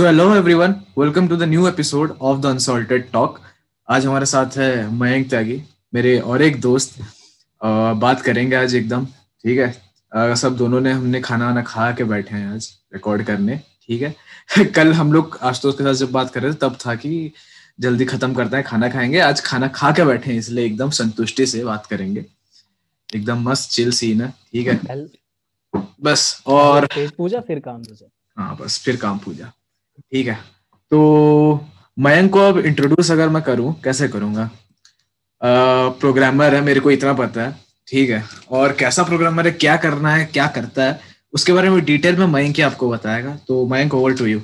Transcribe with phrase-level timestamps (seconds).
[0.00, 3.40] So hello everyone welcome to the new episode of the unsalted talk
[3.88, 5.62] आज हमारे साथ है मयंक त्यागी
[5.94, 7.00] मेरे और एक दोस्त।
[7.64, 9.82] आ, बात करेंगे आज एकदम ठीक है?
[10.16, 14.02] आ, सब दोनों ने हमने खाना वाना खा के बैठे हैं आज रिकॉर्ड करने ठीक
[14.02, 14.16] है?
[14.64, 17.32] कल हम लोग आशुतोष के साथ जब बात कर रहे थे तब था कि
[17.80, 21.46] जल्दी खत्म करते हैं खाना खाएँगे। आज खाना खा के बैठे हैं इसलिए एकदम संतुष्टि
[21.46, 22.26] से बात करेंगे।
[23.16, 25.06] एकदम मस्त चिल सीन है ठीक है?
[26.02, 27.82] बस और पूजा फिर काम
[28.38, 29.52] हाँ बस फिर काम पूजा।
[30.02, 30.34] ठीक है।
[30.92, 34.50] तो मयंक को अब इंट्रोड्यूस अगर मैं करूँ कैसे करूँगा?
[35.40, 37.52] प्रोग्रामर है मेरे को इतना पता है
[37.88, 40.98] ठीक है। और कैसा प्रोग्रामर है क्या करना है क्या करता है
[41.32, 44.38] उसके बारे में डिटेल में मयंक ही आपको बताएगा। तो Mayank over to you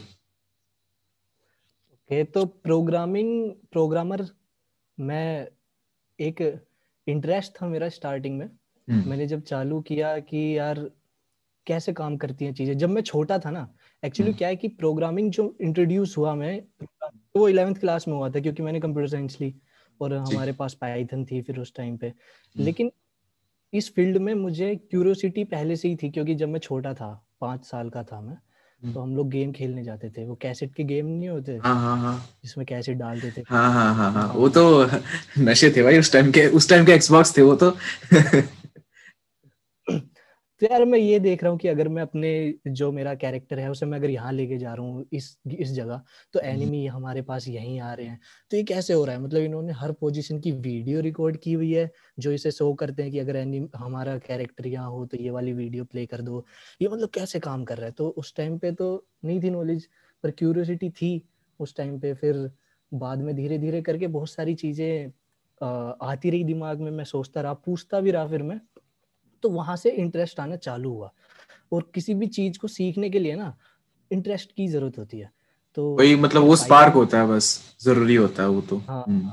[1.95, 4.27] okay तो प्रोग्रामिंग प्रोग्रामर
[4.98, 5.46] मैं
[6.18, 6.43] एक
[7.07, 10.79] इंटरेस्ट था मेरा स्टार्टिंग में। हम्म। मैंने जब चालू किया कि यार
[11.66, 12.76] कैसे काम करती हैं चीज़ें?
[12.79, 13.68] जब मैं छोटा था ना
[14.02, 16.61] एक्चुअली हम्म। क्या है कि प्रोग्रामिंग जो इंट्रोड्यूस हुआ मैं
[17.37, 19.55] वो इलेवेंथ क्लास में हुआ था क्योंकि मैंने कंप्यूटर साइंस ली
[20.01, 22.91] और हमारे पास पाइथन थी फिर उस टाइम पे हम्म। लेकिन
[23.73, 27.65] इस फ़ील्ड में मुझे क्यूरियोसिटी पहले से ही थी क्योंकि जब मैं छोटा था पाँच
[27.65, 28.37] साल का था मैं
[28.83, 31.75] हम्म। तो हम लोग गेम खेलने जाते थे वो कैसेट के गेम नहीं होते हाँ,
[31.77, 32.29] हाँ, हाँ.
[32.43, 34.87] जिसमें कैसेट डालते थे हाँ हाँ हाँ हाँ वो तो
[35.41, 37.71] नशे थे भाई उस टाइम के उस टाइम के एक्सबॉक्स थे वो तो
[40.60, 42.29] तो यार मैं ये देख रहा हूँ कि अगर मैं अपने
[42.68, 46.01] जो मेरा कैरेक्टर है उसे मैं अगर यहाँ लेके जा रहा हूँ इस इस जगह
[46.35, 49.23] तो एनिमी। हमारे पास यहीं आ रहे हैं। तो ये कैसे हो रहा है?
[49.23, 53.13] मतलब इन्होंने हर पोजीशन की वीडियो रिकॉर्ड की हुई है जो इसे शो करते हैं
[53.13, 56.45] कि अगर एनिमी हमारा कैरेक्टर यहाँ हो तो ये वाली वीडियो प्ले कर दो।
[56.82, 57.93] ये मतलब कैसे काम कर रहा है?
[57.93, 59.88] तो उस टाइम पे तो नहीं थी नॉलेज
[60.24, 61.23] पर क्यूरियोसिटी थी
[61.60, 62.51] उस टाइम पे। फिर
[62.93, 65.06] बाद में धीरे धीरे करके बहुत सारी चीज़ें
[66.03, 68.60] आती रही दिमाग में। मैं सोचता रहा पूछता भी रहा फिर मैं
[69.47, 71.12] तो वहाँ से इंटरेस्ट आना चालू हुआ।
[71.72, 73.56] और किसी भी चीज़ को सीखने के लिए ना
[74.12, 75.31] इंटरेस्ट की ज़रूरत होती है।
[75.75, 79.28] तो वही मतलब वो स्पार्क होता है बस ज़रूरी होता है वो तो। हाँ, हम्म,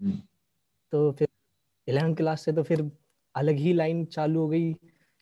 [0.00, 0.18] हम्म।
[0.92, 1.28] तो फिर
[1.88, 2.90] इलेवेंथ क्लास से तो फिर
[3.34, 4.72] अलग ही लाइन चालू हो गई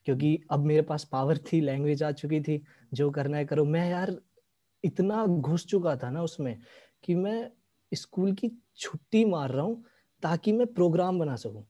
[0.05, 2.63] क्योंकि अब मेरे पास पावर थी लैंग्वेज आ चुकी थी
[2.95, 4.17] जो करना है करो। मैं यार
[4.85, 6.59] इतना घुस चुका था ना उसमें
[7.05, 7.51] कि मैं
[7.95, 9.85] स्कूल की छुट्टी मार रहा हूँ
[10.23, 11.67] ताकि मैं प्रोग्राम बना सकूँ।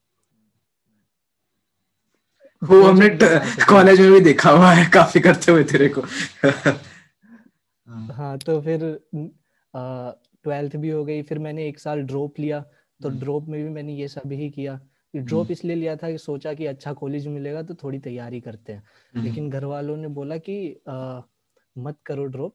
[2.62, 3.08] वो हमने
[3.64, 6.02] कॉलेज में भी देखा हुआ है काफ़ी करते हुए तेरे को
[8.12, 8.80] हाँ तो फिर
[10.44, 12.60] ट्वेल्थ भी हो गई फिर मैंने एक साल ड्रॉप लिया
[13.00, 14.78] तो ड्रॉप हम्म। में भी मैंने ये सब ही किया
[15.14, 18.72] ड्रॉप हम्म। इसलिए लिया था कि सोचा कि अच्छा कॉलेज मिलेगा तो थोड़ी तैयारी करते
[18.72, 18.82] हैं
[19.14, 20.58] हम्म। लेकिन घर वालों ने बोला कि
[20.88, 21.20] आ,
[21.76, 22.54] मत करो ड्रॉप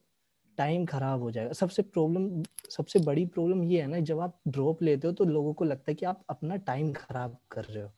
[0.57, 4.83] टाइम खराब हो जाएगा सबसे प्रॉब्लम सबसे बड़ी प्रॉब्लम ये है ना जब आप ड्रॉप
[4.83, 7.91] लेते हो तो लोगों को लगता है कि आप अपना टाइम खराब कर रहे हो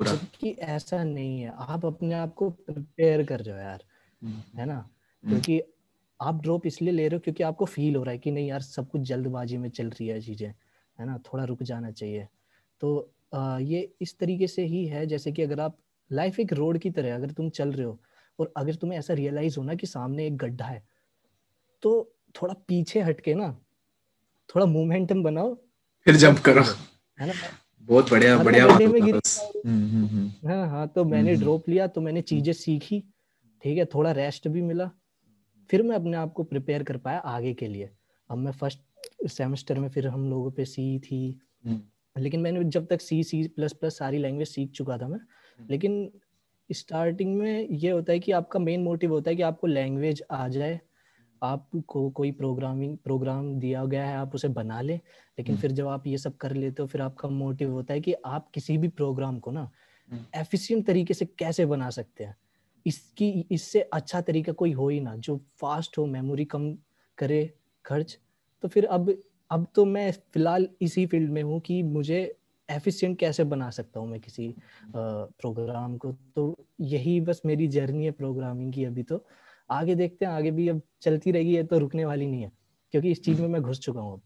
[0.00, 3.84] जबकि ऐसा नहीं है। आप अपने आप को प्रिपेयर कर रहे हो यार
[4.22, 4.74] हम्म। है ना?
[4.74, 5.60] हम्म। क्योंकि
[6.20, 8.60] आप ड्रॉप इसलिए ले रहे हो क्योंकि आपको फील हो रहा है कि नहीं यार
[8.60, 10.48] सब कुछ जल्दबाजी में चल रही है चीज़ें
[10.98, 11.18] है ना?
[11.18, 12.28] थोड़ा रुक जाना चाहिए।
[12.80, 15.78] तो आ, ये इस तरीके से ही है जैसे कि अगर आप
[16.12, 17.98] लाइफ एक रोड की तरह अगर तुम चल रहे हो
[18.38, 20.82] और अगर तुम्हें ऐसा रियलाइज़ होना कि सामने एक गड्ढा है
[21.82, 23.56] तो थोड़ा पीछे हटके ना
[24.48, 25.54] थोड़ा मोमेंटम बनाओ।
[26.06, 26.62] फिर जंप करो।
[27.18, 27.34] है ना?
[27.88, 32.00] बहुत बढ़िया बढ़िया बात है। हम्म, हम्म, हम्म। हाँ हाँ तो मैंने ड्रॉप लिया तो
[32.00, 33.04] मैंने चीज़ें सीखी।
[33.62, 34.90] ठीक है थोड़ा रेस्ट भी मिला।
[35.70, 37.90] फिर मैं अपने आप को प्रिपेयर कर पाया आगे के लिए।
[38.30, 38.80] अब मैं फ़र्स्ट
[39.28, 41.40] सेमेस्टर में फिर हम लोगों पे सी थी।
[42.18, 45.20] लेकिन मैंने जब तक सी सी प्लस प्लस सारी लैंग्वेज सीख चुका था मैं।
[45.70, 46.10] लेकिन
[46.72, 50.48] स्टार्टिंग में ये होता है कि आपका मेन मोटिव होता है कि आपको लैंग्वेज आ
[50.48, 50.80] जाए।
[51.42, 55.86] आपको कोई प्रोग्रामिंग प्रोग्राम दिया गया है आप उसे बना लें लेकिन हम्म। फिर जब
[55.88, 58.88] आप ये सब कर लेते हो फिर आपका मोटिव होता है कि आप किसी भी
[58.90, 59.70] प्रोग्राम को ना
[60.10, 62.36] एफिशिएंट हम्म। तरीके से कैसे बना सकते हैं
[62.86, 66.72] इसकी इससे अच्छा तरीका कोई हो ही ना जो फास्ट हो मेमोरी कम
[67.18, 67.42] करे
[67.84, 68.18] खर्च
[68.64, 69.14] तो फिर अब
[69.50, 72.20] अब तो मैं फ़िलहाल इसी फ़ील्ड में हूँ कि मुझे
[72.68, 74.54] एफिशिएंट कैसे बना सकता हूँ मैं किसी
[74.94, 79.24] प्रोग्राम को तो यही बस मेरी जर्नी है प्रोग्रामिंग की अभी तो
[79.70, 82.50] आगे देखते हैं आगे भी अब चलती रहेगी ये तो रुकने वाली नहीं है
[82.94, 84.16] क्योंकि इस चीज़ में मैं घुस चुका हूँ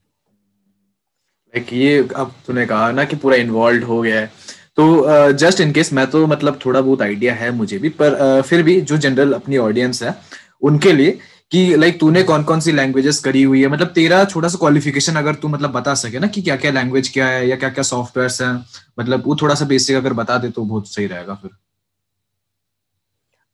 [1.55, 4.31] लाइक ये अब तूने कहा ना कि पूरा इन्वॉल्व हो गया है।
[4.77, 8.47] तो जस्ट इन केस मैं तो मतलब थोड़ा बहुत आइडिया है मुझे भी पर uh,
[8.49, 10.15] फिर भी जो जनरल अपनी ऑडियंस है
[10.63, 11.19] उनके लिए
[11.53, 13.69] कि लाइक तूने कौन कौन सी लैंग्वेजेस करी हुई है?
[13.69, 17.09] मतलब तेरा छोटा सा क्वालिफिकेशन अगर तू मतलब बता सके ना कि क्या क्या लैंग्वेज
[17.09, 18.55] क्या है या क्या क्या सॉफ्टवेयर है
[18.99, 21.51] मतलब वो थोड़ा सा बेसिक अगर बता दे तो बहुत सही रहेगा फिर।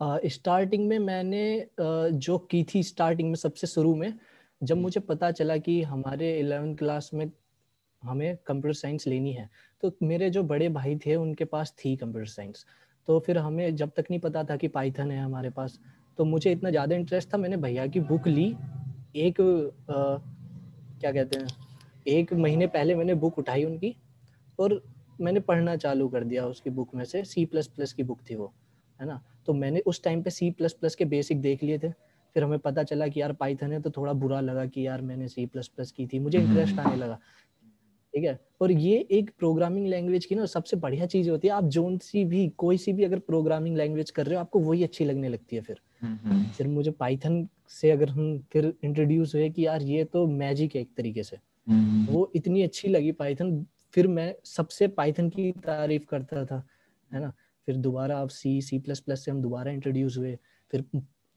[0.02, 4.14] स्टार्टिंग uh, में मैंने uh, जो की थी स्टार्टिंग में सबसे शुरू में
[4.62, 7.30] जब हम्म। मुझे पता चला कि हमारे इलेवेंथ क्लास में
[8.04, 9.50] हमें कंप्यूटर साइंस लेनी है
[9.82, 12.66] तो मेरे जो बड़े भाई थे उनके पास थी कंप्यूटर साइंस
[13.06, 15.80] तो फिर हमें जब तक नहीं पता था कि पाइथन है हमारे पास
[16.18, 18.56] तो मुझे इतना ज़्यादा इंटरेस्ट था मैंने भैया की बुक ली।
[19.16, 20.18] एक आ,
[21.00, 21.46] क्या कहते हैं
[22.06, 23.96] एक महीने पहले मैंने बुक उठाई उनकी
[24.60, 24.82] और
[25.20, 28.34] मैंने पढ़ना चालू कर दिया उसकी बुक में से सी प्लस प्लस की बुक थी
[28.34, 28.54] वो
[29.00, 29.22] है ना?
[29.48, 31.90] तो मैंने उस टाइम पे सी प्लस प्लस के बेसिक देख लिए थे।
[32.34, 35.28] फिर हमें पता चला कि यार पाइथन है तो थोड़ा बुरा लगा कि यार मैंने
[35.28, 37.18] सी प्लस प्लस की थी। मुझे इंटरेस्ट आने लगा।
[38.14, 38.38] ठीक है?
[38.60, 42.24] और ये एक प्रोग्रामिंग लैंग्वेज की ना सबसे बढ़िया चीज़ होती है आप जोन सी
[42.24, 45.56] भी कोई सी भी अगर प्रोग्रामिंग लैंग्वेज कर रहे हो आपको वही अच्छी लगने लगती
[45.56, 50.04] है फिर। हम्म। फिर मुझे पाइथन से अगर हम फिर इंट्रोड्यूस हुए कि यार ये
[50.04, 51.36] तो मैजिक है एक तरीके से।
[51.68, 56.66] हम्म। वो इतनी अच्छी लगी पाइथन फिर मैं सबसे पाइथन की तारीफ़ करता था
[57.12, 57.32] है ना?
[57.68, 60.36] फिर दोबारा आप सी सी प्लस प्लस से हम दोबारा इंट्रोड्यूस हुए
[60.70, 60.84] फिर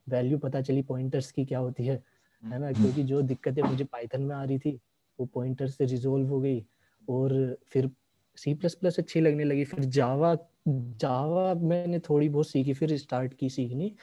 [0.08, 1.96] वैल्यू पता चली पॉइंटर्स की क्या होती है
[2.44, 4.72] है ना हम्म। क्योंकि जो दिक्कतें मुझे पाइथन में आ रही थी
[5.20, 6.64] वो पॉइंटर से रिजोल्व हो गई
[7.08, 7.34] और
[7.72, 7.90] फिर
[8.38, 10.36] सी प्लस प्लस अच्छी लगने लगी फिर जावा
[10.68, 13.94] जावा मैंने थोड़ी बहुत सीखी फिर स्टार्ट की सीखनी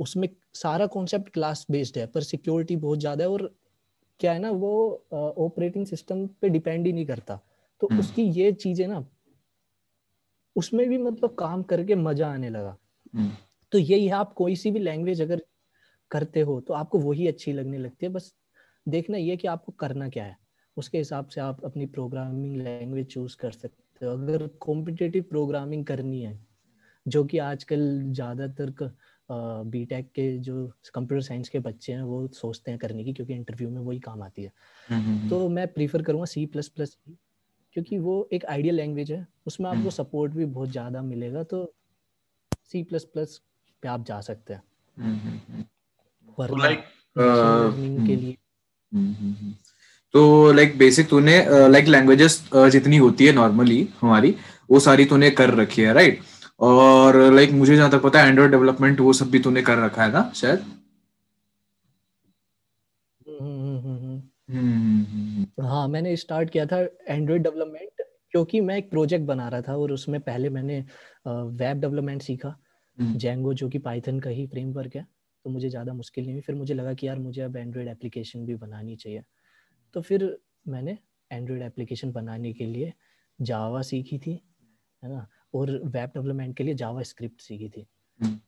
[0.00, 3.50] उसमें सारा कॉन्सेप्ट क्लास बेस्ड है पर सिक्योरिटी बहुत ज़्यादा है और
[4.20, 4.74] क्या है ना वो
[5.12, 7.40] ऑपरेटिंग सिस्टम पे डिपेंड ही नहीं करता
[7.80, 9.04] तो हम्म। उसकी ये चीज़ें ना
[10.56, 12.76] उसमें भी मतलब काम करके मज़ा आने लगा।
[13.14, 13.30] हम्म।
[13.72, 15.42] तो यही है आप कोई सी भी लैंग्वेज अगर
[16.10, 18.34] करते हो तो आपको वही अच्छी लगने लगती है। बस
[18.86, 20.36] देखना ये कि आपको करना क्या है।
[20.76, 26.20] उसके हिसाब से आप अपनी प्रोग्रामिंग लैंग्वेज चूज़ कर सकते हो। अगर कॉम्पिटेटिव प्रोग्रामिंग करनी
[26.22, 26.38] है
[27.06, 28.72] जो कि आजकल ज़्यादातर
[29.64, 33.34] बी टेक के जो कंप्यूटर साइंस के बच्चे हैं वो सोचते हैं करने की क्योंकि
[33.34, 34.52] इंटरव्यू में वही काम आती है।
[34.88, 36.96] हम्म, हम्म। तो मैं प्रीफर करूँगा सी प्लस प्लस
[37.76, 41.64] क्योंकि वो एक आइडियल लैंग्वेज है उसमें आपको सपोर्ट भी बहुत ज़्यादा मिलेगा तो
[42.70, 43.40] सी प्लस प्लस
[43.82, 44.62] पे आप जा सकते हैं।
[46.38, 46.68] वरना
[48.06, 48.36] के लिए।
[50.14, 51.36] तो लाइक बेसिक तूने
[51.68, 52.42] लाइक लैंग्वेजेस
[52.72, 54.34] जितनी होती है नॉर्मली हमारी
[54.70, 56.20] वो सारी तूने कर रखी है राइट
[56.60, 60.02] और लाइक मुझे जहाँ तक पता है एंड्रॉइड डेवलपमेंट वो सब भी तूने कर रखा
[60.02, 60.64] है ना शायद?
[65.62, 66.78] हाँ मैंने स्टार्ट किया था
[67.08, 70.78] एंड्रॉयड डेवलपमेंट क्योंकि मैं एक प्रोजेक्ट बना रहा था और उसमें पहले मैंने
[71.26, 72.54] वेब डेवलपमेंट सीखा।
[72.98, 75.06] जेंगो हम्म। जो कि पाइथन का ही फ्रेमवर्क है
[75.44, 78.44] तो मुझे ज़्यादा मुश्किल नहीं हुई। फिर मुझे लगा कि यार मुझे अब एंड्रॉयड एप्लीकेशन
[78.46, 79.22] भी बनानी चाहिए।
[79.94, 80.24] तो फिर
[80.68, 80.98] मैंने
[81.30, 82.92] एंड्रॉयड एप्लीकेशन बनाने के लिए
[83.38, 84.40] जावा सीखी थी
[85.02, 85.26] है ना?
[85.54, 87.86] और वेब डेवलपमेंट के लिए जावा स्क्रिप्ट सीखी थी।
[88.20, 88.38] हम्म।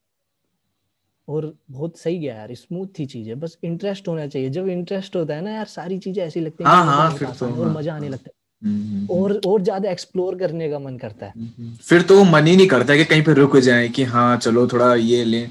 [1.28, 5.34] और बहुत सही गया यार स्मूथ थी चीज़ें बस इंटरेस्ट होना चाहिए। जब इंटरेस्ट होता
[5.34, 7.94] है ना यार सारी चीज़ें ऐसी लगती हैं हाँ, हाँ, फिर तो, और हाँ। मज़ा
[7.94, 8.32] आने लगता है।
[8.62, 11.32] हम्म, हम्म, और और ज़्यादा एक्सप्लोर करने का मन करता है।
[11.84, 14.94] फिर तो मन ही नहीं करता कि कहीं पे रुक जाए कि हाँ चलो थोड़ा
[14.94, 15.50] ये लें।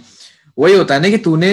[0.58, 1.52] वही होता है ना कि तूने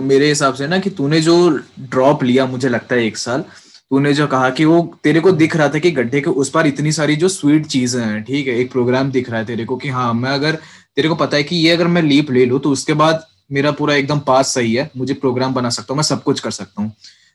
[0.00, 1.36] मेरे हिसाब से ना कि तूने जो
[1.80, 3.44] ड्रॉप लिया मुझे लगता है एक साल
[3.90, 6.66] तूने जो कहा कि वो तेरे को दिख रहा था कि गड्ढे के उस पर
[6.66, 9.76] इतनी सारी जो स्वीट चीज़ें हैं ठीक है एक प्रोग्राम दिख रहा है तेरे को
[9.76, 10.54] कि हाँ मैं अगर
[10.96, 13.70] तेरे को पता है कि ये अगर मैं लीप ले लू तो उसके बाद मेरा
[13.72, 16.82] पूरा एकदम पास सही है मुझे प्रोग्राम बना सकता हूँ मैं सब कुछ कर सकता
[16.82, 16.92] हूँ।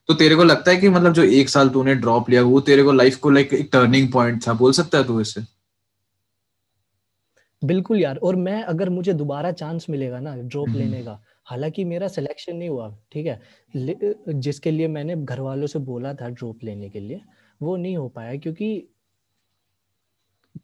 [0.09, 2.83] तो तेरे को लगता है कि मतलब जो एक साल तूने ड्रॉप लिया वो तेरे
[2.83, 5.41] को लाइफ को लाइक एक टर्निंग पॉइंट था बोल सकता है तू इससे
[7.61, 11.83] बिल्कुल यार और मैं अगर मुझे दोबारा चांस मिलेगा ना ड्रॉप हम्म। लेने का हालाँकि
[11.83, 13.41] मेरा सिलेक्शन नहीं हुआ ठीक है
[14.27, 17.21] जिसके लिए मैंने घर वालों से बोला था ड्रॉप लेने के लिए
[17.61, 18.87] वो नहीं हो पाया क्योंकि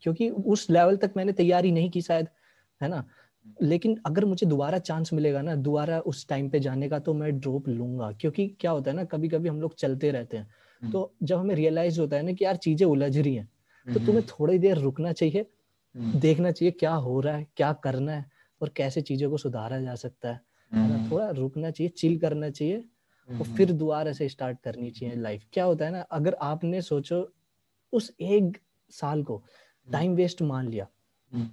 [0.02, 2.28] क्योंकि उस लेवल तक मैंने तैयारी नहीं की शायद
[2.81, 3.04] है ना?
[3.61, 7.39] लेकिन अगर मुझे दोबारा चांस मिलेगा ना दोबारा उस टाइम पे जाने का तो मैं
[7.39, 10.47] ड्रॉप लूँगा क्योंकि क्या होता है ना कभी कभी हम लोग चलते रहते हैं
[10.81, 13.92] हम्म। तो जब हमें रियलाइज़ होता है ना कि यार चीज़ें उलझ रही हैं तो
[13.92, 15.45] हम्म। तुम्हें थोड़ी देर रुकना चाहिए
[15.95, 18.25] हम्म। देखना चाहिए क्या हो रहा है क्या करना है
[18.61, 22.83] और कैसे चीज़ों को सुधारा जा सकता है ना। थोड़ा रुकना चाहिए चिल करना चाहिए
[23.30, 27.33] और। फिर दोबारा से स्टार्ट करनी चाहिए लाइफ क्या होता है ना अगर आपने सोचो
[27.94, 28.57] उस एक
[28.89, 29.44] साल को
[29.92, 30.87] टाइम। वेस्ट मान लिया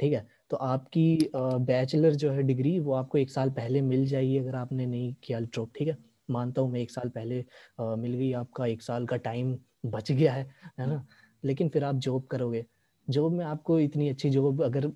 [0.00, 1.30] ठीक है तो आपकी
[1.66, 5.38] बैचलर जो है डिग्री वो आपको एक साल पहले मिल जाएगी अगर आपने नहीं किया
[5.40, 5.96] ड्रॉप ठीक है?
[6.30, 7.40] मानता हूँ मैं एक साल पहले
[7.80, 9.56] आ, मिल गई आपका एक साल का टाइम
[9.86, 10.44] बच गया है
[10.80, 11.06] है ना?
[11.44, 12.64] लेकिन फिर आप जॉब करोगे।
[13.08, 14.90] जॉब में आपको इतनी अच्छी जॉब अगर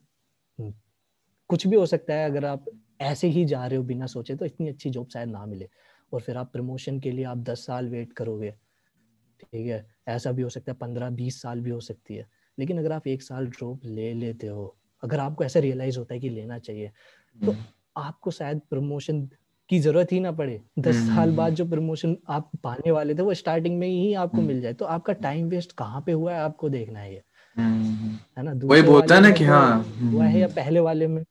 [1.50, 2.64] कुछ भी हो सकता है अगर आप
[3.02, 5.68] ऐसे ही जा रहे हो बिना सोचे तो इतनी अच्छी जॉब शायद ना मिले।
[6.12, 8.50] और फिर आप प्रमोशन के लिए आप दस साल वेट करोगे
[9.42, 9.86] ठीक है?
[10.08, 12.26] ऐसा भी हो सकता है पंद्रह बीस साल भी हो सकती है।
[12.58, 16.20] लेकिन अगर आप एक साल ड्रॉप ले लेते हो अगर आपको ऐसा रियलाइज़ होता है
[16.20, 16.90] कि लेना चाहिए
[17.36, 17.64] तो हम्म।
[17.96, 19.28] आपको शायद प्रमोशन
[19.70, 23.14] की ज़रूरत ही ना पड़े। दस हम्म, साल बाद हम्म, जो प्रमोशन आप पाने वाले
[23.14, 26.34] थे वो स्टार्टिंग में ही आपको मिल जाए। तो आपका टाइम वेस्ट कहाँ पे हुआ
[26.34, 27.22] है आपको देखना है ये।
[27.56, 28.52] है ना?
[28.64, 31.24] वही बोलता है ना कि हाँ हुआ है या पहले वाले में?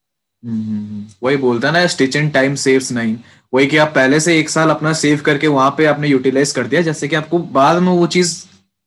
[1.24, 3.19] वही बोलता ना stitch in time saves nine
[3.53, 6.67] वही कि आप पहले से एक साल अपना सेव करके वहाँ पे आपने यूटिलाइज कर
[6.67, 8.45] दिया जैसे कि आपको बाद में वो चीज़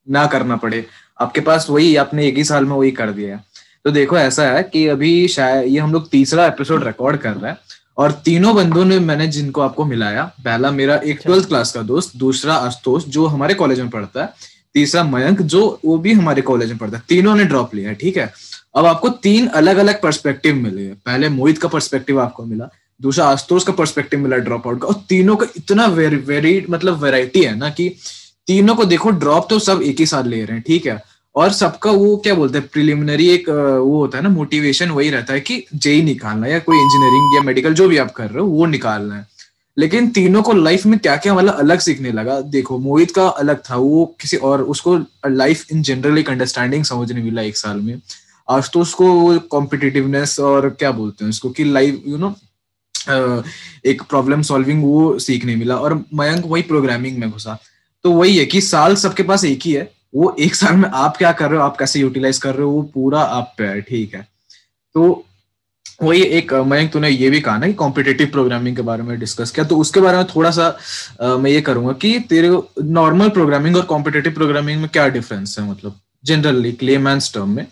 [0.08, 0.84] ना करना पड़े।
[1.20, 3.42] आपके पास वही आपने एक ही साल में वही कर दिया।
[3.84, 7.50] तो देखो ऐसा है कि अभी शायद ये हम लोग तीसरा एपिसोड रिकॉर्ड कर रहे
[7.50, 7.58] हैं
[7.99, 11.82] और तीनों बंदों ने मैंने जिनको आपको मिलाया पहला मेरा एक ट्वेल्थ अच्छा। क्लास का
[11.82, 14.28] दोस्त दूसरा आशुतोष जो हमारे कॉलेज में पढ़ता है
[14.75, 17.94] तीसरा मयंक जो वो भी हमारे कॉलेज में पढ़ता है। तीनों ने ड्रॉप लिया है
[17.94, 18.32] ठीक है?
[18.76, 22.68] अब आपको तीन अलग अलग पर्सपेक्टिव मिले पहले मोहित का पर्सपेक्टिव आपको मिला
[23.02, 27.02] दूसरा आशुतोष का पर्सपेक्टिव मिला ड्रॉप आउट का और तीनों का इतना वेरी वेरी मतलब
[27.02, 27.88] वेराइटी है ना कि
[28.46, 31.02] तीनों को देखो ड्रॉप तो सब एक ही साथ ले रहे हैं ठीक है?
[31.34, 35.32] और सबका वो क्या बोलते हैं प्रिलिमिनरी एक वो होता है ना मोटिवेशन वही रहता
[35.32, 38.42] है कि जेई निकालना है या कोई इंजीनियरिंग या मेडिकल जो भी आप कर रहे
[38.42, 39.26] हो, वो निकालना है।
[39.76, 43.62] लेकिन तीनों को लाइफ में क्या क्या मतलब अलग सीखने लगा, देखो, मोहित का अलग
[43.70, 44.96] था, वो किसी और, उसको
[45.26, 48.00] लाइफ इन जनरल एक अंडरस्टैंडिंग समझने मिला एक साल में।
[48.49, 52.34] आज तो उसको कॉम्पिटिटिवनेस और क्या बोलते हैं उसको कि लाइफ यू नो
[53.87, 57.58] एक प्रॉब्लम सॉल्विंग वो सीखने मिला। और मयंक वही प्रोग्रामिंग में घुसा।
[58.04, 61.17] तो वही है कि साल सबके पास एक ही है वो एक साल में आप
[61.17, 61.64] क्या कर रहे हो?
[61.64, 62.71] आप कैसे यूटिलाइज कर रहे हो?
[62.71, 64.26] वो पूरा आप पे है ठीक है।
[64.95, 65.25] तो
[66.02, 69.50] वही एक मयंक तूने ये भी कहा ना कि कॉम्पिटेटिव प्रोग्रामिंग के बारे में डिस्कस
[69.50, 70.67] किया। तो उसके बारे में थोड़ा सा
[71.23, 72.50] आ, मैं ये करूँगा कि तेरे
[72.83, 77.67] नॉर्मल प्रोग्रामिंग और कॉम्पिटेटिव प्रोग्रामिंग में क्या डिफरेंस है मतलब जनरली क्लेमैंस टर्म में?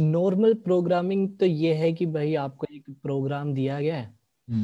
[0.00, 4.14] नॉर्मल प्रोग्रामिंग तो ये है कि भाई आपको एक प्रोग्राम दिया गया है।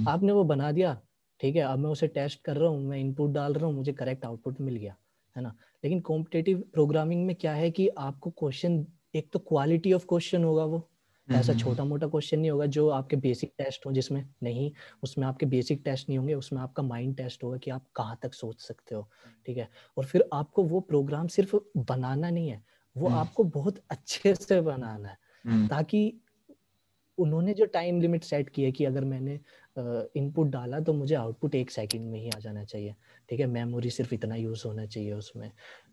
[0.09, 0.97] आपने वो बना दिया?
[1.40, 3.93] ठीक है अब मैं उसे टेस्ट कर रहा हूँ मैं इनपुट डाल रहा हूँ मुझे
[3.93, 4.97] करेक्ट आउटपुट मिल गया
[5.37, 5.55] है ना?
[5.85, 10.64] लेकिन कॉम्पिटेटिव प्रोग्रामिंग में क्या है कि आपको क्वेश्चन एक तो क्वालिटी ऑफ़ क्वेश्चन होगा
[10.64, 10.88] वो।
[11.28, 14.71] ऐसा छोटा मोटा क्वेश्चन नहीं होगा जो आपके बेसिक टेस्ट हो जिसमें नहीं
[15.02, 18.35] उसमें आपके बेसिक टेस्ट नहीं होंगे उसमें आपका माइंड टेस्ट होगा कि आप कहाँ तक
[18.35, 19.09] सोच सकते हो
[19.47, 19.69] ठीक है?
[19.97, 22.62] और फिर आपको वो प्रोग्राम सिर्फ़ बनाना नहीं है
[22.97, 25.19] वो आपको बहुत अच्छे से बनाना है
[25.69, 26.21] ताकि
[27.19, 29.40] उन्होंने जो टाइम लिमिट सेट की है कि अगर मैंने
[29.78, 32.95] इनपुट डाला तो मुझे आउटपुट एक सेकंड में ही आ जाना चाहिए।
[33.28, 33.47] ठीक है?
[33.47, 35.50] मेमोरी सिर्फ़ इतना यूज़ होना चाहिए उसमें।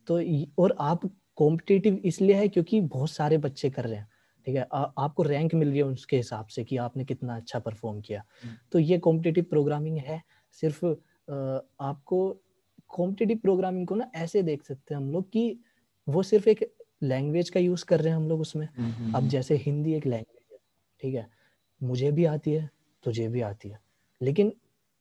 [0.07, 0.21] तो
[0.63, 4.07] और आप कॉम्पिटिटिव इसलिए है क्योंकि बहुत सारे बच्चे कर रहे हैं।
[4.45, 4.67] ठीक है?
[4.73, 8.23] आ, आपको रैंक मिल रही है उसके हिसाब से कि आपने कितना अच्छा परफॉर्म किया।
[8.71, 10.21] तो ये कॉम्पिटिटिव प्रोग्रामिंग है।
[10.51, 12.37] सिर्फ़ आ, आपको
[12.87, 15.59] कॉम्पिटिटिव प्रोग्रामिंग को ना ऐसे देख सकते हैं हम लोग कि
[16.07, 18.67] वो सिर्फ़ एक लैंग्वेज का यूज़ कर रहे हैं हम लोग उसमें।
[19.15, 20.57] अब जैसे हिंदी एक लैंग्वेज है।
[21.01, 21.27] ठीक है?
[21.83, 22.69] मुझे भी आती है।
[23.03, 23.79] तुझे भी आती है।
[24.21, 24.53] लेकिन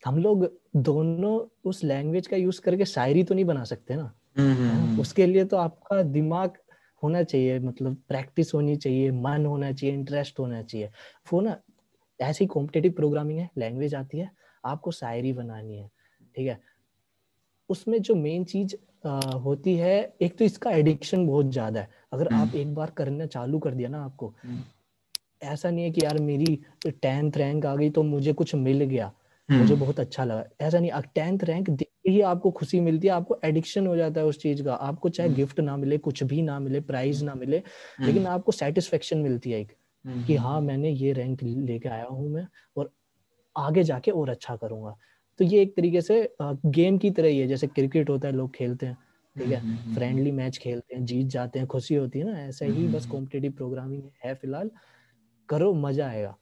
[0.03, 0.45] हम लोग
[0.79, 5.45] दोनों उस लैंग्वेज का यूज़ करके शायरी तो नहीं बना सकते ना। हाँ, उसके लिए
[5.45, 6.59] तो आपका दिमाग
[7.03, 10.91] होना चाहिए मतलब प्रैक्टिस होनी चाहिए मन होना चाहिए इंटरेस्ट होना चाहिए।
[11.33, 11.57] वो ना
[12.21, 14.31] ऐसी कॉम्पिटेटिव प्रोग्रामिंग है लैंग्वेज आती है
[14.65, 15.89] आपको शायरी बनानी है
[16.37, 16.61] ठीक है?
[17.71, 18.75] उसमें जो मेन चीज़
[19.41, 23.59] होती है एक तो इसका एडिक्शन बहुत ज़्यादा है। अगर आप एक बार करना चालू
[23.59, 24.35] कर दिया ना आपको
[25.43, 26.55] ऐसा नहीं है कि यार मेरी
[26.93, 29.13] टेंथ रैंक आ गई तो मुझे कुछ मिल गया।
[29.49, 33.39] मुझे बहुत अच्छा लगा। ऐसा नहीं टेंथ रैंक देख ही आपको खुशी मिलती है आपको
[33.45, 36.59] एडिक्शन हो जाता है उस चीज़ का। आपको चाहे गिफ्ट ना मिले कुछ भी ना
[36.61, 37.63] मिले प्राइज ना मिले
[38.01, 39.73] लेकिन आपको सेटिस्फेक्शन मिलती है एक
[40.27, 42.47] कि हाँ मैंने ये रैंक लेके आया हूँ मैं
[42.77, 42.93] और
[43.57, 44.97] आगे जाके और अच्छा करूँगा।
[45.41, 48.55] तो ये एक तरीके से गेम की तरह ही है। जैसे क्रिकेट होता है लोग
[48.55, 48.97] खेलते हैं
[49.37, 49.65] ठीक है?
[49.95, 52.39] फ्रेंडली मैच खेलते हैं जीत जाते हैं खुशी होती है ना?
[52.41, 54.71] ऐसा ही बस कॉम्पिटेटिव प्रोग्रामिंग है फ़िलहाल।
[55.53, 56.35] करो, मज़ा आएगा।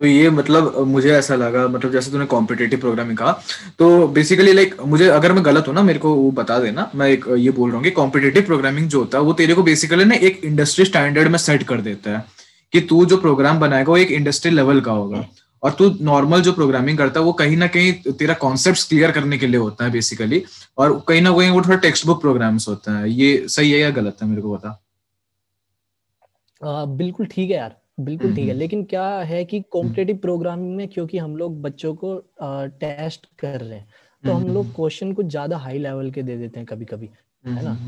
[0.00, 3.32] तो ये मतलब मुझे ऐसा लगा मतलब जैसे तूने कॉम्पिटेटिव प्रोग्रामिंग कहा
[3.78, 7.08] तो बेसिकली लाइक मुझे अगर मैं गलत हूँ ना, मेरे को वो बता देना, मैं
[7.08, 10.04] एक ये बोल रहा हूँ कि कॉम्पिटेटिव प्रोग्रामिंग जो होता है, वो तेरे को बेसिकली
[10.04, 12.24] ना एक इंडस्ट्री स्टैंडर्ड में सेट कर देता है,
[12.72, 15.24] कि तू जो प्रोग्राम बनाएगा, वो एक इंडस्ट्री लेवल का होगा।
[15.62, 19.38] और तू नॉर्मल जो प्रोग्रामिंग करता है, वो कहीं ना कहीं तेरा कॉन्सेप्ट क्लियर करने
[19.38, 20.42] के लिए होता है बेसिकली
[20.78, 23.90] और कहीं ना कहीं वो थोड़ा टेक्स्ट बुक प्रोग्राम्स होता है। ये सही है या
[23.92, 24.80] गलत है, मेरे को बता
[26.64, 31.18] बिल्कुल ठीक है यार बिल्कुल ठीक है। लेकिन क्या है कि कॉम्पिटेटिव प्रोग्रामिंग में क्योंकि
[31.18, 32.14] हम लोग बच्चों को
[32.80, 33.86] टेस्ट कर रहे हैं
[34.24, 37.10] तो हम लोग क्वेश्चन कुछ ज़्यादा हाई लेवल के दे देते हैं कभी कभी
[37.56, 37.78] है ना?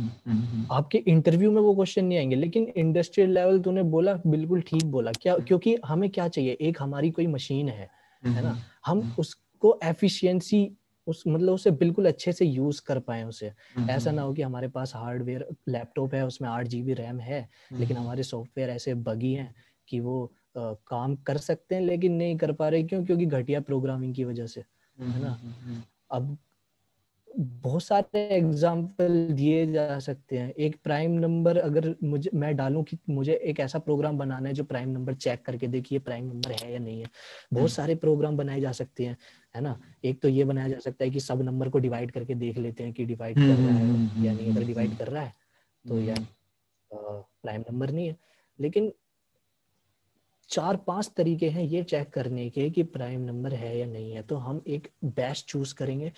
[0.71, 5.13] आपके इंटरव्यू में वो क्वेश्चन नहीं आएँगे लेकिन इंडस्ट्रियल लेवल तूने बोला बिल्कुल ठीक बोला।
[5.15, 6.53] क्या क्योंकि हमें क्या चाहिए?
[6.53, 7.91] एक हमारी कोई मशीन है
[8.35, 8.57] है ना?
[8.87, 10.65] हम उसको एफिशिएंसी
[11.07, 13.53] उस मतलब उसे बिल्कुल अच्छे से यूज़ कर पाए उसे।
[13.89, 17.97] ऐसा ना हो। कि हमारे पास हार्डवेयर लैपटॉप है उसमें आठ जीबी रैम है लेकिन
[17.97, 19.55] हमारे सॉफ्टवेयर ऐसे बगी हैं
[19.89, 20.25] कि वो
[20.57, 23.05] आ, काम कर सकते हैं लेकिन नहीं कर पा रहे क्यों?
[23.05, 24.61] क्योंकि घटिया प्रोग्रामिंग की वजह से
[25.15, 25.39] है ना?
[26.11, 26.39] अब
[27.37, 32.99] बहुत सारे एग्ज़ाम्पल दिए जा सकते हैं। एक प्राइम नंबर अगर मुझे मैं डालूं कि
[33.11, 36.73] मुझे एक ऐसा प्रोग्राम बनाना है जो प्राइम नंबर चेक करके देखिए प्राइम नंबर है
[36.73, 37.11] या नहीं है।
[37.53, 39.17] बहुत सारे प्रोग्राम बनाए जा सकते हैं
[39.55, 39.79] है ना?
[40.05, 42.85] एक तो ये बनाया जा सकता है कि सब नंबर को डिवाइड करके देख लेते
[42.85, 45.33] हैं कि डिवाइड कर रहा है या नहीं। अगर डिवाइड कर रहा है
[45.85, 46.27] तो यार
[46.91, 48.17] प्राइम नंबर नहीं है।
[48.59, 48.93] लेकिन
[50.51, 54.23] चार पाँच तरीके हैं ये चेक करने के कि प्राइम नंबर है या नहीं है।
[54.23, 56.13] तो हम एक बेस्ट चूज़ करेंगे।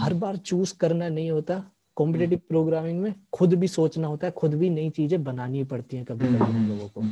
[0.00, 1.62] हर बार चूज़ करना नहीं होता।
[1.96, 6.04] कॉम्पिटेटिव प्रोग्रामिंग में खुद भी सोचना होता है खुद भी नई चीज़ें बनानी पड़ती हैं
[6.04, 7.02] कभी कभी हम लोगों को।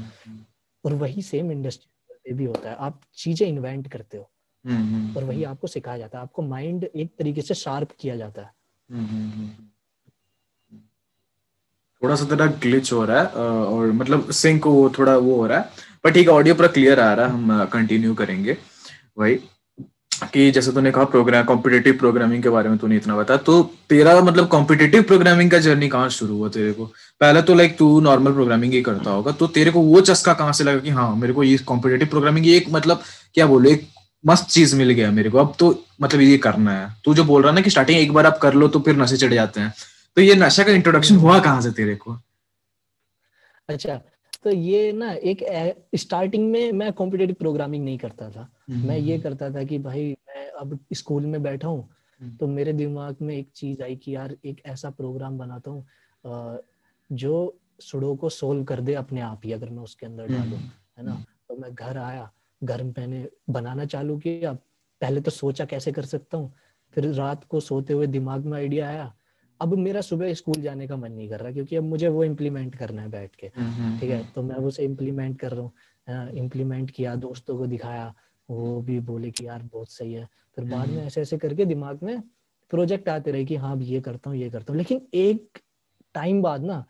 [0.84, 4.28] और वही सेम इंडस्ट्री पे भी होता है। आप चीज़ें इन्वेंट करते हो।
[5.16, 8.50] और वही आपको सिखाया जाता है। आपको माइंड एक तरीके से शार्प किया जाता है।
[12.02, 13.26] थोड़ा सा तेरा ग्लिच हो रहा है
[13.64, 15.70] और मतलब सिंक वो थोड़ा वो हो रहा है।
[16.04, 18.56] पर ठीक है ऑडियो पूरा क्लियर आ रहा है हम कंटिन्यू करेंगे।
[19.18, 19.38] वही
[20.32, 24.20] कि जैसे तूने कहा प्रोग्राम कॉम्पिटेटिव प्रोग्रामिंग के बारे में तूने इतना बताया तो तेरा
[24.20, 26.84] मतलब कॉम्पिटेटिव प्रोग्रामिंग का जर्नी कहाँ शुरू हुआ तेरे को?
[27.20, 30.52] पहले तो लाइक तू नॉर्मल प्रोग्रामिंग ही करता होगा तो तेरे को वो चस्का कहाँ
[30.52, 33.02] से लगा कि हाँ मेरे को ये कॉम्पिटेटिव प्रोग्रामिंग एक मतलब
[33.34, 33.88] क्या बोलो, एक
[34.24, 37.42] मस्त चीज़ मिल गया मेरे को। अब तो मतलब ये करना है। तू जो बोल
[37.42, 39.72] रहा ना कि स्टार्टिंग एक बार आप कर लो तो फिर नशे चढ़ जाते हैं।
[40.16, 42.18] तो ये नशा का इंट्रोडक्शन हुआ कहाँ से तेरे को?
[43.68, 44.00] अच्छा
[44.44, 45.44] तो ये ना एक
[45.94, 49.78] स्टार्टिंग में मैं कॉम्पिटेटिव प्रोग्रामिंग नहीं करता था हम्म, मैं ये हम्म। करता था कि
[49.78, 51.88] भाई मैं अब स्कूल में बैठा हूँ
[52.20, 56.60] हम्म। तो मेरे दिमाग में एक चीज़ आई कि यार एक ऐसा प्रोग्राम बनाता हूँ
[57.10, 60.56] जो सुडो को सोल्व कर दे अपने आप ही अगर मैं उसके अंदर डालू
[60.98, 62.30] है ना तो मैं घर आया
[62.62, 64.52] घर में मैंने बनाना चालू किया
[65.00, 66.52] पहले तो सोचा कैसे कर सकता हूँ
[66.94, 69.12] फिर रात को सोते हुए दिमाग में आइडिया आया
[69.60, 72.74] अब मेरा सुबह स्कूल जाने का मन नहीं कर रहा क्योंकि अब मुझे वो इम्प्लीमेंट
[72.74, 74.20] करना है बैठ के। हम्म, हम्म, ठीक है?
[74.20, 78.14] हम्म। तो मैं उसे इम्प्लीमेंट कर रहा हूँ। इम्प्लीमेंट किया दोस्तों को दिखाया
[78.48, 82.02] वो भी बोले कि यार बहुत सही है। फिर बाद में ऐसे ऐसे करके दिमाग
[82.02, 82.20] में
[82.70, 85.58] प्रोजेक्ट आते रहे कि हाँ ये करता हूँ ये करता हूँ। लेकिन एक
[86.14, 86.84] टाइम बाद ना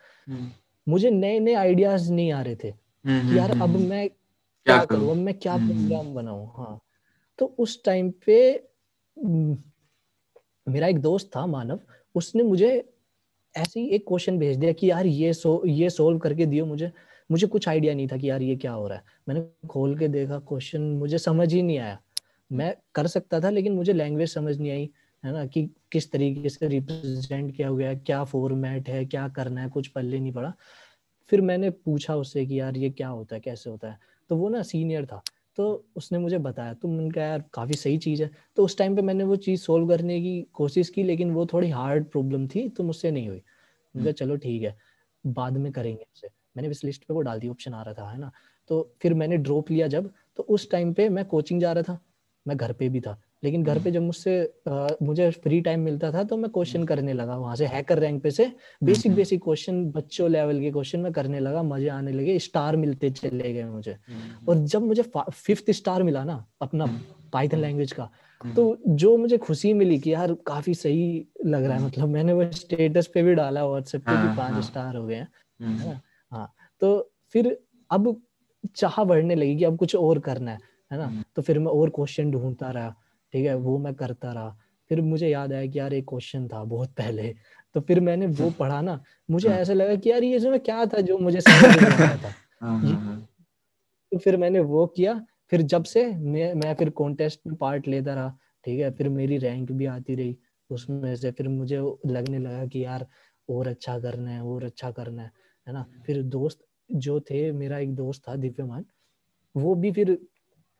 [0.87, 2.71] मुझे नए नए आइडियाज़ नहीं आ रहे थे
[3.07, 5.11] कि यार अब मैं क्या करूँ?
[5.11, 6.47] अब मैं क्या प्रोग्राम बनाऊ?
[6.47, 6.81] हाँ।
[7.38, 8.69] तो उस टाइम पे
[10.69, 11.81] मेरा एक दोस्त था मानव
[12.14, 12.88] उसने मुझे
[13.57, 16.92] ऐसे ही एक क्वेश्चन भेज दिया कि यार ये सो ये सोल्व करके दियो मुझे।
[17.31, 20.09] मुझे कुछ आइडिया नहीं था कि यार ये क्या हो रहा है। मैंने खोल के
[20.09, 21.99] देखा क्वेश्चन मुझे समझ ही नहीं आया।
[22.52, 24.90] मैं कर सकता था, लेकिन मुझे लैंग्वेज समझ नहीं आई,
[25.25, 29.69] है ना, कि किस तरीके से रिप्रेजेंट किया गया क्या फॉर्मेट है, क्या करना है,
[29.69, 30.52] कुछ पल्ले नहीं पड़ा।
[31.28, 33.98] फिर मैंने पूछा उससे कि यार ये क्या होता है, कैसे होता है।
[34.29, 35.22] तो वो ना सीनियर था।
[35.57, 38.97] तो उसने मुझे बताया। तो मैंने कहा यार काफ़ी सही चीज़ है। तो उस टाइम
[38.97, 42.69] पे मैंने वो चीज़ सोल्व करने की कोशिश की लेकिन वो थोड़ी हार्ड प्रॉब्लम थी
[42.69, 43.37] तो मुझसे नहीं हुई।
[43.97, 44.79] मुझे हम्म। चलो ठीक है
[45.27, 48.11] बाद में करेंगे उसे। मैंने इस लिस्ट पे वो डाल दी ऑप्शन आ रहा था
[48.11, 48.33] है ना?
[48.69, 51.99] तो फिर मैंने ड्रॉप लिया जब तो उस टाइम पे मैं कोचिंग जा रहा था।
[52.49, 54.33] मैं घर पे भी था। लेकिन घर पे जब मुझसे
[55.02, 58.31] मुझे फ्री टाइम मिलता था तो मैं क्वेश्चन करने लगा वहाँ से हैकर रैंक पे
[58.31, 58.50] से।
[58.85, 63.11] बेसिक बेसिक क्वेश्चन बच्चों लेवल के क्वेश्चन में करने लगा मज़े आने लगे स्टार मिलते
[63.11, 65.02] चले गए मुझे। हम्म। और जब मुझे
[65.33, 66.87] फिफ्थ स्टार मिला ना अपना
[67.33, 68.09] पाइथन हम्म। लैंग्वेज का
[68.40, 72.33] हम्म। तो जो मुझे खुशी मिली कि यार काफ़ी सही लग रहा है मतलब मैंने
[72.33, 76.00] वो स्टेटस पे भी डाला व्हाट्सएप पे भी हाँ, पाँच स्टार हाँ। हो गए हैं
[76.33, 76.52] हाँ
[76.83, 77.57] तो फिर
[77.90, 78.16] अब
[78.76, 80.59] चाह बढ़ने लगी कि अब कुछ और करना है
[80.90, 81.22] है ना?
[81.37, 82.94] तो फिर मैं और क्वेश्चन ढूंढता रहा।
[83.35, 84.57] ठीक है वो मैं करता रहा।
[84.90, 87.35] फिर मुझे याद आया कि यार एक क्वेश्चन था बहुत पहले।
[87.75, 90.85] तो फिर मैंने वो पढ़ा ना मुझे हाँ। ऐसा लगा कि यार ये इसमें क्या
[90.87, 93.29] था जो मुझे समझ नहीं आया था। हाँ, हाँ,
[94.12, 95.14] तो फिर मैंने वो किया।
[95.51, 99.38] फिर जब से मैं मैं फिर कॉन्टेस्ट में पार्ट लेता रहा ठीक है फिर मेरी
[99.38, 100.37] रैंक भी आती रही
[100.71, 103.07] उसमें से। फिर मुझे लगने लगा कि यार
[103.49, 105.31] और अच्छा करना है और अच्छा करना है
[105.66, 108.85] है ना। फिर दोस्त जो थे मेरा एक दोस्त था दिव्यमान
[109.57, 110.18] वो भी फिर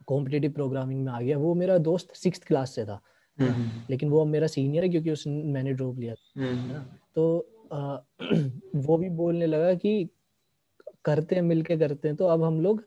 [0.07, 3.01] कॉम्पिटेटिव प्रोग्रामिंग में आ गया। वो मेरा दोस्त सिक्स क्लास से था।
[3.41, 6.45] हम्म, हम्म, हम्म। लेकिन वो अब मेरा सीनियर है क्योंकि उस मैंने ड्रॉप लिया था।
[7.15, 7.97] तो आ,
[8.77, 10.09] वो भी बोलने लगा कि
[11.05, 12.85] करते हैं मिलके करते हैं। तो अब हम लोग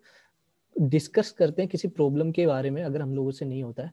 [0.81, 3.91] डिस्कस करते हैं किसी प्रॉब्लम के बारे में अगर हम लोगों से नहीं होता है।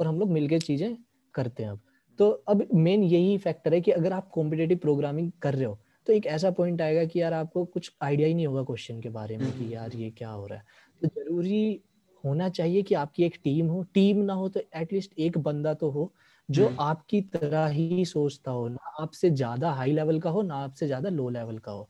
[0.00, 0.96] और हम लोग मिलके चीज़ें
[1.34, 1.80] करते हैं अब।
[2.18, 6.12] तो अब मेन यही फैक्टर है कि अगर आप कॉम्पिटेटिव प्रोग्रामिंग कर रहे हो तो
[6.12, 9.38] एक ऐसा पॉइंट आएगा कि यार आपको कुछ आइडिया ही नहीं होगा क्वेश्चन के बारे
[9.38, 10.64] में कि यार ये क्या हो रहा है।
[11.02, 11.80] तो ज़रूरी
[12.24, 15.90] होना चाहिए कि आपकी एक टीम हो। टीम ना हो तो एटलीस्ट एक बंदा तो
[15.90, 16.12] हो
[16.48, 20.56] जो हम्म। आपकी तरह ही सोचता हो ना आपसे ज़्यादा हाई लेवल का हो ना
[20.58, 21.88] आपसे ज़्यादा लो लेवल का हो।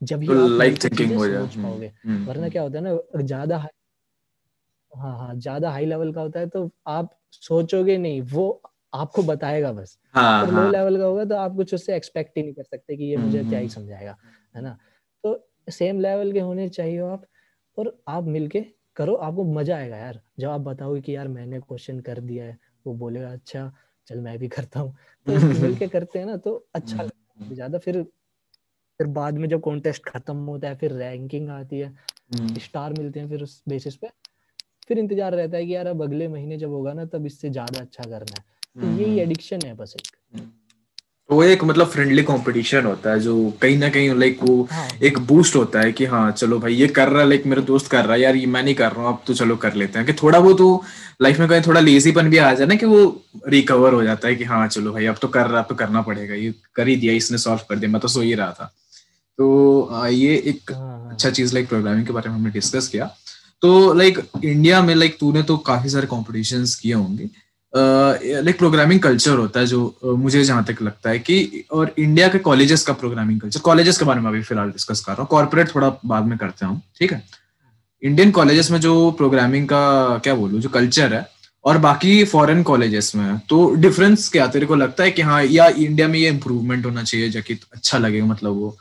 [0.00, 3.22] जब ही तो लाइक थिंकिंग हो जाए पाओगे हम्म, हम्म, वरना क्या होता है ना
[3.22, 3.58] ज़्यादा
[4.92, 8.50] हाँ हाँ ज़्यादा हाई लेवल का होता है तो आप सोचोगे नहीं वो
[8.94, 10.70] आपको बताएगा बस। हाँ, लो हाँ.
[10.70, 13.42] लेवल का होगा तो आप कुछ उससे एक्सपेक्ट ही नहीं कर सकते कि ये मुझे
[13.44, 14.16] क्या ही समझाएगा
[14.54, 14.76] है ना?
[15.24, 17.24] तो सेम लेवल के होने चाहिए आप
[17.78, 18.64] और आप मिलके
[18.96, 22.58] करो आपको मज़ा आएगा यार। जब आप बताओगे कि यार मैंने क्वेश्चन कर दिया है
[22.86, 23.70] वो बोलेगा अच्छा
[24.08, 24.94] चल मैं भी करता हूँ।
[25.26, 28.02] तो मिलके करते हैं ना तो अच्छा हम्म। ज़्यादा। फिर
[29.00, 31.94] फिर बाद में जब कॉन्टेस्ट खत्म होता है फिर रैंकिंग आती है
[32.60, 34.08] स्टार हम्म। मिलते हैं फिर उस बेसिस पे।
[34.88, 37.80] फिर इंतज़ार रहता है कि यार अब अगले महीने जब होगा ना तब इससे ज़्यादा
[37.80, 38.44] अच्छा करना है।
[38.76, 40.16] तो यही एडिक्शन हम्म। है बस एक।
[41.30, 44.88] वो एक मतलब फ्रेंडली कंपटीशन होता है जो कहीं ना कहीं लाइक वो हाँ.
[45.02, 47.86] एक बूस्ट होता है कि हाँ चलो भाई ये कर रहा है लाइक मेरा दोस्त
[47.90, 49.98] कर रहा है यार ये मैं नहीं कर रहा हूँ अब तो चलो कर लेते
[49.98, 50.68] हैं। कि थोड़ा वो तो
[51.22, 53.00] लाइफ में कहीं थोड़ा लेजीपन भी आ जाए ना कि वो
[53.48, 56.02] रिकवर हो जाता है कि हाँ चलो भाई अब तो कर रहा अब तो करना
[56.02, 58.72] पड़ेगा ये कर ही दिया इसने सॉल्व कर दिया मैं तो सो ही रहा था।
[59.38, 60.70] तो ये एक
[61.12, 63.10] अच्छा चीज़ लाइक प्रोग्रामिंग के बारे में हमने डिस्कस किया।
[63.62, 67.28] तो लाइक इंडिया में लाइक तूने तो काफ़ी सारे कॉम्पिटिशन किए होंगे।
[67.74, 72.38] लाइक प्रोग्रामिंग कल्चर होता है जो मुझे जहाँ तक लगता है कि, और इंडिया के
[72.38, 75.74] कॉलेजेस का प्रोग्रामिंग कल्चर कॉलेजेस के बारे में अभी फ़िलहाल डिस्कस कर रहा हूँ। कॉर्पोरेट
[75.74, 77.22] थोड़ा बाद में करते हूँ ठीक है?
[78.02, 81.26] इंडियन कॉलेजेस में जो प्रोग्रामिंग का, क्या बोलूँ, जो कल्चर है,
[81.64, 84.46] और बाकी फॉरेन कॉलेजेस में तो डिफरेंस क्या?
[84.46, 87.98] तेरे को लगता है कि हाँ या इंडिया में ये इम्प्रूवमेंट होना चाहिए जाकि अच्छा
[87.98, 88.76] लगेगा मतलब वो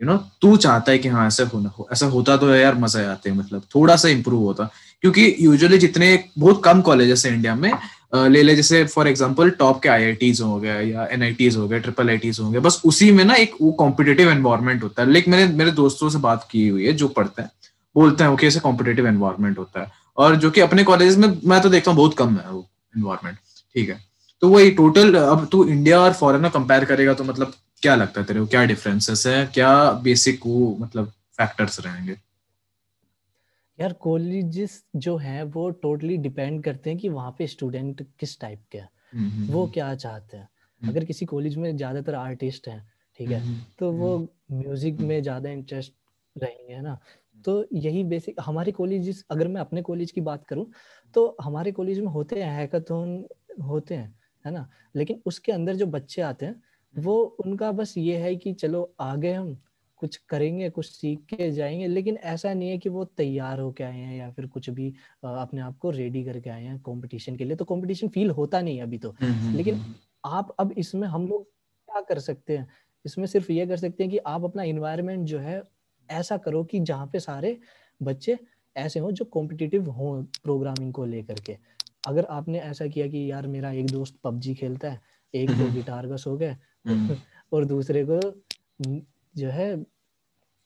[0.00, 3.10] यू नो तू चाहता है कि हाँ ऐसा होना हो, ऐसा होता तो यार, मज़ा
[3.12, 4.70] आते हैं मतलब थोड़ा सा इम्प्रूव होता।
[5.02, 7.70] क्योंकि यूजुअली जितने बहुत कम कॉलेजेस है इंडिया में
[8.12, 11.22] ले ले, जैसे फॉर एग्ज़ाम्पल टॉप के आई हो गए या एन
[11.56, 15.02] हो गए ट्रिपल आई हो गए बस उसी में ना एक वो कॉम्पिटेटिव एनवायरमेंट होता
[15.02, 17.50] है। लेकिन मैंने, मेरे दोस्तों से बात की हुई है जो पढ़ते हैं,
[17.96, 21.60] बोलते हैं ओके ऐसे कॉम्पिटेटिव एनवायरमेंट होता है। और जो कि अपने कॉलेज में मैं
[21.62, 22.66] तो देखता हूँ बहुत कम है वो
[22.96, 24.00] एनवायरमेंट ठीक है?
[24.42, 28.20] तो वही टोटल अब तू इंडिया और फॉरेन में कंपेयर करेगा तो मतलब क्या लगता
[28.20, 28.46] है तेरे को?
[28.46, 29.44] क्या डिफरेंसेस है?
[29.54, 32.16] क्या बेसिक वो मतलब फैक्टर्स रहेंगे?
[33.78, 38.62] यार कॉलेजेस जो है वो टोटली डिपेंड करते हैं कि वहाँ पे स्टूडेंट किस टाइप
[38.72, 40.48] के हैं। हम्म, हम्म, वो हम्म। क्या चाहते हैं।
[40.82, 42.80] अगर किसी कॉलेज में ज़्यादातर आर्टिस्ट हैं
[43.18, 43.42] ठीक है
[43.78, 44.16] तो वो
[44.52, 45.92] म्यूज़िक में ज़्यादा इंटरेस्ट
[46.36, 46.98] रहेंगे है ना?
[47.36, 50.66] तो यही बेसिक हमारे कॉलेज अगर मैं अपने कॉलेज की बात करूँ
[51.14, 53.24] तो हमारे कॉलेज में होते हैं हैकाथन
[53.62, 54.68] होते हैं है ना?
[54.94, 56.62] लेकिन उसके अंदर जो बच्चे आते हैं
[56.94, 59.56] वो उनका बस ये है कि चलो आगे हम
[59.96, 63.98] कुछ करेंगे कुछ सीख के जाएँगे लेकिन ऐसा नहीं है कि वो तैयार होके आए
[63.98, 67.56] हैं या फिर कुछ भी अपने आप को रेडी करके आए हैं कंपटीशन के लिए
[67.56, 71.28] तो कंपटीशन फील होता नहीं अभी तो। हम्म, हम्म, लेकिन हम्म, आप अब इसमें हम
[71.28, 72.68] लोग क्या कर सकते हैं?
[73.04, 75.62] इसमें सिर्फ़ ये कर सकते हैं कि आप अपना इन्वायरमेंट जो है
[76.10, 77.58] ऐसा करो कि जहाँ पे सारे
[78.02, 78.38] बच्चे
[78.76, 81.56] ऐसे हों जो कॉम्पिटिटिव हों प्रोग्रामिंग को लेकर के।
[82.06, 85.00] अगर आपने ऐसा किया कि यार मेरा एक दोस्त पबजी खेलता है
[85.34, 86.60] एक दो गिटार का शौक है
[87.52, 88.20] और दूसरे को
[89.36, 89.74] जो है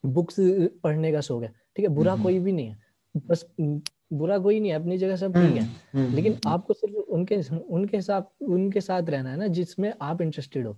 [0.05, 0.37] बुक्स
[0.85, 2.79] पढ़ने का शौक है। ठीक है बुरा कोई भी नहीं है।
[3.27, 3.45] बस
[4.13, 8.43] बुरा कोई नहीं है अपनी जगह सब ठीक है। लेकिन आपको सिर्फ़ उनके उनके साथ
[8.43, 10.77] उनके साथ रहना है ना जिसमें आप इंटरेस्टेड हो।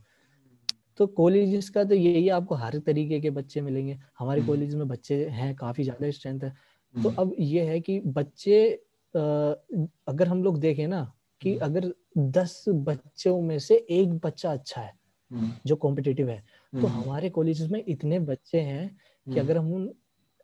[0.99, 4.89] तो कॉलेज का तो यही आपको हर तरीके के बच्चे मिलेंगे। हमारे कॉलेज हम्म। में
[4.89, 6.51] बच्चे हैं काफ़ी ज़्यादा स्ट्रेंथ है।
[6.95, 8.65] तो हम्म। अब ये है कि बच्चे
[9.15, 14.81] अगर हम लोग देखें ना कि हम्म। अगर दस बच्चों में से एक बच्चा अच्छा
[14.81, 14.93] है
[15.67, 16.43] जो कॉम्पिटेटिव है
[16.73, 18.89] तो हमारे कॉलेज में इतने बच्चे हैं
[19.27, 19.91] कि अगर हम उन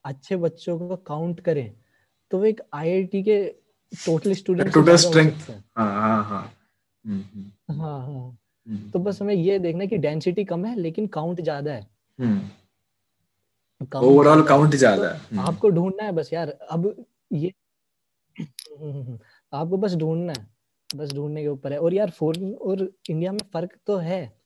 [0.04, 1.70] अच्छे बच्चों को काउंट करें
[2.30, 3.42] तो वो एक आईआईटी के
[3.92, 6.42] टोटल स्टूडेंट टोटल स्ट्रेंथ हाँ हाँ। हाँ
[7.70, 11.40] हाँ हाँ। हम्म। तो बस हमें ये देखना है कि डेंसिटी कम है लेकिन काउंट
[11.40, 11.86] ज़्यादा है।
[13.96, 16.94] ओवरऑल काउंट ज़्यादा है। तो हम्म। आपको ढूंढना है बस यार अब
[17.32, 17.52] ये
[19.52, 20.46] आपको बस ढूंढना है
[20.90, 24.37] बस ढूँढने के ऊपर है। और यार फॉरन और इंडिया में फ़र्क तो है। हम्म।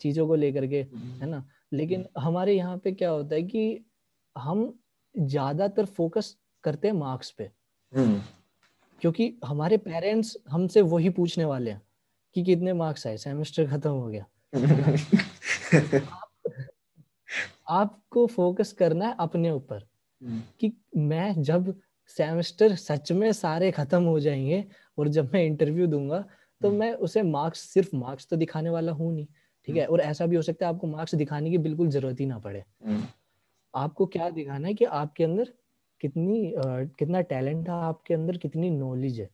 [0.00, 0.76] चीज़ों को लेकर के
[1.20, 1.44] है ना?
[1.72, 3.84] लेकिन हमारे यहाँ पे क्या होता है कि
[4.38, 4.78] हम
[5.18, 7.50] ज़्यादातर फोकस करते हैं मार्क्स पे।
[9.02, 11.82] क्योंकि हमारे पेरेंट्स हमसे वही पूछने वाले हैं
[12.34, 14.26] कि कितने मार्क्स आए सेमेस्टर खत्म हो गया।
[15.96, 16.30] आप,
[17.68, 19.88] आपको फोकस करना है अपने ऊपर
[20.22, 21.74] हम्म। कि मैं जब
[22.08, 24.64] सेमेस्टर सच में सारे खत्म हो जाएँगे
[24.98, 26.24] और जब मैं इंटरव्यू दूँगा
[26.60, 29.26] तो हम्म। मैं उसे मार्क्स सिर्फ़ मार्क्स तो दिखाने वाला हूँ नहीं।
[29.68, 32.20] ठीक है हम्म। और ऐसा भी हो सकता है आपको मार्क्स दिखाने की बिल्कुल ज़रूरत
[32.20, 32.64] ही ना पड़े
[33.74, 35.52] आपको क्या दिखाना है कि आपके अंदर
[36.00, 36.52] कितनी
[36.98, 39.28] कितना टैलेंट है आपके अंदर कितनी नॉलेज है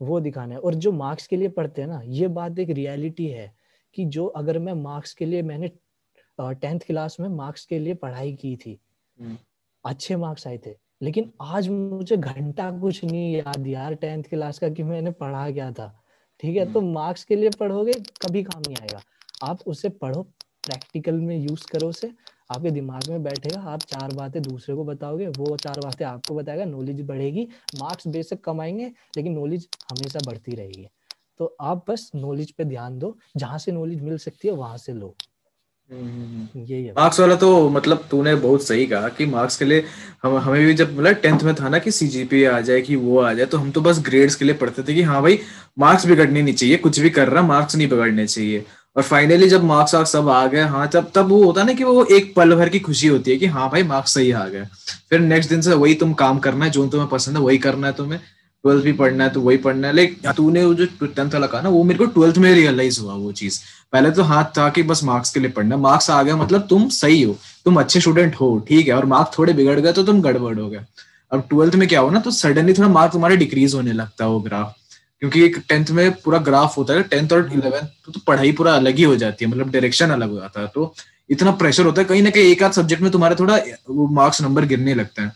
[0.00, 3.26] वो दिखाना है और जो मार्क्स के लिए पढ़ते हैं ना ये बात एक रियलिटी
[3.28, 3.52] है
[3.96, 5.70] कि जो अगर मैं मार्क्स के लिए मैंने
[6.38, 8.78] टेंथ क्लास में मार्क्स के लिए पढ़ाई की थी
[9.18, 9.36] हम्म।
[9.84, 14.68] अच्छे मार्क्स आए थे लेकिन आज मुझे घंटा कुछ नहीं याद यार टेंथ क्लास का
[14.68, 15.94] कि मैंने पढ़ा क्या था
[16.42, 19.02] ठीक है तो मार्क्स हम्म। के लिए पढ़ोगे कभी काम नहीं आएगा
[19.40, 20.22] आप उसे पढ़ो
[20.64, 22.10] प्रैक्टिकल में यूज़ करो उसे।
[22.50, 26.64] आपके दिमाग में बैठेगा आप चार बातें दूसरे को बताओगे वो चार बातें आपको बताएगा
[26.64, 27.48] नॉलेज बढ़ेगी
[27.80, 30.86] मार्क्स बेशक कमाएँगे लेकिन नॉलेज हमेशा बढ़ती रहेगी।
[31.40, 34.92] तो आप बस नॉलेज पे ध्यान दो जहाँ से नॉलेज मिल सकती है वहाँ से
[34.92, 35.14] लो।
[35.88, 39.84] यही है। मार्क्स वाला तो मतलब तूने बहुत सही कहा कि मार्क्स के लिए
[40.22, 43.18] हम हमें भी जब मतलब टेंथ में था ना कि सीजीपीए आ जाए कि वो
[43.20, 45.38] आ जाए तो हम तो बस ग्रेड्स के लिए पढ़ते थे कि हाँ भाई
[45.78, 48.64] मार्क्स बिगड़ने नहीं चाहिए कुछ भी कर रहा मार्क्स नहीं बिगड़ने चाहिए।
[48.96, 51.84] और फाइनली जब मार्क्स वार्क्स सब आ गए हाँ तब तब वो होता ना कि
[51.84, 54.64] वो एक पल भर की खुशी होती है कि हाँ भाई मार्क्स सही आ गए।
[55.10, 57.86] फिर नेक्स्ट दिन से वही तुम काम करना है, जो तुम्हें पसंद है, वही करना
[57.86, 58.20] है तुम्हें।
[58.64, 61.68] ट्वेल्थ भी पढ़ना है तो वही पढ़ना है। लेकिन तूने जो टेंथ वाला कहा ना,
[61.68, 63.60] वो मेरे को ट्वेल्थ में रियलाइज़ हुआ वो चीज़।
[63.92, 66.88] पहले तो हाथ था कि बस मार्क्स के लिए पढ़ना। मार्क्स आ गया मतलब तुम
[66.88, 70.20] सही हो। तुम अच्छे स्टूडेंट हो, ठीक है। और मार्क्स थोड़े बिगड़ गए तो तुम
[70.22, 70.80] गड़बड़ हो गए।
[71.32, 74.30] अब ट्वेल्थ में क्या हो ना तो सडनली थोड़ा मार्क्स तुम्हारे डिक्रीज होने लगता है
[74.30, 74.74] वो ग्राफ
[75.22, 78.74] क्योंकि एक टेंथ में पूरा ग्राफ होता है टेंथ और इलेवेंथ तो, तो पढ़ाई पूरा
[78.74, 80.94] अलग ही हो जाती है मतलब डायरेक्शन अलग हो जाता है तो
[81.30, 83.58] इतना प्रेशर होता है कहीं ना कहीं एक आध सब्जेक्ट में तुम्हारे थोड़ा
[83.90, 85.32] मार्क्स नंबर गिरने लगते हैं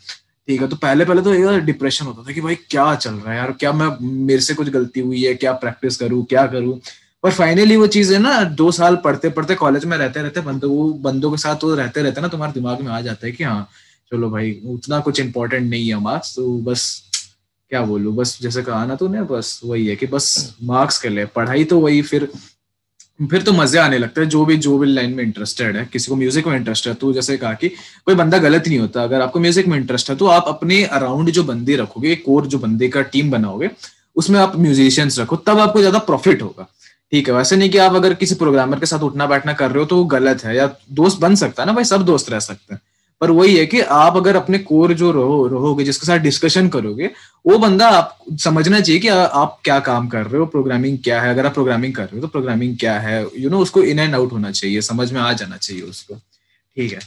[0.48, 3.32] ठीक है तो पहले पहले तो एक डिप्रेशन होता था कि भाई क्या चल रहा
[3.32, 6.78] है यार क्या मैं मेरे से कुछ गलती हुई है क्या प्रैक्टिस करूँ क्या करूँ
[7.24, 10.68] पर फाइनली वो चीज़ है ना दो साल पढ़ते पढ़ते कॉलेज में रहते रहते बंदो
[10.68, 13.44] वो बंदों के साथ वो रहते रहते ना तुम्हारे दिमाग में आ जाता है कि
[13.44, 13.68] हाँ
[14.12, 16.82] चलो भाई उतना कुछ इंपॉर्टेंट नहीं है मार्क्स तो बस
[17.74, 18.12] क्या बोलू?
[18.14, 20.26] बस जैसे कहा ना तूने, बस वही है कि बस
[20.64, 22.28] मार्क्स के लिए पढ़ाई तो वही, फिर
[23.20, 26.10] फिर तो मज़े आने लगते हैं, जो भी जो भी लाइन में इंटरेस्टेड है, किसी
[26.10, 29.20] को म्यूज़िक में इंटरेस्ट है तो जैसे कहा कि कोई बंदा गलत नहीं होता। अगर
[29.20, 32.88] आपको म्यूज़िक में इंटरेस्ट है तो आप अपने अराउंड जो बंदे रखोगे कोर जो बंदे
[32.88, 33.70] का टीम बनाओगे,
[34.16, 36.66] उसमें आप म्यूजिशियंस रखो, तब आपको ज़्यादा प्रॉफिट होगा।
[37.12, 39.78] ठीक है, वैसे नहीं कि आप अगर किसी प्रोग्रामर के साथ उठना बैठना कर रहे
[39.78, 42.40] हो तो वो गलत है, या दोस्त बन सकता है ना भाई, सब दोस्त रह
[42.42, 42.80] सकते हैं।
[43.24, 47.10] पर वही है कि आप अगर अपने कोर जो रहो रहोगे जिसके साथ डिस्कशन करोगे
[47.44, 51.20] वो बंदा आप समझना चाहिए कि आ, आप क्या काम कर रहे हो प्रोग्रामिंग क्या
[51.22, 51.30] है?
[51.30, 53.20] अगर आप प्रोग्रामिंग कर रहे हो तो प्रोग्रामिंग क्या है?
[53.22, 55.82] यू you नो know, उसको इन एंड आउट होना चाहिए समझ में आ जाना चाहिए
[55.82, 56.98] उसको। ठीक है?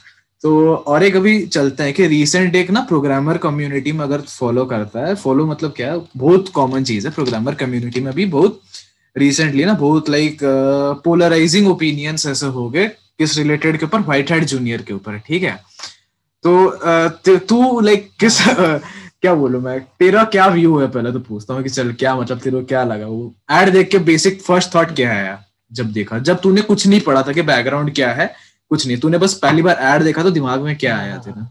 [0.44, 4.66] तो और एक अभी चलते हैं कि रिसेंट एक ना प्रोग्रामर कम्युनिटी में अगर फॉलो
[4.66, 6.02] करता है फॉलो मतलब क्या है?
[6.18, 8.62] बहुत कॉमन चीज़ है प्रोग्रामर कम्युनिटी में भी बहुत
[9.16, 10.40] रिसेंटली ना बहुत लाइक
[11.06, 12.88] पोलराइजिंग ओपिनियंस ऐसे हो गए
[13.20, 14.00] किस रिलेटेड के ऊपर?
[14.00, 15.58] व्हाइट हेड जूनियर के ऊपर ठीक है?
[16.43, 18.38] तो तू लाइक किस
[19.21, 19.80] क्या बोलू मैं?
[20.00, 20.88] तेरा क्या व्यू है?
[20.91, 23.06] पहले तो पूछता हूँ कि चल क्या मतलब तेरे को क्या लगा?
[23.08, 25.38] वो एड देख के बेसिक फ़र्स्ट थॉट क्या है
[25.71, 28.34] जब देखा जब तूने कुछ नहीं पढ़ा था कि बैकग्राउंड क्या है
[28.71, 31.47] कुछ नहीं। तूने बस पहली बार एड देखा तो दिमाग में क्या आया तेरा?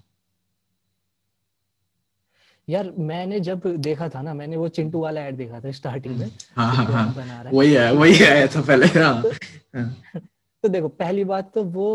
[2.69, 6.31] यार मैंने जब देखा था ना मैंने वो चिंटू वाला ऐड देखा था स्टार्टिंग में।
[6.57, 7.51] हाँ हाँ। हाँ?
[7.53, 9.23] वही है वही आया था पहले। हाँ,
[9.77, 9.97] हाँ।
[10.63, 11.89] तो देखो पहली बात तो वो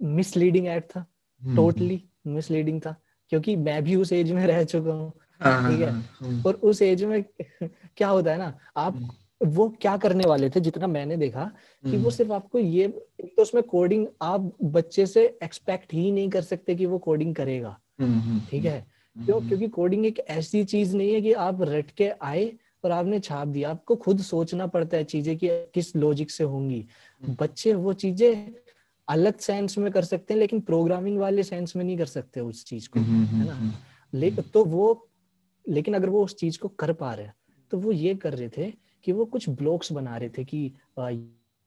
[0.00, 1.04] मिसलीडिंग ऐड था।
[1.42, 2.96] Totally hmm. मिसलीडिंग था
[3.28, 5.90] क्योंकि मैं भी उस एज में रह चुका हूँ हाँ, ठीक है?
[5.90, 7.22] हाँ, हाँ, और उस एज में
[7.96, 9.10] क्या होता है ना आप हम्म।
[9.46, 11.44] वो क्या करने वाले थे जितना मैंने देखा
[11.84, 12.88] कि वो हम्म। सिर्फ़ आपको ये
[13.20, 17.76] तो उसमें कोडिंग आप बच्चे से एक्सपेक्ट ही नहीं कर सकते कि वो कोडिंग करेगा
[18.00, 18.86] हम्म, ठीक है?
[19.16, 19.40] क्यों?
[19.40, 22.52] क्योंकि कोडिंग एक ऐसी चीज़ नहीं है कि आप रट के आए
[22.84, 26.84] और आपने छाप दिया। आपको खुद सोचना पड़ता है चीज़ें कि किस लॉजिक से होंगी।
[27.22, 28.52] बच्चे वो चीज़ें
[29.08, 32.64] अलग सेंस में कर सकते हैं लेकिन प्रोग्रामिंग वाले सेंस में नहीं कर सकते उस
[32.64, 33.54] चीज़ को हम्म, हम्म, है ना?
[33.54, 33.72] हम्म,
[34.14, 35.08] लेकिन तो वो
[35.68, 37.28] लेकिन अगर वो उस चीज़ को कर पा रहे
[37.70, 38.72] तो वो ये कर रहे थे
[39.04, 40.72] कि वो कुछ ब्लॉक्स बना रहे थे कि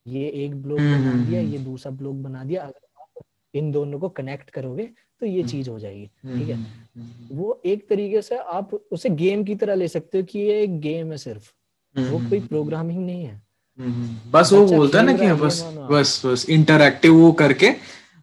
[0.08, 4.10] ये एक ब्लॉक बना दिया ये दूसरा ब्लॉक बना दिया अगर आप इन दोनों को
[4.10, 6.65] कनेक्ट करोगे तो ये चीज़ हो जाएगी ठीक है?
[7.32, 10.80] वो एक तरीके से आप उसे गेम की तरह ले सकते हो कि ये एक
[10.80, 11.52] गेम है सिर्फ़।
[11.95, 13.45] वो कोई प्रोग्रामिंग नहीं है।
[13.80, 17.72] बस वो बोलता है ना कि बस बस बस इंटरक्टिव वो करके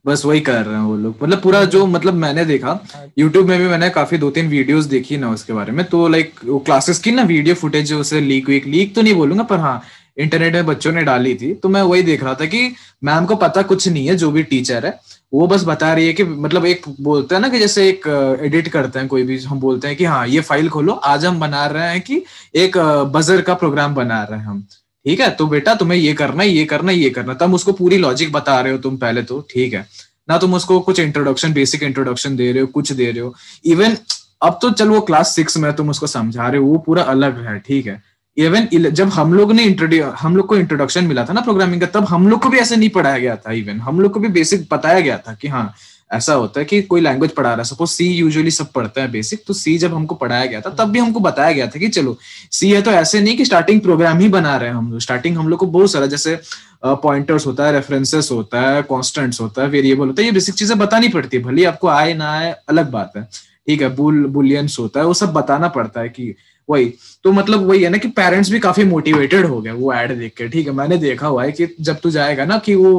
[0.04, 2.78] बस वही कर रहे हैं वो लोग। मतलब पूरा जो मतलब मैंने देखा
[3.18, 6.40] यूट्यूब में भी मैंने काफ़ी दो तीन वीडियोस देखी ना उसके बारे में तो लाइक
[6.44, 9.82] वो क्लासेस की ना वीडियो फुटेज उसे लीक वीक लीक तो नहीं बोलूँगा पर हाँ
[10.18, 13.36] इंटरनेट में बच्चों ने डाली थी तो मैं वही देख रहा था कि मैम को
[13.36, 14.98] पता कुछ नहीं है जो भी टीचर है
[15.32, 18.06] वो बस बता रही है कि मतलब एक बोलता है ना कि जैसे एक
[18.42, 21.40] एडिट करते हैं कोई भी हम बोलते हैं कि हाँ ये फ़ाइल खोलो आज हम
[21.40, 22.22] बना रहे हैं कि
[22.54, 22.78] एक
[23.14, 24.66] बजर का प्रोग्राम बना रहे हैं हम।
[25.06, 25.30] ठीक है?
[25.30, 28.32] तो बेटा तुम्हें ये करना है ये करना है ये करना। तुम उसको पूरी लॉजिक
[28.32, 29.86] बता रहे हो तुम पहले तो ठीक है?
[30.28, 33.34] ना तुम उसको कुछ इंट्रोडक्शन बेसिक इंट्रोडक्शन दे रहे हो, कुछ दे रहे हो।
[33.64, 33.96] इवन
[34.42, 37.44] अब तो चल वो क्लास सिक्स में तुम उसको समझा रहे हो, वो पूरा अलग
[37.46, 38.02] है, ठीक है?
[38.36, 41.86] इवन जब हम लोग ने इंट्रोड्यू हम लोग को इंट्रोडक्शन मिला था ना प्रोग्रामिंग का,
[41.88, 44.28] तब हम लोग को भी ऐसे नहीं पढ़ाया गया था इवन हम लोग को भी
[44.28, 45.74] बेसिक बताया गया था कि हाँ
[46.12, 49.10] ऐसा होता है कि कोई लैंग्वेज पढ़ा रहा है सपोज़ सी यूजुअली सब पढ़ते हैं
[49.12, 51.88] बेसिक तो सी जब हमको पढ़ाया गया था, तब भी हमको बताया गया था कि
[51.88, 52.16] चलो
[52.52, 55.38] सी है तो ऐसे नहीं कि स्टार्टिंग प्रोग्राम ही बना रहे हैं हम लोग। स्टार्टिंग
[55.38, 56.38] हम लोग को बहुत सारा, जैसे
[56.84, 60.78] पॉइंटर्स होता है रेफरेंसेस होता है कॉन्स्टेंट्स होता है वेरिएबल होता है, ये बेसिक चीज़ें
[60.78, 63.22] बतानी पड़ती है। भले आपको आए ना आए, अलग बात है।
[63.66, 66.34] ठीक है बुल बुलियंस होता है, वो सब बताना पड़ता है कि
[66.68, 66.92] वही।
[67.24, 70.34] तो मतलब वही है ना कि पेरेंट्स भी काफ़ी मोटिवेटेड हो गए वो एड देख
[70.36, 72.92] के। ठीक है, मैंने देखा हुआ है कि जब तू जाएगा ना कि वो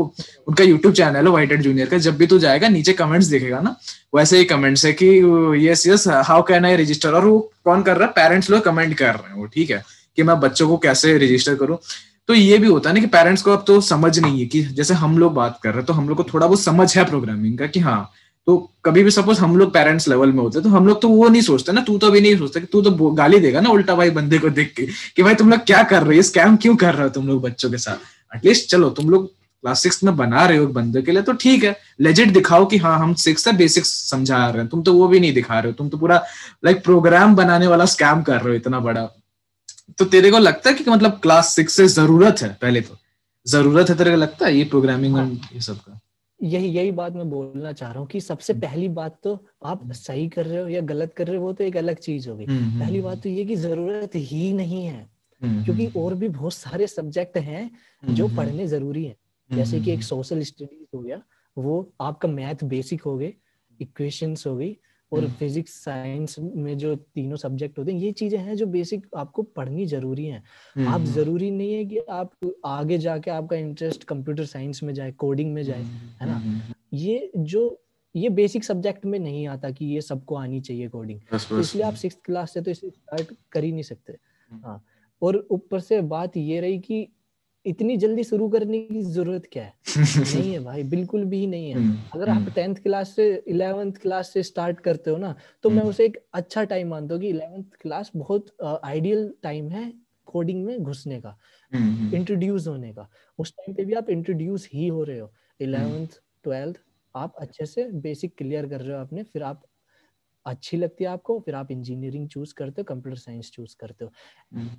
[0.47, 3.59] उनका यूट्यूब चैनल है व्हाइट एड जूनियर का, जब भी तू जाएगा, नीचे कमेंट्स देखेगा
[3.59, 3.75] ना,
[4.15, 5.07] वैसे ही कमेंट्स है कि
[5.67, 8.13] yes yes how can I register और वो कौन कर रहा है?
[8.15, 9.83] पेरेंट्स लोग कमेंट कर रहे हैं वो, ठीक है,
[10.17, 11.77] कि मैं बच्चों को कैसे रजिस्टर करूँ?
[12.29, 14.61] तो ये भी होता है ना कि पेरेंट्स को अब तो समझ नहीं है कि
[14.73, 17.03] जैसे हम लोग बात कर रहे हैं तो हम लोग को थोड़ा बहुत समझ है
[17.05, 18.11] प्रोग्रामिंग का कि हाँ
[18.47, 21.27] तो कभी भी सपोज़ हम लोग पेरेंट्स लेवल में होते तो हम लोग तो वो
[21.27, 23.95] नहीं सोचते ना तू तो अभी नहीं सोचता कि तू तो गाली देगा ना उल्टा
[23.95, 26.75] भाई बंदे को देख के कि भाई तुम लोग क्या कर रहे हो स्कैम क्यों
[26.75, 28.35] कर रहे हो तुम लोग बच्चों के साथ?
[28.35, 31.63] एटलीस्ट चलो तुम लोग क्लास सिक्स में बना रहे हो बंदे के लिए तो ठीक
[31.63, 35.07] है लेजिट दिखाओ कि हाँ हम सिक्स है बेसिक्स समझा रहे हैं। तुम तो वो
[35.07, 36.21] भी नहीं दिखा रहे हो तुम तो पूरा
[36.65, 39.07] लाइक प्रोग्राम बनाने वाला स्कैम कर रहे हो इतना बड़ा।
[39.97, 42.97] तो तेरे को लगता है कि मतलब क्लास सिक्स से ज़रूरत है पहले तो?
[43.45, 45.17] ज़रूरत है तेरे को लगता है ये प्रोग्रामिंग
[45.53, 45.99] ये सब का?
[46.43, 49.33] यही यही बात मैं बोलना चाह रहा हूँ कि सबसे हम्म। पहली बात तो
[49.65, 51.97] आप हम्म। सही कर रहे हो या गलत कर रहे हो वो तो एक अलग
[51.97, 55.09] चीज़ होगी। हम्म, पहली बात तो ये कि ज़रूरत ही नहीं है
[55.41, 57.69] क्योंकि और भी बहुत सारे सब्जेक्ट हैं
[58.09, 59.15] जो पढ़ने ज़रूरी हैं।
[59.49, 61.21] जैसे कि एक सोशल स्टडीज़ हो गया
[61.57, 63.33] वो आपका मैथ बेसिक हो गए
[63.79, 64.77] इक्वेशंस हो गई
[65.13, 69.43] और फिजिक्स साइंस में जो तीनों सब्जेक्ट होते हैं ये चीज़ें हैं जो बेसिक आपको
[69.43, 70.43] पढ़नी ज़रूरी है।
[70.87, 72.31] आप ज़रूरी नहीं है कि आप
[72.65, 75.83] आगे जाके आपका इंटरेस्ट कंप्यूटर साइंस में जाए कोडिंग में जाए
[76.21, 76.41] है ना?
[76.93, 77.79] ये जो
[78.15, 81.93] ये बेसिक सब्जेक्ट में नहीं आता कि ये सबको आनी चाहिए कोडिंग। तो इसलिए आप
[81.93, 84.17] सिक्स क्लास से तो इसे स्टार्ट कर ही नहीं सकते।
[84.51, 84.83] हाँ
[85.21, 87.07] और ऊपर से बात ये रही कि
[87.65, 89.73] इतनी जल्दी शुरू करने की ज़रूरत क्या है?
[89.97, 93.93] नहीं है भाई बिल्कुल भी नहीं है। हम्म, अगर आप टेंथ हम्म। क्लास से इलेवेंथ
[93.93, 97.21] क्लास से स्टार्ट करते हो ना तो मैं हम्म। उसे एक अच्छा टाइम मानता हूँ
[97.21, 99.93] कि इलेवेंथ क्लास बहुत आइडियल टाइम है
[100.25, 101.37] कोडिंग में घुसने का
[102.13, 106.07] इंट्रोड्यूस होने का। उस टाइम पे भी आप इंट्रोड्यूस ही हो रहे हो। इलेवेंथ
[106.43, 106.77] ट्वेल्थ
[107.15, 109.63] आप अच्छे से बेसिक क्लियर कर रहे हो आपने फिर आप
[110.45, 114.11] अच्छी लगती है आपको फिर आप इंजीनियरिंग चूज़ करते हो कंप्यूटर साइंस चूज़ करते हो।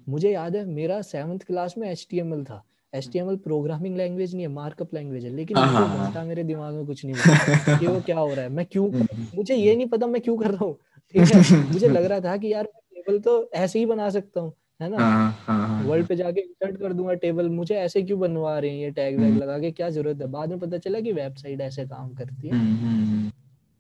[0.09, 2.65] मुझे याद है मेरा सेवंथ क्लास में HTML था।
[2.95, 6.11] H T M L programming language नहीं है मार्कअप लैंग्वेज है लेकिन हाँ, मुझे हाँ,
[6.13, 8.89] हाँ। मेरे दिमाग में कुछ नहीं कि वो क्या हो रहा है। मैं क्यों।
[9.37, 10.75] मुझे ये नहीं पता मैं क्यों कर रहा हूँ।
[11.15, 11.63] ठीक है?
[11.73, 14.53] मुझे लग रहा था कि यार टेबल तो ऐसे ही बना सकता हूँ
[14.83, 15.83] है ना?
[15.87, 19.19] वर्ल्ड पे जाके इंसर्ट कर दूँगा टेबल मुझे ऐसे क्यों बनवा रहे हैं ये टैग
[19.19, 20.27] वैग हम्म। लगा के क्या ज़रूरत है?
[20.27, 23.27] बाद में पता चला कि वेबसाइट ऐसे काम करती है। हम्म,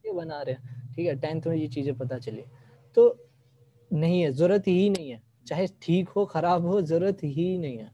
[0.04, 1.14] ये बना रहे हैं। ठीक है?
[1.16, 2.44] टेंथ में ये चीज़ें पता चली।
[2.96, 3.16] तो
[3.90, 7.90] नहीं है ज़रूरत ही नहीं है। चाहे ठीक हो खराब हो ज़रूरत ही नहीं है।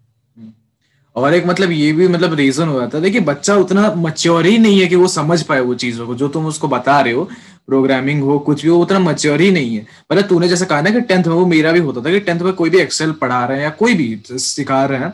[1.17, 4.59] और एक मतलब ये भी मतलब रीजन हो जाता है देखिए, बच्चा उतना मच्योर ही
[4.59, 7.25] नहीं है कि वो समझ पाए वो चीज़ों को, जो तुम उसको बता रहे हो
[7.69, 10.91] प्रोग्रामिंग हो, कुछ भी हो उतना मच्योर ही नहीं है। मतलब तूने जैसे कहा ना
[10.91, 13.45] कि टेंथ में वो मेरा भी होता था, कि टेंथ में कोई भी एक्सेल पढ़ा
[13.45, 15.13] रहे हैं या कोई भी सिखा रहे हैं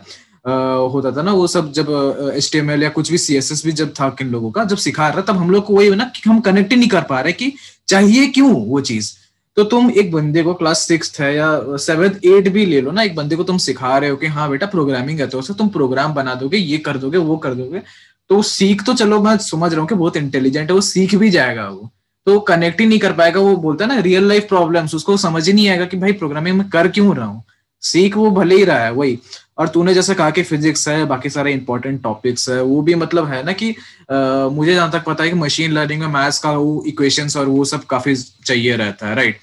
[0.91, 1.89] होता था ना वो सब जब
[2.37, 5.37] एच या कुछ भी CSS भी जब था किन लोगों का, जब सिखा रहा तब
[5.37, 7.53] हम लोग को वही ना कि हम कनेक्ट ही नहीं कर पा रहे कि
[7.89, 9.13] चाहिए क्यों वो चीज़।
[9.57, 13.03] तो तुम एक बंदे को क्लास सिक्स है या सेवेंथ एट भी ले लो ना,
[13.03, 16.15] एक बंदे को तुम सिखा रहे हो कि हाँ बेटा प्रोग्रामिंग है तो तुम प्रोग्राम
[16.15, 17.83] बना दोगे, ये कर दोगे, वो कर दोगे।
[18.31, 21.31] तो सीख तो चलो, मैं समझ रहा हूँ कि बहुत इंटेलिजेंट है, वो सीख भी
[21.31, 21.91] जाएगा वो।
[22.27, 25.47] तो कनेक्ट ही नहीं कर पाएगा, वो बोलता है ना रियल लाइफ प्रॉब्लम्स उसको समझ
[25.47, 27.43] ही नहीं आएगा कि भाई प्रोग्रामिंग में कर क्यों रहा हूँ।
[27.83, 29.19] सीख वो भले ही रहा है, वही।
[29.59, 33.27] और तूने जैसे कहा कि फिजिक्स है बाकी सारे इंपॉर्टेंट टॉपिक्स है वो भी मतलब
[33.27, 33.71] है ना कि
[34.13, 37.47] आ, मुझे जहाँ तक पता है कि मशीन लर्निंग में मैथ्स का वो इक्वेशंस और
[37.47, 39.39] वो सब काफ़ी चाहिए रहता है राइट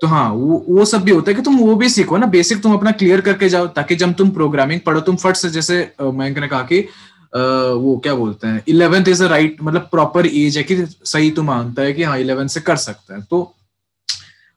[0.00, 2.62] तो हाँ वो वो सब भी होता है कि तुम वो भी सीखो ना बेसिक
[2.62, 6.30] तुम अपना क्लियर करके जाओ ताकि जब तुम प्रोग्रामिंग पढ़ो तुम फट से जैसे मैं
[6.40, 6.80] ने कहा कि
[7.36, 11.46] वो क्या बोलते हैं इलेवेंथ इज़ अ राइट मतलब प्रॉपर एज है कि सही तुम
[11.46, 13.54] मानता है कि हाँ इलेवेंथ से कर सकते हैं। तो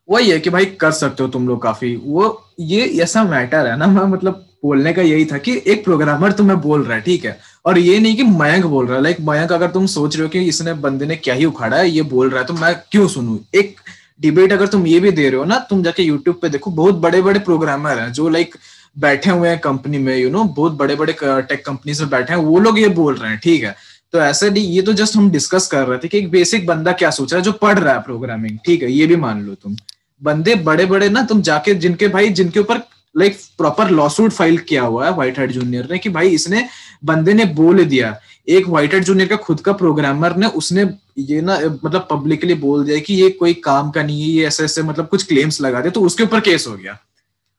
[0.09, 3.77] वही है कि भाई कर सकते हो तुम लोग काफ़ी। वो, ये, ऐसा मैटर है
[3.77, 7.25] ना, मैं मतलब बोलने का यही था कि एक प्रोग्रामर तुम्हें बोल रहा है, ठीक
[7.25, 7.37] है?
[7.65, 10.29] और ये नहीं कि मयंक बोल रहा है लाइक मयंक अगर तुम सोच रहे हो
[10.29, 13.07] कि इसने बंदे ने क्या ही उखाड़ा है, ये बोल रहा है तो मैं क्यों
[13.07, 13.39] सुनू?
[13.55, 13.75] एक
[14.21, 16.95] डिबेट अगर तुम ये भी दे रहे हो ना, तुम जाके यूट्यूब पे देखो, बहुत
[16.97, 18.55] बड़े बड़े प्रोग्रामर हैं जो लाइक
[18.97, 22.39] बैठे हुए हैं कंपनी में यू नो बहुत बड़े बड़े टेक कंपनी से बैठे हैं,
[22.39, 23.75] वो लोग ये बोल रहे हैं, ठीक है?
[24.13, 26.91] तो ऐसे नहीं, ये तो जस्ट हम डिस्कस कर रहे थे कि एक बेसिक बंदा
[26.93, 28.91] क्या सोच रहा है, जो पढ़ रहा है प्रोग्रामिंग ठीक है?
[28.91, 29.75] ये भी मान लो तुम।
[30.21, 32.81] बंदे बड़े बड़े ना, तुम जाके जिनके भाई, जिनके ऊपर
[33.15, 36.67] लाइक प्रॉपर लॉसूट फ़ाइल किया हुआ है व्हाइट हेड जूनियर ने, कि भाई इसने,
[37.05, 38.15] बंदे ने बोल दिया।
[38.47, 42.83] एक व्हाइट हेड जूनियर का खुद का प्रोग्रामर ने, उसने ये ना मतलब पब्लिकली बोल
[42.85, 45.81] दिया कि ये कोई काम का नहीं है, ये ऐसे ऐसे मतलब कुछ क्लेम्स लगा
[45.81, 46.97] दे तो उसके ऊपर केस हो गया।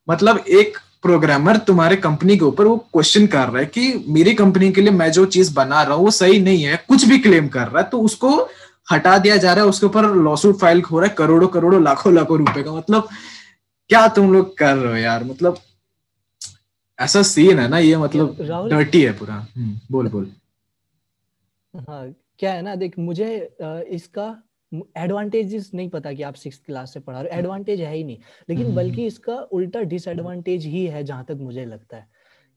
[0.09, 4.71] मतलब एक प्रोग्रामर तुम्हारे कंपनी के ऊपर वो क्वेश्चन कर रहा है कि मेरी कंपनी
[4.73, 7.49] के लिए मैं जो चीज़ बना रहा हूँ, वो सही नहीं है, कुछ भी क्लेम
[7.49, 8.37] कर रहा है तो उसको
[8.88, 12.12] हटा दिया जा रहा है उसके ऊपर लॉसूट फ़ाइल हो रहा है करोड़ों करोड़ों लाखों
[12.14, 13.09] लाखों रुपए का। मतलब
[13.90, 15.25] क्या तुम लोग कर रहे हो यार?
[15.25, 15.59] मतलब
[16.99, 18.37] ऐसा सीन है ना ये मतलब
[18.70, 20.31] डर्टी है पूरा। हम्म, बोल बोल।
[21.75, 23.29] हाँ क्या है ना देख मुझे
[23.90, 24.35] इसका
[24.99, 28.16] एडवांटेजेस नहीं पता कि आप सिक्स क्लास से पढ़ा रहे एडवांटेज है ही नहीं।
[28.49, 32.09] लेकिन हम्म। बल्कि इसका उल्टा डिसएडवांटेज ही है जहाँ तक मुझे लगता है।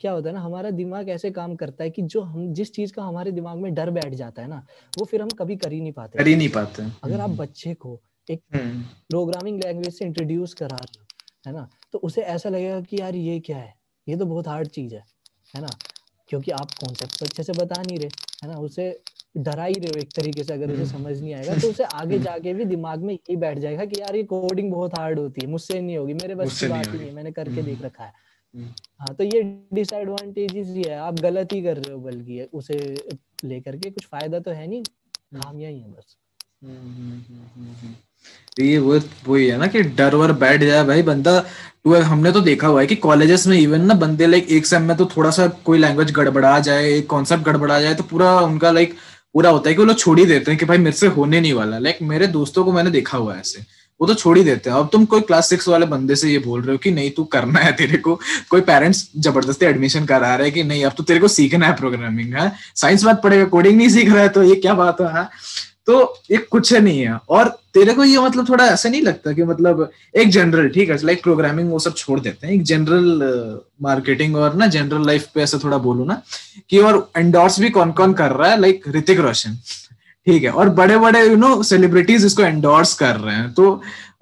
[0.01, 2.93] क्या होता है ना हमारा दिमाग ऐसे काम करता है कि जो हम जिस चीज़
[2.93, 4.65] का हमारे दिमाग में डर बैठ जाता है ना
[4.97, 7.38] वो फिर हम कभी कर ही नहीं पाते कर ही नहीं पाते अगर आप हम्म।
[7.38, 11.05] बच्चे को एक प्रोग्रामिंग लैंग्वेज से इंट्रोड्यूस करा रहे हो
[11.47, 13.73] है ना तो उसे ऐसा लगेगा कि यार ये क्या है
[14.08, 15.04] ये तो बहुत हार्ड चीज़ है
[15.56, 15.69] है ना
[16.29, 18.10] क्योंकि आप कॉन्सेप्ट अच्छे से बता नहीं रहे
[18.43, 18.85] है ना उसे
[19.37, 21.83] डरा ही रहे हो एक तरीके से अगर उसे हम्म। समझ नहीं आएगा तो उसे
[21.83, 25.19] आगे हम्म। जाके भी दिमाग में यही बैठ जाएगा कि यार ये कोडिंग बहुत हार्ड
[25.19, 27.75] होती है मुझसे नहीं होगी मेरे बस की बात ही नहीं है मैंने करके देख
[27.75, 28.13] हम्म। रखा है
[28.54, 29.41] हाँ तो ये
[29.73, 32.77] डिसएडवांटेजेस ही है। आप गलत ही कर रहे हो बल्कि उसे
[33.45, 34.83] लेकर के कुछ फ़ायदा तो है नहीं
[35.35, 36.15] खामियाँ ही है बस।
[38.60, 42.41] ये वो वही है ना कि डर वर बैठ जाए भाई बंदा। तो हमने तो
[42.41, 45.29] देखा हुआ है कि कॉलेजेस में इवन ना बंदे लाइक एक सेम में तो थोड़ा
[45.31, 48.93] सा कोई लैंग्वेज गड़बड़ा जाए एक कॉन्सेप्ट गड़बड़ा जाए तो पूरा उनका लाइक
[49.33, 51.39] पूरा होता है कि वो लोग छोड़ ही देते हैं कि भाई मेरे से होने
[51.41, 53.62] नहीं वाला। लाइक मेरे दोस्तों को मैंने देखा हुआ है ऐसे।
[54.00, 56.39] वो तो छोड़ ही देते हैं। अब तुम कोई क्लास सिक्स वाले बंदे से ये
[56.39, 58.19] बोल रहे हो कि नहीं, तू करना है तेरे को।
[58.50, 61.75] कोई पेरेंट्स ज़बरदस्ती एडमिशन करा रहे हैं कि नहीं, अब तो तेरे को सीखना है
[61.75, 62.52] प्रोग्रामिंग है?
[62.75, 65.27] साइंस बात पड़ेगा कोडिंग नहीं सीख रहा है तो ये क्या बात है
[65.87, 69.31] तो ये कुछ है नहीं है। और तेरे को ये मतलब थोड़ा ऐसा नहीं लगता
[69.33, 73.60] कि मतलब एक जनरल ठीक है लाइक प्रोग्रामिंग वो सब छोड़ देते हैं। एक जनरल
[73.81, 76.21] मार्केटिंग और ना जनरल लाइफ पे ऐसा थोड़ा बोलू ना
[76.69, 79.58] कि और एंडोर्स भी कौन कौन कर रहा है लाइक ऋतिक रोशन
[80.30, 83.71] ठीक है और बड़े बड़े यू नो सेलिब्रिटीज इसको एंडोर्स कर रहे हैं। तो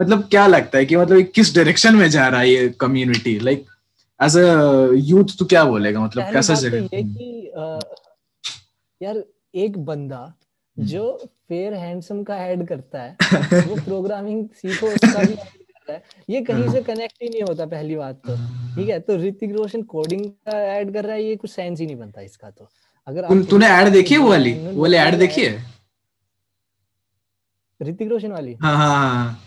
[0.02, 3.66] मतलब क्या लगता है कि मतलब किस डायरेक्शन में जा रहा है ये community like
[4.20, 6.00] as a youth तो क्या बोलेगा?
[6.00, 6.78] मतलब कैसा तो जगह
[7.62, 7.80] आ,
[9.02, 9.24] यार
[9.56, 11.04] एक बंदा हम्म। जो
[11.50, 13.16] फेयर हैंडसम का ऐड करता है
[13.68, 17.96] वो प्रोग्रामिंग सीखो उसका भी करता है। ये कहीं से कनेक्ट ही नहीं होता पहली
[17.96, 18.36] बात तो।
[18.76, 21.86] ठीक है तो ऋतिक रोशन कोडिंग का ऐड कर रहा है ये कुछ सेंस ही
[21.86, 22.70] नहीं बनता इसका तो।
[23.08, 24.54] अगर तूने ऐड देखी है वो वाली?
[24.54, 25.77] वो वाली ऐड देखी है?
[27.82, 29.40] ऋतिक रोशन वाली हाँ हाँ हाँ, हाँ।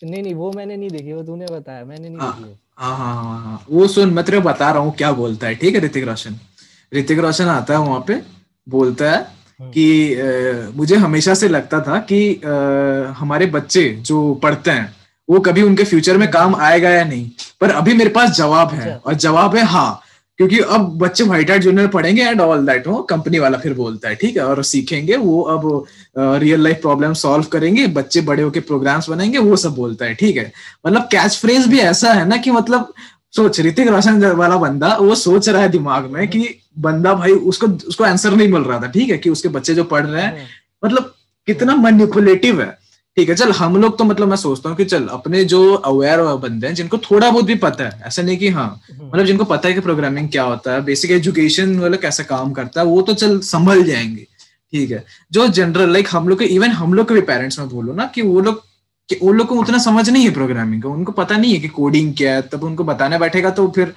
[0.00, 3.14] नहीं नहीं वो मैंने नहीं देखी वो तूने बताया मैंने नहीं हाँ, देखी हाँ हाँ
[3.14, 6.04] हाँ हाँ वो सुन मैं तेरे बता रहा हूँ क्या बोलता है ठीक है ऋतिक
[6.04, 6.38] रोशन
[6.92, 8.20] ऋतिक रोशन आता है वहाँ पे
[8.66, 9.26] बोलता है।
[9.60, 14.94] कि आ, मुझे हमेशा से लगता था कि आ, हमारे बच्चे जो पढ़ते हैं
[15.28, 17.30] वो कभी उनके फ्यूचर में काम आएगा या नहीं
[17.60, 20.00] पर अभी मेरे पास जवाब है अच्छा। और जवाब है हाँ
[20.38, 24.08] क्योंकि अब बच्चे व्हाइट हार्ट जूनियर पढ़ेंगे एंड ऑल दैट वो कंपनी वाला फिर बोलता
[24.08, 24.42] है ठीक है?
[24.42, 25.84] और सीखेंगे वो अब
[26.18, 30.36] रियल लाइफ प्रॉब्लम सॉल्व करेंगे बच्चे बड़े होके प्रोग्राम्स बनाएँगे वो सब बोलता है ठीक
[30.36, 30.52] है?
[30.86, 32.92] मतलब कैच फ्रेज भी ऐसा है ना कि मतलब
[33.36, 37.66] सोच ऋतिक रोशन वाला बंदा वो सोच रहा है दिमाग में कि बंदा भाई उसको
[37.66, 39.18] उसको आंसर नहीं मिल रहा था ठीक है?
[39.18, 40.46] कि उसके बच्चे जो पढ़ रहे हैं हाँ।
[40.84, 41.14] मतलब
[41.46, 42.87] कितना मैनिपुलेटिव है।
[43.18, 46.20] ठीक है चल हम लोग तो मतलब मैं सोचता हूँ कि चल अपने जो अवेयर
[46.38, 49.44] बंदे हैं जिनको थोड़ा बहुत भी पता है ऐसा नहीं कि हाँ हम्म। मतलब जिनको
[49.44, 53.00] पता है कि प्रोग्रामिंग क्या होता है बेसिक एजुकेशन वाला कैसा काम करता है वो
[53.02, 54.26] तो चल संभल जाएँगे
[54.72, 57.68] ठीक है जो जनरल लाइक हम लोग के इवन हम लोग के भी पेरेंट्स में
[57.68, 58.62] बोलो ना कि वो लोग
[59.08, 61.68] कि उन लोग को उतना समझ नहीं है प्रोग्रामिंग का उनको पता नहीं है कि
[61.74, 63.94] कोडिंग क्या है तब उनको बताने बैठेगा तो फिर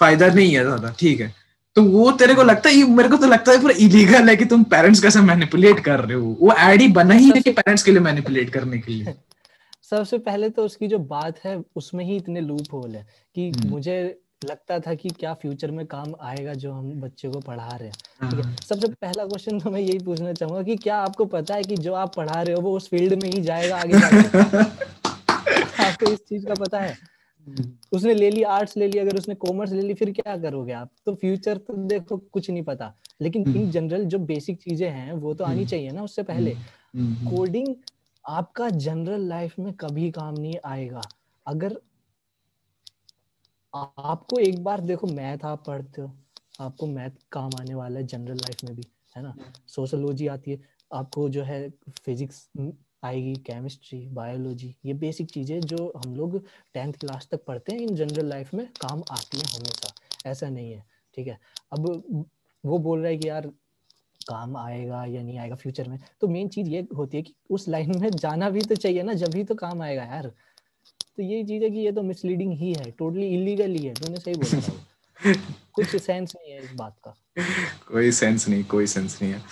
[0.00, 1.34] फ़ायदा नहीं है ज़्यादा ठीक है
[1.76, 4.44] तो वो तेरे को लगता है मेरे को तो लगता है पूरा इलीगल है कि
[4.44, 7.82] तुम पेरेंट्स कैसे मैनिपुलेट कर रहे हो। वो एड ही बना ही है कि पेरेंट्स
[7.82, 9.14] के लिए मैनिपुलेट करने के लिए।
[9.90, 13.06] सबसे पहले तो उसकी जो बात है उसमें ही इतने लूप होल है
[13.36, 13.96] कि हम्म। मुझे
[14.44, 18.30] लगता था कि क्या फ्यूचर में काम आएगा जो हम बच्चे को पढ़ा रहे हैं।
[18.30, 21.54] ठीक है हाँ। सबसे पहला क्वेश्चन तो मैं यही पूछना चाहूँगा कि क्या आपको पता
[21.54, 23.94] है कि जो आप पढ़ा रहे हो वो उस फ़ील्ड में ही जाएगा आगे
[25.84, 27.15] आपको इस चीज़ का पता है?
[27.92, 30.90] उसने ले ली आर्ट्स ले ली अगर उसने कॉमर्स ले ली फिर क्या करोगे आप?
[31.06, 35.12] तो फ्यूचर तो देखो कुछ नहीं पता। लेकिन इन हम्म। जनरल जो बेसिक चीज़ें हैं
[35.12, 36.54] वो तो आनी हम्म। चाहिए ना उससे पहले।
[36.96, 37.76] कोडिंग हम्म,
[38.26, 41.00] आपका जनरल लाइफ में कभी काम नहीं आएगा।
[41.46, 41.80] अगर
[43.98, 46.10] आपको एक बार देखो मैथ आप पढ़ते हो
[46.60, 48.82] आपको मैथ काम आने वाला है जनरल लाइफ में भी
[49.16, 49.34] है ना?
[49.66, 50.58] सोशोलॉजी आती है
[50.94, 51.70] आपको जो है
[52.04, 52.48] फिजिक्स
[53.02, 56.38] आएगी केमिस्ट्री बायोलॉजी ये बेसिक चीज़ें जो हम लोग
[56.74, 59.94] टेंथ क्लास तक पढ़ते हैं इन जनरल लाइफ में काम आती हैं हमेशा।
[60.30, 60.84] ऐसा नहीं है
[61.14, 61.38] ठीक है?
[61.72, 62.24] अब
[62.64, 63.46] वो बोल रहा है कि यार
[64.28, 67.68] काम आएगा या नहीं आएगा फ्यूचर में तो मेन चीज़ ये होती है कि उस
[67.68, 70.26] लाइन में जाना भी तो चाहिए ना जब भी तो काम आएगा यार।
[71.16, 74.16] तो यही चीज़ है कि ये तो मिसलीडिंग ही है टोटली इलीगल ही है तूने
[74.16, 75.32] सही बोला
[75.72, 77.14] कुछ सेंस नहीं है इस बात का।
[77.88, 79.42] कोई सेंस नहीं कोई सेंस नहीं है।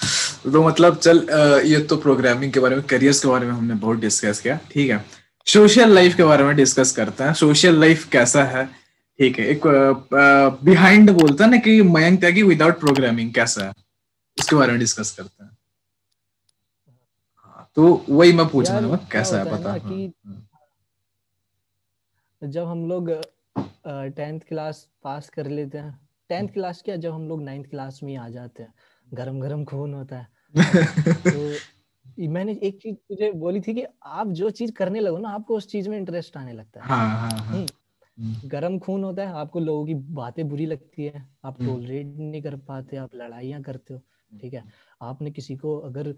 [0.44, 1.18] तो मतलब चल
[1.66, 4.90] ये तो प्रोग्रामिंग के बारे में करियर्स के बारे में हमने बहुत डिस्कस किया ठीक
[4.90, 5.04] है?
[5.46, 8.64] सोशल लाइफ के बारे में डिस्कस करते हैं। सोशल लाइफ कैसा है?
[9.18, 9.60] ठीक है एक
[10.64, 13.72] बिहाइंड बोलता है ना कि मयंक त्यागी विदाउट प्रोग्रामिंग कैसा है?
[14.38, 15.50] उसके बारे में डिस्कस करते हैं।
[17.36, 20.34] हाँ, तो वही मैं पूछ रहा कैसा है पता कि हाँ,
[22.42, 23.10] हाँ। जब हम लोग
[24.16, 25.98] टेंथ क्लास पास कर लेते हैं
[26.30, 28.72] टेंथ क्लास क्या जब हम लोग नाइन्थ क्लास में आ जाते हैं
[29.14, 34.50] गरम गरम खून होता है। तो मैंने एक चीज़ तुझे बोली थी कि आप जो
[34.50, 37.46] चीज़ करने लगो ना आपको उस चीज़ में इंटरेस्ट आने लगता है हाँ, हाँ, हाँ.
[37.46, 37.66] हम्म।
[38.18, 42.22] हम्म। गरम खून होता है आपको लोगों की बातें बुरी लगती है आप टोलरेट हम्म।
[42.22, 44.00] नहीं कर पाते आप लड़ाइयाँ करते हो
[44.40, 44.64] ठीक है
[45.02, 46.14] आपने किसी को अगर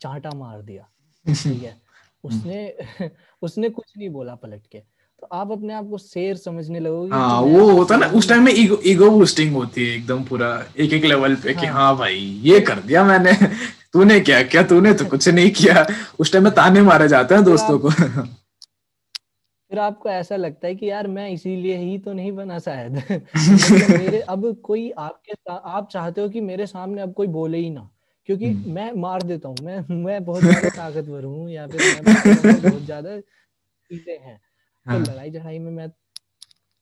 [0.00, 0.88] चांटा मार दिया
[1.28, 1.76] ठीक है
[2.24, 2.58] उसने
[3.42, 4.82] उसने कुछ नहीं बोला पलट के
[5.20, 8.52] तो आप अपने आप को शेर समझने लगोगे हाँ वो होता ना उस टाइम में
[8.52, 10.48] ईगो ईगो बूस्टिंग होती है एकदम पूरा
[10.78, 11.60] एक एक लेवल पे हाँ.
[11.60, 13.32] कि हाँ। भाई ये कर दिया मैंने
[13.92, 15.86] तूने क्या क्या तूने तो कुछ नहीं किया।
[16.20, 20.90] उस टाइम में ताने मारे जाते हैं दोस्तों को। फिर आपको ऐसा लगता है कि
[20.90, 26.20] यार मैं इसीलिए ही तो नहीं बना शायद। मतलब मेरे अब कोई आपके आप चाहते
[26.20, 27.90] हो कि मेरे सामने अब कोई बोले ही ना
[28.28, 32.82] क्योंकि हम्म। मैं मार देता हूँ मैं मैं बहुत ज़्यादा ताकतवर हूँ या फिर बहुत
[32.84, 34.40] ज़्यादा चीज़ें हैं।
[34.86, 34.98] तो हाँ.
[35.00, 35.88] लड़ाई झड़ाई में मैं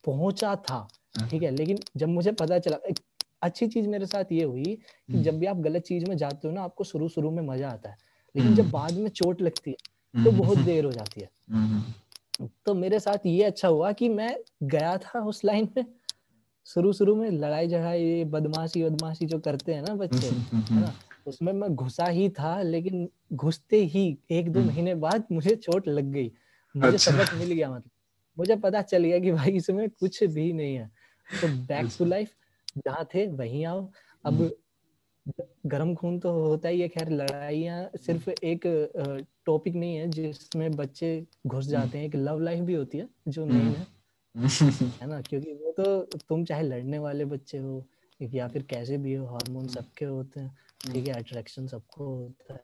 [0.05, 0.87] पहुँचा था
[1.21, 2.99] हाँ। ठीक है लेकिन जब मुझे पता चला एक
[3.43, 6.49] अच्छी चीज़ मेरे साथ ये हुई कि हम्म। जब भी आप गलत चीज़ में जाते
[6.49, 7.97] हो ना आपको शुरू शुरू में मज़ा आता है
[8.35, 12.75] लेकिन जब हम्म। बाद में चोट लगती है तो बहुत देर हो जाती है तो
[12.75, 15.85] मेरे साथ ये अच्छा हुआ कि मैं गया था उस लाइन में
[16.67, 20.95] शुरू शुरू में लड़ाई झड़ाई बदमाशी बदमाशी जो करते हैं ना बच्चे है ना
[21.27, 26.11] उसमें मैं घुसा ही था लेकिन घुसते ही एक दो महीने बाद मुझे चोट लग
[26.13, 26.31] गई
[26.75, 27.91] मुझे अच्छा। सबक मिल गया मतलब
[28.39, 30.91] मुझे पता चल गया कि भाई इसमें कुछ भी नहीं है।
[31.29, 32.33] तो बैक टू लाइफ
[32.79, 33.91] जहाँ थे वहीं आओ।
[34.25, 34.51] अब हम्म।
[35.67, 38.61] गर्म खून तो होता ही है खैर लड़ाइया सिर्फ़ एक
[39.47, 43.45] टॉपिक नहीं है जिसमें बच्चे घुस जाते हैं। एक लव लाइफ भी होती है जो
[43.47, 43.87] नहीं है।
[44.35, 44.35] हम्म।
[45.03, 45.21] है ना?
[45.21, 47.87] क्योंकि वो तो तुम चाहे लड़ने वाले बच्चे हो
[48.23, 50.59] या फिर कैसे भी हो हार्मोन सबके होते हैं।
[50.93, 52.61] ठीक है अट्रैक्शन सबको होता है।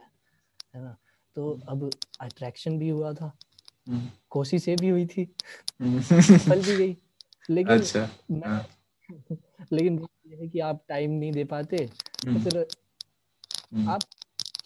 [0.75, 0.97] है ना?
[1.35, 1.91] तो अब
[2.21, 3.37] अट्रैक्शन भी हुआ था।
[3.87, 6.97] हम्म। कोशिश भी हुई थी। फल भी गई।
[7.51, 8.67] लेकिन अच्छा, मैं हाँ।
[9.73, 12.67] लेकिन ये है कि आप टाइम नहीं दे पाते। तो हम्म। फिर
[13.75, 14.01] हम्म। आप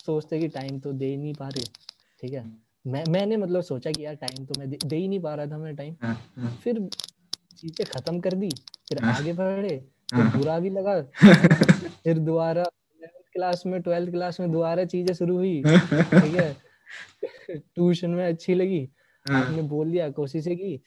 [0.06, 1.64] सोचते कि टाइम तो दे नहीं पा रहे
[2.20, 2.44] ठीक है?
[2.86, 5.46] मैं मैंने मतलब सोचा कि यार टाइम तो मैं दे, दे ही नहीं पा रहा
[5.46, 6.88] था मैं टाइम। हाँ, हाँ। फिर
[7.58, 8.50] चीज़ें खत्म कर दी
[8.88, 9.76] फिर आगे बढ़े
[10.14, 11.00] तो बुरा भी लगा।
[12.04, 12.64] फिर दोबारा
[13.32, 16.52] क्लास में ट्वेल्थ क्लास में दोबारा चीज़ें शुरू हुई ठीक है?
[17.58, 18.88] ट्यूशन में अच्छी लगी
[19.27, 20.81] आपने बोल दिया कोशिशें की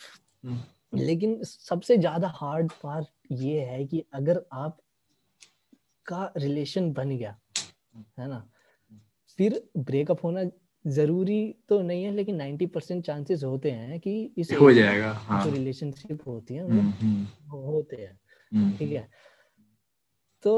[0.45, 4.77] हम्म। लेकिन सबसे ज़्यादा हार्ड पार्ट ये है कि अगर आप
[6.05, 7.35] का रिलेशन बन गया
[8.19, 8.47] है ना
[9.39, 10.43] फिर ब्रेकअप होना
[10.85, 15.43] ज़रूरी तो नहीं है लेकिन 90 परसेंट चांसेस होते हैं कि इस हो जाएगा हाँ।
[15.43, 19.09] जो रिलेशनशिप होती है वो हम्म, हम्म। होते हैं ठीक है
[20.43, 20.53] तो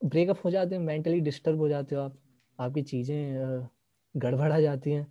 [0.00, 2.18] ब्रेकअप हो जाते हैं मेंटली डिस्टर्ब हो जाते हो आप
[2.58, 3.68] आपकी चीज़ें
[4.14, 5.06] गड़बड़ा जाती हैं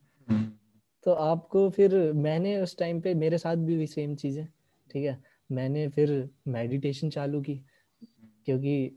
[1.08, 4.48] तो आपको फिर मैंने उस टाइम पे मेरे साथ भी हुई सेम चीज़ें
[4.92, 5.24] ठीक है?
[5.52, 7.56] मैंने फिर मेडिटेशन चालू की
[8.46, 8.92] क्योंकि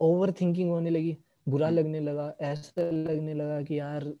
[0.00, 1.16] ओवर थिंकिंग होने लगी
[1.48, 4.12] बुरा हम्म। लगने लगा ऐसा लगने लगा कि यार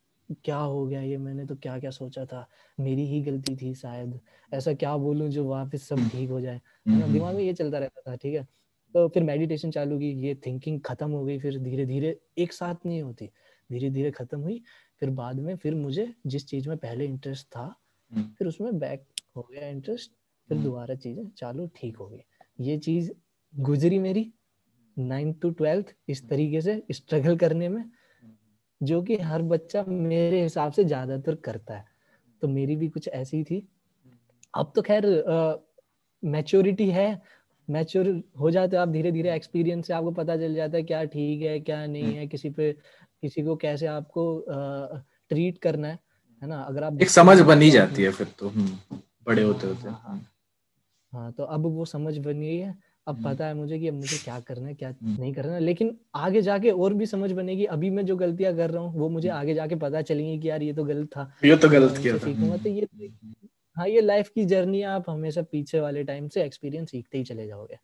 [0.44, 1.16] क्या हो गया ये?
[1.16, 2.48] मैंने तो क्या क्या सोचा था?
[2.80, 4.20] मेरी ही गलती थी शायद।
[4.54, 6.60] ऐसा क्या बोलूँ जो वापस सब। ठीक हो जाए?
[6.88, 8.46] हम्म, दिमाग में ये चलता रहता था ठीक है?
[8.94, 12.74] तो फिर मेडिटेशन चालू की ये थिंकिंग खत्म हो गई फिर धीरे धीरे एक साथ
[12.86, 13.30] नहीं होती
[13.72, 14.62] धीरे धीरे खत्म हुई
[15.02, 17.62] फिर बाद में फिर मुझे जिस चीज़ में पहले इंटरेस्ट था
[18.10, 19.04] हम्म। फिर उसमें बैक
[19.36, 22.20] हो गया इंटरेस्ट फिर हम्म। दोबारा चीज़ें चालू ठीक हो गई।
[22.60, 23.10] ये चीज़
[23.54, 24.32] गुजरी मेरी
[24.98, 27.84] नाइन्थ टू ट्वेल्थ इस तरीके से स्ट्रगल करने में
[28.82, 31.84] जो कि हर बच्चा मेरे हिसाब से ज़्यादातर करता है।
[32.42, 33.66] तो मेरी भी कुछ ऐसी थी।
[34.54, 35.06] अब तो खैर
[36.22, 37.22] मैच्योरिटी है।
[37.68, 41.04] मैच्योर हो जाते हो आप धीरे धीरे एक्सपीरियंस से आपको पता चल जाता है क्या
[41.04, 42.74] ठीक है क्या नहीं है किसी पे
[43.22, 45.98] किसी को कैसे आपको ट्रीट करना है
[46.42, 46.60] है ना?
[46.62, 50.20] अगर आप एक समझ बनी जाती है फिर तो हम्म, बड़े होते होते। हाँ, हाँ,
[51.12, 52.74] हाँ तो अब वो समझ बन गई है
[53.06, 55.52] अब हम्म। पता है मुझे कि अब मुझे क्या करना है क्या हम्म। नहीं करना
[55.52, 59.00] है लेकिन आगे जाके और भी समझ बनेगी अभी मैं जो गलतियाँ कर रहा हूँ
[59.00, 61.98] वो मुझे आगे जाके पता चलेंगी कि यार ये तो गलत था। ये तो गलत
[61.98, 62.88] किया था। तो ये
[63.76, 67.46] हाँ ये लाइफ की जर्नी आप हमेशा पीछे वाले टाइम से एक्सपीरियंस सीखते ही चले
[67.46, 67.78] जाओगे।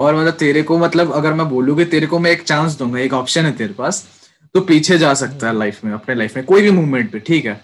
[0.00, 2.98] और मतलब तेरे को मतलब अगर मैं बोलूँ कि तेरे को मैं एक चांस दूँगा,
[2.98, 4.06] एक ऑप्शन है तेरे पास
[4.54, 7.44] तो पीछे जा सकता है लाइफ में, अपने लाइफ में, कोई भी मूवमेंट पे, ठीक
[7.46, 7.60] है?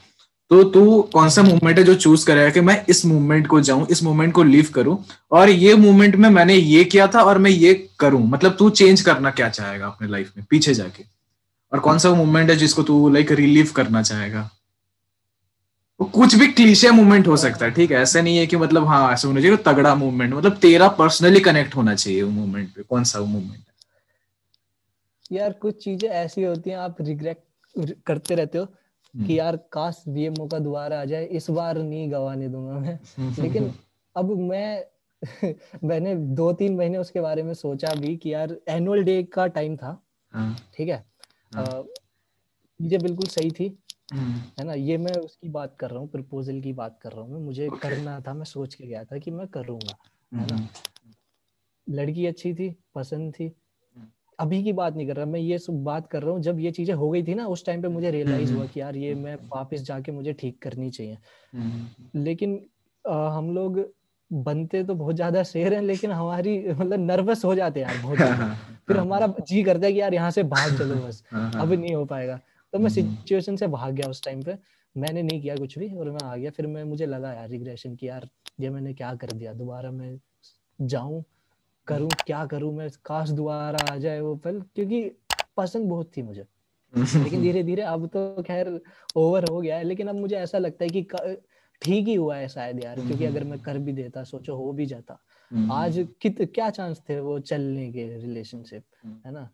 [0.51, 3.87] तो तू कौन सा मूवमेंट है जो चूज़ करेगा कि मैं इस मूवमेंट को जाऊँ,
[3.91, 7.51] इस मूवमेंट को लीव करूँ, और ये मूवमेंट में मैंने ये किया था और मैं
[7.51, 8.27] ये करूँ?
[8.29, 11.05] मतलब तू चेंज करना क्या चाहेगा अपने लाइफ में, पीछे जाके?
[11.73, 14.51] और कौन सा वो मूवमेंट है जिसको तू लाइक रिलीव करना चाहेगा?
[16.01, 19.13] कुछ भी क्लीशे मूवमेंट हो सकता है ठीक है ऐसा नहीं है कि मतलब हाँ
[19.13, 23.05] ऐसा होना चाहिए तगड़ा मूवमेंट मतलब तेरा पर्सनली कनेक्ट होना चाहिए वो मूवमेंट पे कौन
[23.05, 23.63] सा वो मूवमेंट
[25.33, 27.43] यार कुछ चीज़ें ऐसी होती हैं आप रिग्रेट
[28.07, 32.11] करते रहते हो कि हम्म। यार काश ये मौका दोबारा आ जाए इस बार नहीं
[32.13, 32.99] गवाने दूँगा मैं
[33.43, 33.73] लेकिन
[34.17, 34.85] अब मैं
[35.85, 39.77] मैंने दो तीन महीने उसके बारे में सोचा भी कि यार एनुअल डे का टाइम
[39.77, 40.01] था
[40.33, 41.05] हाँ। ठीक है
[41.55, 41.83] हाँ।
[42.81, 43.69] चीज़ें बिल्कुल सही थी।
[44.09, 44.75] है ना?
[44.75, 47.81] ये मैं उसकी बात कर रहा हूँ प्रपोजल की बात कर रहा हूँ मुझे okay.
[47.83, 49.97] करना था मैं सोच के गया था कि मैं करूँगा
[50.33, 50.57] है ना?
[50.57, 54.07] हम्म। लड़की अच्छी थी पसंद थी। हम्म।
[54.39, 56.71] अभी की बात नहीं कर रहा मैं ये सब बात कर रहा हूँ जब ये
[56.71, 59.37] चीज़ें हो गई थी ना उस टाइम पे मुझे रियलाइज़ हुआ कि यार ये मैं
[59.49, 61.19] वापस जाके मुझे ठीक करनी चाहिए।
[62.17, 62.61] लेकिन
[63.05, 63.85] आ, हम लोग
[64.31, 68.19] बनते तो बहुत ज़्यादा शेर हैं लेकिन हमारी मतलब नर्वस हो जाते हैं यार बहुत
[68.19, 68.55] हाँ, हाँ,
[68.89, 71.95] फिर हाँ, हमारा जी करता है कि यार यहाँ से बाहर चलो बस अब नहीं
[71.95, 72.41] हो पाएगा।
[72.73, 74.57] तो मैं सिचुएशन हम्म। से भाग गया उस टाइम पे।
[74.97, 77.95] मैंने नहीं किया कुछ भी और मैं आ गया। फिर मैं मुझे लगा यार रिग्रेशन
[77.97, 78.29] की यार
[78.61, 79.53] ये मैंने क्या कर दिया?
[79.53, 80.19] दोबारा मैं
[80.81, 81.25] जाऊँ
[81.87, 82.73] करूँ क्या करूँ?
[82.73, 85.11] मैं काश दोबारा आ जाए वो पल क्योंकि
[85.57, 86.47] पसंद बहुत थी मुझे।
[86.97, 88.81] लेकिन धीरे धीरे अब तो खैर
[89.17, 91.03] ओवर हो गया है। लेकिन अब मुझे ऐसा लगता है कि
[91.83, 94.87] ठीक ही हुआ है शायद यार क्योंकि अगर मैं कर भी देता सोचो हो भी
[94.87, 95.19] जाता।
[95.51, 98.85] हम्म। आज कित क्या चांस थे वो चलने के रिलेशनशिप
[99.27, 99.51] है ना?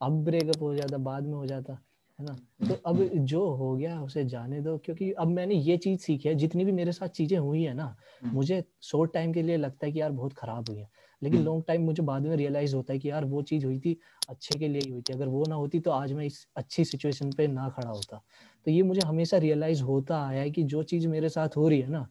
[0.00, 1.78] अब ब्रेकअप हो जाता बाद में हो जाता।
[2.18, 2.34] है ना?
[2.68, 6.34] तो अब जो हो गया उसे जाने दो क्योंकि अब मैंने ये चीज़ सीखी है
[6.34, 9.86] जितनी भी मेरे साथ चीज़ें हुई है ना हम्म। मुझे शॉर्ट टाइम के लिए लगता
[9.86, 10.88] है कि यार बहुत खराब हुई है।
[11.22, 13.78] लेकिन लॉन्ग हम्म। टाइम मुझे बाद में रियलाइज़ होता है कि यार वो चीज़ हुई
[13.80, 13.96] थी
[14.28, 16.84] अच्छे के लिए ही हुई थी। अगर वो ना होती तो आज मैं इस अच्छी
[16.84, 18.22] सिचुएशन पे ना खड़ा होता।
[18.66, 21.80] तो ये मुझे हमेशा रियलाइज़ होता आया है कि जो चीज़ मेरे साथ हो रही
[21.80, 22.06] है ना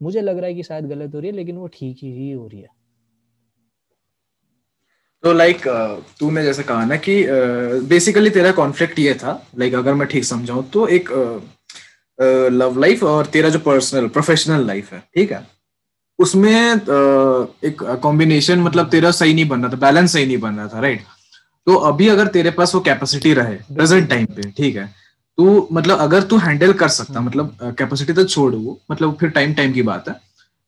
[0.00, 2.46] मुझे लग रहा है कि शायद गलत हो रही है लेकिन वो ठीक ही हो
[2.48, 2.68] रही है।
[5.22, 7.24] तो लाइक like, तूने जैसे कहा ना कि
[7.88, 11.10] बेसिकली uh, तेरा कॉन्फ्लिक्ट ये था लाइक अगर मैं ठीक समझाऊं तो एक
[12.52, 15.46] लव uh, लाइफ uh, और तेरा जो पर्सनल प्रोफेशनल लाइफ है ठीक है?
[16.18, 20.54] उसमें uh, एक कॉम्बिनेशन मतलब तेरा सही नहीं बन रहा था बैलेंस सही नहीं बन
[20.54, 21.04] रहा था राइट
[21.66, 24.86] तो अभी अगर तेरे पास वो कैपेसिटी रहे प्रेजेंट टाइम पे ठीक है?
[25.38, 29.54] तो मतलब अगर तू हैंडल कर सकता। मतलब कैपेसिटी तो छोड़ वो मतलब फिर टाइम
[29.54, 30.14] टाइम की बात है।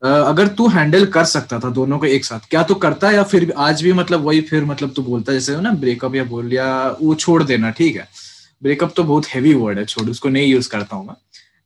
[0.02, 3.52] अगर तू हैंडल कर सकता था दोनों को एक साथ क्या तू करता या फिर
[3.56, 6.66] आज भी मतलब वही फिर मतलब तू बोलता जैसे ना ब्रेकअप या बोल या
[7.02, 8.06] वो छोड़ देना ठीक है।
[8.62, 11.14] ब्रेकअप तो बहुत हैवी वर्ड है छोड़ उसको नहीं यूज़ करता हूँ मैं।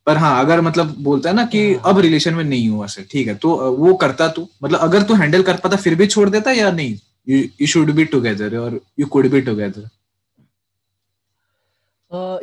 [0.07, 3.05] पर हाँ अगर मतलब बोलता है ना कि हाँ। अब रिलेशन में नहीं हुआ सर
[3.11, 6.29] ठीक है तो वो करता तू। मतलब अगर तू हैंडल कर पाता फिर भी छोड़
[6.29, 6.97] देता या नहीं?
[7.27, 9.89] यू शुड बी टुगेदर और यू कुड बी टुगेदर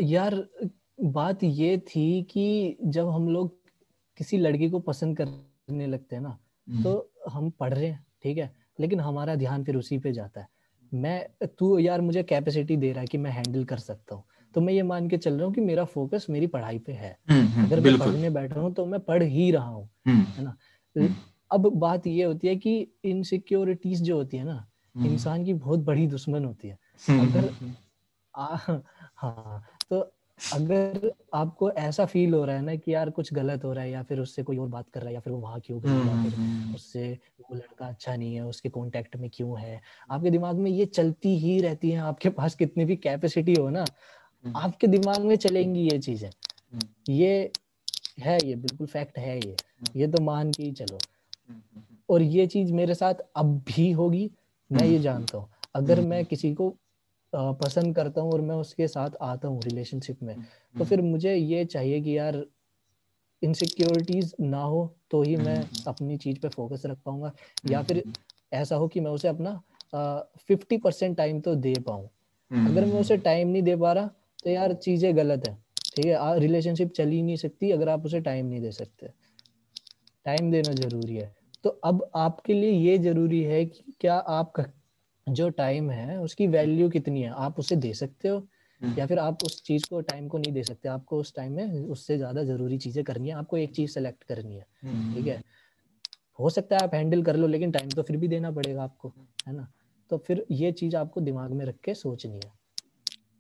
[0.03, 0.35] यार
[1.03, 3.51] बात ये थी कि जब हम लोग
[4.19, 5.27] किसी लड़की को पसंद कर
[5.69, 6.39] करने लगते हैं ना
[6.69, 8.53] हम्म। तो हम पढ़ रहे हैं ठीक है?
[8.81, 10.49] लेकिन हमारा ध्यान फिर उसी पे जाता है।
[10.93, 14.61] मैं तू यार मुझे कैपेसिटी दे रहा है कि मैं हैंडल कर सकता हूँ। तो
[14.61, 17.47] मैं ये मान के चल रहा हूँ कि मेरा फोकस मेरी पढ़ाई पे है। हम्म,
[17.47, 20.57] हम्म, अगर मैं पढ़ने बैठा हूँ तो मैं पढ़ ही रहा हूँ है ना?
[21.51, 26.07] अब बात ये होती है कि इनसिक्योरिटीज जो होती है ना इंसान की बहुत बड़ी
[26.07, 26.79] दुश्मन होती है।
[27.11, 27.51] अगर
[28.35, 28.57] आ,
[29.17, 30.01] हाँ तो
[30.53, 33.91] अगर आपको ऐसा फील हो रहा है ना कि यार कुछ गलत हो रहा है
[33.91, 35.93] या फिर उससे कोई और बात कर रहा है या फिर वो वहाँ क्यों गया
[35.93, 39.61] या हम्म, फिर हम्म, हम्म। उससे वो लड़का अच्छा नहीं है उसके कांटेक्ट में क्यों
[39.61, 39.81] है?
[40.11, 43.85] आपके दिमाग में ये चलती ही रहती है आपके पास कितनी भी कैपेसिटी हो ना
[44.57, 46.31] आपके दिमाग में चलेंगी ये चीज़ें।
[47.09, 47.53] ये
[48.21, 49.57] है ये बिल्कुल फैक्ट है ये।
[49.97, 50.99] ये तो मान के ही चलो।
[52.09, 54.31] और ये चीज़ मेरे साथ अब भी होगी
[54.73, 56.75] मैं ये जानता हूँ। अगर मैं किसी को
[57.35, 60.43] पसंद करता हूँ और मैं उसके साथ आता हूँ रिलेशनशिप में तो
[60.75, 62.45] हम्म। फिर मुझे ये चाहिए कि यार
[63.43, 67.33] इनसिक्योरिटीज ना हो तो ही मैं हम्म। अपनी चीज़ पे फोकस रख पाऊँगा
[67.71, 68.13] या फिर हम्म।
[68.53, 69.61] ऐसा हो कि मैं उसे अपना
[70.49, 72.09] फिफ्टी परसेंट टाइम तो दे पाऊँ
[72.51, 74.11] अगर मैं उसे टाइम नहीं दे पा रहा
[74.45, 75.55] तो यार चीज़ें गलत है
[75.87, 79.09] ठीक है रिलेशनशिप चल ही नहीं सकती अगर आप उसे टाइम नहीं दे सकते
[80.27, 84.61] टाइम देना ज़रूरी है तो अब आपके लिए ये ज़रूरी है कि क्या आप
[85.27, 88.39] जो टाइम है उसकी वैल्यू कितनी है आप उसे दे सकते हो?
[88.81, 91.53] हम्म। या फिर आप उस चीज़ को टाइम को नहीं दे सकते आपको उस टाइम
[91.53, 95.27] में उससे ज़्यादा ज़रूरी चीज़ें करनी है आपको एक चीज़ सेलेक्ट करनी है हम्म। ठीक
[95.27, 95.43] है?
[96.39, 99.13] हो सकता है आप हैंडल कर लो लेकिन टाइम तो फिर भी देना पड़ेगा आपको
[99.49, 99.69] है ना?
[100.11, 102.53] तो फिर ये चीज़ आपको दिमाग में रख के सोचनी है।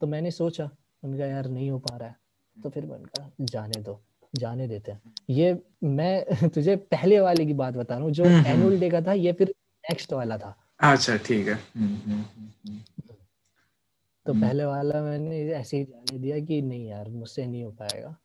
[0.01, 0.71] तो मैंने सोचा
[1.03, 2.17] उनका यार नहीं हो पा रहा है।
[2.57, 4.01] तो फिर उनका जाने दो
[4.35, 8.49] जाने देते हैं। ये मैं तुझे पहले वाले की बात बता रहा हूँ जो एनुअल
[8.49, 9.49] हम्म, डे का था ये फिर
[9.85, 12.25] नेक्स्ट वाला था। अच्छा ठीक है। हम्म, हम्म,
[12.67, 12.79] हम्म,
[14.27, 18.17] तो पहले वाला मैंने ऐसे ही जाने दिया कि नहीं यार मुझसे नहीं हो पाएगा।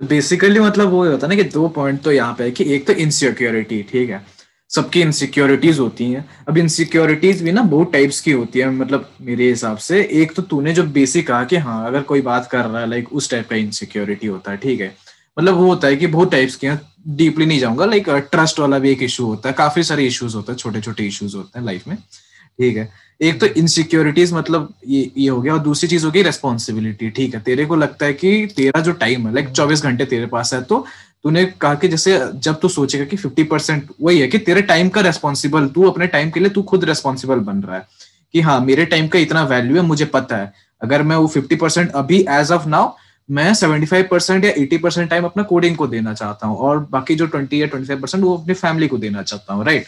[0.00, 2.64] बेसिकली तो मतलब वो होता है ना कि दो पॉइंट तो यहाँ पे है कि
[2.74, 4.22] एक तो इनसिक्योरिटी ठीक है।
[4.70, 9.48] सबकी इनसिक्योरिटीज होती हैं। अब इनसिक्योरिटीज भी ना बहुत टाइप्स की होती है मतलब मेरे
[9.48, 12.80] हिसाब से। एक तो तूने जो बेसिक कहा कि हाँ अगर कोई बात कर रहा
[12.80, 14.94] है लाइक उस टाइप का इनसिक्योरिटी होता है ठीक है।
[15.38, 18.78] मतलब वो होता है कि बहुत टाइप्स के हैं। डीपली नहीं जाऊँगा लाइक ट्रस्ट वाला
[18.78, 21.66] भी एक इशू होता है, काफ़ी सारे इश्यूज़ होते हैं छोटे छोटे इश्यूज़ होते हैं
[21.66, 22.88] लाइफ में, ठीक है?
[23.20, 27.34] एक तो इनसिक्योरिटीज मतलब ये ये हो गया, और दूसरी चीज़ हो गई रेस्पॉन्सिबिलिटी ठीक
[27.34, 27.40] है?
[27.40, 30.62] तेरे को लगता है कि तेरा जो टाइम है लाइक चौबीस घंटे तेरे पास है
[30.62, 30.84] तो
[31.24, 34.88] तूने कहा कि जैसे जब तू सोचेगा कि फिफ्टी परसेंट वही है कि तेरे टाइम
[34.88, 37.86] का रेस्पॉन्सिबल तू अपने टाइम के लिए तू खुद रेस्पॉन्सिबल बन रहा है,
[38.34, 41.56] कि हाँ मेरे टाइम का इतना वैल्यू है, मुझे पता है, अगर मैं वो फिफ्टी
[41.56, 42.90] परसेंट अभी एज ऑफ़ नाउ
[43.32, 47.14] मैं 75 परसेंट या 80 परसेंट टाइम अपना कोडिंग को देना चाहता हूँ और बाकी
[47.14, 49.86] जो 20 या 25 परसेंट वो अपनी फैमिली को देना चाहता हूँ राइट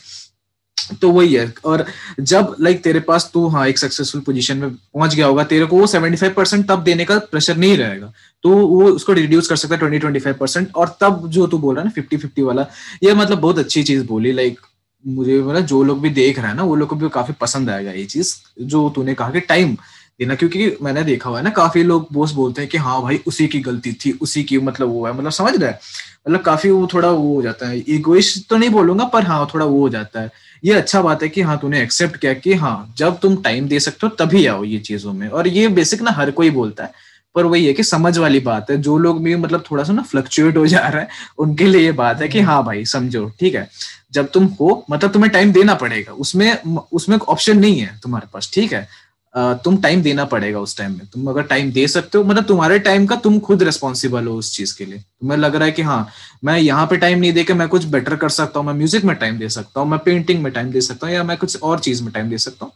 [1.01, 1.84] तो वही है। और
[2.20, 5.78] जब लाइक तेरे पास तू हाँ एक सक्सेसफुल पोजीशन में पहुँच गया होगा, तेरे को
[5.78, 8.12] वो 75 परसेंट तब देने का प्रेशर नहीं रहेगा।
[8.45, 11.59] तो वो उसको रिड्यूस कर सकता है ट्वेंटी ट्वेंटी फाइव परसेंट और तब जो तू
[11.59, 12.66] बोल रहा है ना फिफ्टी फिफ्टी वाला,
[13.03, 14.61] ये मतलब बहुत अच्छी चीज़ बोली। लाइक
[15.05, 17.70] मुझे मतलब जो लोग भी देख रहे हैं ना, वो लोग को भी काफ़ी पसंद
[17.70, 19.76] आएगा ये चीज़, जो तूने कहा कि टाइम
[20.20, 23.20] देना क्योंकि मैंने देखा हुआ है ना, काफ़ी लोग बोस बोलते हैं कि हाँ भाई,
[23.26, 25.80] उसी की गलती थी, उसी की मतलब वो है। मतलब समझ रहा है?
[26.28, 29.66] मतलब काफ़ी वो थोड़ा वो हो जाता है। इगोइस्ट तो नहीं बोलूँगा, पर हाँ थोड़ा
[29.66, 30.30] वो हो जाता है।
[30.64, 33.80] ये अच्छा बात है कि हाँ तूने एक्सेप्ट किया कि हाँ जब तुम टाइम दे
[33.80, 36.92] सकते हो, तभी आओ ये चीज़ों में। और ये बेसिक ना हर कोई बोलता है।
[37.34, 40.02] पर वही है कि समझ वाली बात है। जो लोग भी मतलब थोड़ा सा ना
[40.02, 41.08] फ्लक्चुएट हो जा रहा है,
[41.38, 43.70] उनके लिए ये बात है कि हाँ भाई, समझो, ठीक है?
[44.12, 46.58] जब तुम हो मतलब तुम्हें टाइम देना पड़ेगा। उसमें
[46.92, 48.88] उसमें ऑप्शन नहीं है तुम्हारे पास, ठीक है?
[49.35, 52.78] तुम टाइम देना पड़ेगा उस टाइम में। तुम अगर टाइम दे सकते हो मतलब तुम्हारे
[52.78, 55.82] टाइम का तुम खुद रिस्पॉन्सिबल हो उस चीज़ के लिए। तुम्हें लग रहा है कि
[55.82, 56.07] हाँ
[56.45, 59.05] मैं यहाँ पे टाइम नहीं दे के मैं कुछ बेटर कर सकता हूँ, मैं म्यूज़िक
[59.05, 61.62] में टाइम दे सकता हूँ, मैं पेंटिंग में टाइम दे सकता हूँ या मैं कुछ
[61.62, 62.72] और चीज़ में टाइम दे सकता हूँ।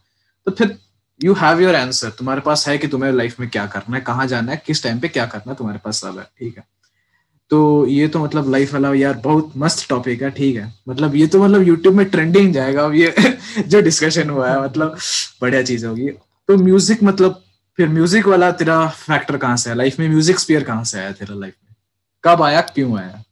[0.46, 0.76] तो फिर
[1.20, 4.26] यू हैव योर आंसर तुम्हारे पास है कि तुम्हें लाइफ में क्या करना है, कहाँ
[4.26, 6.64] जाना है, किस टाइम पे क्या करना है, तुम्हारे पास सब है, ठीक है।
[7.50, 11.26] तो ये तो मतलब लाइफ वाला यार बहुत मस्त टॉपिक है, ठीक है। मतलब ये
[11.26, 13.14] तो मतलब यूट्यूब में ट्रेंडिंग जाएगा अब ये
[13.68, 14.96] जो डिस्कशन हुआ है मतलब
[15.42, 16.10] बढ़िया चीज़ होगी।
[16.48, 17.42] तो म्यूज़िक मतलब
[17.78, 21.12] फिर म्यूज़िक वाला तेरा फैक्टर कहाँ से है लाइफ में म्यूज़िक स्पीयर कहाँ से आया
[21.12, 21.74] तेरा लाइफ में?
[22.24, 23.22] कब आया क्यों आया?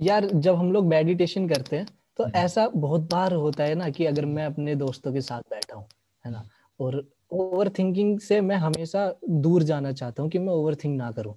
[0.00, 1.86] यार जब हम लोग मेडिटेशन करते हैं
[2.18, 5.40] तो हम्म। ऐसा बहुत बार होता है ना कि अगर मैं अपने दोस्तों के साथ
[5.40, 5.84] बैठा हूँ
[6.24, 6.44] है ना?
[6.80, 7.02] और
[7.32, 11.34] ओवर थिंकिंग से मैं हमेशा दूर जाना चाहता हूँ कि मैं ओवर थिंक ना करूँ।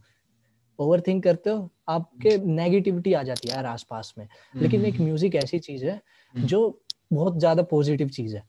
[0.79, 5.35] ओवर थिंक करते हो आपके नेगेटिविटी आ जाती है यार आसपास में। लेकिन एक म्यूज़िक
[5.35, 6.01] हम्म। ऐसी चीज़ है
[6.35, 6.79] हम्म। जो
[7.13, 8.43] बहुत ज़्यादा पॉजिटिव चीज़ है।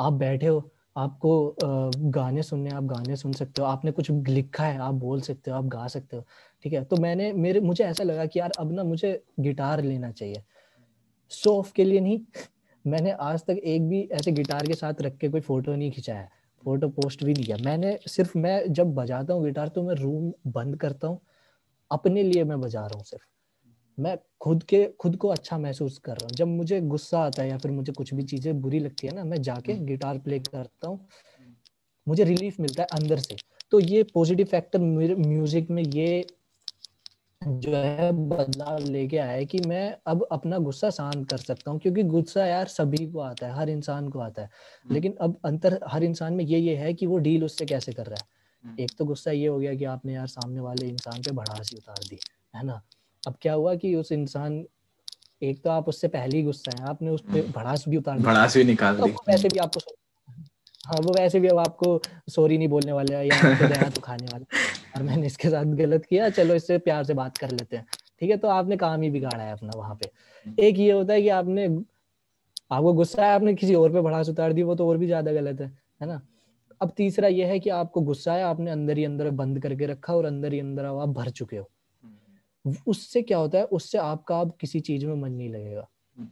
[0.00, 0.70] आप बैठे हो
[1.00, 1.30] आपको
[2.10, 5.56] गाने सुनने, आप गाने सुन सकते हो, आपने कुछ लिखा है, आप बोल सकते हो,
[5.56, 6.24] आप गा सकते हो,
[6.64, 6.84] ठीक है?
[6.84, 10.42] तो मैंने, मेरे, मुझे ऐसा लगा कि यार, अब ना मुझे गिटार लेना चाहिए।
[11.30, 12.20] शो ऑफ़ के लिए नहीं,
[12.84, 16.28] मैंने आज तक एक भी ऐसे गिटार के साथ रख के कोई फ़ोटो नहीं खिंचाया
[16.62, 20.32] फ़ोटो पोस्ट भी नहीं किया। मैंने सिर्फ़, मैं जब बजाता हूँ गिटार तो मैं रूम
[20.52, 21.20] बंद करता हूँ,
[21.90, 23.24] अपने लिए मैं बजा रहा हूँ सिर्फ़।
[24.00, 27.48] मैं खुद के खुद को अच्छा महसूस कर रहा हूँ। जब मुझे गुस्सा आता है
[27.48, 30.88] या फिर मुझे कुछ भी चीज़ें बुरी लगती है ना मैं जाके गिटार प्ले करता
[30.88, 31.06] हूँ।
[32.06, 33.36] मुझे रिलीफ मिलता है अंदर से।
[33.70, 36.26] तो ये पॉजिटिव फैक्टर म्यूज़िक में ये
[37.42, 41.80] जो है बदलाव लेके आया है कि मैं अब अपना गुस्सा शांत कर सकता हूँ
[41.80, 45.40] क्योंकि गुस्सा यार सभी को आता है हर इंसान को आता है। हम्म। लेकिन अब
[45.44, 48.28] अंतर हर इंसान में ये ये है कि वो डील उससे कैसे कर रहा है।
[48.64, 51.76] हम्म। एक तो गुस्सा ये हो गया कि आपने यार सामने वाले इंसान पे भड़ासी
[51.76, 52.18] उतार दी
[52.56, 52.82] है ना?
[53.22, 54.64] अब क्या हुआ कि उस इंसान
[55.42, 58.56] एक तो आप उससे पहले ही गुस्सा है आपने उस पर भड़ास भी उतार भड़ास
[58.56, 59.80] भी निकाल तो दी। वैसे भी आपको
[60.86, 62.00] हाँ वो वैसे भी अब आपको
[62.30, 63.20] सॉरी नहीं बोलने वाले या
[63.68, 64.44] दया तो खाने वाले।
[64.96, 67.86] और मैंने इसके साथ गलत किया चलो इससे प्यार से बात कर लेते हैं।
[68.20, 70.10] ठीक है तो आपने काम ही बिगाड़ा है अपना वहाँ पे।
[70.46, 71.66] हम्म। एक ये होता है कि आपने
[72.72, 75.32] आपको गुस्सा है आपने किसी और पे भड़ास उतार दी वो तो और भी ज़्यादा
[75.32, 75.66] गलत है
[76.00, 76.20] है ना?
[76.80, 80.14] अब तीसरा यह है कि आपको गुस्सा है आपने अंदर ही अंदर बंद करके रखा
[80.14, 81.79] और अंदर ही अंदर आप भर चुके हो। हम्म।
[82.64, 86.28] उससे क्या होता है उससे आपका अब किसी चीज़ में मन नहीं लगेगा। हम्म।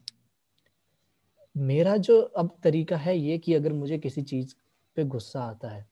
[1.57, 4.55] मेरा जो अब तरीका है ये कि अगर मुझे किसी चीज़
[4.97, 5.87] पे गुस्सा आता है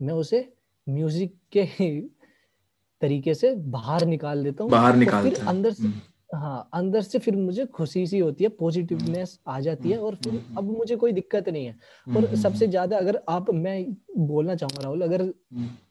[0.00, 0.48] मैं उसे
[0.86, 1.64] म्यूज़िक के
[3.02, 6.00] तरीके से बाहर निकाल देता हूँ बाहर निकाल फिर अंदर से हम्म।
[6.34, 10.40] हाँ अंदर से फिर मुझे खुशी सी होती है पॉजिटिवनेस आ जाती है और फिर
[10.58, 11.76] अब मुझे कोई दिक्कत नहीं है।
[12.08, 13.84] और सबसे ज़्यादा अगर आप मैं
[14.18, 15.32] बोलना चाहूँगा राहुल अगर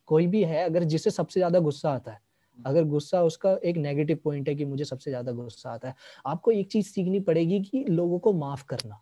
[0.05, 2.21] कोई भी है अगर जिसे सबसे ज़्यादा गुस्सा आता है
[2.57, 5.95] अगर गुस्सा उसका एक नेगेटिव पॉइंट है कि मुझे सबसे ज़्यादा गुस्सा आता है,
[6.25, 9.01] आपको एक चीज़ सीखनी पड़ेगी कि लोगों को माफ़ करना।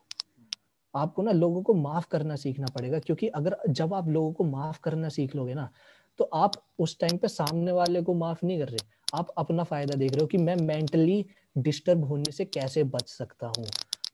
[0.93, 4.79] आपको ना लोगों को माफ़ करना सीखना पड़ेगा, क्योंकि अगर जब आप लोगों को माफ़
[4.83, 5.69] करना सीख लोगे ना
[6.19, 9.95] तो आप उस टाइम पे सामने वाले को माफ़ नहीं कर रहे। आप अपना फ़ायदा
[9.95, 11.25] देख रहे हो कि मैं मेंटली
[11.57, 13.65] डिस्टर्ब होने से कैसे बच सकता हूँ,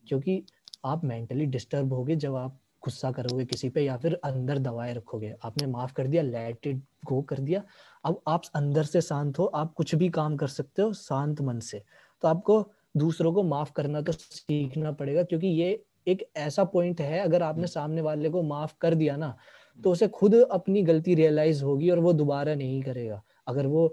[0.08, 0.42] क्योंकि
[0.86, 5.34] आप मेंटली डिस्टर्ब होगे जब आप गुस्सा करोगे किसी पे या फिर अंदर दवाएँ रखोगे।
[5.44, 7.62] आपने माफ़ कर दिया लेट इट गो कर दिया।
[8.04, 11.58] अब आप अंदर से शांत हो आप कुछ भी काम कर सकते हो शांत मन
[11.60, 11.82] से।
[12.22, 12.60] तो आपको
[12.94, 15.70] दूसरों को माफ़ करना तो सीखना पड़ेगा क्योंकि ये
[16.06, 19.36] एक ऐसा पॉइंट है अगर आपने सामने वाले को माफ़ कर दिया ना
[19.80, 23.88] तो उसे खुद अपनी गलती रियलाइज़ होगी और वो दोबारा नहीं करेगा। अगर वो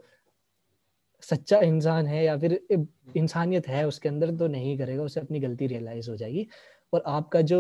[1.23, 2.59] सच्चा इंसान है या फिर
[3.15, 6.47] इंसानियत है उसके अंदर तो नहीं करेगा उसे अपनी गलती रियलाइज़ हो जाएगी।
[6.93, 7.59] और आपका जो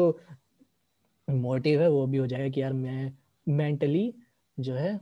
[1.27, 3.11] मोटिव है, वो भी हो जाएगा कि यार मैं
[3.47, 4.13] मेंटली
[4.57, 4.99] जो है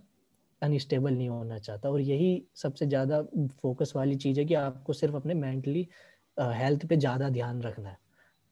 [0.61, 3.21] अनस्टेबल नहीं होना चाहता। और यही सबसे ज़्यादा
[3.61, 5.87] फोकस वाली चीज़ है कि आपको सिर्फ़ अपने मेंटली
[6.37, 7.97] हेल्थ पे ज़्यादा ध्यान रखना है।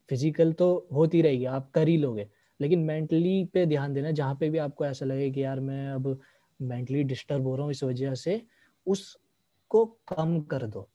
[0.09, 2.27] फ़िज़िकल तो होती रहेगी, आप कर ही लोगे,
[2.59, 6.19] लेकिन मेंटली पे ध्यान देना, जहाँ पे भी आपको ऐसा लगे कि यार मैं अब
[6.59, 8.41] मेंटली डिस्टर्ब हो रहा हूँ, इस वजह से
[8.87, 10.89] उसको कम कर दो।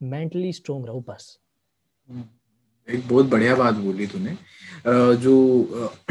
[0.00, 1.38] मेंटली स्ट्रोंग रहो बस।
[2.06, 2.28] हम्म।
[2.90, 4.36] एक बहुत बढ़िया बात बोली तूने।
[5.16, 5.34] जो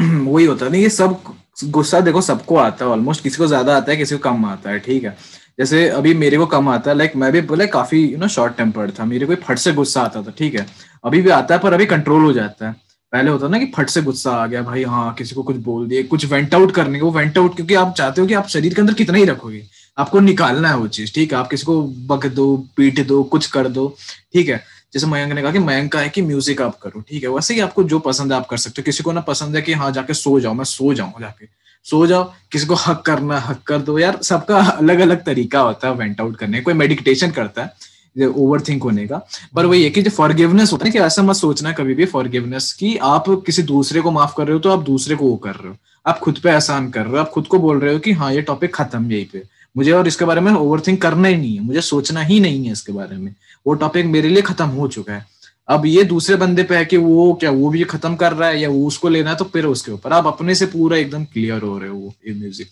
[0.00, 1.20] वही होता है ना, ये सब
[1.64, 4.70] गुस्सा देखो सबको आता है ऑलमोस्ट किसी को ज़्यादा आता है, किसी को कम आता
[4.70, 5.16] है, ठीक है।
[5.58, 8.56] जैसे अभी मेरे को कम आता है लाइक मैं भी बोले काफ़ी यू नो शॉर्ट
[8.56, 10.66] टेम्पर्ड था, मेरे को फट से गुस्सा आता था, ठीक है।
[11.04, 12.72] अभी भी आता है, पर अभी कंट्रोल हो जाता है।
[13.12, 15.86] पहले होता ना कि फट से गुस्सा आ गया, भाई हाँ किसी को कुछ बोल
[15.88, 18.74] दिए, कुछ वेंट आउट करने को वेंट आउट क्योंकि आप चाहते हो कि आप शरीर
[18.74, 19.62] के अंदर कितना ही रखोगे।
[19.98, 23.46] आपको निकालना है वो चीज़, ठीक है। आप किसी को बक दो, पीट दो, कुछ
[23.46, 23.88] कर दो,
[24.32, 24.62] ठीक है।
[24.92, 27.28] जैसे मयंक ने कहा कि मयंक का है कि म्यूज़िक आप करो, ठीक है?
[27.28, 29.62] वैसे ही आपको जो पसंद है आप कर सकते हो। किसी को ना पसंद है
[29.62, 31.46] कि हाँ जाके सो जाओ, मैं सो जाऊँ जाके।
[31.86, 35.88] सो जाओ, किसी को हक करना हक कर दो। यार, सबका अलग अलग तरीका होता
[35.88, 39.20] है वेंट आउट करने कोई मेडिटेशन करता है ओवर थिंक होने का।
[39.54, 42.72] पर वही है कि जो फॉरगिवनेस होता है कि ऐसा मत सोचना कभी भी फॉरगिवनेस
[42.72, 45.54] कि, आप किसी दूसरे को माफ़ कर रहे हो तो आप दूसरे को वो कर
[45.54, 45.76] रहे हो।
[46.06, 48.32] आप खुद पे एहसान कर रहे हो। आप खुद को बोल रहे हो कि हाँ
[48.34, 49.42] ये टॉपिक खत्म यही पे।
[49.76, 52.64] मुझे और इसके बारे में ओवर थिंक करना ही नहीं है। मुझे सोचना ही नहीं
[52.66, 53.34] है इसके बारे में।
[53.66, 55.26] वो टॉपिक मेरे लिए खत्म हो चुका है।
[55.68, 58.60] अब ये दूसरे बंदे पे है कि वो क्या वो भी खत्म कर रहा है
[58.60, 61.62] या वो उसको लेना है तो फिर उसके ऊपर। आप अपने से पूरा एकदम क्लियर
[61.62, 62.68] हो रहे हो वो ये म्यूज़िक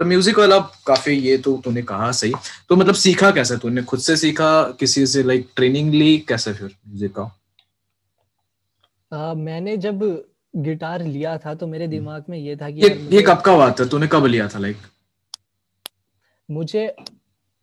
[0.00, 2.32] तो म्यूज़िक वाला काफ़ी ये तो तूने कहा सही।
[2.68, 3.82] तो मतलब सीखा कैसे तूने?
[3.82, 6.16] खुद से सीखा किसी से लाइक ट्रेनिंग ली?
[6.28, 7.30] कैसे फिर म्यूज़िक का?
[9.12, 10.02] आ, मैंने जब
[10.54, 13.56] गिटार लिया था तो मेरे हम्म। दिमाग में ये था कि ये, ये कब का
[13.56, 13.88] बात है?
[13.88, 14.76] तूने कब लिया था लाइक
[16.48, 16.94] मुझे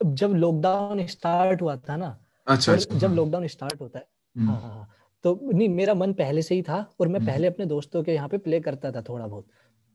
[0.01, 2.17] जब लॉकडाउन स्टार्ट हुआ था ना
[2.47, 4.87] अच्छा, अच्छा जब लॉकडाउन हाँ। स्टार्ट होता है। हम्म। हाँ, हाँ
[5.25, 8.13] तो नहीं मेरा मन पहले से ही था और मैं हम्म। पहले अपने दोस्तों के
[8.13, 9.47] यहाँ पे प्ले करता था थोड़ा बहुत।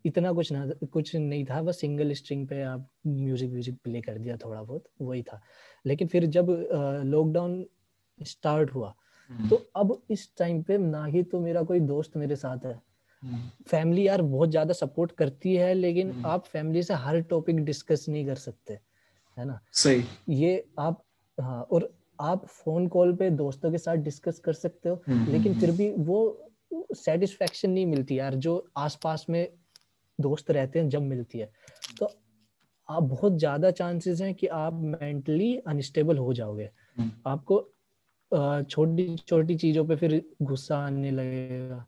[0.05, 4.19] इतना कुछ ना कुछ नहीं था बस सिंगल स्ट्रिंग पे आप म्यूज़िक म्यूज़िक प्ले कर
[4.19, 5.41] दिया थोड़ा बहुत वही था।
[5.87, 6.51] लेकिन फिर जब
[7.07, 7.65] लॉकडाउन
[8.19, 8.95] स्टार्ट हुआ
[9.31, 12.81] हम्म। तो अब इस टाइम पे ना ही तो मेरा कोई दोस्त मेरे साथ है।
[13.69, 18.27] फैमिली यार बहुत ज़्यादा सपोर्ट करती है लेकिन आप फैमिली से हर टॉपिक डिस्कस नहीं
[18.27, 18.79] कर सकते
[19.37, 19.61] है ना?
[19.73, 21.03] सही। ये आप
[21.39, 21.91] हाँ और
[22.21, 25.69] आप फ़ोन कॉल पे दोस्तों के साथ डिस्कस कर सकते हो हम्म, लेकिन हम्म, फिर
[25.69, 26.55] हम्म। भी वो
[26.95, 29.49] सेटिस्फेक्शन नहीं मिलती यार जो आसपास में
[30.19, 31.51] दोस्त रहते हैं जब मिलती है।
[32.01, 32.11] तो
[32.89, 36.71] आप बहुत ज़्यादा चांसेस हैं कि आप मेंटली अनस्टेबल हो जाओगे।
[37.27, 37.61] आपको
[38.71, 41.85] छोटी छोटी चीज़ों पे फिर गुस्सा आने लगेगा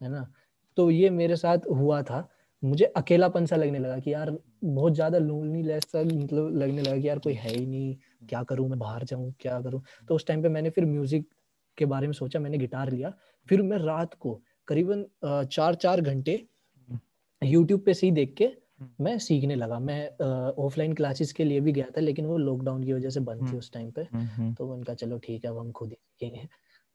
[0.00, 0.32] है ना?
[0.76, 2.28] तो ये मेरे साथ हुआ था।
[2.62, 7.08] मुझे अकेलापन सा लगने लगा कि यार बहुत ज़्यादा लोनलीनेस सा मतलब लगने लगा कि
[7.08, 9.82] यार कोई है ही नहीं। क्या करूँ मैं बाहर जाऊँ क्या करूँ?
[10.08, 11.28] तो उस टाइम पे मैंने फिर म्यूज़िक
[11.78, 13.12] के बारे में सोचा मैंने गिटार लिया।
[13.48, 15.04] फिर मैं रात को करीबन
[15.46, 16.42] चार चार घंटे
[17.42, 18.48] यूट्यूब पे से ही देख के
[19.00, 20.08] मैं सीखने लगा। मैं
[20.58, 23.46] ऑफलाइन क्लासेस के लिए भी गया था लेकिन वो लॉकडाउन की वजह से बंद थी
[23.46, 25.96] हम्म। उस टाइम पे। हम्म, हम्म। तो उनका चलो ठीक है अब हम खुद ही
[25.96, 26.48] सीखेंगे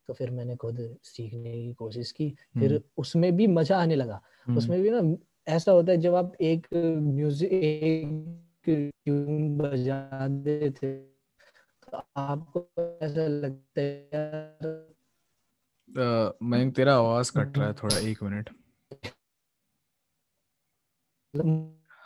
[0.10, 4.22] तो फिर मैंने खुद सीखने की कोशिश की। फिर उसमें भी मज़ा आने लगा।
[4.58, 5.02] उसमें भी ना
[5.48, 10.88] ऐसा होता है जब आप एक म्यूज़िक एक ट्यून बजा देते
[11.90, 12.60] तो आपको
[13.04, 13.98] ऐसा लगता है
[16.44, 18.50] मैं तेरा आवाज़ कट रहा है थोड़ा एक मिनट।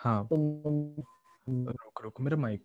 [0.04, 0.28] हाँ।
[1.74, 2.64] रुक रुक मेरा माइक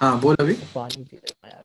[0.00, 1.64] हाँ बोल अभी। पानी पी रहा यार।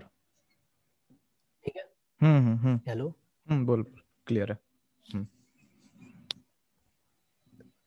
[1.65, 1.83] ठीक है।
[2.21, 3.13] हम्म हम्म हम्म। हेलो।
[3.47, 3.83] हम्म बोल
[4.27, 4.57] क्लियर है।
[5.05, 5.25] हम्म।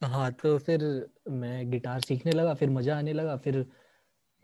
[0.05, 0.83] हाँ तो फिर
[1.31, 3.59] मैं गिटार सीखने लगा फिर मज़ा आने लगा फिर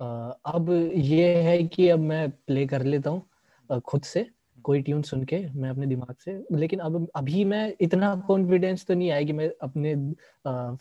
[0.01, 4.27] अब ये है कि अब मैं प्ले कर लेता हूँ खुद से
[4.65, 8.95] कोई ट्यून सुन के मैं अपने दिमाग से। लेकिन अब अभी मैं इतना कॉन्फिडेंस तो
[8.95, 9.95] नहीं आया कि मैं अपने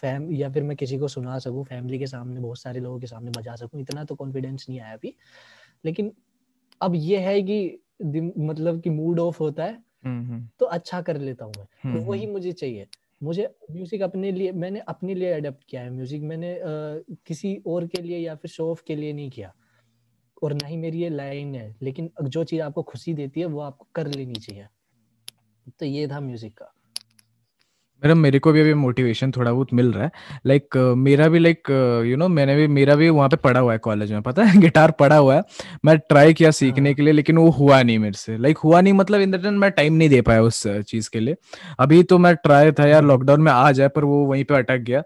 [0.01, 3.07] फैम या फिर मैं किसी को सुना सकूँ फैमिली के सामने बहुत सारे लोगों के
[3.07, 5.13] सामने बजा सकूँ इतना तो कॉन्फिडेंस नहीं आया अभी।
[5.86, 6.11] लेकिन
[6.82, 7.80] अब ये है कि
[8.39, 9.73] मतलब कि मूड ऑफ़ होता है
[10.05, 12.88] हम्म, हम्म। तो अच्छा कर लेता हूँ मैं। तो वही मुझे चाहिए।
[13.23, 16.63] मुझे म्यूज़िक अपने लिए मैंने अपने लिए अडेप्ट किया है म्यूज़िक मैंने आ,
[17.25, 19.53] किसी और के लिए या फिर शो ऑफ़ के लिए नहीं किया।
[20.43, 23.59] और ना ही मेरी ये लाइन है लेकिन जो चीज़ आपको खुशी देती है वो
[23.59, 24.67] आपको कर लेनी चाहिए।
[25.80, 26.73] तो ये था म्यूज़िक का।
[27.97, 30.11] मेरा मेरे को भी अभी मोटिवेशन थोड़ा बहुत मिल रहा है।
[30.45, 31.63] लाइक like, uh, मेरा भी लाइक
[32.07, 34.61] यू नो मैंने भी मेरा भी वहाँ पे पढ़ा हुआ है कॉलेज में पता है?
[34.61, 35.43] गिटार पढ़ा हुआ है।
[35.85, 38.65] मैं ट्राई किया सीखने हाँ। के लिए लेकिन वो हुआ नहीं मेरे से। लाइक like,
[38.65, 41.35] हुआ नहीं मतलब इन द मैं टाइम नहीं दे पाया उस चीज़ के लिए।
[41.79, 44.77] अभी तो मैं ट्राई था यार लॉकडाउन में आ जाए पर वो वहीं पे अटक
[44.77, 45.03] गया।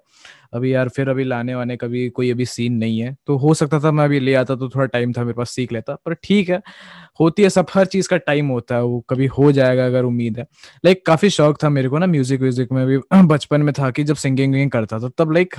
[0.54, 3.54] अभी यार फिर अभी लाने वाने का भी कोई अभी सीन नहीं है। तो हो
[3.54, 6.14] सकता था मैं अभी ले आता तो थोड़ा टाइम था मेरे पास सीख लेता पर
[6.14, 6.62] ठीक है।
[7.22, 10.38] होती है सब हर चीज़ का टाइम होता है वो कभी हो जाएगा अगर उम्मीद
[10.40, 10.46] है।
[10.86, 12.98] लाइक काफ़ी शौक था मेरे को ना म्यूज़िक व्यूजिक में भी
[13.28, 15.56] बचपन में था कि जब सिंगिंग विंगिंग करता था तब लाइक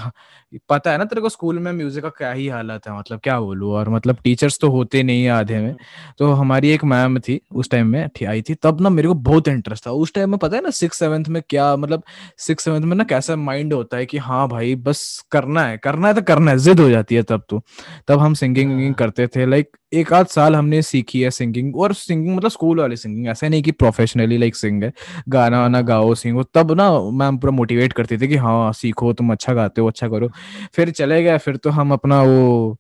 [0.71, 3.39] पता है ना तेरे को स्कूल में म्यूज़िक का क्या ही हालत है मतलब क्या
[3.41, 3.71] बोलू?
[3.73, 5.75] और मतलब टीचर्स तो होते नहीं है आधे में।
[6.19, 9.49] तो हमारी एक मैम थी उस टाइम में आई थी तब ना मेरे को बहुत
[9.49, 12.03] इंटरेस्ट था। उस टाइम में पता है ना सिक्स सेवंथ में क्या मतलब
[12.39, 15.03] सिक्स सेवंथ में ना कैसा माइंड होता है कि हाँ भाई बस
[15.33, 17.63] करना है करना है तो करना है जिद हो जाती है तब तो।
[18.09, 21.77] तब हम सिंगिंग विंगिंग हाँ। करते थे लाइक एक आध साल हमने सीखी है सिंगिंग,
[21.77, 24.93] और सिंगिंग मतलब स्कूल वाली सिंगिंग, ऐसा नहीं कि प्रोफेशनली लाइक सिंग है
[25.29, 29.33] गाना वाना। गाओ सिंगो तब ना मैम पूरा मोटिवेट करती थी कि हाँ सीखो, तुम
[29.33, 30.31] अच्छा गाते हो अच्छा करो
[30.75, 32.77] फिर चले गए फिर तो हम अपना वो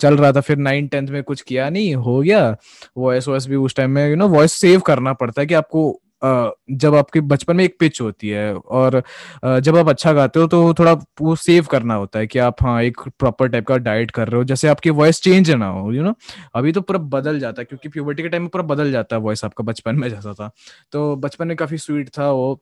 [0.00, 2.56] चल रहा था, फिर नाइन टेंथ में कुछ किया नहीं, हो गया
[2.98, 6.00] वॉइस वॉइस भी उस टाइम में यू नो वॉइस सेव करना पड़ता है कि आपको
[6.22, 9.02] जब आपके बचपन में एक पिच होती है और
[9.60, 12.82] जब आप अच्छा गाते हो तो थोड़ा वो सेव करना होता है कि आप हाँ
[12.82, 16.02] एक प्रॉपर टाइप का डाइट कर रहे हो, जैसे आपकी वॉइस चेंज ना हो यू
[16.02, 16.14] नो
[16.54, 19.22] अभी तो पूरा बदल जाता है, क्योंकि प्यूबर्टी के टाइम में पूरा बदल जाता है
[19.22, 20.50] वॉइस आपका बचपन में जैसा था।
[20.92, 22.60] तो बचपन में काफ़ी स्वीट था वो।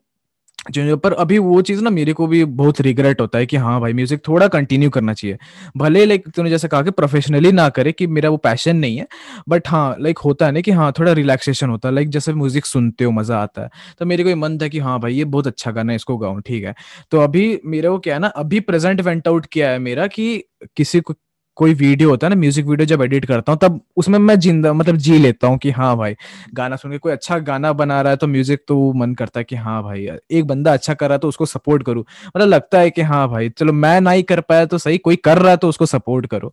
[0.97, 3.93] पर अभी वो चीज़ ना मेरे को भी बहुत रिग्रेट होता है कि हाँ भाई
[3.93, 5.37] म्यूज़िक थोड़ा कंटिन्यू करना चाहिए।
[5.77, 9.07] भले लाइक तूने जैसे कहा कि प्रोफेशनली ना करे कि मेरा वो पैशन नहीं है
[9.49, 12.67] बट हाँ लाइक होता है ना कि हाँ थोड़ा रिलैक्सेशन होता है। लाइक जैसे म्यूज़िक
[12.67, 15.25] सुनते हो, मज़ा आता है। तो मेरे को ये मन था कि हाँ भाई, ये
[15.27, 16.75] बहुत अच्छा गाना है, इसको गाऊं, ठीक है।
[17.11, 20.43] तो अभी मेरे को क्या है ना, अभी प्रेजेंट वेंट आउट किया है मेरा कि
[20.77, 21.15] किसी को
[21.57, 24.73] कोई वीडियो होता है ना म्यूज़िक वीडियो जब एडिट करता हूँ तब उसमें मैं ज़िंदा
[24.73, 26.15] मतलब जी लेता हूँ कि हाँ भाई
[26.55, 29.45] गाना सुन के कोई अच्छा गाना बना रहा है तो म्यूज़िक तो मन करता है
[29.45, 32.79] कि हाँ भाई एक बंदा अच्छा कर रहा है तो उसको सपोर्ट करूँ। मतलब लगता
[32.79, 35.51] है कि हाँ भाई चलो मैं ना ही कर पाया तो सही कोई कर रहा
[35.51, 36.53] है तो उसको सपोर्ट करो।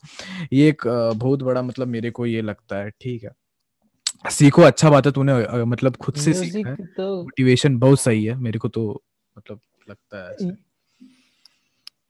[0.53, 0.87] ये एक
[1.17, 3.31] बहुत बड़ा मतलब मेरे को ये लगता है ठीक है।
[4.31, 5.33] सीखो अच्छा बात है तूने
[5.65, 9.01] मतलब खुद से सीखा है। तो मोटिवेशन बहुत सही है मेरे को तो
[9.35, 10.49] मतलब लगता है।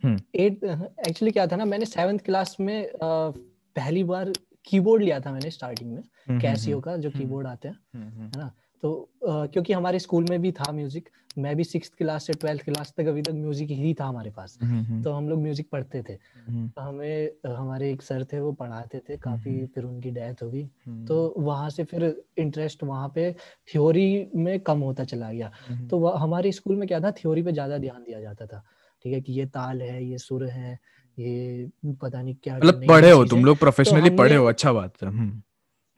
[0.05, 0.63] एट
[1.07, 4.31] एक्चुअली क्या था ना मैंने सेवेंथ क्लास में पहली बार
[4.65, 7.77] कीबोर्ड लिया था मैंने स्टार्टिंग में हम्म, कैसियो हम्म, का जो हम्म, कीबोर्ड आते हैं
[7.95, 8.51] हम्म, हम्म, है ना?
[8.83, 12.93] तो क्योंकि हमारे स्कूल में भी था म्यूज़िक मैं भी सिक्स क्लास से ट्वेल्थ क्लास
[12.97, 16.01] तक अभी तक म्यूज़िक ही था हमारे पास। हम्म, हम्म, तो हम लोग म्यूज़िक पढ़ते
[16.09, 20.11] थे। हम्म, तो हमें हमारे एक सर थे वो पढ़ाते थे काफ़ी हम्म। फिर उनकी
[20.11, 22.03] डेथ हो गई हम्म, तो वहाँ से फिर
[22.37, 23.31] इंटरेस्ट वहाँ पे
[23.71, 27.51] थ्योरी में कम होता चला गया। हम्म, तो हमारे स्कूल में क्या था थ्योरी पे
[27.51, 28.63] ज़्यादा ध्यान दिया जाता था।
[29.03, 30.79] ठीक है कि ये ताल है ये सुर है
[31.19, 31.69] ये
[32.01, 34.45] पता नहीं क्या मतलब पढ़े हो तुम लोग प्रोफेशनली पढ़े हो?
[34.45, 35.41] अच्छा बात है। हम्म,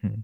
[0.04, 0.24] हम्म,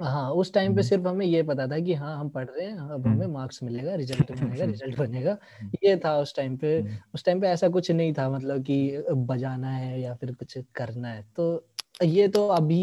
[0.00, 2.66] हाँ उस टाइम पे हम्म। सिर्फ़ हमें ये पता था कि हाँ हम पढ़ रहे
[2.66, 5.36] हैं अब। हमें मार्क्स मिलेगा रिज़ल्ट बनेगा रिज़ल्ट बनेगा।
[5.84, 9.70] ये था उस टाइम पे। उस टाइम पे ऐसा कुछ नहीं था मतलब कि बजाना
[9.70, 11.66] है या फिर कुछ करना है। तो
[12.04, 12.82] ये तो अभी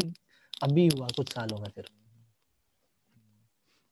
[0.62, 1.84] अभी हुआ कुछ सालों में फिर।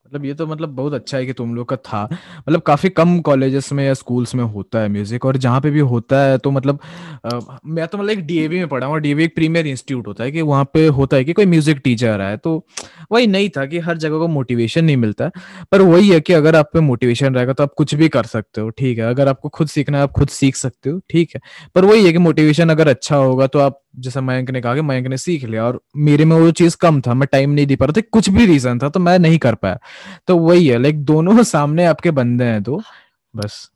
[0.07, 2.03] मतलब ये तो मतलब बहुत अच्छा है कि तुम लोग का था।
[2.41, 5.81] मतलब काफ़ी कम कॉलेजेस में या स्कूल्स में होता है म्यूज़िक और जहाँ पे भी
[5.93, 6.79] होता है तो मतलब
[7.25, 10.33] अ, मैं तो मतलब एक डीएवी में पढ़ा हूँ डीएवी एक प्रीमियर इंस्टीट्यूट होता है
[10.33, 12.57] कि वहाँ पे होता है कि कोई म्यूज़िक टीचर है तो
[13.13, 15.31] वही नहीं था कि हर जगह को मोटिवेशन नहीं मिलता।
[15.73, 18.61] पर वही है कि अगर आप पे मोटिवेशन रहेगा तो आप कुछ भी कर सकते
[18.61, 21.41] हो ठीक है। अगर आपको खुद सीखना है आप खुद सीख सकते हो ठीक है।
[21.75, 24.81] पर वही है कि मोटिवेशन अगर अच्छा होगा तो आप जैसा मयंक ने कहा कि
[24.83, 27.77] मयंक ने सीख लिया और मेरे में वो चीज़ कम था मैं टाइम नहीं दे
[27.77, 29.79] पा रहा था कुछ भी रीजन था तो मैं नहीं कर पाया।
[30.29, 32.81] तो वही है लाइक दोनों सामने आपके बंदे हैं तो
[33.35, 33.71] बस।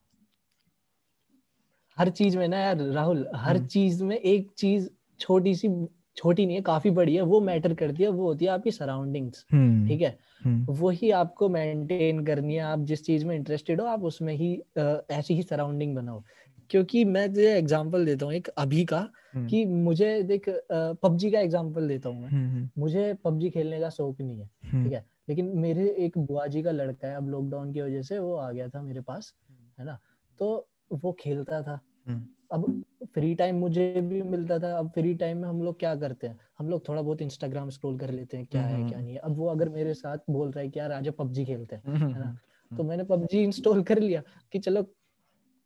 [1.98, 4.88] हर चीज़ में ना यार राहुल हर हम्म। चीज़ में एक चीज़
[5.20, 5.68] छोटी सी
[6.16, 9.44] छोटी नहीं है काफ़ी बड़ी है वो मैटर करती है वो होती है आपकी सराउंडिंग्स
[9.52, 10.16] हम्म। ठीक है?
[10.44, 14.54] हम्म। वही आपको मेंटेन करनी है आप जिस चीज़ में इंटरेस्टेड हो आप उसमें ही
[14.78, 16.22] अ, ऐसी ही सराउंडिंग बनाओ।
[16.70, 18.98] क्योंकि मैं तुझे एग्जांपल देता हूँ एक अभी का
[19.34, 23.90] हम्म, कि मुझे देख पबजी का एग्जांपल देता हूँ मैं। हम्म, मुझे पबजी खेलने का
[23.90, 25.04] शौक नहीं है हम्म, ठीक है?
[25.28, 28.50] लेकिन मेरे एक बुआ जी का लड़का है अब लॉकडाउन की वजह से वो आ
[28.52, 29.34] गया था मेरे पास
[29.78, 29.98] है ना?
[30.38, 32.82] तो वो खेलता था। हम्म, अब
[33.14, 36.38] फ्री टाइम मुझे भी मिलता था। अब फ्री टाइम में हम लोग क्या करते हैं?
[36.58, 39.18] हम लोग थोड़ा बहुत इंस्टाग्राम स्क्रॉल कर लेते हैं क्या है क्या हम्म। नहीं है?
[39.18, 42.12] अब वो अगर मेरे साथ बोल रहा है कि यार आज पबजी खेलते हैं हम्म,
[42.14, 42.36] है ना?
[42.70, 44.82] तो मैंने पबजी इंस्टॉल कर लिया कि चलो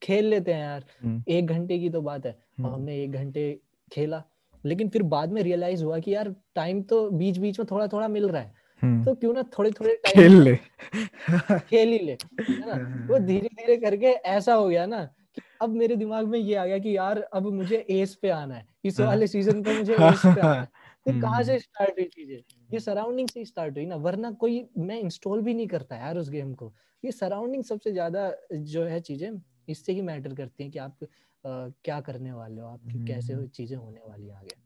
[0.02, 3.12] खेल लेते हैं यार। हम्म, एक घंटे की तो बात है। और हम्म, हमने एक
[3.12, 3.52] घंटे
[3.92, 4.22] खेला।
[4.64, 8.08] लेकिन फिर बाद में रियलाइज़ हुआ कि यार टाइम तो बीच बीच में थोड़ा थोड़ा
[8.08, 10.56] मिल रहा है। हम्म, तो क्यों ना थोड़े थोड़े टाइम खेल ले।
[11.68, 12.74] खेल ही ले। है ना?
[13.08, 16.64] वो धीरे धीरे करके ऐसा हो गया ना कि अब मेरे दिमाग में ये आ
[16.66, 19.96] गया कि यार अब मुझे एस पे आना है। इस हाँ। वाले सीज़न पे मुझे
[20.04, 20.68] एस पे आना है।
[21.06, 22.36] तो कहाँ से स्टार्ट हुई चीज़ें?
[22.70, 26.30] ये सराउंडिंग से स्टार्ट हुई ना। वरना कोई मैं इंस्टॉल भी नहीं करता यार उस
[26.30, 26.72] गेम को।
[27.02, 29.30] ये सराउंडिंग सबसे ज़्यादा जो है चीज़ें
[29.68, 31.04] इससे ही मैटर करती है कि आप
[31.44, 34.60] आ, क्या करने वाले हो आपकी कैसे हम्म। चीज़ें होने वाली है आगे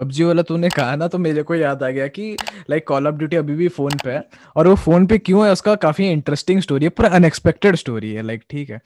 [0.00, 2.36] पबजी वाला तूने कहा ना तो मेरे को याद आ गया कि
[2.70, 5.52] लाइक कॉल ऑफ़ ड्यूटी अभी भी फ़ोन पे है और वो फ़ोन पे क्यों है
[5.52, 8.80] उसका काफ़ी इंटरेस्टिंग स्टोरी है पूरा अनएक्सपेक्टेड स्टोरी है लाइक ठीक है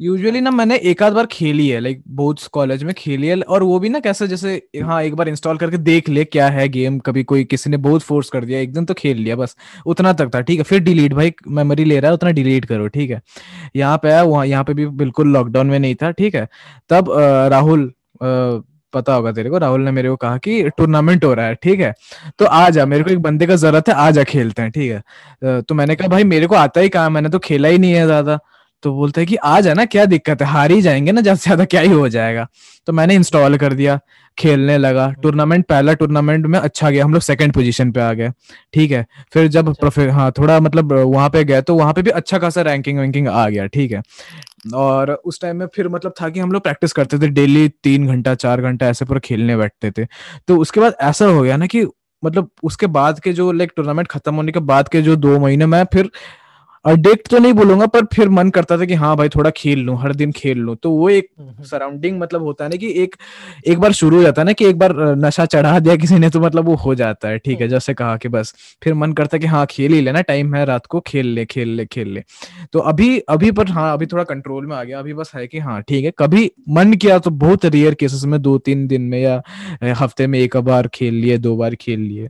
[0.00, 3.62] यूजुअली ना मैंने एक आध बार खेली है लाइक बहुत कॉलेज में खेली है, और
[3.62, 6.98] वो भी ना कैसे जैसे हाँ एक बार इंस्टॉल करके देख ले क्या है गेम
[6.98, 10.12] कभी कोई किसी ने बहुत फोर्स कर दिया, एक दिन तो खेल लिया बस, उतना
[10.12, 13.10] तक था, ठीक है। फिर डिलीट भाई मेमोरी ले रहा है, उतना डिलीट करो, ठीक
[13.10, 13.20] है।
[13.76, 16.46] यहाँ पे है, वहाँ, यहाँ पे भी बिल्कुल लॉकडाउन में नहीं था, ठीक है।
[16.90, 17.10] तब
[17.52, 17.92] राहुल
[18.92, 21.80] पता होगा तेरे को, राहुल ने मेरे को कहा कि टूर्नामेंट हो रहा है, ठीक
[21.80, 21.92] है।
[22.38, 24.92] तो आ जा, मेरे को एक बंदे का ज़रूरत है, आ जा खेलते हैं, ठीक
[24.92, 27.92] है। तो मैंने कहा, भाई, मेरे को आता ही कहा मैंने तो खेला ही नहीं
[27.92, 28.38] है ज़्यादा।
[28.82, 30.46] तो बोलते हैं कि आ जाना क्या दिक्कत है?
[30.48, 32.46] हार ही जाएँगे ना ज़्यादा से ज़्यादा क्या ही हो जाएगा।
[32.86, 33.98] तो मैंने इंस्टॉल कर दिया
[34.38, 38.30] खेलने लगा। टूर्नामेंट पहला टूर्नामेंट में अच्छा गया हम लोग सेकंड पोजीशन पे आ गए
[38.74, 39.04] ठीक है?
[39.32, 42.62] फिर जब अच्छा। हाँ थोड़ा मतलब वहाँ पे गए तो वहाँ पे भी अच्छा खासा
[42.62, 44.02] रैंकिंग वैंकिंग आ गया ठीक है?
[44.74, 48.06] और उस टाइम में फिर मतलब था कि हम लोग प्रैक्टिस करते थे डेली तीन
[48.08, 50.06] घंटा चार घंटा ऐसे पूरा खेलने बैठते थे।
[50.48, 51.86] तो उसके बाद ऐसा हो गया ना कि
[52.22, 55.66] मतलब उसके बाद के जो लाइक टूर्नामेंट खत्म होने के बाद के जो दो महीने
[55.66, 56.10] में फिर
[56.88, 59.94] अडिक्ट तो नहीं बोलूँगा पर फिर मन करता था कि हाँ भाई थोड़ा खेल लू
[59.96, 61.28] हर दिन खेल लू। तो वो एक
[61.62, 63.16] सराउंडिंग मतलब होता है ना कि एक
[63.66, 66.30] एक बार शुरू हो जाता है ना कि एक बार नशा चढ़ा दिया किसी ने
[66.30, 69.36] तो मतलब वो हो जाता है ठीक है जैसे कहा कि बस। फिर मन करता
[69.36, 72.08] है कि हाँ खेल ही लेना टाइम है रात को खेल ले खेल ले खेल
[72.08, 72.22] ले।
[72.72, 75.58] तो अभी अभी पर हाँ अभी थोड़ा कंट्रोल में आ गया अभी बस है कि
[75.58, 79.20] हाँ ठीक है कभी मन किया तो बहुत रेयर केसेस में दो तीन दिन में
[79.20, 79.42] या
[79.94, 82.28] हफ़्ते में एक बार खेल लिए दो बार खेल लिए।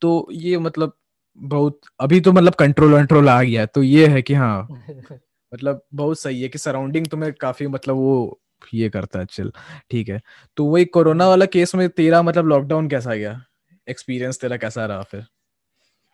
[0.00, 0.92] तो ये मतलब
[1.38, 4.68] बहुत अभी तो मतलब कंट्रोल कंट्रोल आ गया तो ये है कि हाँ
[5.54, 8.40] मतलब बहुत सही है कि सराउंडिंग तुम्हें काफ़ी मतलब वो
[8.74, 9.52] ये करता है चल
[9.90, 10.20] ठीक है।
[10.56, 13.44] तो वही कोरोना वाला केस में तेरा मतलब लॉकडाउन कैसा गया?
[13.88, 15.26] एक्सपीरियंस तेरा कैसा रहा फिर?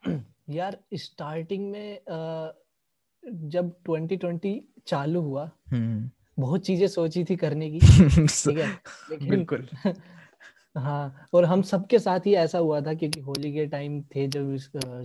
[0.50, 1.98] यार स्टार्टिंग में
[3.24, 7.80] जब 2020 चालू हुआ हम्म। बहुत चीज़ें सोची थी करने की
[8.26, 8.68] ठीक है
[9.10, 9.68] लेकिन बिल्कुल।
[10.76, 14.56] हाँ और हम सबके साथ ही ऐसा हुआ था क्योंकि होली के टाइम थे जब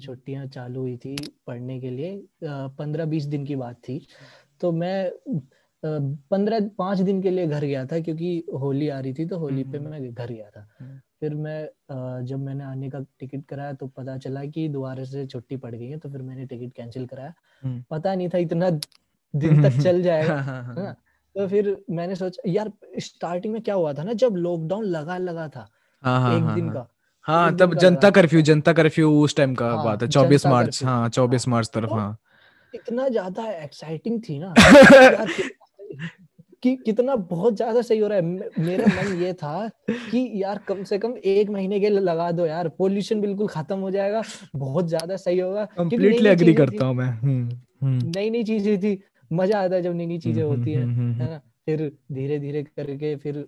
[0.03, 1.15] छुट्टियाँ चालू हुई थी
[1.47, 4.05] पढ़ने के लिए पंद्रह बीस दिन की बात थी
[4.61, 5.11] तो मैं
[5.83, 9.63] पंद्रह पाँच दिन के लिए घर गया था क्योंकि होली आ रही थी तो होली
[9.63, 13.73] पे हम्म, मैं घर गया था हम्म। फिर मैं जब मैंने आने का टिकट कराया
[13.73, 17.05] तो पता चला कि दोबारा से छुट्टी पड़ गई है तो फिर मैंने टिकट कैंसिल
[17.07, 20.95] कराया हम्म। पता नहीं था इतना दिन तक चल जाएगा हाँ, हाँ, हाँ।
[21.35, 25.47] तो फिर मैंने सोचा यार स्टार्टिंग में क्या हुआ था ना जब लॉकडाउन लगा लगा
[25.47, 25.67] था
[26.03, 26.87] हाँ, हाँ, एक हाँ, दिन हाँ, का
[27.21, 31.09] हाँ तब जनता कर्फ्यू जनता कर्फ्यू उस टाइम का हाँ, बात है चौबीस मार्च हाँ
[31.09, 32.17] चौबीस मार्च तरफ़ तो हाँ।
[32.73, 34.53] इतना ज़्यादा एक्साइटिंग थी ना
[36.63, 38.23] कि कितना बहुत ज़्यादा सही हो रहा है।
[38.59, 42.45] मेरा मन ये था कि यार कम से कम एक महीने के लिए लगा दो
[42.45, 44.21] यार पोल्यूशन बिल्कुल खत्म हो जाएगा
[44.55, 47.49] बहुत ज़्यादा सही होगा कंप्लीटली एग्री करता हूँ मैं हम्म,
[47.81, 48.95] हम्म। नई नई चीज़ें थी
[49.31, 50.85] मज़ा आता है जब नई नई चीज़ें हम्म, होती है
[51.19, 51.37] है ना?
[51.65, 53.47] फिर धीरे धीरे करके फिर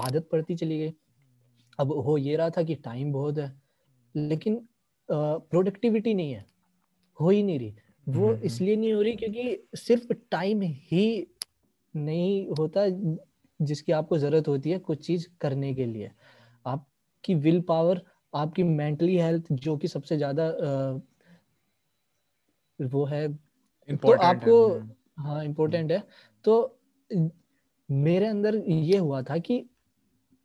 [0.00, 0.94] आदत पड़ती चली गई।
[1.78, 3.52] अब हो ये रहा था कि टाइम बहुत है
[4.14, 4.56] लेकिन
[5.08, 6.44] प्रोडक्टिविटी नहीं है
[7.18, 7.74] हो ही नहीं रही।
[8.06, 11.06] वो इसलिए नहीं हो रही क्योंकि सिर्फ़ टाइम ही
[11.94, 12.86] नहीं होता
[13.60, 16.10] जिसकी आपको ज़रूरत होती है कुछ चीज़ करने के लिए।
[16.66, 18.02] आपकी विल पावर
[18.32, 20.48] आपकी मेंटली हेल्थ जो कि सबसे ज़्यादा
[22.78, 23.26] वो है
[23.88, 24.56] तो आपको
[25.18, 26.02] है। हम्म। हाँ। इम्पोर्टेंट है
[26.44, 26.78] तो
[27.88, 29.64] मेरे अंदर ये हुआ था कि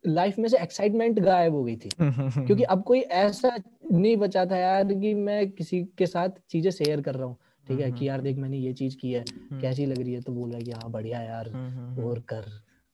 [0.04, 3.56] लाइफ में से एक्साइटमेंट गायब हो गई थी। क्योंकि अब कोई ऐसा
[3.92, 7.36] नहीं बचा था यार कि मैं किसी के साथ चीज़ें शेयर कर रहा हूँ।
[7.68, 10.20] ठीक है कि यार देख मैंने ये चीज़ की है हम्म। कैसी लग रही है?
[10.20, 12.44] तो बोल रहा है कि हाँ बढ़िया यार हम्म, और कर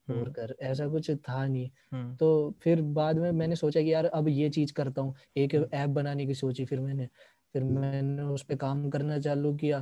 [0.07, 4.27] और कर। ऐसा कुछ था नहीं। तो फिर बाद में मैंने सोचा कि यार अब
[4.29, 7.07] ये चीज़ करता हूँ। एक ऐप बनाने की सोची फिर मैंने
[7.53, 9.79] फिर मैंने उस पर काम करना चालू किया।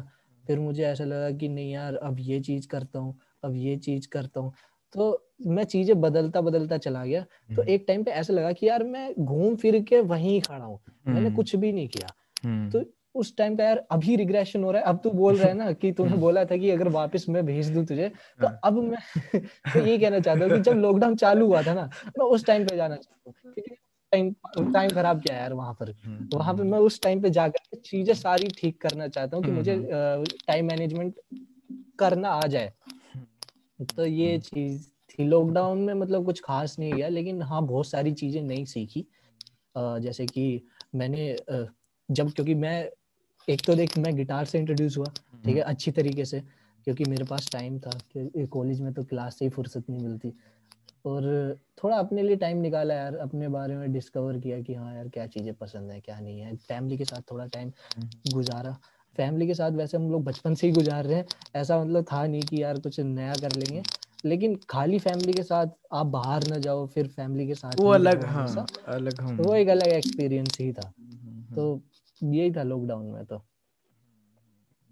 [0.48, 4.08] फिर मुझे ऐसा लगा कि नहीं यार अब ये चीज़ करता हूँ अब ये चीज़
[4.08, 4.54] करता हूँ
[4.96, 5.06] तो
[5.48, 8.84] मैं चीज़ें बदलता बदलता चला गया तो हम्म। एक टाइम पे ऐसा लगा कि यार
[8.84, 12.14] मैं घूम फिर के वहीं खड़ा हूँ मैंने हम्म। कुछ भी नहीं किया
[12.46, 12.84] हम्म। तो
[13.16, 15.72] उस टाइम पे यार अभी रिग्रेशन हो रहा है अब तू बोल रहा है ना
[15.82, 18.98] कि तूने बोला था कि अगर वापस मैं भेज दूँ तुझे तो हाँ। अब मैं
[19.74, 21.90] तो ये कहना चाहता हूँ कि जब लॉकडाउन चालू हुआ था ना
[22.20, 23.76] मैं उस टाइम पे जाना चाहता हूँ क्योंकि
[24.12, 24.34] टाइम
[24.74, 25.92] टाइम खराब किया यार वहाँ पर?
[26.06, 29.46] हम्म, वहाँ पे हम्म। मैं उस टाइम पे जाकर चीज़ें सारी ठीक करना चाहता हूँ
[29.46, 31.20] कि मुझे टाइम हम्म, मैनेजमेंट
[32.00, 32.74] करना आ जाए।
[33.98, 38.12] तो ये चीज़ थी। लॉकडाउन में मतलब कुछ खास नहीं गया लेकिन हाँ बहुत सारी
[38.12, 39.06] चीज़ें नहीं सीखी।
[39.78, 40.46] जैसे कि
[40.96, 41.36] मैंने
[42.10, 42.90] जब क्योंकि मैं
[43.48, 45.06] एक तो देख मैं गिटार से इंट्रोड्यूस हुआ
[45.46, 46.40] ठीक है अच्छी तरीके से
[46.88, 47.92] क्योंकि मेरे पास टाइम था
[48.46, 50.34] कॉलेज में तो क्लास से ही फुर्सत नहीं मिलती।
[51.08, 55.08] और थोड़ा अपने लिए टाइम निकाला यार अपने बारे में डिस्कवर किया कि हाँ यार
[55.08, 58.78] क्या चीज़ें पसंद है क्या नहीं है। फैमिली के साथ थोड़ा टाइम हम्म। गुजारा।
[59.18, 61.26] फैमिली के साथ वैसे हम लोग बचपन से ही गुजार रहे हैं।
[61.56, 63.84] ऐसा मतलब था नहीं कि यार कुछ नया कर लेंगे।
[64.26, 68.26] लेकिन खाली फैमिली के साथ आप बाहर ना जाओ फिर फैमिली के साथ वो अलग
[68.26, 71.82] हाँ, अलग हम वो एक अलग एक्सपीरियंस ही था। हम्म, हम्म, तो
[72.24, 73.47] यही था लॉकडाउन में तो।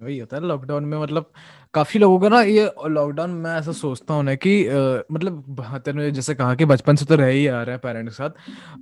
[0.02, 1.32] वही होता है लॉकडाउन में मतलब
[1.74, 5.80] काफ़ी लोगों का ना ये लॉकडाउन में ऐसा सोचता हूँ ना कि आ, मतलब हाँ,
[5.80, 8.30] तेरे जैसे कहा कि बचपन से तो रह ही आ रहा है पेरेंट्स के साथ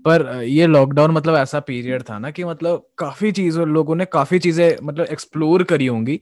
[0.05, 4.39] पर ये लॉकडाउन मतलब ऐसा पीरियड था ना कि मतलब काफ़ी चीज़ लोगों ने काफ़ी
[4.39, 6.19] चीज़ें मतलब एक्सप्लोर करी होंगी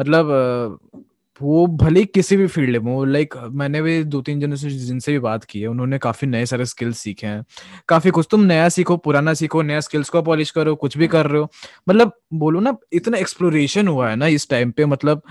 [0.00, 0.30] मतलब
[1.40, 5.12] वो भले किसी भी फ़ील्ड में वो लाइक मैंने भी दो तीन जनों से, जिनसे
[5.12, 7.44] भी बात की है, उन्होंने काफ़ी नए सारे स्किल्स सीखे हैं।
[7.88, 11.26] काफ़ी कुछ तुम नया सीखो, पुराना सीखो, नया स्किल्स को पॉलिश करो, कुछ भी कर
[11.26, 11.48] रहे हो।
[11.88, 15.22] मतलब बोलो ना, इतना एक्सप्लोरेशन हुआ है ना इस टाइम पे मतलब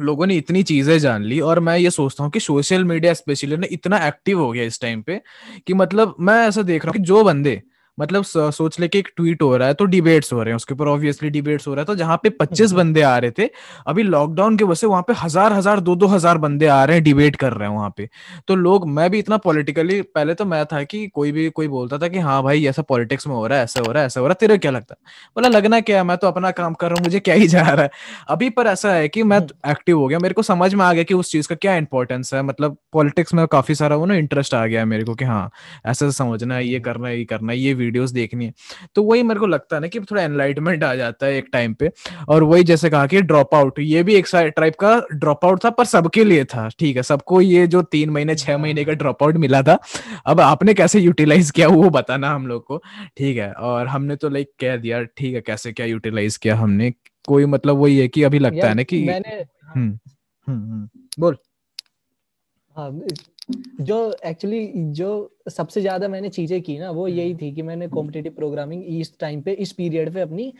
[0.00, 3.56] लोगों ने इतनी चीज़ें जान ली और मैं ये सोचता हूँ कि सोशल मीडिया स्पेशली
[3.56, 5.20] ना इतना एक्टिव हो गया इस टाइम पे
[5.66, 7.60] कि मतलब मैं ऐसा देख रहा हूँ कि जो बंदे
[7.98, 10.74] मतलब सोच ले कि एक ट्वीट हो रहा है तो डिबेट्स हो रहे हैं उसके
[10.74, 13.48] ऊपर ऑब्वियसली डिबेट्स हो रहा है तो जहाँ पे 25 हम्म। बंदे आ रहे थे
[13.86, 16.96] अभी लॉकडाउन की वजह से वहाँ पे हज़ार हज़ार दो दो हज़ार बंदे आ रहे
[16.96, 18.08] हैं डिबेट कर रहे हैं वहाँ पे
[18.48, 21.98] तो लोग मैं भी इतना पॉलिटिकली पहले तो मैं था कि कोई भी कोई बोलता
[21.98, 24.20] था कि हाँ भाई ऐसा पॉलिटिक्स में हो रहा है ऐसा हो रहा है ऐसा
[24.20, 26.74] हो रहा है तेरे क्या लगता है बोला लगना क्या है मैं तो अपना काम
[26.74, 27.90] कर रहा हूँ मुझे क्या ही जा रहा है
[28.28, 30.92] अभी पर ऐसा है कि मैं एक्टिव हम्म। हो गया मेरे को समझ में आ
[30.92, 34.14] गया कि उस चीज़ का क्या इंपॉर्टेंस है मतलब पॉलिटिक्स में काफ़ी सारा वो ना
[34.16, 35.50] इंटरेस्ट आ गया मेरे को कि हाँ
[35.86, 38.52] ऐसा समझना है ये हम्म। करना है ये करना है ये वीडियोस देखनी है।
[38.94, 41.74] तो वही मेरे को लगता है ना कि थोड़ा एनलाइटमेंट आ जाता है एक टाइम
[41.74, 41.90] पे।
[42.28, 44.26] और वही जैसे कहा कि ड्रॉप आउट ये भी एक
[44.56, 48.10] टाइप का ड्रॉप आउट था पर सबके लिए था ठीक है। सबको ये जो तीन
[48.10, 49.78] महीने छह महीने का ड्रॉप आउट मिला था
[50.26, 52.82] अब आपने कैसे यूटिलाइज किया वो बताना हम लोग को
[53.16, 56.92] ठीक है। और हमने तो लाइक कह दिया ठीक है कैसे क्या यूटिलाइज किया हमने।
[57.28, 59.34] कोई मतलब वही है कि अभी लगता है ना कि मैंने
[59.66, 59.98] हम्म
[60.46, 60.88] हम्म, हम्म।
[61.18, 61.36] बोल।
[62.76, 62.90] हाँ
[63.80, 63.96] जो
[64.26, 65.10] एक्चुअली जो
[65.50, 69.42] सबसे ज़्यादा मैंने चीज़ें की ना वो यही थी कि मैंने कॉम्पिटेटिव प्रोग्रामिंग इस टाइम
[69.42, 70.52] पे इस पीरियड पे अपनी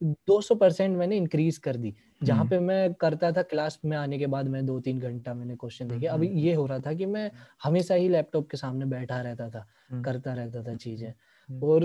[0.00, 3.96] दो सौ परसेंट मैंने इंक्रीज कर दी। जहाँ हम्म। पे मैं करता था क्लास में
[3.96, 6.78] आने के बाद मैं दो तीन घंटा मैंने क्वेश्चन देखे। अभी हम्म। ये हो रहा
[6.78, 7.30] था कि मैं
[7.64, 11.12] हमेशा ही लैपटॉप के सामने बैठा रहता था हम्म। करता रहता था चीज़ें।
[11.48, 11.84] और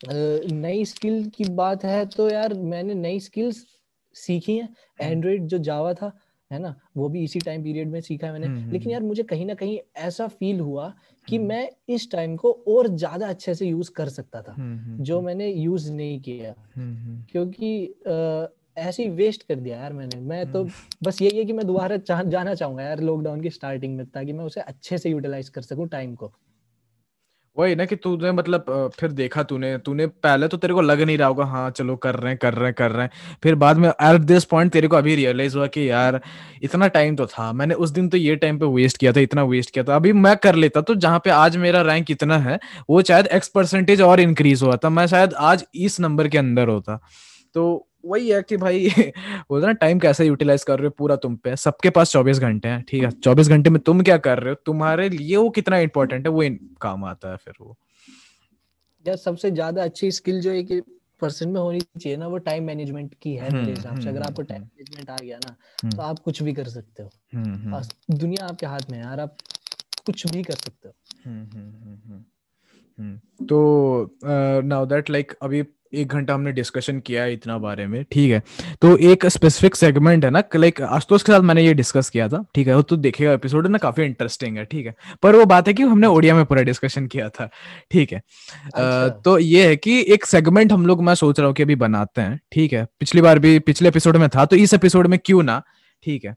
[0.00, 3.64] नई स्किल की बात है तो यार मैंने नई स्किल्स
[4.16, 4.68] सीखी है।
[5.00, 6.12] एंड्रॉइड जो जावा था
[6.50, 6.74] है ना?
[6.96, 9.22] वो भी इसी टाइम पीरियड में सीखा है मैंने। हम्म, हम्म, लेकिन हम्म। यार मुझे
[9.22, 10.92] कहीं ना कहीं ऐसा फील हुआ
[11.28, 14.54] कि मैं इस टाइम को और ज़्यादा अच्छे से यूज़ कर सकता था
[15.00, 16.54] जो मैंने यूज़ नहीं किया।
[17.32, 17.72] क्योंकि
[18.78, 20.64] ऐसे ही वेस्ट कर दिया यार मैंने। मैं तो
[21.04, 24.44] बस यही है कि मैं दोबारा जाना चाहूँगा यार लॉकडाउन की स्टार्टिंग में ताकि मैं
[24.44, 26.32] उसे अच्छे से यूटिलाइज कर सकूँ टाइम को।
[27.56, 31.16] वही ना कि तूने मतलब फिर देखा तूने तूने पहले तो तेरे को लग नहीं
[31.18, 33.10] रहा होगा हाँ चलो कर रहे हैं, कर रहे हैं, कर रहे हैं।
[33.42, 36.20] फिर बाद में एट दिस पॉइंट तेरे को अभी रियलाइज़ हुआ कि यार,
[36.62, 39.42] इतना टाइम तो था, मैंने उस दिन तो ये टाइम पे वेस्ट किया था, इतना
[39.44, 42.58] वेस्ट किया था, अभी मैं कर लेता तो जहाँ पे आज मेरा रैंक इतना है,
[42.90, 46.68] वो शायद एक्स परसेंटेज और इंक्रीज हुआ था, मैं शायद आज इस नंबर के अंदर
[46.68, 47.00] होता।
[47.54, 48.88] तो वही है कि भाई
[49.50, 51.56] बोलते ना टाइम कैसे यूटिलाइज कर रहे हो पूरा तुम पे?
[51.56, 53.10] सबके पास चौबीस घंटे हैं ठीक है?
[53.10, 54.60] चौबीस घंटे में तुम क्या कर रहे हो?
[54.66, 56.42] तुम्हारे लिए वो कितना इंपॉर्टेंट है वो
[56.80, 57.76] काम आता है फिर वो।
[59.06, 60.82] यार सबसे ज़्यादा अच्छी स्किल जो एक
[61.20, 64.22] पर्सन में होनी चाहिए ना वो टाइम मैनेजमेंट की है मेरे हम्म, हिसाब से। अगर
[64.22, 67.10] आपको टाइम हम्म, मैनेजमेंट आ गया ना हम्म। तो आप कुछ भी कर सकते हो।
[68.16, 69.36] दुनिया आपके हाथ में है यार आप
[70.06, 70.94] कुछ भी कर सकते हो।
[73.46, 74.16] तो
[74.62, 75.62] नाउ दैट लाइक अभी
[75.94, 78.42] एक घंटा हमने डिस्कशन किया है इतना बारे में ठीक है?
[78.82, 82.44] तो एक स्पेसिफिक सेगमेंट है ना लाइक आशुतोष के साथ मैंने ये डिस्कस किया था
[82.54, 82.76] ठीक है?
[82.76, 84.94] वो तो देखेगा एपिसोड ना काफ़ी इंटरेस्टिंग है ठीक है?
[85.22, 87.48] पर वो बात है कि हमने ओडिया में पूरा डिस्कशन किया था
[87.90, 88.22] ठीक है?
[88.66, 91.74] अच्छा। तो ये है कि एक सेगमेंट हम लोग मैं सोच रहा हूँ कि अभी
[91.76, 92.84] बनाते हैं ठीक है?
[93.00, 95.62] पिछली बार भी पिछले एपिसोड में था तो इस एपिसोड में क्यों ना
[96.06, 96.34] ठीक है?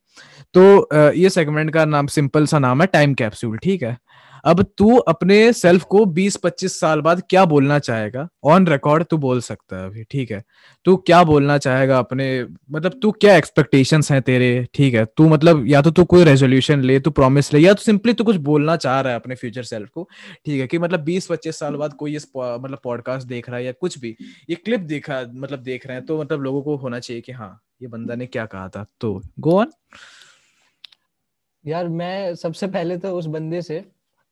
[0.53, 3.97] तो ये सेगमेंट का नाम सिंपल सा नाम है टाइम कैप्सूल ठीक है?
[4.45, 8.27] अब तू अपने सेल्फ को 20-25 साल बाद क्या बोलना चाहेगा?
[8.43, 10.41] ऑन रिकॉर्ड तू बोल सकता है अभी, ठीक है?
[10.85, 12.25] तू क्या बोलना चाहेगा अपने
[12.71, 15.05] मतलब तू क्या एक्सपेक्टेशंस हैं तेरे, ठीक है?
[15.07, 18.23] तू मतलब या तो तू कोई रेजोल्यूशन ले, तू प्रॉमिस ले, या तो सिंपली तू
[18.23, 20.07] कुछ बोलना चाह रहा है अपने फ्यूचर सेल्फ को,
[20.45, 20.67] ठीक है?
[20.67, 24.15] कि मतलब 20-25 साल बाद कोई इस मतलब पॉडकास्ट देख रहा है या कुछ भी,
[24.49, 27.59] ये क्लिप देखा मतलब देख रहे हैं तो मतलब लोगों को होना चाहिए कि हाँ
[27.81, 29.71] ये बंदा ने क्या कहा था। तो गो ऑन
[31.65, 33.83] यार, मैं सबसे पहले तो उस बंदे से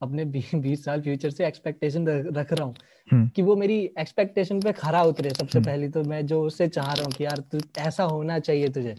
[0.01, 0.25] अपने
[0.57, 2.75] बीस साल फ्यूचर से एक्सपेक्टेशन रख रहा हूँ
[3.07, 6.67] हम्म। कि वो मेरी एक्सपेक्टेशन पे खरा उतरे सबसे पहली पहले तो मैं जो उससे
[6.69, 8.95] चाह रहा हूँ कि यार तू ऐसा होना चाहिए तुझे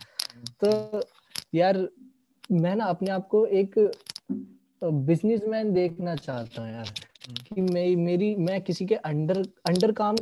[0.65, 1.01] तो
[1.55, 1.87] यार
[2.53, 3.79] मैं ना अपने आप को एक
[4.83, 6.89] बिजनेसमैन देखना चाहता हूँ यार
[7.29, 10.17] हम्म। कि मैं मेरी मैं किसी के अंडर अंडर काम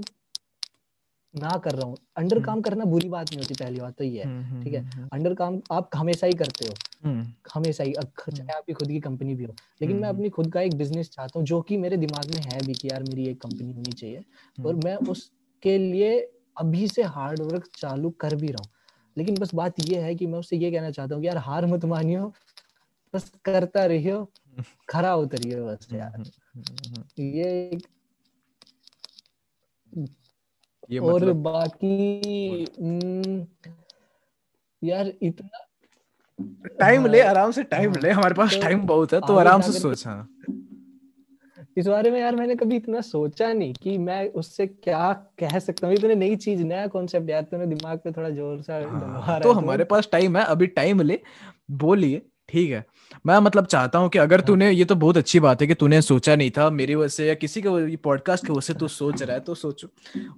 [1.34, 4.04] ना कर रहा हूँ। Under hmm. काम करना बुरी बात नहीं होती पहली बात तो
[4.04, 5.08] ये है हम्म, हम्म, ठीक है?
[5.12, 7.10] अंडर काम आप हमेशा ही करते हो।
[7.54, 10.74] हमेशा ही चाहे आपकी खुद की कंपनी भी हो। लेकिन मैं अपनी खुद का एक
[10.74, 13.72] बिज़नेस चाहता हूँ जो कि मेरे दिमाग में है भी कि यार मेरी एक कंपनी
[13.72, 14.24] होनी चाहिए
[14.66, 16.18] और मैं उसके लिए
[16.56, 18.70] अभी से हार्ड वर्क चालू कर भी रहा हूँ।
[19.16, 21.66] लेकिन बस बात ये है कि मैं उससे ये कहना चाहता हूँ कि यार हार
[21.66, 22.32] मत मानियो
[23.14, 24.24] बस करता रहियो
[24.88, 26.22] खरा उतरियो बस यार।
[27.20, 27.86] ये एक
[30.90, 31.36] ये और मतलब...
[31.36, 33.46] बाकी हम्म,
[34.82, 35.66] यार इतना
[36.80, 39.60] टाइम ले हाँ। आराम से टाइम ले हमारे पास टाइम तो बहुत है तो आराम
[39.60, 40.28] से सोच हाँ।
[41.76, 45.86] इस बारे में यार मैंने कभी इतना सोचा नहीं कि मैं उससे क्या कह सकता
[45.86, 48.74] हूँ। इतने नई चीज़ नया कॉन्सेप्ट यार तूने दिमाग पे थोड़ा ज़ोर सा
[49.20, 51.20] हाँ, तो, तो। हमारे पास टाइम है अभी टाइम ले
[51.70, 52.84] बोलिए। ठीक है।
[53.26, 56.00] मैं मतलब चाहता हूँ कि अगर। तूने, ये तो बहुत अच्छी बात है कि तूने
[56.02, 59.22] सोचा नहीं था मेरी वजह से या किसी के पॉडकास्ट की वजह से तू सोच
[59.22, 59.88] रहा है तो सोचो।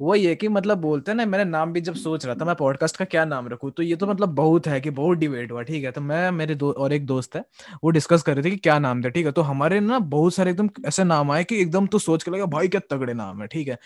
[0.01, 2.55] वो ये कि मतलब बोलते हैं ना, मैंने नाम भी जब सोच रहा था, मैं
[2.55, 5.63] पॉडकास्ट का क्या नाम रखूँ तो ये तो मतलब बहुत है कि बहुत डिबेट हुआ,
[5.63, 7.45] ठीक है। तो मैं, मेरे दो, और एक दोस्त है,
[7.85, 10.35] वो डिस्कस कर रहे थे कि क्या नाम दे ठीक है। तो हमारे ना बहुत
[10.35, 13.41] सारे एकदम ऐसे नाम आए कि एकदम तो सोच के लगा, भाई, क्या तगड़े नाम
[13.43, 13.79] है। ठीक है।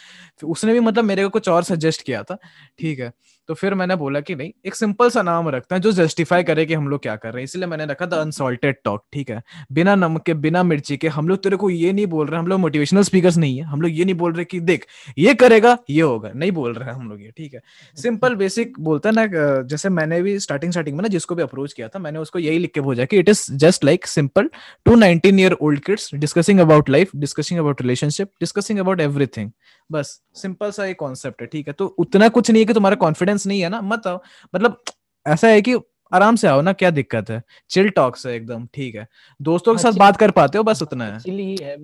[0.44, 2.38] उसने भी मतलब मेरे को कुछ और सजेस्ट किया था,
[2.78, 3.12] ठीक है।
[3.48, 6.64] तो फिर मैंने बोला कि नहीं एक सिंपल सा नाम रखते हैं जो जस्टिफाई करे
[6.66, 9.42] कि हम लोग क्या कर रहे हैं। इसलिए मैंने रखा था अनसॉल्टेड टॉक ठीक है?
[9.72, 12.46] बिना नमक के बिना मिर्ची के हम लोग तेरे को ये नहीं बोल रहे हम
[12.46, 14.86] लोग मोटिवेशनल स्पीकर्स नहीं है। हम लोग ये नहीं बोल रहे कि देख
[15.18, 17.60] ये करेगा ये होगा नहीं बोल रहे हम लोग ये ठीक है?
[17.96, 21.72] सिंपल बेसिक बोलता है ना जैसे मैंने भी स्टार्टिंग स्टार्टिंग में ना जिसको भी अप्रोच
[21.72, 24.50] किया था मैंने उसको यही लिख के भेजा कि it is just like simple
[24.86, 29.50] to nineteen year old kids discussing about life discussing about relationship discussing about everything
[29.90, 31.72] बस सिंपल सा एक कॉन्सेप्ट है ठीक है?
[31.72, 34.22] तो उतना कुछ नहीं है कि तुम्हारा कॉन्फिडेंस नहीं है ना मत आओ।
[34.54, 34.82] मतलब
[35.26, 35.74] ऐसा है कि
[36.12, 37.42] आराम से आओ ना क्या दिक्कत है?
[37.70, 39.08] चिल टॉक्स है एकदम ठीक है।
[39.42, 41.76] दोस्तों के हाँ, साथ बात कर पाते हो बस उतना है। चिल ही है।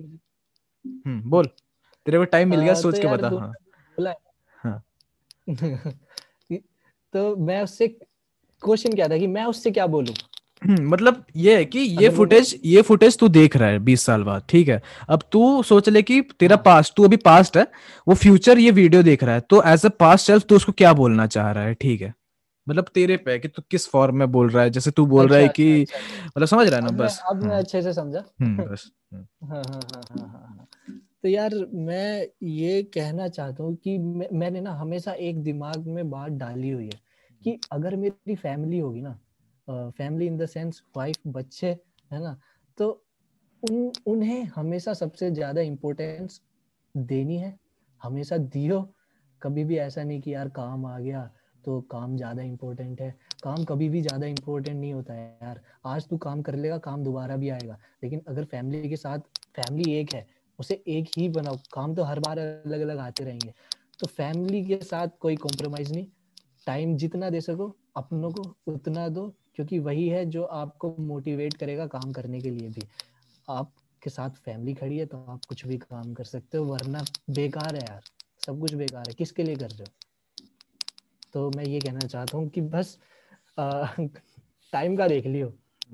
[0.87, 1.45] हम्म बोल।
[2.05, 3.53] तेरे को टाइम मिल गया सोच तो के बता। हाँ।
[4.63, 4.83] हाँ।
[7.13, 7.87] तो मैं उससे
[8.61, 10.15] क्वेश्चन क्या था कि मैं उससे क्या बोलूँ?
[10.69, 14.43] मतलब ये है कि ये फुटेज ये फुटेज तू देख रहा है बीस साल बाद
[14.49, 14.81] ठीक है?
[15.09, 17.67] अब तू सोच ले कि तेरा हाँ। पास्ट तू अभी पास्ट है
[18.07, 20.93] वो फ्यूचर ये वीडियो देख रहा है तो एज अ पास्ट सेल्फ तू उसको क्या
[20.93, 22.13] बोलना चाह रहा है ठीक है?
[22.67, 25.27] मतलब तेरे पे है कि तू किस फॉर्म में बोल रहा है जैसे तू बोल
[25.27, 27.57] रहा है अच्छा, कि अच्छा, अच्छा, मतलब समझ रहा है ना बस। अब मैं हम्म,
[27.59, 28.23] अच्छे से समझा?
[28.41, 30.67] हम्म, बस हम्म, हाँ हाँ हाँ हाँ हाँ हाँ।
[31.23, 33.97] तो यार मैं ये कहना चाहता हूँ कि
[34.33, 36.99] मैंने ना हमेशा एक दिमाग में बात डाली हुई है
[37.41, 39.17] कि अगर मेरी फैमिली होगी ना
[39.67, 41.67] family in the sense wife बच्चे,
[42.11, 42.37] है ना?
[42.77, 42.89] तो
[43.63, 46.41] उन, उन्हें हमेशा सबसे ज़्यादा इम्पोर्टेंस
[46.95, 47.57] देनी है।
[48.01, 48.81] हमेशा दियो।
[49.41, 51.29] कभी भी ऐसा नहीं कि यार काम आ गया
[51.63, 53.09] तो काम ज़्यादा इम्पोर्टेंट है।
[53.43, 57.03] काम कभी भी ज़्यादा इम्पोर्टेंट नहीं होता है यार। आज तू काम कर लेगा, काम
[57.03, 59.19] दोबारा भी आएगा। लेकिन अगर फैमिली के साथ
[59.55, 60.25] फैमिली एक है,
[60.59, 63.53] उसे एक ही बनाओ। काम तो हर बार अलग अलग आते रहेंगे।
[63.99, 66.07] तो फैमिली के साथ कोई कॉम्प्रोमाइज नहीं।
[66.67, 71.87] टाइम जितना दे सको, अपनों को उतना दो। क्योंकि वही है जो आपको मोटिवेट करेगा
[71.87, 72.81] काम करने के लिए भी।
[73.49, 77.75] आपके साथ फैमिली खड़ी है तो आप कुछ भी काम कर सकते हो वरना बेकार
[77.75, 78.01] है यार।
[78.45, 79.93] सब कुछ बेकार है। किसके लिए कर रहे हो?
[81.33, 82.97] तो मैं ये कहना चाहता हूँ कि बस
[83.59, 85.53] टाइम का देख लियो।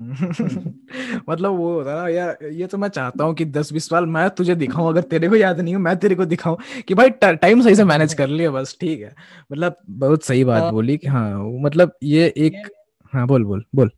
[1.28, 4.06] मतलब वो होता है ना यार ये तो मैं चाहता हूँ कि दस बीस साल
[4.06, 6.56] मैं तुझे दिखाऊँ अगर तेरे को याद नहीं हो मैं तेरे को दिखाऊँ
[6.88, 9.14] कि भाई टाइम सही से मैनेज कर लिया बस ठीक है।
[9.52, 12.70] मतलब बहुत सही बात हाँ। बोली कि हाँ मतलब ये एक
[13.12, 13.90] हाँ बोल बोल बोल।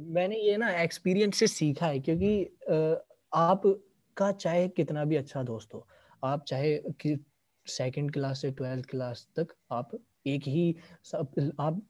[0.00, 5.74] मैंने ये ना एक्सपीरियंस से सीखा है क्योंकि अ, आपका चाहे कितना भी अच्छा दोस्त
[5.74, 5.86] हो
[6.24, 7.18] आप चाहे कि
[7.66, 9.90] सेकंड क्लास से ट्वेल्थ क्लास तक आप
[10.26, 10.74] एक ही
[11.04, 11.82] सब आप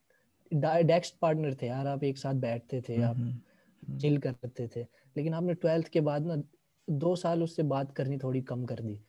[0.53, 4.81] डेस्क पार्टनर थे यार आप एक साथ बैठते थे आप हम्म, चिल करते थे
[5.17, 6.37] लेकिन आपने ट्वेल्थ के बाद ना
[6.89, 9.01] दो साल उससे बात करनी थोड़ी कम कर दी।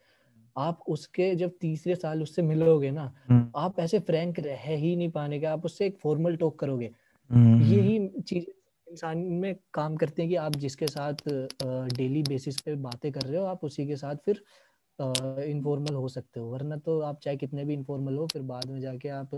[0.56, 5.10] आप उसके जब तीसरे साल उससे मिलोगे ना हम्म, आप ऐसे फ्रैंक रह ही नहीं
[5.10, 6.94] पाने के आप उससे एक फॉर्मल टॉक करोगे। हम्म,
[7.30, 8.44] यही चीज़
[8.86, 11.28] इंसान में काम करते हैं कि आप जिसके साथ
[11.92, 14.42] डेली बेसिस पे बातें कर रहे हो आप उसी के साथ फिर
[15.44, 18.80] इनफॉर्मल हो सकते हो। वरना तो आप चाहे कितने भी इनफॉर्मल हो फिर बाद में
[18.80, 19.34] जाके आप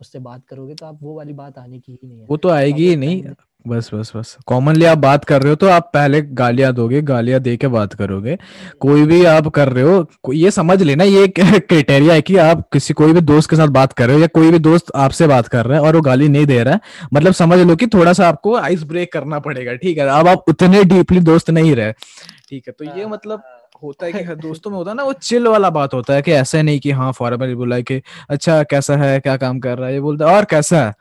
[0.00, 2.48] उससे बात करोगे तो आप वो वाली बात आने की ही नहीं है। वो तो
[2.50, 3.22] आएगी ही नहीं।
[3.64, 7.40] बस बस बस। कॉमनली आप बात कर रहे हो तो आप पहले गालियाँ दोगे गालियाँ
[7.40, 8.36] दे के बात करोगे।
[8.80, 11.34] कोई भी आप कर रहे हो ये समझ लेना ये एक
[11.68, 14.26] क्राइटेरिया है कि आप किसी कोई भी दोस्त के साथ बात कर रहे हो या
[14.34, 16.80] कोई भी दोस्त आपसे बात कर रहा है और वो गाली नहीं दे रहा है।
[17.14, 20.06] मतलब समझ लो कि थोड़ा सा आपको आइस ब्रेक करना पड़ेगा ठीक है?
[20.08, 22.72] अब आप उतने डीपली दोस्त नहीं रहे ठीक है?
[22.72, 25.46] तो ये हाँ, मतलब हाँ। होता है कि दोस्तों में होता है ना, वो चिल
[25.48, 28.00] वाला बात होता है कि ऐसा नहीं कि हाँ फॉर्मली बोला कि
[28.30, 29.94] अच्छा कैसा है, क्या काम कर रहा है?
[29.94, 30.94] ये बोलता है, और कैसा है?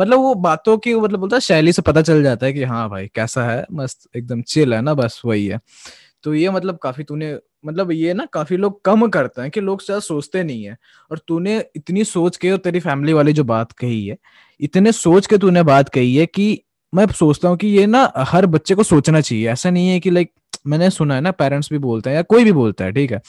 [0.00, 2.88] मतलब वो बातों की मतलब बोलता है, शैली से पता चल जाता है कि हाँ
[2.90, 5.60] भाई, कैसा है, मस्त, एकदम चिल है ना, बस वही है।
[6.24, 7.36] तो ये मतलब काफ़ी तूने
[7.66, 10.76] मतलब ये ना काफ़ी लोग कम करते हैं कि लोग शायद सोचते नहीं है।
[11.10, 14.16] और तूने इतनी सोच के, और तेरी फैमिली वाली जो बात कही है,
[14.60, 18.46] इतने सोच के तूने बात कही है कि मैं सोचता हूँ कि ये ना हर
[18.46, 20.32] बच्चे को सोचना चाहिए। ऐसा नहीं है कि लाइक
[20.66, 23.20] मैंने सुना है ना पेरेंट्स भी बोलते हैं या कोई भी बोलता है, ठीक है?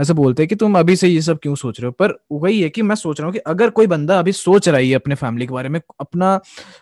[0.00, 1.92] ऐसे बोलते हैं कि तुम अभी से ये सब क्यों सोच रहे हो?
[1.92, 4.80] पर वही है कि मैं सोच रहा हूँ कि अगर कोई बंदा अभी सोच रहा
[4.80, 6.36] है अपने फैमिली के बारे में, अपना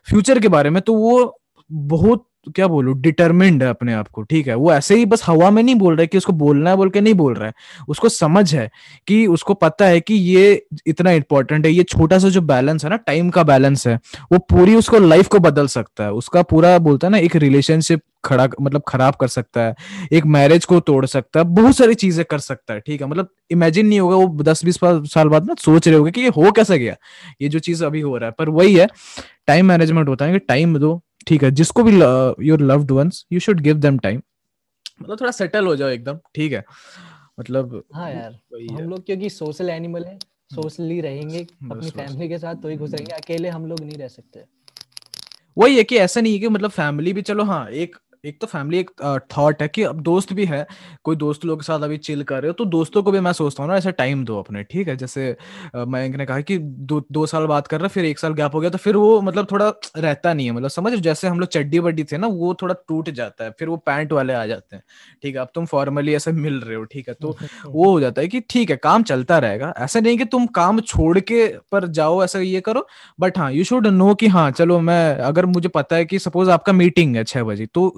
[0.09, 1.39] फ्यूचर के बारे में तो वो
[1.71, 2.25] बहुत,
[2.55, 4.55] क्या बोलूँ डिटरमिंड है अपने आप को, ठीक है?
[4.55, 6.91] वो ऐसे ही बस हवा में नहीं बोल रहा है कि उसको बोलना है, बोल
[6.91, 7.53] के नहीं बोल रहा है।
[7.89, 8.71] उसको समझ है
[9.07, 12.91] कि उसको पता है कि ये इतना इंपॉर्टेंट है, ये छोटा सा जो बैलेंस है
[12.91, 13.99] ना टाइम का बैलेंस है,
[14.33, 18.01] वो पूरी उसको लाइफ को बदल सकता है। उसका पूरा बोलता है ना, एक रिलेशनशिप
[18.25, 19.75] खड़ा मतलब खराब कर सकता है
[20.13, 23.07] एक मैरिज को तोड़ सकता है बहुत सारी चीज़ें कर सकता है ठीक है?
[23.07, 26.29] मतलब इमेजिन नहीं होगा वो दस बीस साल बाद ना सोच रहे होगे कि ये
[26.29, 26.97] हो कैसे गया?
[27.43, 28.87] ये जो चीज़ अभी हो रहा है पर वही है
[29.47, 31.51] टाइम मैनेजमेंट होता है कि टाइम दो ठीक है?
[31.51, 31.93] जिसको भी
[32.49, 34.21] your loved ones you should give them time
[35.03, 36.65] मतलब थोड़ा सेटल हो जाओ एकदम ठीक है?
[37.41, 38.39] मतलब हाँ यार
[38.73, 40.19] हम लोग क्योंकि सोशल एनिमल है
[40.55, 41.39] सोशली रहेंगे
[41.71, 44.45] अपनी फैमिली के साथ तो ही खुश रहेंगे अकेले हम लोग नहीं रह सकते।
[45.57, 48.47] वही है कि ऐसा नहीं है कि मतलब फैमिली भी चलो हाँ एक एक तो
[48.47, 48.91] फैमिली एक
[49.37, 50.67] थॉट है कि अब दोस्त भी है
[51.05, 53.33] कोई दोस्त लोग के साथ अभी चिल कर रहे हो तो दोस्तों को भी मैं
[53.33, 54.97] सोचता हूँ ना ऐसा टाइम दो अपने ठीक है?
[54.97, 55.37] जैसे
[55.77, 58.61] मयंक ने कहा कि दो दो साल बात कर रहे फिर एक साल गैप हो
[58.61, 61.81] गया तो फिर वो मतलब थोड़ा रहता नहीं है मतलब समझ जैसे हम लोग चड्डी
[61.81, 64.83] बड्डी थे ना वो थोड़ा टूट जाता है फिर वो पैंट वाले आ जाते हैं
[65.23, 65.41] ठीक है?
[65.41, 67.15] अब तुम फॉर्मली ऐसे मिल रहे हो ठीक है?
[67.15, 67.37] तो
[67.67, 70.81] वो हो जाता है कि ठीक है काम चलता रहेगा ऐसा नहीं कि तुम काम
[70.81, 72.87] छोड़ के पर जाओ ऐसा ये करो
[73.21, 76.51] बट हाँ यू शुड नो कि हाँ चलो मैं अगर मुझे पता है कि सपोज़
[76.51, 77.89] आपका मीटिंग है छह बजे तो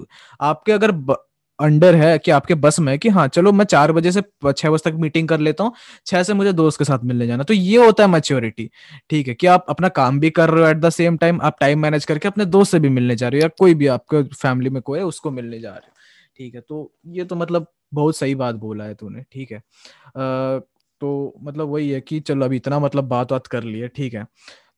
[0.41, 1.25] आपके अगर ब...
[1.59, 4.21] अंडर है कि आपके बस में कि हाँ चलो मैं चार बजे से
[4.57, 5.73] छह बजे तक मीटिंग कर लेता हूँ
[6.05, 8.69] छह से मुझे दोस्त के साथ मिलने जाना। तो ये होता है मेच्योरिटी
[9.09, 9.33] ठीक है?
[9.33, 12.05] कि आप अपना काम भी कर रहे हो एट द सेम टाइम आप टाइम मैनेज
[12.05, 14.81] करके अपने दोस्त से भी मिलने जा रहे हो या कोई भी आपके फैमिली में
[14.81, 15.93] कोई है उसको मिलने जा रहे हो
[16.37, 16.61] ठीक है?
[16.61, 19.57] तो ये तो मतलब बहुत सही बात बोला है तूने ठीक है?
[19.57, 20.59] आ,
[21.01, 24.25] तो मतलब वही है कि चलो अभी इतना मतलब बात बात कर लिया ठीक है?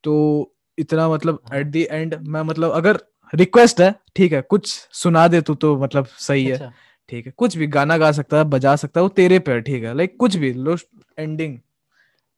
[0.04, 2.98] तो इतना मतलब एट द एंड मैं मतलब अगर
[3.32, 6.72] रिक्वेस्ट है ठीक है कुछ सुना दे तू तो मतलब सही है। अच्छा।
[7.08, 9.84] ठीक है कुछ भी गाना गा सकता है बजा सकता है वो तेरे पे ठीक
[9.84, 10.76] है। लाइक कुछ भी लो
[11.18, 11.58] एंडिंग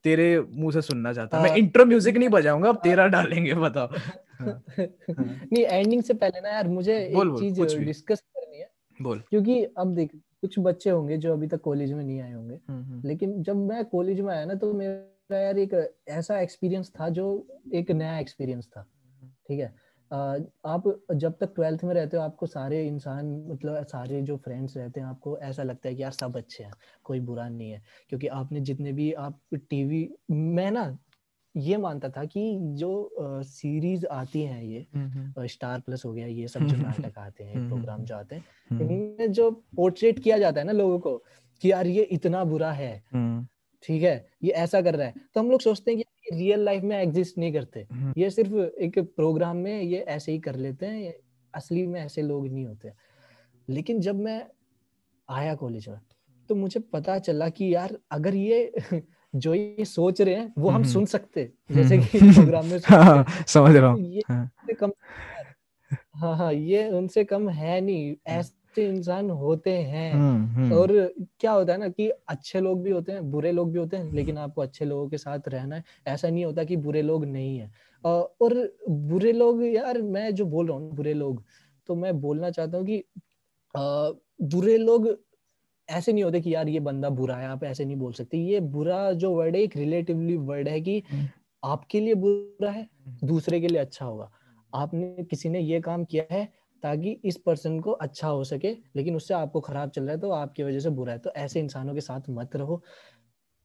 [0.04, 3.86] तेरे मुँह से सुनना चाहता मैं इंट्रो हाँ। म्यूज़िक नहीं बजाऊँगा अब तेरा डालेंगे बताओ।
[4.40, 4.62] हाँ,
[5.52, 8.68] नहीं एंडिंग से पहले ना यार मुझे बोल, एक चीज़ डिस्कस करनी है।
[9.00, 10.10] बोल। क्योंकि अब देख
[10.40, 13.56] कुछ बच्चे होंगे जो अभी तक कॉलेज में नहीं आए होंगे। हम्म, हम्म। लेकिन जब
[13.56, 15.74] मैं कॉलेज में आया ना तो मेरा यार एक
[16.08, 17.26] ऐसा एक्सपीरियंस था जो
[17.74, 18.86] एक नया एक्सपीरियंस था।
[19.48, 19.74] ठीक है?
[20.12, 25.00] आप जब तक ट्वेल्थ में रहते हो आपको सारे इंसान मतलब सारे जो फ्रेंड्स रहते
[25.00, 26.72] हैं आपको ऐसा लगता है कि यार सब अच्छे हैं
[27.04, 30.98] कोई बुरा नहीं है। क्योंकि आपने जितने भी आप टीवी मैं ना
[31.56, 33.10] ये मानता था कि जो
[33.42, 34.86] सीरीज़ आती हैं ये
[35.48, 38.44] स्टार प्लस हो गया ये सब जो नाटक आते हैं प्रोग्राम जो आते हैं
[38.80, 41.16] इनमें जो पोर्ट्रेट किया जाता है ना लोगों को
[41.62, 43.02] कि यार ये इतना बुरा है।
[43.82, 44.26] ठीक है?
[44.42, 47.38] ये ऐसा कर रहा है। तो हम लोग सोचते हैं कि रियल लाइफ में एग्जिस्ट
[47.38, 51.14] नहीं करते। हम्म। ये सिर्फ़ एक प्रोग्राम में ये ऐसे ही कर लेते हैं
[51.54, 52.92] असली में ऐसे लोग नहीं होते।
[53.68, 54.46] लेकिन जब मैं
[55.30, 55.98] आया कॉलेज में
[56.48, 58.72] तो मुझे पता चला कि यार अगर ये
[59.36, 63.24] जो ये सोच रहे हैं वो हम हम्म। सुन सकते जैसे कि प्रोग्राम में हाँ,
[63.46, 64.50] समझ रहा हूँ। ये हाँ।
[66.14, 70.88] हाँ। हाँ ये उनसे कम है नहीं। ऐसे अच्छे इंसान होते हैं। हम्म, हम्म। और
[71.40, 74.12] क्या होता है ना कि अच्छे लोग भी होते हैं बुरे लोग भी होते हैं
[74.12, 77.58] लेकिन आपको अच्छे लोगों के साथ रहना है। ऐसा नहीं होता कि बुरे लोग नहीं
[77.58, 77.70] है।
[78.04, 78.54] और
[78.88, 81.42] बुरे लोग यार मैं जो बोल रहा हूँ बुरे लोग
[81.88, 83.02] तो मैं बोलना चाहता हूँ कि
[84.46, 85.08] बुरे लोग
[85.88, 88.60] ऐसे नहीं होते कि यार ये बंदा बुरा है आप ऐसे नहीं बोल सकते। ये
[88.76, 91.28] बुरा जो वर्ड है एक रिलेटिवली वर्ड है कि हम्म।
[91.62, 92.88] आपके लिए बुरा है
[93.24, 94.30] दूसरे के लिए अच्छा होगा।
[94.72, 96.48] आपने किसी ने ये काम किया है
[96.82, 100.30] ताकि इस पर्सन को अच्छा हो सके लेकिन उससे आपको खराब चल रहा है तो
[100.30, 102.82] आपकी वजह से बुरा है। तो ऐसे इंसानों के साथ मत रहो।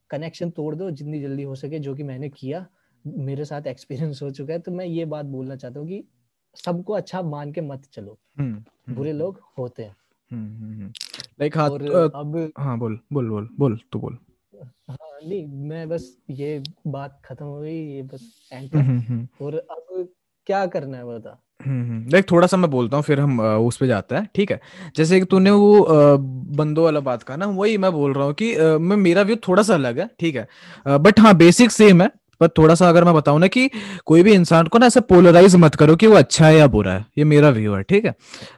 [0.10, 2.66] कनेक्शन तोड़ दो जितनी जल्दी हो सके जो कि मैंने किया।
[3.06, 6.04] मेरे साथ एक्सपीरियंस हो चुका है तो मैं ये बात बोलना चाहता हूँ कि
[6.56, 9.96] सबको अच्छा मान के मत चलो। हम्म, हम्म, बुरे हम्म। लोग होते हैं।
[11.40, 14.18] लाइक हाँ अब हाँ बोल बोल बोल बोल तू बोल।
[14.90, 20.08] हाँ नहीं मैं बस ये बात खत्म हो गई ये बस एंड और अब
[20.48, 23.88] क्या करना है बता। हम्म देख थोड़ा सा मैं बोलता हूँ फिर हम उस पे
[23.88, 24.60] जाते हैं ठीक है?
[24.98, 25.86] जैसे कि तूने वो
[26.58, 29.64] बंदो वाला बात कहा ना वही मैं बोल रहा हूँ कि मैं मेरा व्यू थोड़ा
[29.64, 30.48] सा अलग है ठीक है?
[30.88, 32.10] बट हाँ बेसिक सेम है
[32.42, 33.70] पर थोड़ा सा अगर मैं बताऊँ ना कि
[34.06, 36.94] कोई भी इंसान को ना ऐसे पोलराइज मत करो कि वो अच्छा है या बुरा
[36.94, 38.14] है ये मेरा व्यू है ठीक है?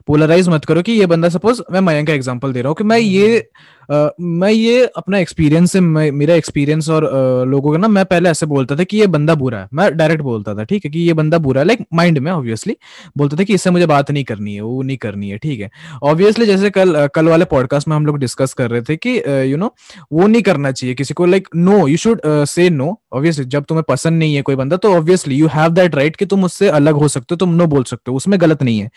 [0.08, 2.84] पोलराइज मत करो कि ये बंदा सपोज़ मैं मयंक का एग्जांपल दे रहा हूँ कि
[2.84, 3.50] मैं ये
[3.84, 8.30] Uh, मैं ये अपना एक्सपीरियंस से मेरा एक्सपीरियंस और uh, लोगों का ना मैं पहले
[8.30, 11.00] ऐसे बोलता था कि ये बंदा बुरा है। मैं डायरेक्ट बोलता था ठीक है कि
[11.00, 12.76] ये बंदा बुरा है। लाइक like, माइंड में ऑब्वियसली
[13.18, 15.70] बोलता था कि इससे मुझे बात नहीं करनी है वो नहीं करनी है ठीक है।
[16.04, 19.18] ऑब्वियसली जैसे कल कल वाले पॉडकास्ट में हम लोग डिस्कस कर रहे थे कि
[19.52, 19.74] यू नो
[20.14, 23.84] वो नहीं करना चाहिए किसी को। Like no you should say no obviously जब तुम्हें
[23.90, 26.96] पसंद नहीं है कोई बंदा तो obviously you have that right कि तुम उससे अलग
[26.96, 28.90] हो सकते हो तुम नो बोल सकते हो उसमें गलत नहीं है।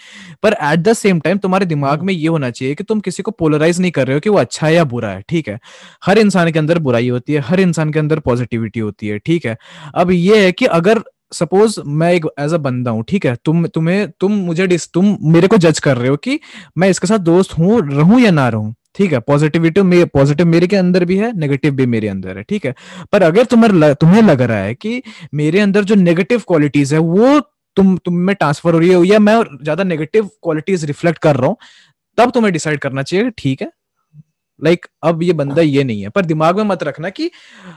[0.43, 3.31] पर एट द सेम टाइम तुम्हारे दिमाग में ये होना चाहिए कि तुम किसी को
[3.31, 5.59] पोलराइज नहीं कर रहे हो कि वो अच्छा है या बुरा है, ठीक है?
[6.07, 9.47] हर इंसान के अंदर बुराई होती है, हर इंसान के अंदर पॉजिटिविटी होती है, ठीक
[9.47, 9.57] है?
[9.95, 13.37] अब ये है कि अगर सपोज़ मैं एक एज अ बंदा हूँ, ठीक है?
[13.45, 16.39] तुम, तुम्हें, तुम मुझे तुम मेरे को जज कर रहे हो कि
[16.79, 19.19] मैं इसके साथ दोस्त हूँ, रहूँ या ना रहूँ, ठीक है?
[19.21, 22.75] पॉजिटिविटी में पॉजिटिव मेरे के अंदर भी है नेगेटिव भी मेरे अंदर है, ठीक है?
[23.13, 25.03] पर अगर तुम्हें तुम्हें लग रहा है कि
[25.35, 27.41] मेरे अंदर जो नेगेटिव क्वालिटीज है, वो
[27.77, 31.49] तुम तुम में ट्रांसफ़र हो रही है या मैं ज़्यादा नेगेटिव क्वालिटीज रिफ्लेक्ट कर रहा
[31.49, 31.57] हूँ,
[32.19, 33.71] तब तुम्हें डिसाइड करना चाहिए, ठीक है?
[34.61, 37.31] लाइक like, अब ये बंदा ये नहीं है पर दिमाग में मत रखना कि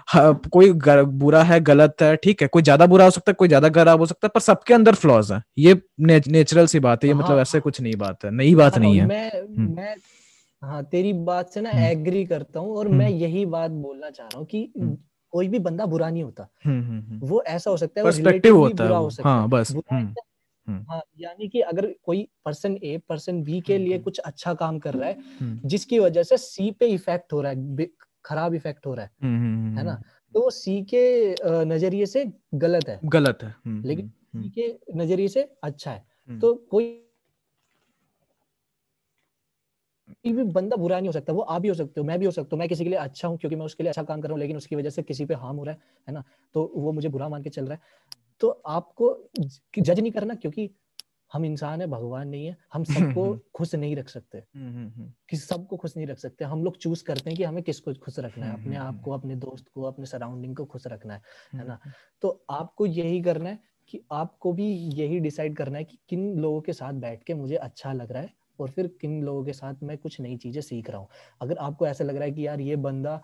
[0.08, 3.48] हाँ, कोई बुरा है गलत है ठीक है कोई ज़्यादा बुरा हो सकता है कोई
[3.48, 7.04] ज़्यादा खराब हो सकता है पर सबके अंदर फ्लॉज है ये ने, नेचुरल सी बात
[7.04, 9.30] है ये मतलब हाँ, ऐसे कुछ नहीं बात है नई बात हाँ, नहीं है मैं
[9.32, 9.96] हम्म। मैं
[10.62, 14.10] हाँ तेरी बात से ना हम्म। एग्री करता हूँ और हम्म। मैं यही बात बोलना
[14.10, 14.98] चाह रहा हूँ कि हम्म।
[15.34, 18.58] कोई भी बंदा बुरा नहीं होता हम्म, हम्म, हम्म। वो ऐसा हो सकता है पर्सपेक्टिव
[18.58, 19.76] होता है हो सकता हाँ बस
[20.70, 24.20] हम्म, है- हम्म। यानी कि अगर कोई पर्सन ए पर्सन बी के लिए हम्म। कुछ
[24.20, 27.88] अच्छा काम कर रहा है हम्म, जिसकी वजह से सी पे इफ़ेक्ट हो रहा है
[28.26, 29.92] खराब इफ़ेक्ट हो रहा है हम्म, हम्म, है ना?
[29.92, 30.04] हम्म,
[30.36, 31.36] तो सी के
[31.66, 32.26] नज़रिए से
[32.56, 36.54] गलत है। गलत है। हम्म, लेकिन हम्म, सी के नज़रिए से अच्छा है। हम्म, तो
[36.72, 36.96] कोई
[40.24, 42.26] कोई भी बंदा बुरा नहीं हो सकता वो आप भी हो सकते हो मैं भी
[42.26, 44.22] हो सकता हूँ मैं किसी के लिए अच्छा हूँ क्योंकि मैं उसके लिए अच्छा काम
[44.22, 46.24] कर रहा हूँ लेकिन उसकी वजह से किसी पे हार्म हो रहा है है ना?
[46.56, 49.30] तो वो मुझे बुरा मान के चल रहा है। तो आपको
[49.80, 50.70] जज नहीं करना क्योंकि
[51.34, 55.12] हम इंसान है भगवान नहीं है। हम सबको खुश नहीं रख सकते। हम्म, हम्म, हम्म,
[55.30, 58.20] कि सबको खुश नहीं रख सकते। हम लोग चूज़ करते हैं कि हमें किसको खुश
[58.20, 61.14] रखना है हम्म, अपने हम्म, आप को अपने दोस्त को अपने सराउंडिंग को खुश रखना
[61.14, 61.22] है
[61.54, 61.80] है ना?
[61.84, 66.40] हम्म, तो आपको यही करना है कि आपको भी यही डिसाइड करना है कि किन
[66.40, 69.54] लोगों के साथ बैठ के मुझे अच्छा लग रहा है और फिर किन लोगों के
[69.54, 71.08] साथ मैं कुछ नई चीज़ें सीख रहा हूँ।
[71.42, 73.22] अगर आपको ऐसा लग रहा है कि यार ये बंदा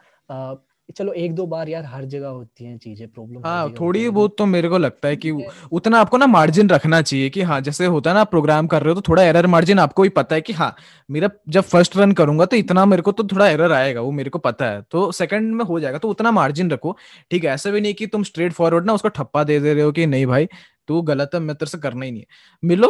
[0.90, 4.46] चलो एक दो बार यार हर जगह होती हैं चीज़ें प्रॉब्लम हाँ थोड़ी बहुत तो
[4.46, 5.32] मेरे को लगता है कि
[5.72, 8.94] उतना आपको ना मार्जिन रखना चाहिए कि हाँ जैसे होता है ना प्रोग्राम कर रहे
[8.94, 10.76] हो तो थोड़ा एरर मार्जिन आपको भी पता है कि हाँ
[11.10, 14.30] मेरा जब फ़र्स्ट रन करूँगा तो इतना मेरे को तो थोड़ा एरर आएगा वो मेरे
[14.30, 16.96] को पता है। तो सेकंड में हो जाएगा तो उतना मार्जिन रखो।
[17.32, 19.84] ठीक है ऐसा भी नहीं कि तुम स्ट्रेट फॉरवर्ड ना उसको ठप्पा दे दे रहे
[19.84, 20.48] हो कि नहीं भाई
[20.88, 22.28] तू गलत है मैं तेरे से करना ही नहीं है।
[22.64, 22.88] मिलो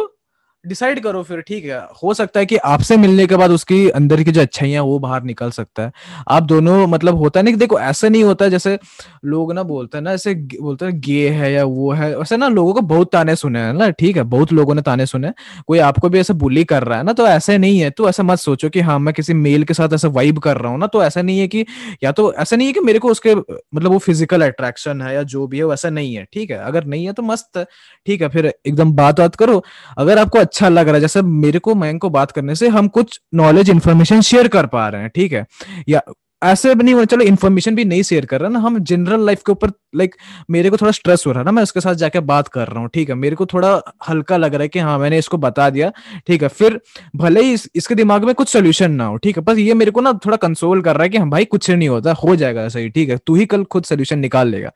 [0.66, 4.22] डिसाइड करो फिर, ठीक है। हो सकता है कि आपसे मिलने के बाद उसकी अंदर
[4.22, 5.92] की जो अच्छाइयाँ वो बाहर निकल सकता है।
[6.28, 8.78] आप दोनों मतलब होता है ना कि देखो, ऐसा नहीं होता जैसे
[9.26, 12.48] लोग ना बोलते हैं ना, ऐसे बोलते हैं गे है या वो है, वैसे ना
[12.50, 15.32] लोगों को बहुत ताने सुने हैं ना, ठीक है, बहुत लोगों ने ताने सुने
[15.68, 18.22] कोई आपको भी ऐसे बुली कर रहा है ना तो ऐसे नहीं है तो ऐसा
[18.22, 20.86] मत सोचो कि हाँ मैं किसी मेल के साथ ऐसा वाइब कर रहा हूँ ना
[20.88, 21.64] तो ऐसा नहीं है कि,
[22.02, 25.22] या तो ऐसा नहीं है कि मेरे को उसके मतलब वो फ़िज़िकल अट्रैक्शन है या
[25.24, 27.58] जो भी है, वैसा नहीं है, ठीक है। अगर नहीं है तो मस्त,
[28.06, 29.62] ठीक है, फिर एकदम बात बात करो।
[29.98, 32.86] अगर आपको अच्छा लग रहा है। जैसे मेरे को मयंक को बात करने से हम
[32.88, 35.44] कुछ नॉलेज इन्फॉर्मेशन शेयर कर पा रहे हैं ठीक है?
[35.88, 36.00] या
[36.42, 39.42] ऐसे भी नहीं हो चलो इन्फॉर्मेशन भी नहीं शेयर कर रहा ना हम जनरल लाइफ
[39.46, 40.14] के ऊपर लाइक
[40.50, 42.80] मेरे को थोड़ा स्ट्रेस हो रहा है ना मैं उसके साथ जाके बात कर रहा
[42.80, 43.14] हूँ ठीक है?
[43.14, 45.92] मेरे को थोड़ा हल्का लग रहा है कि हाँ मैंने इसको बता दिया
[46.26, 46.48] ठीक है?
[46.48, 46.80] फिर
[47.16, 49.42] भले ही इस, इसके दिमाग में कुछ सोल्यूशन ना हो ठीक है?
[49.44, 51.88] बस ये मेरे को ना थोड़ा कंसोल कर रहा है कि हाँ भाई कुछ नहीं
[51.88, 53.18] होता हो जाएगा सही ठीक है?
[53.26, 54.72] तू ही कल खुद सोल्यूशन निकाल लेगा।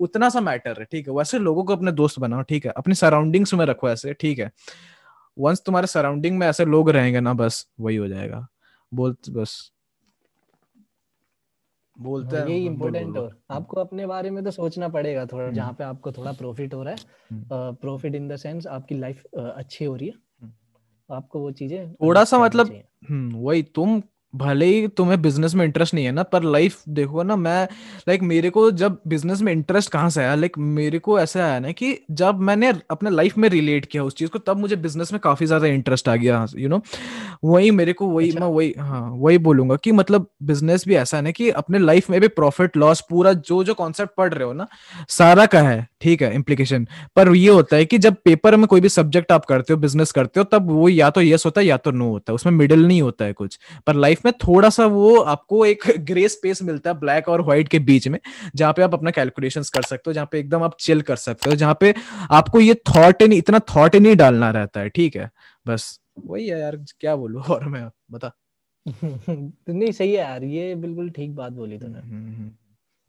[0.00, 1.14] उतना सा मैटर है ठीक है?
[1.14, 2.72] वैसे लोगों को अपने दोस्त बनाओ ठीक है?
[2.76, 4.50] अपने सराउंडिंग्स में रखो ऐसे ठीक है?
[5.38, 8.46] वंस तुम्हारे सराउंडिंग में ऐसे लोग रहेंगे ना बस वही हो जाएगा
[8.92, 9.70] बोल बस
[11.96, 15.72] बोलते हैं यही इम्पोर्टेंट। और आपको अपने बारे में तो सोचना पड़ेगा थोड़ा हम्म। जहाँ
[15.72, 19.94] पे आपको थोड़ा प्रॉफिट हो रहा। है प्रॉफिट इन द सेंस आपकी लाइफ अच्छी हो
[19.96, 22.72] रही है हम्म। आपको वो चीज़ें थोड़ा सा मतलब
[23.10, 24.00] हम्म वही तुम
[24.34, 27.62] भले ही तुम्हें बिज़नेस में इंटरेस्ट नहीं है ना पर लाइफ देखो ना मैं
[28.08, 30.34] लाइक मेरे को जब बिज़नेस में इंटरेस्ट कहाँ से आया?
[30.34, 34.14] लाइक मेरे को ऐसा आया ना कि जब मैंने अपने लाइफ में रिलेट किया उस
[34.14, 36.82] चीज़ को तब मुझे बिज़नेस में काफ़ी ज़्यादा इंटरेस्ट आ गया यू नो
[37.44, 41.16] वही मेरे को वही अच्छा। मैं वही हाँ वही बोलूँगा कि मतलब बिज़नेस भी ऐसा
[41.16, 44.44] है ना कि अपने लाइफ में भी प्रॉफिट लॉस पूरा जो जो कॉन्सेप्ट पढ़ रहे
[44.44, 44.66] हो ना
[45.10, 46.86] सारा का है ठीक है इम्प्लीकेशन
[47.16, 50.12] पर ये होता है कि जब पेपर में कोई भी सब्जेक्ट आप करते हो बिज़नेस
[50.12, 52.52] करते हो तब वो या तो यस होता है या तो नो होता है उसमें
[52.52, 56.62] मिडिल नहीं होता है कुछ। पर लाइफ में थोड़ा सा वो आपको एक ग्रे स्पेस
[56.62, 58.18] मिलता है ब्लैक और व्हाइट के बीच में
[58.56, 61.50] जहाँ पे आप अपना कैलकुलेशंस कर सकते हो जहाँ पे एकदम आप चिल कर सकते
[61.50, 61.94] हो जहाँ पे
[62.30, 65.30] आपको ये थॉट नहीं इतना थॉट नहीं डालना रहता है ठीक है?
[65.66, 68.32] बस वही है यार क्या बोलूँ और मैं बता।
[69.68, 72.50] नहीं सही है यार ये बिल्कुल ठीक बात बोली तूने। हम्म, हम्म।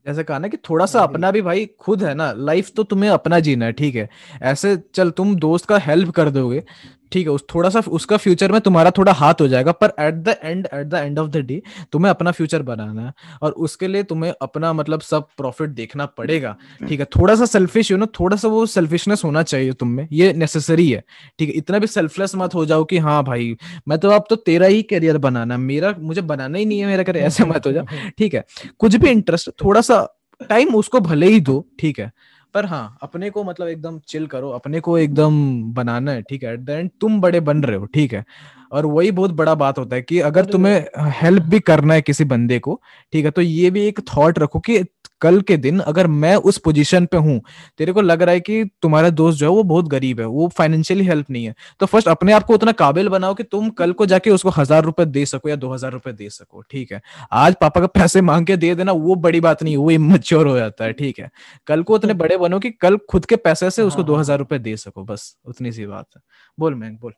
[0.06, 3.10] जैसे कहा ना कि थोड़ा सा अपना भी भाई खुद है ना लाइफ तो तुम्हें
[3.10, 4.10] अपना जीना है ठीक है?
[4.42, 6.64] ऐसे चल तुम दोस्त का हेल्प कर दोगे
[7.12, 10.14] ठीक है उस थोड़ा सा उसका फ्यूचर में तुम्हारा थोड़ा हाथ हो जाएगा पर at
[10.16, 11.62] the end at the end of the day
[11.92, 16.56] तुम्हें अपना फ्यूचर बनाना है और उसके लिए तुम्हें अपना मतलब सब प्रॉफिट देखना पड़ेगा।
[16.88, 20.08] ठीक है थोड़ा सा सेल्फिश हो ना थोड़ा सा वो सेल्फिशनेस होना चाहिए तुम में
[20.12, 21.04] ये नेसेसरी है।
[21.40, 23.56] ठीक है इतना भी सेल्फलेस मत हो जाओ कि हाँ भाई
[23.88, 27.04] मैं तो अब तो तेरा ही करियर बनाना मेरा मुझे बनाना ही नहीं है मेरा
[27.04, 27.86] करियर ऐसे मत हो जाओ।
[28.18, 28.44] ठीक है
[28.80, 30.06] कुछ भी इंटरेस्ट थोड़ा सा
[30.42, 32.12] टाइम उसको भले ही दो ठीक है
[32.56, 36.54] पर हाँ अपने को मतलब एकदम चिल करो अपने को एकदम बनाना है ठीक है?
[36.54, 38.26] एट द एंड तुम बड़े बन रहे हो ठीक है?
[38.72, 42.24] और वही बहुत बड़ा बात होता है कि अगर तुम्हें हेल्प भी करना है किसी
[42.24, 42.82] बंदे को
[43.14, 43.32] ठीक है?
[43.32, 44.84] तो ये भी एक थॉट रखो कि
[45.22, 47.40] कल के दिन अगर मैं उस पोजीशन पे हूँ
[47.78, 50.48] तेरे को लग रहा है कि तुम्हारा दोस्त जो है वो बहुत गरीब है वो
[50.58, 53.94] फाइनेंशियली हेल्प नहीं है। तो फ़र्स्ट अपने आप को उतना काबिल बनाओ कि तुम कल
[53.94, 57.02] को जाके उसको हज़ार रुपए दे सको या दो हज़ार रुपए दे सको ठीक है?
[57.34, 60.48] आज पापा का पैसे मांग के दे देना वो बड़ी बात नहीं है, वो इमेच्योर
[60.48, 61.30] हो जाता है ठीक है?
[61.68, 64.40] कल को उतने बड़े बनो कि कल खुद के पैसे से उसको हाँ, दो हज़ार
[64.40, 66.22] रुपए दे सको बस उतनी सी बात है।
[66.58, 67.14] बोल मैं बोल।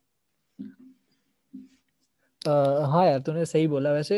[2.48, 4.18] हाँ यार तूने सही बोला वैसे।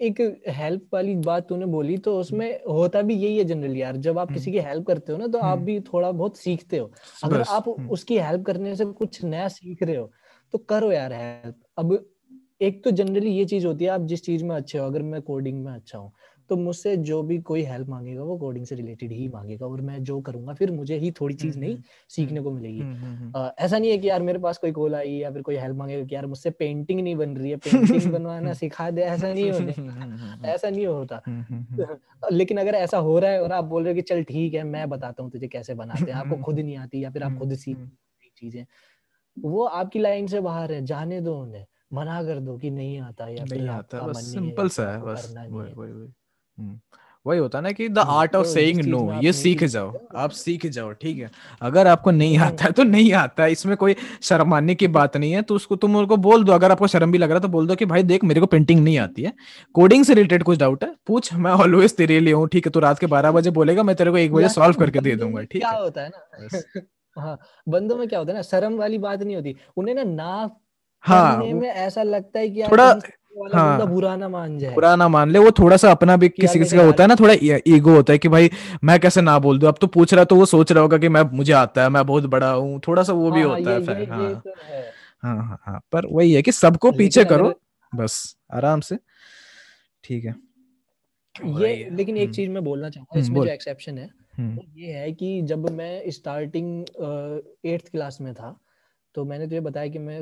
[0.00, 4.18] एक हेल्प वाली बात तूने बोली तो उसमें होता भी यही है जनरली यार जब
[4.18, 6.90] आप किसी की हेल्प करते हो ना तो आप भी थोड़ा बहुत सीखते हो।
[7.22, 10.10] अगर आप उसकी हेल्प करने से कुछ नया सीख रहे हो
[10.54, 11.98] तो करो यार हेल्प अब
[12.60, 15.20] एक तो जनरली ये चीज़ होती है आप जिस चीज़ में अच्छे हो अगर मैं
[15.22, 16.12] कोडिंग में अच्छा हूँ
[16.50, 20.02] तो मुझसे जो भी कोई हेल्प मांगेगा वो कोडिंग से रिलेटेड ही मांगेगा और मैं
[20.04, 21.78] जो करूँगा फिर मुझे ही थोड़ी चीज़ नहीं
[22.10, 22.86] सीखने को मिलेगी।
[23.58, 26.04] ऐसा नहीं है कि यार मेरे पास कोई कॉल आई या फिर कोई हेल्प मांगेगा
[26.06, 29.72] कि यार मुझसे पेंटिंग नहीं बन रही है पेंटिंग बनवाना सिखा दे ऐसा नहीं होता।
[30.46, 31.20] ऐसा नहीं होता।
[32.32, 34.62] लेकिन अगर ऐसा हो रहा है और आप बोल रहे हो कि चल ठीक है
[34.64, 37.54] मैं बताता हूँ तुझे कैसे बनाते हैं आपको खुद नहीं आती या फिर आप खुद
[37.56, 37.78] सीख
[38.36, 38.64] चीज़ें
[39.36, 43.28] वो आपकी लाइन से बाहर है जाने दो उन्हें मना कर दो कि नहीं आता
[43.30, 46.12] या नहीं आता बस सिंपल सा है बस वही वही।
[46.58, 50.66] वही हम्म, होता ना कि the art of saying no ये सीख जाओ आप सीख
[50.66, 51.30] जाओ ठीक है।
[51.62, 55.32] अगर आपको नहीं आता है तो नहीं आता है। इसमें कोई शर्माने की बात नहीं
[55.32, 57.48] है तो उसको तुम उनको बोल दो। अगर आपको शर्म भी लग रहा है तो
[57.48, 59.32] बोल दो कि भाई देख मेरे को पेंटिंग नहीं आती है।
[59.74, 62.80] कोडिंग से रिलेटेड कुछ डाउट है। पूछ मैं ऑलवेज तेरे लिए हूँ ठीक है। तो
[62.80, 65.64] रात के बारह बजे बोलेगा मैं तेरे को एक बजे सॉल्व करके दे दूँगा ठीक
[65.64, 66.80] है। क्या होता है ना?
[67.18, 67.38] हाँ
[67.68, 70.56] बंदों में क्या होता है ना शर्म वाली बात नहीं होती। उन्हें ना ना
[71.00, 72.92] हाँ में ऐसा लगता है कि थोड़ा
[73.54, 76.58] हाँ। बुरा ना मान जाए। बुरा ना मान ले वो थोड़ा सा अपना भी किसी
[76.58, 77.34] किसी का होता है ना थोड़ा
[77.68, 78.50] ईगो होता है कि भाई
[78.84, 79.68] मैं कैसे ना बोल दूँ?
[79.68, 82.04] अब तो पूछ रहा तो वो सोच रहा होगा कि मैं मुझे आता है मैं
[82.06, 84.50] बहुत बड़ा हूँ। थोड़ा सा वो भी हाँ, होता है हाँ। तो
[85.22, 87.52] हाँ। हाँ हाँ पर वही है कि सबको पीछे करो
[87.92, 88.98] बस आराम से।
[90.04, 90.34] ठीक है।
[91.34, 94.08] ये लेकिन एक हम्म। चीज़ मैं बोलना चाहूँगा इसमें जो एक्सेप्शन है
[94.38, 96.84] हम्म। ये है कि जब मैं स्टार्टिंग
[97.66, 98.56] एट्थ क्लास में था
[99.14, 100.20] तो मैंने तुझे बताया कि मैं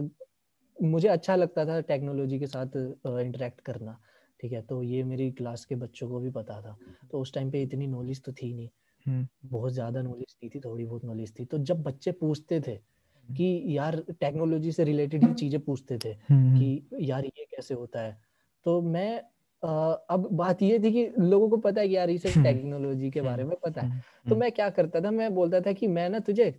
[0.82, 2.76] मुझे अच्छा लगता था टेक्नोलॉजी के साथ
[3.06, 3.98] इंटरेक्ट करना
[4.40, 4.62] ठीक है?
[4.62, 6.76] तो ये मेरी क्लास के बच्चों को भी पता था।
[7.10, 8.68] तो उस टाइम पे इतनी नॉलेज तो थी नहीं।
[9.06, 12.72] हम्म। बहुत ज़्यादा नॉलेज नहीं थी थोड़ी बहुत नॉलेज थी। तो जब बच्चे पूछते थे
[12.72, 18.00] हम्म। कि यार टेक्नोलॉजी से रिलेटेड ही चीज़ें पूछते थे कि यार ये कैसे होता
[18.00, 18.18] है?
[18.66, 19.22] तो मैं
[19.62, 22.08] अब बात ये थी कि लोगों को पता है कि यार
[22.44, 25.10] टेक्नोलॉजी के बारे में पता है। तो मैं क्या करता था?
[25.10, 26.54] मैं बोलता था कि मैं ना तुझे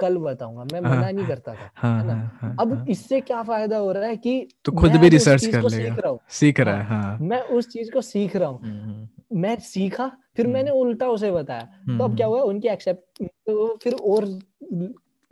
[0.00, 2.14] कल बताऊँगा मैं मना नहीं करता था हाँ, है ना?
[2.14, 5.46] हाँ, हाँ, अब हाँ, इससे क्या फ़ायदा हो रहा है कि तो खुद भी रिसर्च
[5.46, 8.80] कर लेगा। सीख रहा हूँ। है हाँ, मैं उस चीज़ को सीख रहा हूँ। हम्म,
[8.80, 11.62] हम्म। मैं सीखा फिर मैंने उल्टा उसे बताया।
[11.98, 14.24] तो अब क्या हुआ उनकी एक्सेप्ट तो फिर और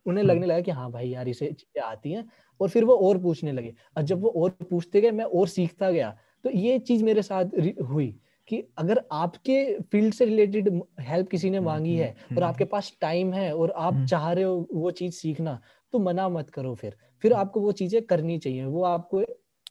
[0.06, 2.24] उन्हें लगने लगा कि हाँ भाई यार इसे चीज़ें आती हैं
[2.60, 5.90] और फिर वो और पूछने लगे। और जब वो और पूछते गए मैं और सीखता
[5.90, 7.44] गया तो ये चीज़ मेरे साथ
[7.82, 8.14] हुई।
[8.48, 10.68] कि अगर आपके फ़ील्ड से रिलेटेड
[11.00, 14.04] हेल्प किसी ने हम्म, मांगी है हम्म, और आपके हम्म। पास टाइम है और आप
[14.10, 15.60] चाह रहे हो वो चीज़ सीखना
[15.92, 19.22] तो मना मत करो फिर। फिर आपको वो चीज़ें करनी चाहिए वो आपको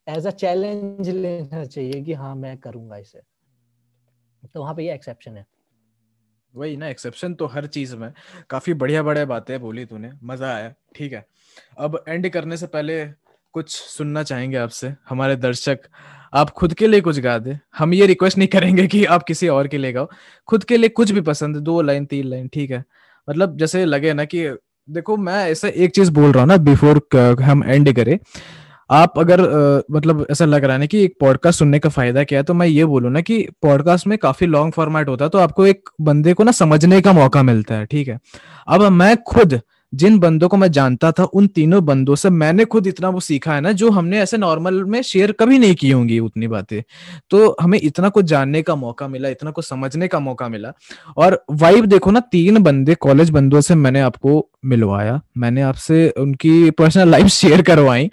[0.09, 3.21] एज अ चैलेंज लेना चाहिए कि हाँ मैं करूँगा इसे।
[4.55, 5.45] तो वहाँ पे ये एक्सेप्शन है।
[6.53, 8.11] वही ना एक्सेप्शन तो हर चीज़ में।
[8.49, 11.25] काफ़ी बढ़िया बढ़िया बातें बोली तूने मज़ा आया ठीक है।
[11.77, 13.05] अब एंड करने से पहले
[13.53, 14.93] कुछ सुनना चाहेंगे आपसे?
[15.09, 15.87] हमारे दर्शक
[16.33, 19.47] आप खुद के लिए कुछ गा दे। हम ये रिक्वेस्ट नहीं करेंगे कि आप किसी
[19.47, 20.09] और के लिए गाओ।
[20.47, 22.83] खुद के लिए कुछ भी पसंद दो लाइन तीन लाइन ठीक है।
[23.27, 24.47] मतलब जैसे लगे ना कि
[24.87, 27.01] देखो मैं ऐसा एक चीज़ बोल रहा हूँ ना बिफोर
[27.41, 28.17] हम एंड करें।
[28.89, 32.23] आप अगर आ, मतलब ऐसा लग रहा है ना कि एक पॉडकास्ट सुनने का फ़ायदा
[32.23, 35.29] क्या है तो मैं ये बोलूँ ना कि पॉडकास्ट में काफ़ी लॉन्ग फॉर्मेट होता है
[35.29, 38.19] तो आपको एक बंदे को ना समझने का मौका मिलता है ठीक है।
[38.67, 39.59] अब मैं खुद
[39.93, 43.53] जिन बंदों को मैं जानता था, उन तीनों बंदों से मैंने खुद इतना वो सीखा
[43.53, 46.81] है ना, जो हमने ऐसे नॉर्मल में शेयर कभी नहीं की होंगी उतनी बातें।
[47.29, 50.73] तो हमें इतना कुछ जानने का मौका मिला, इतना कुछ समझने का मौका मिला।
[51.17, 56.69] और वाइब देखो ना, तीन बंदे कॉलेज बंदों से मैंने आपको मिलवाया। मैंने आपसे उनकी
[56.71, 58.09] पर्सनल लाइफ शेयर करवाई।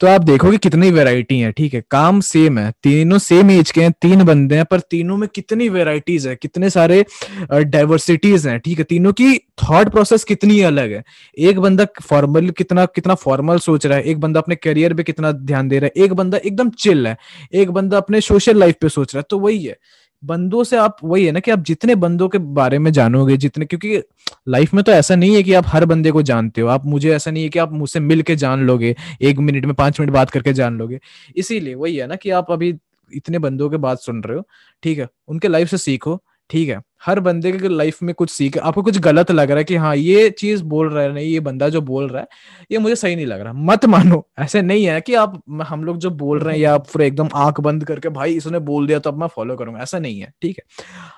[0.00, 1.82] तो आप देखोगे कितनी वेराइटी है, ठीक है?
[1.90, 5.68] काम सेम है, तीनों सेम एज के हैं, तीन बंदे हैं, पर तीनों में कितनी
[5.68, 7.04] वेराइटीज है, कितने सारे
[7.52, 8.84] डाइवर्सिटीज हैं, ठीक है?
[8.84, 11.02] तीनों की थॉट प्रोसेस कितनी अलग है।
[11.38, 15.32] एक बंदा फॉर्मल कितना कितना फॉर्मल सोच रहा है, एक बंदा अपने करियर पे कितना
[15.32, 17.16] ध्यान दे रहा है, एक बंदा एकदम चिल है,
[17.54, 19.76] एक बंदा अपने सोशल लाइफ पे सोच रहा है तो वही है।
[20.24, 23.66] बंदों से आप, वही है ना कि आप जितने बंदों के बारे में जानोगे, जितने,
[23.66, 24.02] क्योंकि
[24.48, 27.14] लाइफ में तो ऐसा नहीं है कि आप हर बंदे को जानते हो। आप, मुझे
[27.14, 30.12] ऐसा नहीं है कि आप मुझसे मिल के जान लोगे, एक मिनट में पाँच मिनट
[30.12, 31.00] बात करके जान लोगे।
[31.36, 32.74] इसीलिए वही है ना कि आप अभी
[33.12, 34.46] इतने बंदों के बात सुन रहे हो,
[34.82, 36.20] ठीक है, उनके लाइफ से सीखो,
[36.50, 39.64] ठीक है। हर बंदे के लाइफ में कुछ सीख, आपको कुछ गलत लग रहा है
[39.64, 42.28] कि हाँ ये चीज़ बोल रहा है, नहीं, ये बंदा जो बोल रहा है,
[42.72, 45.98] ये मुझे सही नहीं लग रहा। मत मानो, ऐसे नहीं है कि आप, हम लोग
[45.98, 49.10] जो बोल रहे हैं या फिर एकदम आँख बंद करके, भाई, इसने बोल दिया तो
[49.10, 50.64] अब मैं फॉलो करूँगा। ऐसा नहीं है, ठीक है।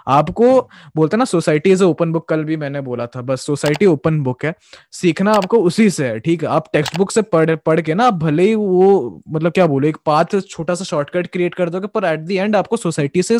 [0.09, 0.61] आपको
[0.97, 4.45] बोलते ना सोसाइटी इज़ ओपन बुक कल भी मैंने बोला था, बस सोसाइटी ओपन बुक
[4.45, 4.55] है।
[4.93, 8.11] सीखना आपको उसी से है, ठीक है। आप टेक्स्ट बुक से पढ़ पढ़ के ना
[8.13, 12.05] भले ही वो मतलब क्या बोले, एक पाथ छोटा सा शॉर्टकट क्रिएट कर दोगे, पर
[12.05, 13.39] एट द एंड आपको सोसाइटी से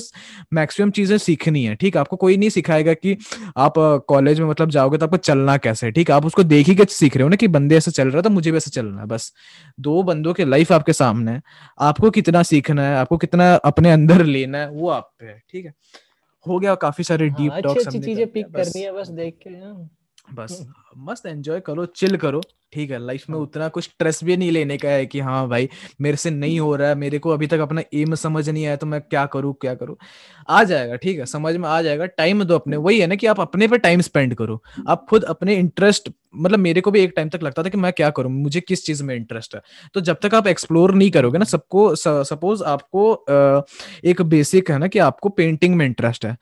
[0.55, 3.17] मैक्सिमम चीज़ें सीखनी है, ठीक है। आपको कोई कोई नहीं सिखाएगा कि
[3.57, 3.75] आप
[4.09, 6.17] कॉलेज में मतलब जाओगे तो आपको चलना कैसे है ठीक है?
[6.17, 8.23] आप उसको देख ही के सीख रहे हो ना कि बंदे ऐसे चल रहा है
[8.23, 9.33] तो मुझे भी ऐसे चलना है बस।
[9.81, 11.43] दो बंदों के लाइफ आपके सामने है।
[11.81, 15.65] आपको कितना सीखना है आपको कितना अपने अंदर लेना है वो आप पे है ठीक
[15.67, 15.73] है?
[16.47, 19.09] हो गया काफ़ी सारे हाँ, डीप अच्छी टॉक्स अच्छी हमने चीज़ें पिक करनी है बस
[19.13, 19.89] देख के हाँ।
[20.35, 20.67] बस।
[20.97, 22.41] मस्त एंजॉय करो चिल करो
[22.73, 22.99] ठीक है?
[22.99, 25.69] लाइफ में उतना कुछ स्ट्रेस भी नहीं लेने का है कि हाँ भाई
[26.01, 28.77] मेरे से नहीं हो रहा है मेरे को अभी तक अपना एम समझ नहीं आया
[28.77, 29.97] तो मैं क्या करूँ क्या करूँ?
[30.49, 31.27] आ जाएगा ठीक है?
[31.27, 34.01] समझ में आ जाएगा टाइम दो अपने। वही है ना कि आप अपने पे टाइम
[34.01, 37.69] स्पेंड करो। आप खुद अपने इंटरेस्ट मतलब मेरे को भी एक टाइम तक लगता था
[37.69, 39.61] कि मैं क्या करूँ मुझे किस चीज़ में इंटरेस्ट है?
[39.95, 43.05] तो जब तक आप एक्सप्लोर नहीं करोगे ना सबको सपोज़ आपको
[44.05, 46.37] एक बेसिक है ना कि आपको पेंटिंग में इंटरेस्ट है।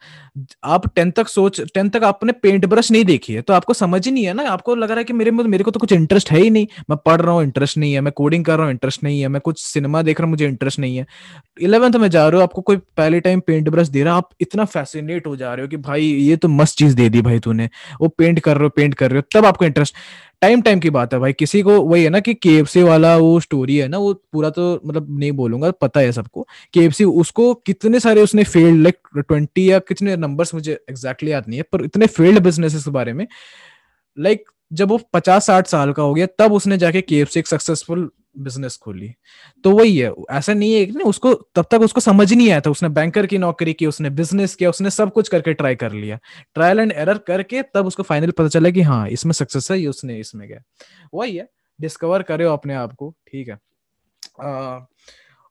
[0.63, 4.05] आप टेंथ तक सोच टेंथ तक आपने पेंट ब्रश नहीं देखी है तो आपको समझ
[4.05, 5.91] ही नहीं है ना आपको लग रहा है कि मेरे में मेरे को तो कुछ
[5.91, 8.65] इंटरेस्ट है ही नहीं। मैं पढ़ रहा हूँ इंटरेस्ट नहीं है। मैं कोडिंग कर रहा
[8.65, 11.05] हूँ इंटरेस्ट नहीं है। मैं कुछ सिनेमा देख रहा हूँ, मुझे इंटरेस्ट नहीं है।
[11.61, 14.29] इलेवेंथ में जा रहे हो, आपको कोई पहले टाइम पेंट ब्रश दे रहा है, आप
[14.41, 17.39] इतना फैसिनेट हो जा रहे हो कि भाई, ये तो मस्त चीज़ दे दी भाई
[17.39, 17.69] तूने।
[18.01, 19.95] वो पेंट कर रहे हो पेंट कर रहे हो, तब आपको इंटरेस्ट
[20.41, 23.39] टाइम टाइम की बात है भाई, किसी को वही है ना कि केएफसी वाला वो
[23.39, 27.99] स्टोरी है ना, वो पूरा तो मतलब नहीं बोलूँगा, पता है सबको। केएफसी उसको कितने
[27.99, 32.07] सारे उसने फेल्ड लाइक ट्वेंटी या कितने नंबर्स मुझे एग्जैक्टली याद नहीं है, पर इतने
[32.07, 33.27] फेल्ड बिज़नेस के बारे में।
[34.17, 37.47] लाइक like, जब वो पचास साठ साल का हो गया तब उसने जाके केएफसी एक
[37.47, 39.13] सक्सेसफुल बिज़नेस खोली।
[39.63, 42.69] तो वही है ऐसा नहीं है कि उसको तब तक उसको समझ नहीं आया था।
[42.69, 46.19] उसने बैंकर की नौकरी की उसने बिज़नेस किया उसने सब कुछ करके ट्राई कर लिया।
[46.53, 49.87] ट्रायल एंड एरर करके तब उसको फाइनल पता चला कि हाँ इसमें सक्सेस है ये
[49.87, 50.61] उसने इसमें गया।
[51.13, 51.47] वही है
[51.79, 53.59] डिस्कवर करे अपने आप को ठीक है।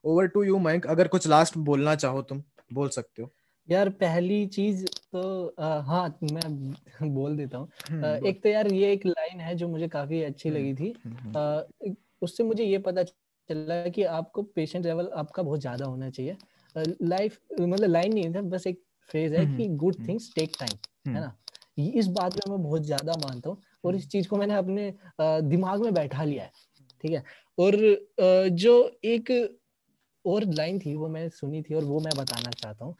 [0.03, 2.43] ओवर टू यू मयंक अगर कुछ लास्ट बोलना चाहो तुम
[2.73, 3.31] बोल सकते हो।
[3.67, 5.21] यार पहली चीज़ तो
[5.59, 6.73] आ, हाँ मैं
[7.13, 10.21] बोल देता हूँ। हम्म, आ। एक तो यार ये एक लाइन है जो मुझे काफ़ी
[10.23, 11.61] अच्छी लगी थी। हम्म, हम्म, आ,
[12.21, 16.37] उससे मुझे ये पता चला कि आपको पेशेंट लेवल आपका बहुत ज़्यादा होना चाहिए।
[17.01, 20.55] लाइफ मतलब लाइन नहीं था बस एक फ्रेज है हम्म, कि good hmm, things take
[20.59, 21.35] time hmm, है ना
[21.99, 25.81] इस बात में मैं बहुत ज़्यादा मानता हूँ और इस चीज़ को मैंने अपने दिमाग
[25.81, 26.51] में बैठा लिया है
[27.03, 27.23] ठीक है?
[27.57, 27.75] और
[28.55, 28.73] जो
[29.05, 29.31] एक
[30.25, 32.95] और लाइन थी वो मैंने सुनी थी और वो मैं बताना चाहता हूँ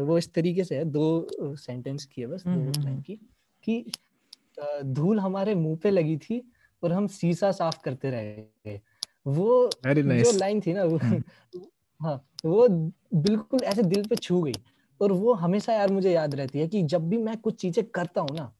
[0.00, 3.02] वो इस तरीके से है दो सेंटेंस की है बस हम्म, दो हम्म, लाइन हम्म।
[3.02, 3.18] की
[3.64, 3.84] कि
[4.84, 6.42] धूल हमारे मुँह पे लगी थी
[6.82, 8.22] और हम शीशा साफ़ करते रह
[8.66, 8.80] गए।
[9.26, 11.22] वो Very जो लाइन थी ना वो हम्म।
[12.00, 12.68] हाँ वो
[13.14, 14.52] बिल्कुल ऐसे दिल पे छू गई
[15.00, 18.20] और वो हमेशा यार मुझे याद रहती है कि जब भी मैं कुछ चीज़ें करता
[18.20, 18.52] हूँ ना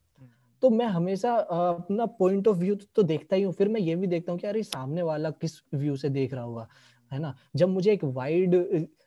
[0.63, 4.07] तो मैं हमेशा अपना पॉइंट ऑफ़ व्यू तो देखता ही हूँ फिर मैं ये भी
[4.07, 6.67] देखता हूँ कि यार ये सामने वाला किस व्यू से देख रहा होगा।
[7.11, 7.35] है ना?
[7.55, 8.55] जब मुझे एक वाइड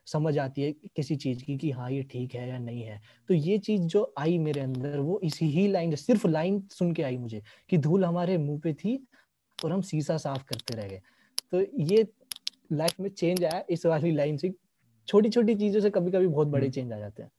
[0.06, 3.34] समझ आती है किसी चीज़ की कि हाँ ये ठीक है या नहीं है तो
[3.34, 7.16] ये चीज़ जो आई मेरे अंदर वो इसी ही लाइन सिर्फ़ लाइन सुन के आई
[7.18, 8.96] मुझे कि धूल हमारे मुँह पे थी
[9.58, 11.00] और हम शीशा साफ़ करते रह गए।
[11.52, 12.06] तो ये
[12.72, 14.52] लाइफ में चेंज आया इस वाली लाइन से
[15.08, 17.30] छोटी छोटी चीज़ों से कभी कभी बहुत बड़े हम्म। चेंज आ जाते हैं।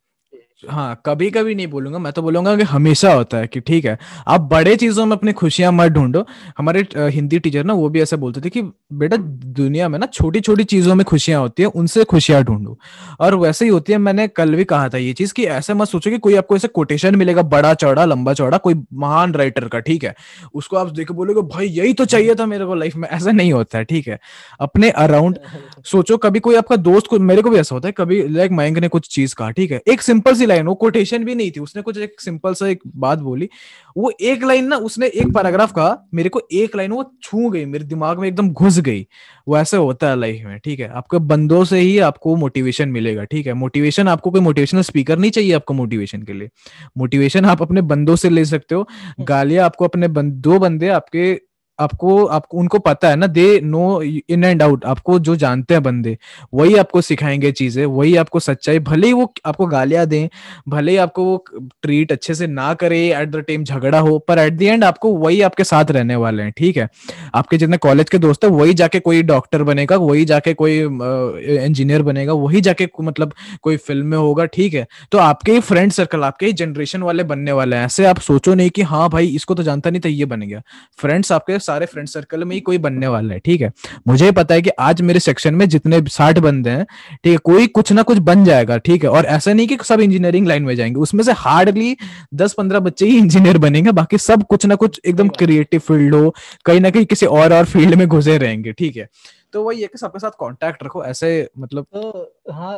[0.64, 3.98] हाँ कभी कभी नहीं बोलूँगा मैं तो बोलूँगा कि हमेशा होता है कि ठीक है
[4.27, 6.26] आप बड़े चीज़ों में अपनी खुशियाँ मत ढूंढो।
[6.57, 8.61] हमारे हिंदी टीचर ना वो भी ऐसे बोलते थे कि
[8.94, 12.77] बेटा दुनिया में ना छोटी छोटी चीज़ों में खुशियाँ होती है उनसे खुशियाँ ढूंढो।
[13.19, 15.88] और वैसे ही होती है मैंने कल भी कहा था ये चीज़ कि ऐसे मत
[15.88, 19.80] सोचो कि कोई आपको ऐसे कोटेशन मिलेगा बड़ा चौड़ा लंबा चौड़ा कोई महान राइटर का
[19.80, 20.14] ठीक है?
[20.53, 23.53] उसको आप देख बोलोगे भाई यही तो चाहिए था मेरे को लाइफ में। ऐसा नहीं
[23.53, 24.19] होता है ठीक है?
[24.60, 25.40] अपने अराउंड
[25.86, 28.88] सोचो कभी कोई आपका दोस्त मेरे को भी ऐसा होता है कभी लाइक मयंक ने
[28.88, 29.82] कुछ चीज़ कहा ठीक है?
[29.88, 32.80] एक सिंपल सी लाइन वो कोटेशन भी नहीं थी। उसने कुछ एक सिंपल सा एक
[32.96, 33.50] बात बोली।
[33.98, 37.66] वो एक लाइन ना उसने एक पैराग्राफ कहा मेरे को एक लाइन वो छू गई
[37.66, 39.08] मेरे दिमाग में एकदम घुस गई।
[39.48, 40.88] वो ऐसे होता है लाइफ में ठीक है?
[40.88, 43.54] आपके बंदों से ही आपको मोटिवेशन मिलेगा ठीक है?
[43.54, 46.50] मोटिवेशन आपको कोई मोटिवेशनल स्पीकर नहीं चाहिए आपको मोटिवेशन के लिए।
[46.98, 48.88] मोटिवेशन आप अपने बंदों से ले सकते हो।
[49.20, 51.42] गालियाँ आपको अपने बंद, दो बंदे आपके
[51.80, 55.84] आपको आपको, उनको पता है ना they know in and out आपको जो जानते हैं
[55.84, 56.18] बंदे,
[56.54, 60.28] वही आपको सिखाएँगे चीज़ें, वही आपको सच्चाई, भले ही वो आपको गालियाँ दें,
[60.70, 61.44] भले ही आपको वो
[61.82, 65.14] ट्रीट अच्छे से ना करे एट द टाइम झगड़ा हो, पर एट द एंड आपको
[65.16, 66.88] वही आपके साथ रहने वाले हैं, ठीक है?
[67.36, 72.02] आपके जितने कॉलेज के दोस्त है, वही जाके कोई डॉक्टर बनेगा, वही जाके कोई इंजीनियर
[72.04, 74.88] बनेगा, वही जाके मतलब कोई फ़िल्म में होगा, ठीक है?
[75.12, 78.54] तो आपके ही फ्रेंड सर्कल आपके ही जनरेशन वाले बनने वाले हैं। ऐसे आप सोचो
[78.54, 80.62] नहीं कि हाँ भाई, इसको तो जानता नहीं था, ये बन गया।
[81.00, 83.72] फ्रेंड्स आपके सारे फ्रेंड सर्कल में ही कोई बनने वाला है ठीक है?
[84.08, 86.86] मुझे पता है कि आज मेरे सेक्शन में जितने साठ बंदे हैं
[87.24, 89.10] ठीक है कोई कुछ ना कुछ बन जाएगा ठीक है?
[89.10, 91.96] और ऐसा नहीं कि सब इंजीनियरिंग लाइन में जाएँगे उसमें से हार्डली
[92.34, 96.34] दस पंद्रह बच्चे ही इंजीनियर बनेंगे बाकी सब कुछ ना कुछ एकदम क्रिएटिव फ़ील्ड हो।
[96.66, 99.08] कहीं ना कहीं किसी और और फ़ील्ड में घुसे रहेंगे ठीक है?
[99.54, 102.78] तो वही है कि सबके साथ कांटेक्ट रखो ऐसे मतलब तो हाँ।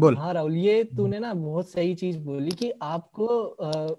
[0.00, 3.94] बोल। हाँ राहुल ये तूने ना बहुत सही चीज़ बोली कि आपको अ,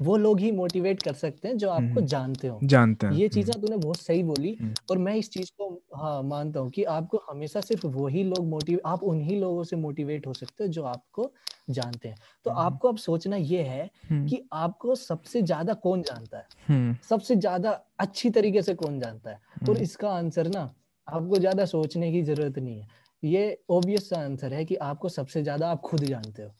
[0.00, 3.18] वो लोग ही मोटिवेट कर सकते हैं जो आपको हम्म। जानते हो। जानते हैं। ये
[3.18, 6.70] हम्म, चीज़ें तूने बहुत सही बोली हम्म। और मैं इस चीज़ को हाँ मानता हूँ
[6.70, 10.70] कि आपको हमेशा सिर्फ़ वही लोग मोटिव आप उन्हीं लोगों से मोटिवेट हो सकते हो
[10.70, 11.30] जो आपको
[11.70, 12.16] जानते हैं।
[12.46, 13.90] तो। आपको अब सोचना ये है
[14.28, 16.94] कि आपको सबसे ज़्यादा कौन जानता है?
[17.10, 19.36] सबसे ज़्यादा अच्छी तरीके से कौन जानता है?
[19.36, 20.60] और हम्म, इसका आंसर ना
[21.08, 22.86] आपको ज़्यादा सोचने की ज़रूरत नहीं है।
[23.22, 26.50] ये ऑब्वियस आंसर है कि आपको सबसे ज़्यादा आप खुद जानते हो।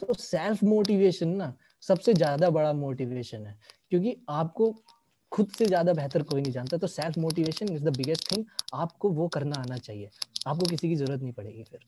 [0.00, 1.52] तो सेल्फ मोटिवेशन ना
[1.82, 3.58] सबसे ज़्यादा बड़ा मोटिवेशन है।
[3.90, 4.74] क्योंकि आपको
[5.32, 8.44] खुद से ज़्यादा बेहतर कोई नहीं जानता तो self motivation is the biggest thing
[8.74, 10.08] आपको वो करना आना चाहिए।
[10.46, 11.80] आपको किसी की ज़रूरत नहीं पड़ेगी फिर।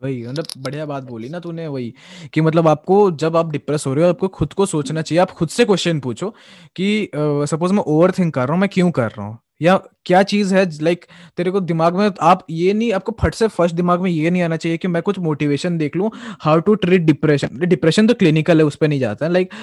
[0.00, 1.92] वही मतलब बढ़िया बात बोली ना तूने वही
[2.34, 5.30] कि मतलब आपको जब आप डिप्रेस हो रहे हो आपको खुद को सोचना चाहिए आप
[5.30, 6.30] खुद से क्वेश्चन पूछो
[6.76, 9.38] कि सपोज़ uh, मैं ओवर थिंक कर रहा हूँ मैं क्यों कर रहा हूँ?
[9.62, 9.76] या
[10.06, 11.04] क्या चीज़ है लाइक
[11.36, 14.42] तेरे को दिमाग में, आप ये नहीं, आपको फट से फ़र्स्ट दिमाग में ये नहीं
[14.42, 16.10] आना चाहिए कि मैं कुछ मोटिवेशन देख लूँ
[16.42, 19.54] how to treat depression depression तो क्लिनिकल है, उस पर नहीं जाता like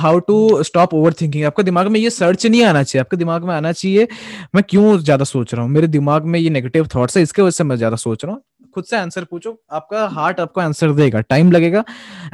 [0.00, 3.44] how to stop over thinking आपके दिमाग में ये सर्च नहीं आना चाहिए, आपके दिमाग
[3.44, 4.08] में आना चाहिए,
[4.54, 5.70] मैं क्यों ज़्यादा सोच रहा हूँ?
[5.72, 8.42] मेरे दिमाग में ये नेगेटिव थॉट्स है, इसके वजह से मैं ज़्यादा सोच रहा हूँ।
[8.74, 11.84] खुद से आंसर पूछो। आपका हार्ट आपको आंसर देगा। टाइम लगेगा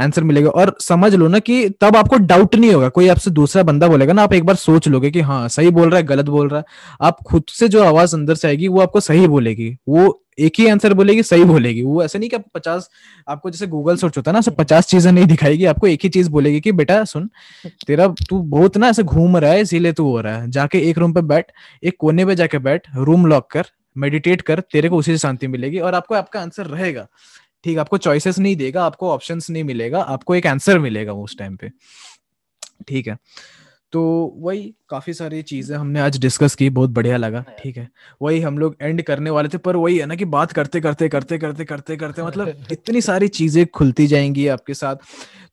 [0.01, 3.63] आंसर मिलेगा। और समझ लो ना कि तब आपको डाउट नहीं होगा। कोई आपसे दूसरा
[3.63, 6.27] बंदा बोलेगा ना, आप एक बार सोच लोगे कि हाँ सही बोल रहा है, गलत
[6.27, 6.65] बोल रहा है।
[7.01, 10.69] आप खुद से जो आवाज़ अंदर से आएगी, वो आपको सही बोलेगी। वो एक ही
[10.69, 12.91] आंसर बोलेगी, सही बोलेगी। वो ऐसे नहीं कि आप पचास,
[13.29, 16.09] आपको जैसे गूगल सर्च होता है ना ऐसे पचास चीज़ें नहीं दिखाएगी। आपको एक ही
[16.09, 17.31] चीज़ बोलेगी कि, बेटा, सुन,
[17.87, 20.99] तेरा तू बहुत ना ऐसे घूम रहा है, इसीलिए तू हो रहा है। जाके एक
[20.99, 21.53] रूम पे बैठ,
[21.85, 23.65] एक कोने पे जाके बैठ रूम लॉक कर
[23.97, 27.07] मेडिटेट कर, तेरे को उसी से शांति मिलेगी और आपको, आपका आंसर रहेगा।
[27.65, 31.57] ठीक, आपको चॉइसेस नहीं देगा, आपको ऑप्शंस नहीं मिलेगा, आपको एक आंसर मिलेगा उस टाइम
[31.57, 31.71] पे।
[32.89, 33.19] ठीक है
[33.93, 34.03] तो
[34.37, 37.89] वही काफ़ी सारी चीज़ें हमने आज डिस्कस की बहुत बढ़िया लगा ठीक है।
[38.23, 41.09] वही हम लोग एंड करने वाले थे पर वही है ना कि बात करते करते
[41.09, 44.97] करते करते करते करते मतलब इतनी सारी चीज़ें खुलती जाएँगी आपके साथ।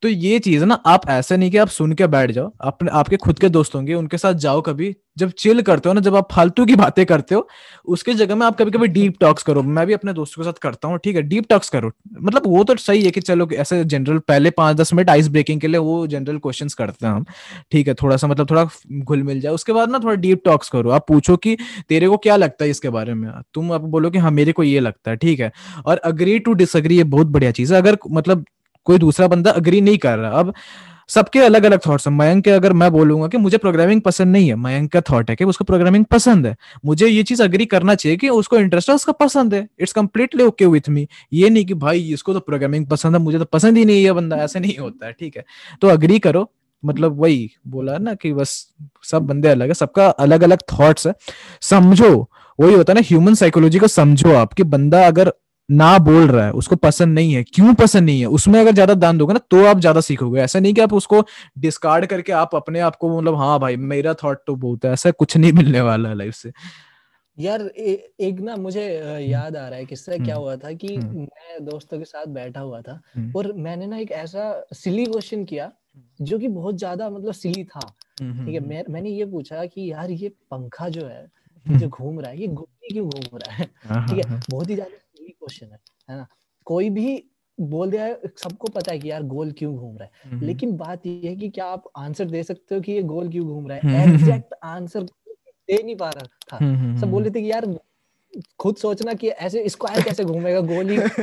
[0.01, 2.91] तो ये चीज़ है ना आप ऐसा नहीं कि आप सुन के बैठ जाओ अपने
[2.91, 6.15] आपके खुद के दोस्त होंगे उनके साथ जाओ कभी जब चिल करते हो ना जब
[6.15, 7.47] आप फालतू की बातें करते हो
[7.87, 10.59] उसके जगह में आप कभी कभी डीप टॉक्स करो। मैं भी अपने दोस्तों के साथ
[10.61, 13.83] करता हूँ ठीक है डीप टॉक्स करो। मतलब वो तो सही है कि चलो ऐसे
[13.85, 17.25] जनरल पहले पाँच दस मिनट आइस ब्रेकिंग के लिए वो जनरल क्वेश्चन करते हैं हम
[17.71, 20.69] ठीक है थोड़ा सा मतलब थोड़ा घुल मिल जाए। उसके बाद ना थोड़ा डीप टॉक्स
[20.69, 21.57] करो। आप पूछो कि
[21.89, 23.29] तेरे को क्या लगता है इसके बारे में?
[23.53, 25.51] तुम आप बोलो कि हाँ मेरे को ये लगता है, ठीक है।
[25.85, 28.45] और अग्री टू डिसअग्री ये बहुत बढ़िया चीज़ है। अगर मतलब
[28.85, 30.53] कोई दूसरा बंदा अग्री नहीं कर रहा। अब
[31.09, 34.47] सबके अलग अलग थॉट्स हैं। मयंक के अगर मैं बोलूँगा कि मुझे प्रोग्रामिंग पसंद नहीं
[34.47, 36.55] है, मयंक का थॉट है कि उसको प्रोग्रामिंग पसंद है।
[36.85, 40.43] मुझे ये चीज़ अग्री करना चाहिए कि उसको इंटरेस्ट है, उसका पसंद है। It's completely
[40.43, 43.77] okay with me ये नहीं कि भाई, इसको तो प्रोग्रामिंग पसंद है, मुझे तो पसंद
[43.77, 45.45] ही नहीं है बंदा। ऐसे नहीं होता है, ठीक है।
[45.81, 46.49] तो अग्री करो।
[46.83, 48.55] मतलब वही बोला ना कि बस
[49.03, 51.13] सब बंदे अलग है सबका अलग अलग थॉट्स है।
[51.63, 52.11] समझो
[52.59, 55.33] वही होता है ना ह्यूमन साइकोलॉजी को समझो आप कि बंदा अगर
[55.69, 58.25] ना बोल रहा है उसको पसंद नहीं है क्यों पसंद नहीं है?
[58.27, 61.23] उसमें अगर ज़्यादा दान दोगे ना तो आप ज़्यादा सीखोगे। ऐसा नहीं कि आप उसको
[61.59, 65.11] डिस्कार्ड करके आप अपने आप को मतलब हाँ भाई मेरा थॉट तो बहुत है। ऐसा
[65.13, 66.51] कुछ नहीं मिलने वाला है लाइफ से।
[67.37, 68.83] यार ए, एक ना मुझे
[69.21, 72.59] याद आ रहा है किससे क्या हुआ था कि हम्म। मैं दोस्तों के साथ बैठा
[72.59, 75.71] हुआ था हम्म। और मैंने ना एक ऐसा सिली क्वेश्चन किया
[76.19, 77.79] जो कि बहुत ज़्यादा मतलब सिली था।
[78.19, 81.27] ठीक है मैं मैंने ये पूछा कि यार ये पंखा जो है
[81.65, 83.69] जो घूम रहा है ये गोली क्यों घूम रहा है?
[83.83, 85.79] हाँ, ठीक है हाँ, बहुत ही ज़्यादा सिली क्वेश्चन है
[86.09, 86.27] है ना?
[86.67, 87.23] कोई भी
[87.57, 90.75] बोल दिया है सबको पता है कि यार गोल क्यों घूम रहा है। हम्म, लेकिन
[90.77, 93.67] बात ये है कि क्या आप आंसर दे सकते हो कि ये गोल क्यों घूम
[93.67, 94.03] रहा है?
[94.03, 97.51] हम्म, एग्जैक्ट आंसर दे नहीं पा रहा था। हम्म, हम्म, सब बोल रहे थे कि
[97.51, 97.65] यार
[98.59, 100.95] खुद सोचना कि ऐसे स्क्वायर कैसे घूमेगा गोली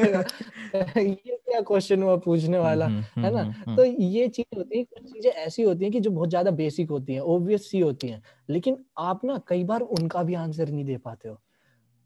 [0.74, 3.42] ये क्या क्वेश्चन हुआ पूछने वाला हम्म, है ना?
[3.42, 6.50] हम्म, तो ये चीज़ होती है कुछ चीज़ें ऐसी होती हैं कि जो बहुत ज़्यादा
[6.52, 10.68] बेसिक होती हैं ऑब्वियस सी होती हैं लेकिन आप ना कई बार उनका भी आंसर
[10.70, 11.38] नहीं दे पाते हो।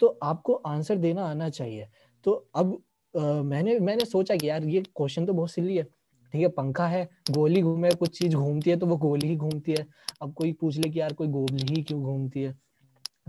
[0.02, 1.88] तो आपको आंसर देना आना चाहिए।
[2.26, 2.74] तो अब
[3.14, 5.82] अ, मैंने मैंने सोचा कि यार ये क्वेश्चन तो बहुत सिली है।
[6.34, 9.72] ठीक है पंखा है गोली घूमे कुछ चीज़ घूमती है तो वो गोली ही घूमती
[9.72, 9.86] है।
[10.22, 12.54] अब कोई पूछ ले कि यार कोई गोली ही क्यों घूमती है?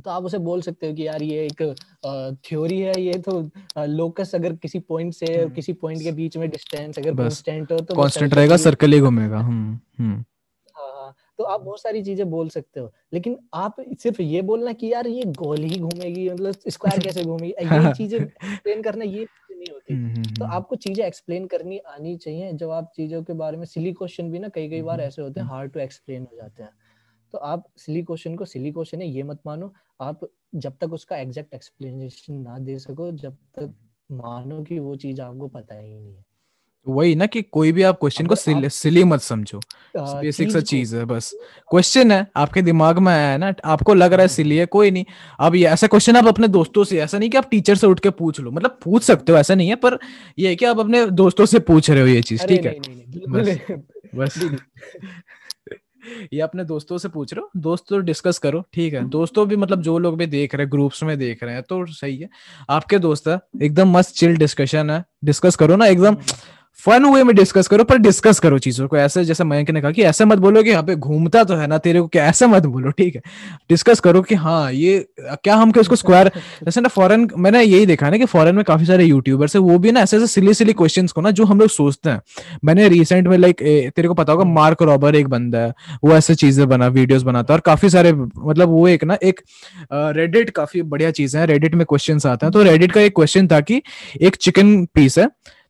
[0.03, 3.39] तो आप उसे बोल सकते हो कि यार ये एक थ्योरी है ये तो
[3.77, 7.79] लोकस अगर किसी पॉइंट से हम्म। किसी पॉइंट के बीच में डिस्टेंस अगर कांस्टेंट हो
[7.79, 10.23] तो कांस्टेंट रहेगा सर्कल ही घूमेगा। हम्म हम्म।
[10.75, 14.73] हाँ हाँ। तो आप बहुत सारी चीज़ें बोल सकते हो। लेकिन आप सिर्फ़ ये बोलना
[14.73, 17.53] कि यार ये गोल ही घूमेगी मतलब स्क्वायर कैसे घूमेगी?
[17.91, 22.51] ये चीज़ें एक्सप्लेन करना ये नहीं होती। हम्म, तो आपको चीज़ें एक्सप्लेन करनी आनी चाहिए।
[22.53, 25.39] जब आप चीज़ों के बारे में सिली क्वेश्चन भी ना कई कई बार ऐसे होते
[25.39, 26.69] हैं हार्ड टू एक्सप्लेन हो जाते हैं।
[27.33, 30.19] तो आप सिली क्वेश्चन को सिली क्वेश्चन है ये मत मानो। आप
[30.55, 33.73] जब तक उसका एग्जैक्ट एक्सप्लेनेशन ना दे सको जब तक
[34.11, 36.23] मानो कि वो चीज़ आपको पता ही नहीं है।
[36.87, 39.59] वही ना कि कोई भी आप क्वेश्चन को सिली, सिली मत समझो।
[39.97, 41.31] बेसिक सा चीज़ है बस।
[41.69, 44.65] क्वेश्चन है आपके दिमाग में आया है ना आपको लग रहा है हम्म, सिली है
[44.65, 45.05] कोई नहीं।
[45.39, 47.99] अब ये ऐसा क्वेश्चन आप अपने दोस्तों से ऐसा नहीं कि आप टीचर से उठ
[47.99, 49.97] के पूछ लो मतलब पूछ सकते हो ऐसा नहीं है पर
[50.39, 52.79] ये है कि आप अपने दोस्तों से पूछ रहे हो ये चीज़ ठीक है?
[52.79, 53.77] नहीं नहीं नहीं
[54.15, 54.39] बस।
[56.33, 57.49] ये अपने दोस्तों से पूछ रहे हो?
[57.57, 59.03] दोस्त तो डिस्कस करो ठीक है?
[59.09, 61.85] दोस्तों भी मतलब जो लोग भी देख रहे हैं ग्रुप्स में देख रहे हैं तो
[61.85, 62.29] सही है।
[62.69, 66.21] आपके दोस्त है एकदम मस्त चिल डिस्कशन है। डिस्कस करो ना एकदम हम्म,
[66.83, 69.91] फन वे में डिस्कस करो, पर डिस्कस करो चीज़ों को। ऐसे जैसे मयंक ने कहा
[69.91, 72.47] कि ऐसे मत बोलो कि यहाँ पे घूमता तो है ना तेरे को, क्या ऐसे
[72.47, 73.21] मत बोलो, ठीक है?
[73.69, 76.31] डिस्कस करो कि हाँ ये क्या हम के उसको स्क्वायर
[76.63, 79.77] जैसे ना फॉरेन मैंने यही देखा ना कि फॉरेन में काफ़ी सारे यूट्यूबर्स है, वो
[79.79, 82.21] भी ना ऐसे ऐसे सिली सिली क्वेश्चन को ना जो हम लोग सोचते हैं।
[82.65, 83.61] मैंने रिसेंट में लाइक
[83.95, 85.73] तेरे को पता होगा मार्क रॉबर एक बंदा है,
[86.03, 89.41] वो ऐसे चीज़ें बना वीडियोस बनाता है, और काफ़ी सारे मतलब वो एक ना, एक
[89.93, 93.47] रेडिट काफ़ी बढ़िया चीज़ है रेडिट में क्वेश्चन आते हैं। तो रेडिट का एक क्वेश्चन
[93.47, 93.81] था कि
[94.21, 95.29] एक चिकन पीस है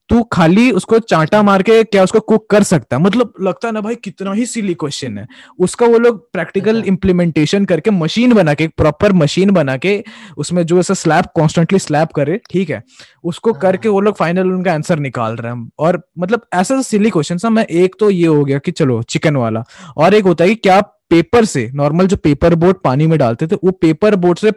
[0.09, 2.95] तू खाली उसको चांटा मार के क्या उसको कुक कर सकता?
[2.97, 5.25] है मतलब लगता ना भाई कितना ही सिली क्वेश्चन है।
[5.59, 10.03] उसका वो लोग प्रैक्टिकल अच्छा। इम्प्लीमेंटेशन करके मशीन बना के प्रॉपर मशीन बना के
[10.37, 12.83] उसमें जो ऐसा स्लैब कॉन्स्टेंटली स्लैब करे ठीक है?
[13.23, 17.09] उसको हाँ। करके वो लोग फाइनल उनका आंसर निकाल रहे हैं। और मतलब ऐसा सिली
[17.09, 19.63] क्वेश्चन मैं एक तो ये हो गया कि चलो चिकन वाला।
[19.97, 23.47] और एक होता है कि क्या पेपर से नॉर्मल जो पेपर बोट पानी में डालते
[23.47, 24.51] थे वो पेपर बोट से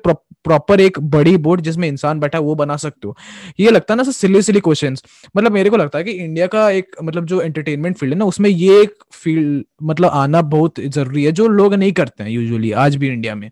[0.48, 3.16] प्रॉपर एक बड़ी बोर्ड जिसमें इंसान बैठा वो बना सकते हो।
[3.60, 4.96] ये लगता है ना सर सिली सिली क्वेश्चन
[5.36, 8.24] मतलब मेरे को लगता है कि इंडिया का एक मतलब जो एंटरटेनमेंट फ़ील्ड है ना
[8.24, 12.72] उसमें ये एक फ़ील्ड मतलब आना बहुत ज़रूरी है जो लोग नहीं करते हैं यूजुअली
[12.84, 13.50] आज भी इंडिया में।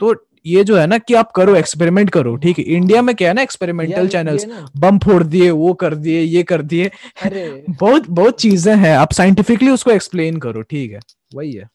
[0.00, 0.14] तो
[0.46, 2.64] ये जो है ना कि आप करो एक्सपेरिमेंट करो ठीक है?
[2.64, 4.44] इंडिया में क्या है ना एक्सपेरिमेंटल चैनल्स
[4.76, 6.90] बम फोड़ दिए वो कर दिए ये कर दिए।
[7.70, 11.00] बहुत बहुत चीज़ें हैं आप साइंटिफिकली उसको एक्सप्लेन करो ठीक है?
[11.34, 11.68] वही है।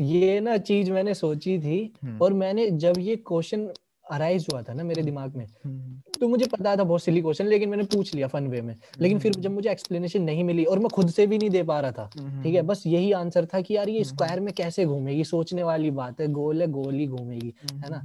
[0.00, 3.68] ये ना चीज़ मैंने सोची थी हम्म। और मैंने जब ये क्वेश्चन
[4.06, 7.46] अराइज हुआ था ना मेरे दिमाग में हम्म। तो मुझे पता था बहुत सिली क्वेश्चन
[7.46, 10.78] लेकिन मैंने पूछ लिया फन वे में। लेकिन फिर जब मुझे एक्सप्लेनेशन नहीं मिली और
[10.78, 12.06] मैं खुद से भी नहीं दे पा रहा था
[12.42, 15.90] ठीक है बस यही आंसर था कि यार ये स्क्वायर में कैसे घूमेगी सोचने वाली
[15.90, 18.02] बात है गोल है गोल ही घूमेगी है ना?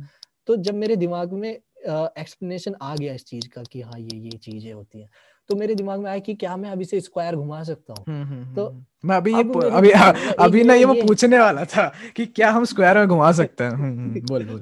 [0.47, 4.37] तो जब मेरे दिमाग में एक्सप्लेनेशन आ गया इस चीज़ का कि हाँ ये ये
[4.37, 5.09] चीज़ें होती हैं।
[5.51, 8.69] तो मेरे दिमाग में आया कि क्या मैं अभी से स्क्वायर घुमा सकता हूँ। तो
[9.05, 12.51] मैं अभी ये अभी दिमाग अभी ना ये वो मैं पूछने वाला था कि क्या
[12.51, 14.61] हम स्क्वायर में घुमा सकते हैं। हम्म, हम्म, बोल बोल।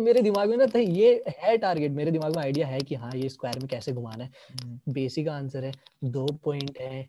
[0.00, 3.10] मेरे दिमाग में ना था ये है टारगेट मेरे दिमाग में आइडिया है कि हाँ
[3.14, 5.72] ये स्क्वायर में कैसे घुमाना है। हम्म, बेसिक आंसर है
[6.04, 7.08] दो पॉइंट है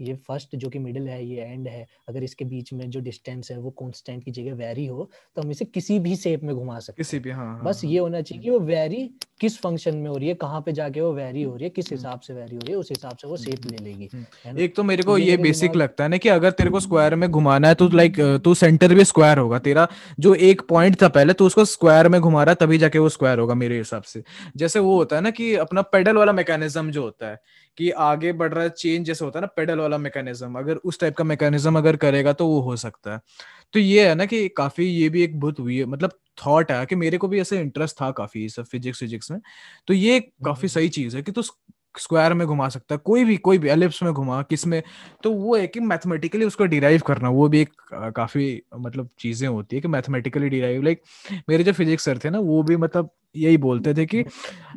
[0.00, 3.50] ये फ़र्स्ट जो कि मिडिल है ये एंड है अगर इसके बीच में जो डिस्टेंस
[3.50, 6.78] है वो कॉन्स्टेंट की जगह वेरी हो तो हम इसे किसी भी शेप में घुमा
[6.78, 9.10] सकते किसी भी हाँ हाँ बस हाँ। ये होना चाहिए कि वो वेरी
[9.40, 11.86] किस फ़ंक्शन में हो रही है कहाँ पे जाके वो वेरी हो रही है किस
[11.86, 14.24] हम्म, हिसाब से वेरी हो रही है उस हिसाब से वो शेप ले लेगी हम्म।
[14.44, 14.60] है ना?
[14.60, 16.80] एक तो मेरे तो को ये ये बेसिक लगता है ना कि अगर तेरे को
[16.80, 19.86] स्क्वायर में घुमाना है तो लाइक तू सेंटर भी स्क्वायर होगा। तेरा
[20.20, 23.38] जो एक पॉइंट था पहले तो उसको स्क्वायर में घुमा रहा तभी जाके वो स्क्वायर
[23.38, 24.22] होगा मेरे हिसाब से।
[24.56, 27.40] जैसे वो होता है ना कि अपना पेडल वाला मैकेनिज्म जो होता है
[27.78, 31.00] कि आगे बढ़ रहा है चेंज जैसे होता है ना पेडल वाला मैकेनिज्म अगर उस
[31.00, 33.20] टाइप का मैकेनिज्म अगर करेगा तो वो हो सकता है।
[33.74, 36.84] तो ये है ना कि काफ़ी ये भी एक बहुत हुई है मतलब थॉट है
[36.86, 39.40] कि मेरे को भी ऐसे इंटरेस्ट था काफ़ी सब फिजिक्स फिजिक्स में।
[39.88, 41.42] तो ये काफ़ी हम्म, सही चीज़ है कि तू
[41.94, 44.82] स्क्वायर में घुमा सकता है कोई भी कोई भी एलिप्स में घुमा किसमें
[45.22, 47.72] तो वो है कि मैथमेटिकली उसको डिराइव करना वो भी एक
[48.16, 48.44] काफ़ी
[48.76, 51.02] मतलब चीज़ें होती है कि मैथमेटिकली डिराइव लाइक
[51.48, 54.24] मेरे जो फिजिक्स सर थे ना वो भी मतलब यही बोलते थे कि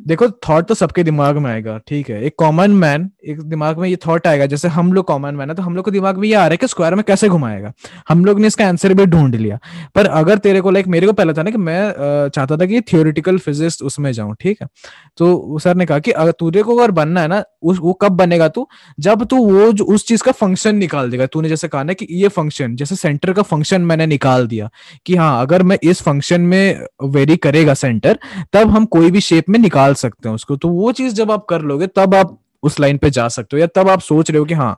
[0.06, 3.88] देखो थॉट तो सबके दिमाग में आएगा ठीक है। एक कॉमन मैन एक दिमाग में
[3.88, 6.26] ये थॉट आएगा जैसे हम लोग कॉमन मैन है तो हम लोग को दिमाग में
[6.28, 7.72] ये आ रहा है कि स्क्वायर में कैसे घुमाएगा।
[8.08, 9.58] हम लोग ने इसका आंसर भी ढूंढ लिया।
[9.94, 12.80] पर अगर तेरे को लाइक मेरे को पहले था ना कि मैं चाहता था कि
[12.82, 14.68] थियोरिटिकल फिजिक्स उसमें जाऊँ ठीक है।
[15.18, 18.12] तो सर ने कहा कि अगर तुझे को अगर बनना है ना उस वो कब
[18.12, 18.66] बनेगा तू?
[19.00, 22.06] जब तू वो जो उस चीज़ का फ़ंक्शन निकाल देगा। तूने जैसे कहा ना कि
[22.12, 24.70] ये फ़ंक्शन जैसे सेंटर का फ़ंक्शन मैंने निकाल दिया
[25.06, 28.18] कि हाँ अगर मैं इस फ़ंक्शन में वेरी करेगा सेंटर
[28.52, 31.44] तब हम कोई भी शेप में निकाल सकते हैं उसको। तो वो चीज़ जब आप
[31.44, 34.38] कर लोगे तब आप उस लाइन पे जा सकते हो या तब आप सोच रहे
[34.38, 34.72] हो कि हाँ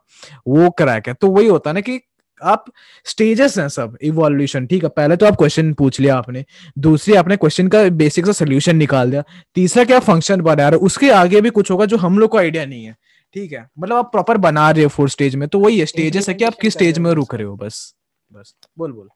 [0.49, 2.01] वो क्रैक है। तो वही होता है ना कि
[2.41, 2.65] आप
[3.07, 4.89] स्टेजेस हैं सब इवोल्यूशन ठीक है?
[4.89, 6.45] पहले तो आप क्वेश्चन पूछ लिया आपने
[6.79, 9.23] दूसरी आपने क्वेश्चन का बेसिक सा सोल्यूशन निकाल दिया
[9.55, 10.87] तीसरा क्या फ़ंक्शन बना रहे हो?
[10.87, 12.97] उसके आगे भी कुछ होगा जो हम लोग को आइडिया नहीं है
[13.35, 13.69] ठीक है?
[13.79, 16.45] मतलब आप प्रॉपर बना रहे हो फोर स्टेज में तो वही है स्टेजेस है कि
[16.45, 17.95] आप किस स्टेज में रुक रहे हो बस
[18.31, 19.09] बस बोल बोल।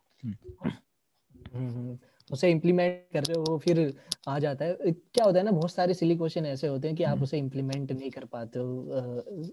[1.54, 1.98] हम्म,
[2.30, 3.92] उसे इम्प्लीमेंट कर रहे हो वो फिर
[4.28, 7.04] आ जाता है। क्या होता है ना बहुत सारे सिली क्वेश्चन ऐसे होते हैं कि
[7.04, 9.52] आप उसे इम्प्लीमेंट नहीं कर पाते हो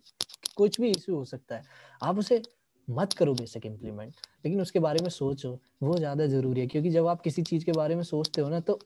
[0.57, 1.63] कुछ भी इशू हो सकता है।
[2.01, 2.41] आप उसे
[2.87, 4.13] मत करो बेसिक इम्प्लीमेंट
[4.45, 7.71] लेकिन उसके बारे में सोचो वो ज़्यादा ज़रूरी है क्योंकि जब आप किसी चीज़ के
[7.73, 8.79] बारे में सोचते हो ना तो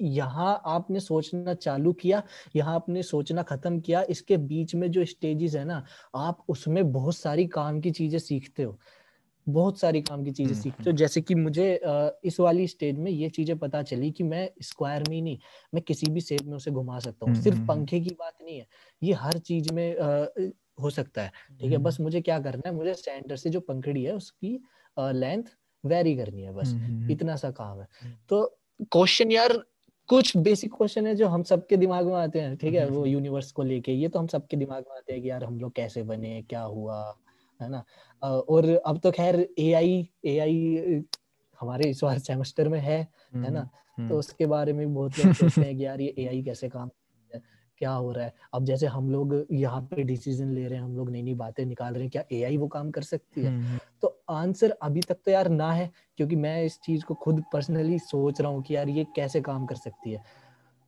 [0.00, 2.22] यहाँ आपने सोचना चालू किया
[2.56, 5.84] यहाँ आपने सोचना खत्म किया इसके बीच में जो स्टेजेस है ना
[6.16, 8.78] आप उसमें बहुत सारी काम की चीज़ें सीखते हो।
[9.46, 11.80] बहुत सारी काम की चीज़ें हम्म, सीखते हो जैसे कि मुझे
[12.24, 15.38] इस वाली स्टेज में ये चीज़ें पता चली कि मैं स्क्वायर में ही नहीं
[15.74, 18.36] मैं किसी भी शेप में उसे घुमा सकता हूँ। हम्म, सिर्फ़ हम्म, पंखे की बात
[18.42, 18.66] नहीं है
[19.02, 19.96] ये हर चीज़ में
[20.80, 21.74] हो सकता है ठीक है?
[21.74, 24.58] हम्म। बस मुझे क्या करना है मुझे सेंटर से जो पंखड़ी है उसकी
[24.96, 25.54] लेंथ
[25.84, 27.86] वेरी करनी है बस हम्म, हम्म, इतना सा काम है।
[28.28, 28.44] तो
[28.92, 29.52] क्वेश्चन यार
[30.08, 32.88] कुछ बेसिक क्वेश्चन है जो हम सबके दिमाग में आते हैं ठीक है?
[32.88, 35.58] वो यूनिवर्स को लेके ये तो हम सबके दिमाग में आते हैं कि यार हम
[35.60, 36.98] लोग कैसे बने क्या हुआ?
[37.60, 37.84] है ना?
[38.22, 41.02] और अब तो खैर ए आई ए आई
[41.60, 42.98] हमारे इस बार सेमेस्टर में है
[43.34, 43.68] है ना?
[43.98, 46.90] हम्म, तो उसके बारे में बहुत लोग सोचते हैं कि यार ये एआई कैसे काम
[47.80, 48.32] क्या हो रहा है?
[48.54, 51.64] अब जैसे हम लोग यहाँ पे डिसीज़न ले रहे हैं हम लोग नई नई बातें
[51.66, 53.50] निकाल रहे हैं क्या एआई वो काम कर सकती है?
[53.50, 57.42] हम्म, तो आंसर अभी तक तो यार ना है क्योंकि मैं इस चीज़ को खुद
[57.52, 60.22] पर्सनली सोच रहा हूँ कि यार ये कैसे काम कर सकती है।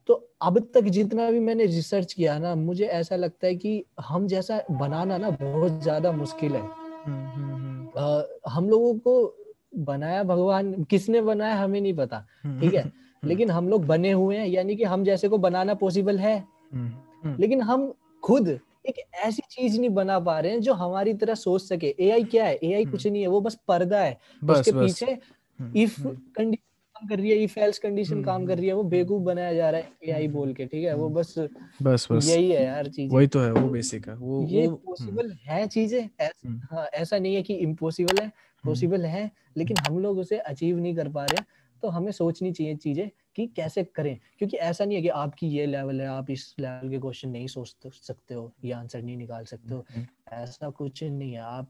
[0.08, 4.26] तो अब तक जितना भी मैंने रिसर्च किया ना मुझे ऐसा लगता है कि हम
[4.26, 9.34] जैसा बनाना ना बहुत ज़्यादा मुश्किल है। हम्म, हम्म, हम लोगों को
[9.76, 12.92] बनाया भगवान किसने बनाया हमें नहीं पता हम्म, ठीक है?
[13.22, 16.38] लेकिन हम लोग बने हुए हैं यानी कि हम जैसे को बनाना पॉसिबल है।
[16.72, 16.88] हम्म,
[17.24, 17.92] हम्म, लेकिन हम
[18.22, 18.48] खुद
[18.88, 22.44] एक ऐसी चीज़ नहीं बना पा रहे हैं जो हमारी तरह सोच सके। एआई क्या
[22.44, 22.58] है?
[22.62, 26.16] एआई कुछ नहीं है वो बस पर्दा है। बस उसके बस। पीछे हम्म, इफ़ हम्म,
[26.36, 26.62] कंडीशन
[26.96, 29.54] काम कर रही है इफ़ एल्स कंडीशन हम्म, काम कर रही है वो बेवकूफ़ बनाया
[29.54, 30.94] जा रहा है एआई बोल के ठीक है?
[30.94, 31.34] वो बस
[31.82, 34.76] बस बस। यही है यार चीज़। वही तो है वो बेसिक है। वो ये हम्म,
[34.86, 38.30] पॉसिबल है चीज़ें हम्म। हाँ ऐसा नहीं है कि इम्पॉसिबल है
[38.64, 41.42] पॉसिबल है लेकिन हम लोग उसे अचीव नहीं कर पा रहे
[41.82, 45.66] तो हमें सोचनी चाहिए चीज़ें कि कैसे करें। क्योंकि ऐसा नहीं है कि आपकी ये
[45.66, 49.44] लेवल है आप इस लेवल के क्वेश्चन नहीं सोच सकते हो ये आंसर नहीं निकाल
[49.44, 51.68] सकते हो। हम्म, ऐसा कुछ नहीं है आप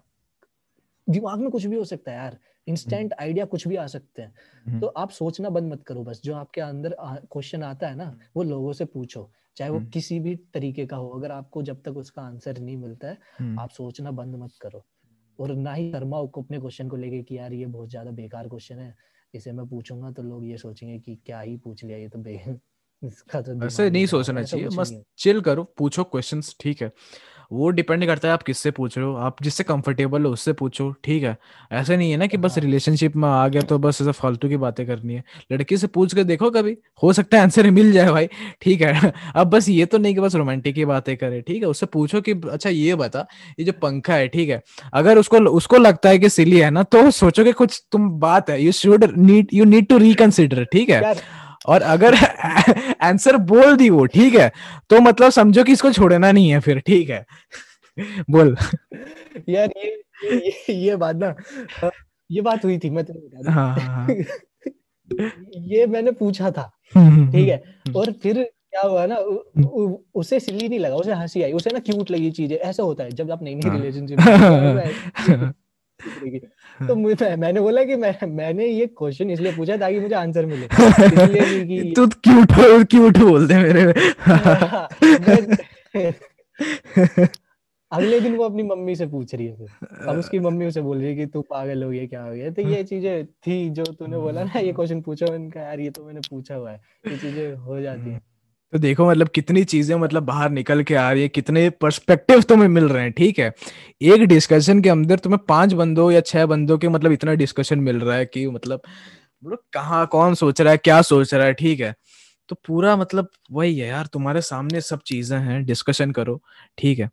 [1.06, 4.34] दिमाग में कुछ भी हो सकता है यार। इंस्टेंट आइडिया कुछ भी आ सकते हैं।
[4.66, 8.16] हम्म, तो आप सोचना बंद मत करो बस। जो आपके अंदर क्वेश्चन आता है ना
[8.36, 11.82] वो लोगों से पूछो। चाहे वो हम्म। किसी भी तरीके का हो अगर आपको जब
[11.82, 14.84] तक उसका आंसर नहीं मिलता है हम्म, आप सोचना बंद मत करो।
[15.38, 18.48] और ना ही शर्माओ को अपने क्वेश्चन को लेके कि यार ये बहुत ज़्यादा बेकार
[18.48, 18.94] क्वेश्चन है
[19.34, 22.36] इसे मैं पूछूँगा तो लोग ये सोचेंगे कि क्या ही पूछ लिया ये तो बे
[23.06, 26.92] इसका तो ऐसे नहीं ही है, सोचना चाहिए बस चिल करो पूछो क्वेश्चन ठीक है।
[27.52, 30.90] वो डिपेंड करता है आप किससे पूछ रहे हो आप जिससे कंफर्टेबल हो उससे पूछो
[31.04, 31.36] ठीक है।
[31.72, 34.48] ऐसे नहीं है ना कि बस हाँ। रिलेशनशिप में आ गया तो बस ऐसे फालतू
[34.48, 35.22] की बातें करनी है।
[35.52, 38.28] लड़की से पूछ के देखो कभी हो सकता है आंसर मिल जाए भाई
[38.62, 41.68] ठीक है। अब बस ये तो नहीं कि बस रोमांटिक की बातें करे ठीक है।
[41.68, 43.26] उससे पूछो कि अच्छा ये बता
[43.58, 44.62] ये जो पंखा है ठीक है।
[44.94, 48.50] अगर उसको उसको लगता है कि सिली है ना तो सोचो कि कुछ तुम बात
[48.50, 51.20] है you should need you need to reconsider ठीक है। यार
[51.66, 52.14] और अगर
[53.02, 54.50] आंसर बोल दी वो ठीक है?
[54.90, 57.24] तो मतलब समझो कि इसको छोड़ना नहीं है फिर ठीक है?
[58.30, 58.56] बोल।
[59.48, 59.92] यार ये
[60.32, 61.34] ये ये, बात ना
[62.30, 64.06] ये बात हुई थी मैं तुम्हें हाँ हाँ हाँ।
[65.66, 67.56] ये मैंने पूछा था हम्म, ठीक है?
[67.56, 71.52] हम्म। और फिर क्या हुआ ना उ, उ, उसे सिली नहीं लगा उसे हँसी आई
[71.52, 74.18] उसे ना क्यूट लगी चीज़ें ऐसा होता है जब आप नई नई। रिलेशनशिप
[76.88, 80.66] तो मुझे मैंने बोला कि मैं मैंने ये क्वेश्चन इसलिए पूछा ताकि मुझे आंसर मिले।
[81.06, 85.58] इसलिए नहीं तू क्यूट क्यूट बोल दे मेरे। हाँ, मैं-
[87.92, 89.68] अगले दिन वो अपनी मम्मी से पूछ रही है फिर।
[90.08, 92.50] अब उसकी मम्मी उसे बोल रही है कि तू पागल हो गया क्या हो गया?
[92.50, 95.90] तो ये चीज़ें थी जो तूने बोला ना ये क्वेश्चन पूछा मैंने कहा यार ये
[95.90, 98.20] तो मैंने पूछा हुआ है। ये चीज़ें हो जाती हैं।
[98.72, 102.68] तो देखो मतलब कितनी चीज़ें मतलब बाहर निकल के आ रही है कितने पर्सपेक्टिव तुम्हें
[102.68, 103.52] मिल रहे हैं ठीक है
[104.04, 108.00] एक डिस्कशन के अंदर तुम्हें पाँच बंदों या छह बंदों के मतलब इतना डिस्कशन मिल
[108.00, 108.80] रहा है कि मतलब
[109.42, 111.94] मतलब कहाँ कौन सोच रहा है क्या सोच रहा है ठीक है
[112.48, 116.40] तो पूरा मतलब वही है यार तुम्हारे सामने सब चीज़ें हैं डिस्कशन करो
[116.78, 117.10] ठीक है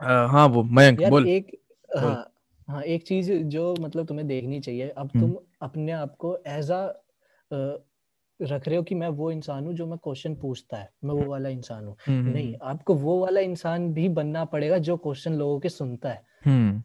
[0.00, 1.50] अ, हाँ वो मयंक बोल एक
[1.90, 2.28] बोल। हाँ
[2.68, 6.70] हाँ एक चीज़ जो मतलब तुम्हें देखनी चाहिए अब हम्म। तुम अपने आप को एज
[6.70, 6.82] अ
[8.42, 11.30] रख रहे हो कि मैं वो इंसान हूँ जो मैं क्वेश्चन पूछता है। मैं वो
[11.30, 15.34] वाला इंसान हूँ। हम्म, हम्म, नहीं आपको वो वाला इंसान भी बनना पड़ेगा जो क्वेश्चन
[15.34, 16.82] लोगों के सुनता है। हम्म।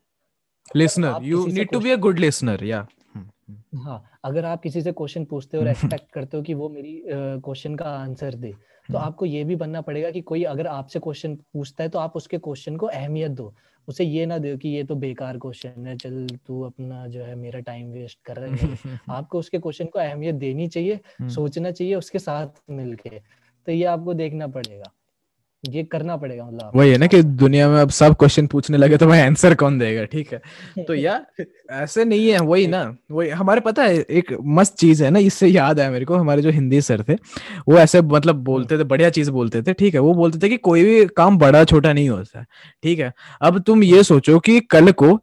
[0.75, 4.91] Listener you need to be a good listener या हम्म, हाँ अगर आप किसी से
[4.91, 8.51] क्वेश्चन पूछते हो और हम्म। एक्सपेक्ट करते हो कि वो मेरी क्वेश्चन का आंसर दे
[8.51, 11.99] तो हम्म। आपको ये भी बनना पड़ेगा कि कोई अगर आपसे क्वेश्चन पूछता है तो
[11.99, 13.53] आप उसके क्वेश्चन को अहमियत दो।
[13.87, 17.35] उसे ये ना दो कि ये तो बेकार क्वेश्चन है चल तू अपना जो है
[17.35, 21.71] मेरा टाइम वेस्ट कर रहा है आपको उसके क्वेश्चन को अहमियत देनी चाहिए हम्म। सोचना
[21.71, 23.19] चाहिए उसके साथ मिलके
[23.67, 24.91] तो ये आपको देखना पड़ेगा
[25.67, 28.97] ये करना पड़ेगा मतलब। वही है ना कि दुनिया में अब सब क्वेश्चन पूछने लगे
[28.97, 30.41] तो भाई आंसर कौन देगा ठीक है?
[30.83, 32.81] तो यार ऐसे नहीं है वही ना
[33.11, 36.41] वही हमारे पता है एक मस्त चीज़ है ना इससे याद आया मेरे को हमारे
[36.41, 37.13] जो हिंदी सर थे
[37.67, 39.99] वो ऐसे मतलब बोलते थे बढ़िया चीज़ बोलते थे ठीक है?
[39.99, 42.45] वो बोलते थे कि कोई भी काम बड़ा छोटा नहीं होता है
[42.83, 43.13] ठीक है?
[43.41, 45.19] अब तुम ये सोचो कि कल को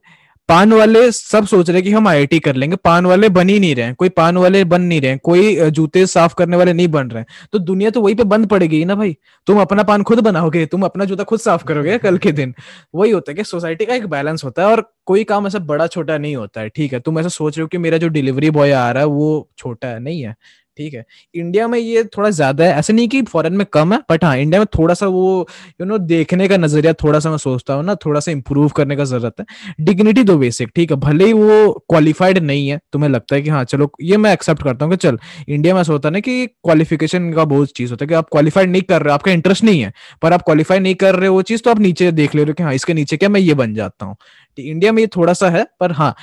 [0.48, 3.74] पान वाले सब सोच रहे कि हम आईआईटी कर लेंगे। पान वाले बन ही नहीं
[3.74, 7.24] रहे कोई पान वाले बन नहीं रहे कोई जूते साफ़ करने वाले नहीं बन रहे
[7.52, 9.16] तो दुनिया तो वहीं पे बंद पड़ेगी ना भाई।
[9.46, 12.54] तुम अपना पान खुद बनाओगे, तुम अपना जूता खुद साफ़ करोगे कल के दिन।
[12.94, 15.86] वही होता है कि सोसाइटी का एक बैलेंस होता है और कोई काम ऐसा बड़ा
[15.86, 18.50] छोटा नहीं होता है। ठीक है, तुम ऐसा सोच रहे हो कि मेरा जो डिलीवरी
[18.50, 20.34] बॉय आ रहा है, वो छोटा है, नहीं है।
[20.78, 23.98] ठीक है। इंडिया में ये थोड़ा ज़्यादा है। ऐसे नहीं कि फॉरेन में कम है
[24.10, 25.46] बट हाँ इंडिया में थोड़ा सा वो
[25.80, 28.96] यू नो देखने का नज़रिया थोड़ा सा मैं सोचता हूँ ना, थोड़ा सा इंप्रूव करने
[28.96, 29.46] का ज़रूरत है।
[29.80, 33.50] डिग्निटी दो बेसिक ठीक है। भले ही वो क्वालिफाइड नहीं है, तुम्हें लगता है कि
[33.50, 35.18] हाँ चलो, ये मैं एक्सेप्ट करता हूँ कि चल
[35.48, 38.28] इंडिया में ऐसा होता है ना कि क्वालिफिकेशन का बहुत चीज़ होता है कि आप
[38.32, 39.92] क्वालिफाइड नहीं कर रहे हो, आपका इंटरेस्ट नहीं है,
[40.22, 42.54] पर आप क्वालिफाई नहीं कर रहे वो चीज़ तो आप नीचे देख ले रहे हो
[42.54, 44.16] कि हाँ इसके नीचे क्या मैं ये बन जाता हूँ।
[44.58, 46.14] इंडिया में ये थोड़ा सा है, पर हाँ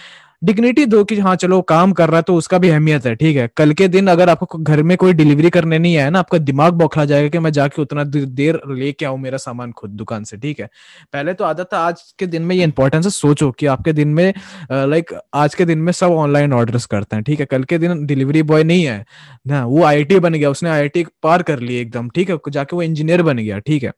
[0.41, 3.35] डिग्निटी दो कि हाँ चलो, काम कर रहा है तो उसका भी अहमियत है, ठीक
[3.37, 3.47] है?
[3.57, 6.73] कल के दिन अगर आपको घर में कोई डिलीवरी करने नहीं आया ना, आपका दिमाग
[6.73, 10.59] बौखला जाएगा कि मैं जाके उतना देर लेके आऊँ मेरा सामान खुद दुकान से, ठीक
[10.59, 10.69] है?
[11.13, 14.07] पहले तो आदत था, आज के दिन में ये इंपॉर्टेंस है, सोचो कि आपके दिन
[14.07, 14.33] में
[14.71, 17.45] लाइक आज के दिन में सब ऑनलाइन ऑर्डर्स करते हैं, ठीक है?
[17.45, 19.03] कल के दिन डिलीवरी बॉय नहीं है,
[19.47, 22.37] ना, वो आईटी बन गया, उसने आईटी पार कर ली एकदम, ठीक है?
[22.49, 23.91] जाके वो इंजीनियर बन गया, ठीक है?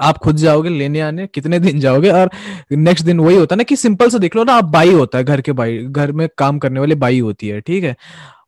[0.00, 2.10] आप खुद जाओगे लेने आने कितने दिन जाओगे?
[2.10, 2.30] और
[2.72, 5.18] नेक्स्ट दिन वही होता है ना कि सिंपल से देख लो ना आप बाई होता
[5.18, 7.96] है घर के बाई घर में काम करने वाली बाई होती है ठीक है?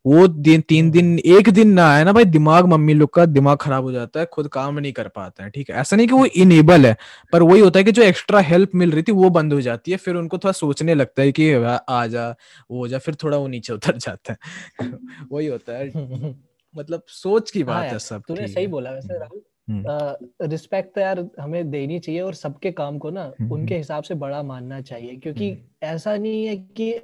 [0.07, 3.57] वो दिन तीन दिन एक दिन ना आए ना भाई दिमाग मम्मी लोग का दिमाग
[3.59, 5.77] खराब हो जाता है खुद काम नहीं कर पाता है ठीक है?
[5.77, 6.97] ऐसा नहीं कि वो इनेबल है
[7.33, 9.91] पर वही होता है कि जो एक्स्ट्रा हेल्प मिल रही थी वो बंद हो जाती
[9.91, 12.29] है फिर उनको थोड़ा सोचने लगता है कि "आ- जा
[12.71, 14.39] वो हो जा फिर थोड़ा वो नीचे उतर जाता है।
[15.33, 15.91] वही होता है।
[16.75, 21.29] मतलब सोच की हाँ बात है सब तूने सही बोला वैसे राहुल। रिस्पेक्ट तो यार
[21.41, 24.81] हमें देनी चाहिए और सबके काम को ना हम्म, उनके हम्म। हिसाब से बड़ा मानना
[24.81, 27.01] चाहिए क्योंकि हम्म। ऐसा नहीं है कि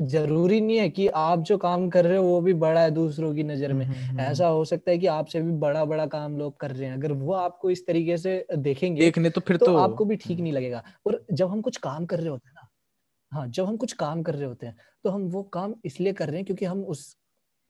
[0.00, 3.34] ज़रूरी नहीं है कि आप जो काम कर रहे हो वो भी बड़ा है दूसरों
[3.34, 6.36] की नज़र में। हम्म, हम्म, ऐसा हो सकता है कि आपसे भी बड़ा बड़ा काम
[6.38, 9.66] लोग कर रहे हैं अगर वो आपको इस तरीके से देखेंगे देखने तो फिर तो
[9.66, 12.54] तो आपको भी ठीक नहीं लगेगा। और जब हम कुछ काम कर रहे होते हैं
[12.54, 12.68] ना
[13.32, 16.26] हाँ जब हम कुछ काम कर रहे होते हैं तो हम वो काम इसलिए कर
[16.26, 17.16] रहे हैं क्योंकि हम उस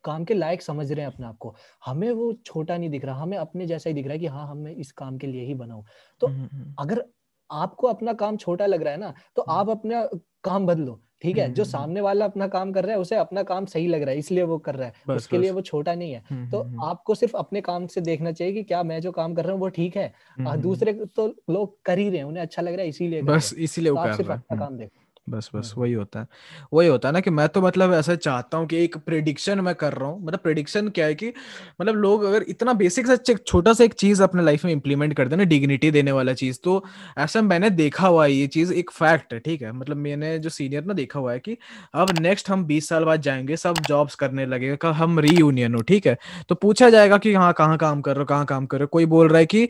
[0.06, 1.54] काम के लायक समझ रहे हैं अपने आप को।
[1.86, 4.46] हमें वो छोटा नहीं दिख रहा हमें अपने जैसा ही दिख रहा है कि हाँ
[4.48, 5.84] हम इस काम के लिए ही बना हूँ
[6.22, 7.04] तो हम्म, हम्म, अगर
[7.50, 10.08] आपको अपना काम छोटा लग रहा है ना तो हम्म। आप अपना
[10.44, 11.44] काम बदलो ठीक है?
[11.44, 13.86] हम्म, जो हम्म, हम्म। सामने वाला अपना काम कर रहा है उसे अपना काम सही
[13.86, 16.12] लग रहा है इसलिए वो कर रहा है। बस उसके बस, लिए वो छोटा नहीं
[16.12, 19.00] है। हम्म, तो हम्म, हम्म, आपको सिर्फ़ अपने काम से देखना चाहिए कि क्या मैं
[19.00, 20.06] जो काम कर रहा हूँ वो ठीक है।
[20.38, 23.22] हम्म, हम्म, दूसरे तो लोग कर ही रहे हैं उन्हें अच्छा लग रहा है इसीलिए
[23.22, 26.26] बस इसीलिए तो आप सिर्फ़ अपना हम्म। काम देखो। बस बस हम्म, वही होता है।
[26.72, 29.74] वही होता है ना कि मैं तो मतलब ऐसा चाहता हूँ कि एक प्रिडिक्शन मैं
[29.74, 31.32] कर रहा हूँ। मतलब प्रिडिक्शन क्या है कि
[31.80, 35.28] मतलब लोग अगर इतना बेसिक सा छोटा सा एक चीज़ अपने लाइफ में इंप्लीमेंट कर
[35.28, 36.82] देना डिग्निटी देने वाला चीज़ तो
[37.18, 39.72] ऐसा मैंने देखा हुआ है ये चीज़ एक फैक्ट है ठीक है?
[39.72, 41.56] मतलब मैंने जो सीनियर ना देखा हुआ है कि
[41.94, 46.06] अब नेक्स्ट हम बीस साल बाद जाएँगे सब जॉब्स करने लगेगा हम रीयूनियन हो ठीक
[46.06, 46.16] है?
[46.48, 48.88] तो पूछा जाएगा कि हाँ कहाँ काम कर रहे हो कहाँ काम कर रहे हो?
[48.92, 49.68] कोई बोल रहा है कि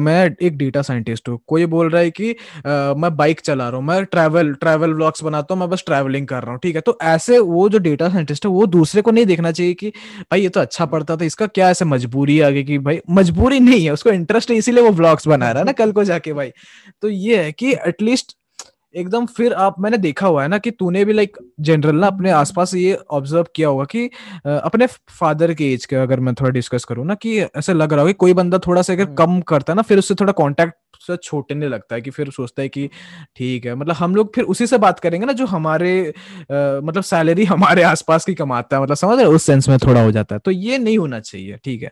[0.00, 2.34] मैं एक डेटा साइंटिस्ट हूँ। कोई बोल रहा है कि
[2.66, 6.42] मैं बाइक चला रहा हूँ मैं ट्रैवल ट्रैवल व्लॉग्स बनाता हूँ मैं बस ट्रैवलिंग कर
[6.42, 6.80] रहा हूँ ठीक है?
[6.80, 9.92] तो ऐसे वो जो डेटा साइंटिस्ट है वो दूसरे को नहीं देखना चाहिए कि
[10.22, 12.78] भाई ये तो अच्छा पढ़ता था इसका क्या ऐसे मजबूरी आ गई कि?
[12.80, 15.92] भाई मजबूरी नहीं है उसको इंटरेस्ट है इसीलिए वो व्लॉग्स बना रहा है ना कल
[15.92, 16.52] को जाके भाई।
[17.02, 18.36] तो ये है कि एटलीस्ट
[18.94, 22.30] एकदम फिर आप मैंने देखा हुआ है ना कि तूने भी लाइक जनरल ना अपने
[22.30, 24.04] आसपास ये ऑब्ज़र्व किया होगा कि
[24.46, 24.86] अपने
[25.18, 28.06] फादर के एज के अगर मैं थोड़ा डिस्कस करूँ ना कि ऐसे लग रहा हो
[28.06, 30.74] कि कोई बंदा थोड़ा सा अगर हम्म। कम करता है ना फिर उससे थोड़ा कांटेक्ट
[31.00, 32.88] से छोड़ने लगता है कि फिर सोचता है कि
[33.36, 36.12] ठीक है मतलब हम लोग फिर उसी से बात करेंगे ना जो हमारे अ,
[36.84, 37.44] मतलब सैलरी
[37.74, 40.38] हमारे आसपास की कमाता है मतलब समझ रहे उस सेंस में थोड़ा हो जाता है।
[40.38, 41.90] तो ये नहीं होना चाहिए ठीक है?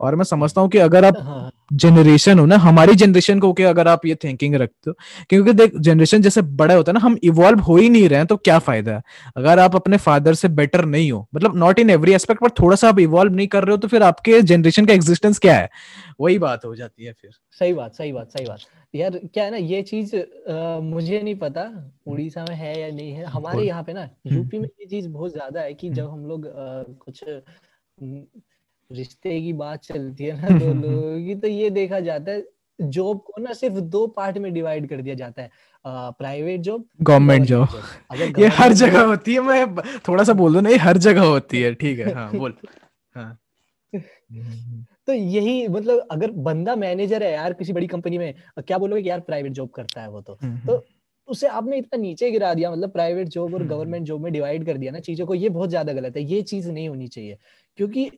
[0.00, 3.64] और मैं समझता हूँ कि अगर आप हाँ जनरेशन हो ना हमारी जनरेशन को के
[3.64, 4.94] अगर आप ये थिंकिंग रखते हो
[5.30, 8.26] क्योंकि देख जनरेशन जैसे बड़ा होता है ना हम इवॉल्व हो ही नहीं रहे हैं
[8.26, 9.02] तो क्या फ़ायदा है?
[9.36, 12.76] अगर आप अपने फादर से बेटर नहीं हो मतलब नॉट इन एवरी एस्पेक्ट पर थोड़ा
[12.76, 15.68] सा आप इवॉल्व नहीं कर रहे हो तो फिर आपके जनरेशन का एग्जिस्टेंस क्या है?
[16.20, 17.30] वही बात हो जाती है फिर।
[17.60, 18.60] सही बात सही बात सही बात।
[18.94, 20.14] यार क्या है ना ये चीज़
[20.84, 21.64] मुझे नहीं पता
[22.06, 25.08] उड़ीसा में है या नहीं है। हमारे यहाँ पे ना हम्म। यूपी में ये चीज़
[25.08, 28.22] बहुत ज़्यादा है कि जब हम लोग अ, कुछ हम्म,
[28.90, 32.00] रिश्ते की बात चलती है ना हम्म, दो हम्म, हम्म। लोगों की तो ये देखा
[32.00, 32.44] जाता है
[32.78, 35.50] जॉब को ना सिर्फ़ दो पार्ट में डिवाइड कर दिया जाता है।
[35.84, 37.68] Private job government job.
[38.38, 39.66] ये हर जगह होती है मैं
[40.08, 42.54] थोड़ा सा बोल दो ना ये हर जगह होती है ठीक है हाँ बोल।
[43.14, 43.38] हाँ।
[45.10, 48.34] तो यही मतलब अगर बंदा मैनेजर है यार किसी बड़ी कंपनी में
[48.66, 50.84] क्या बोलोगे यार प्राइवेट जॉब करता है वो तो। हम्म, तो
[51.28, 54.66] उसे आपने इतना नीचे गिरा दिया मतलब प्राइवेट जॉब और हम्म, गवर्नमेंट जॉब में डिवाइड
[54.66, 57.38] कर दिया ना चीज़ों को ये बहुत ज़्यादा गलत है ये चीज़ नहीं होनी चाहिए।
[57.78, 58.10] क्योंकि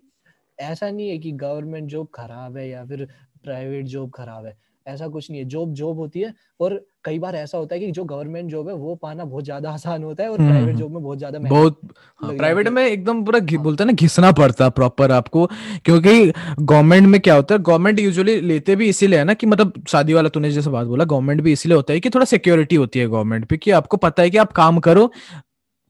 [0.60, 3.08] ऐसा नहीं है कि गवर्नमेंट जॉब खराब है या फिर
[3.42, 4.56] प्राइवेट जॉब खराब है।
[4.86, 7.90] ऐसा कुछ नहीं है जॉब जॉब होती है और कई बार ऐसा होता है कि
[7.90, 10.80] जो गवर्नमेंट जॉब है वो पाना बहुत ज़्यादा आसान होता है और हम्म, प्राइवेट हम्म।
[10.80, 11.80] जॉब में बहुत ज़्यादा बहुत
[12.20, 15.46] हाँ, प्राइवेट में एकदम पूरा हाँ। बोलते हैं ना घिसना पड़ता है प्रॉपर आपको
[15.84, 19.82] क्योंकि गवर्नमेंट में क्या होता है गवर्नमेंट यूजुअली लेते भी इसीलिए है ना कि मतलब
[19.88, 22.98] शादी वाला तूने जैसे बात बोला गवर्नमेंट भी इसीलिए होता है कि थोड़ा सिक्योरिटी होती
[22.98, 25.10] है गवर्नमेंट पे कि आपको पता है कि आप काम करो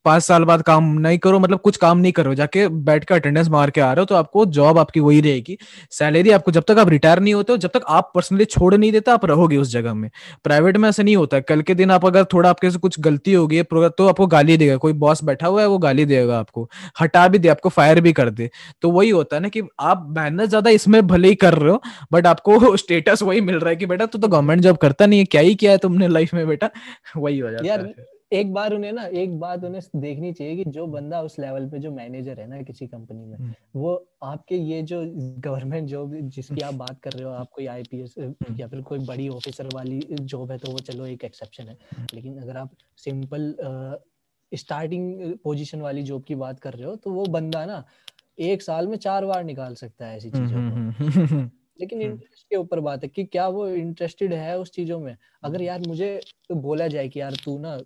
[0.05, 3.49] पाँच साल बाद काम नहीं करो मतलब कुछ काम नहीं करो जाके बैठ के अटेंडेंस
[3.49, 5.57] मार के आ रहे हो तो आपको जॉब आपकी वही रहेगी।
[5.93, 8.93] सैलरी आपको जब तक आप रिटायर नहीं होते हो जब तक आप पर्सनली छोड़ नहीं
[8.93, 10.11] देते आप रहोगे उस जगह में।
[10.45, 13.01] प्राइवेट में ऐसा नहीं होता है। कल के दिन आप अगर थोड़ा आपके से कुछ
[13.01, 16.69] गलती होगी तो आपको गाली देगा। कोई बॉस बैठा हुआ है वो गाली देगा आपको।
[17.01, 18.51] हटा भी दे आपको फायर भी कर दे।
[18.83, 21.83] तो वही होता है ना कि आप मेहनत ज़्यादा इसमें भले ही कर रहे हो
[22.13, 25.19] बट आपको स्टेटस वही मिल रहा है कि बेटा तू तो गवर्नमेंट जॉब करता नहीं
[25.19, 26.71] है क्या ही किया है तुमने लाइफ में बेटा?
[27.17, 30.87] वही हो जाता है एक बार उन्हें ना एक बात उन्हें देखनी चाहिए कि जो
[30.87, 34.83] बंदा उस लेवल पे जो मैनेजर है ना किसी कंपनी में हम्म। वो आपके ये
[34.83, 35.03] जो
[35.39, 38.99] गवर्नमेंट जॉब जिसकी आप बात कर रहे हो आप कोई आईपीएस हम्म। या फिर कोई
[38.99, 41.77] बड़ी ऑफिसर वाली जॉब है तो वो चलो एक एक्सेप्शन है।
[42.15, 43.55] लेकिन अगर आप सिंपल
[44.53, 47.85] स्टार्टिंग पोजीशन वाली जॉब की बात कर रहे हो तो वो बंदा ना
[48.39, 51.51] एक साल में चार बार निकाल सकता है ऐसी हम्म, चीज़ों को। हम्म, हम्म, हम्म,
[51.83, 55.17] लेकिन हम्म। इंटरेस्ट के ऊपर बात है कि क्या वो इंटरेस्टेड है उस चीज़ों में?
[55.43, 56.19] अगर यार मुझे
[56.49, 57.79] तो बोला जाए कि यार तू ना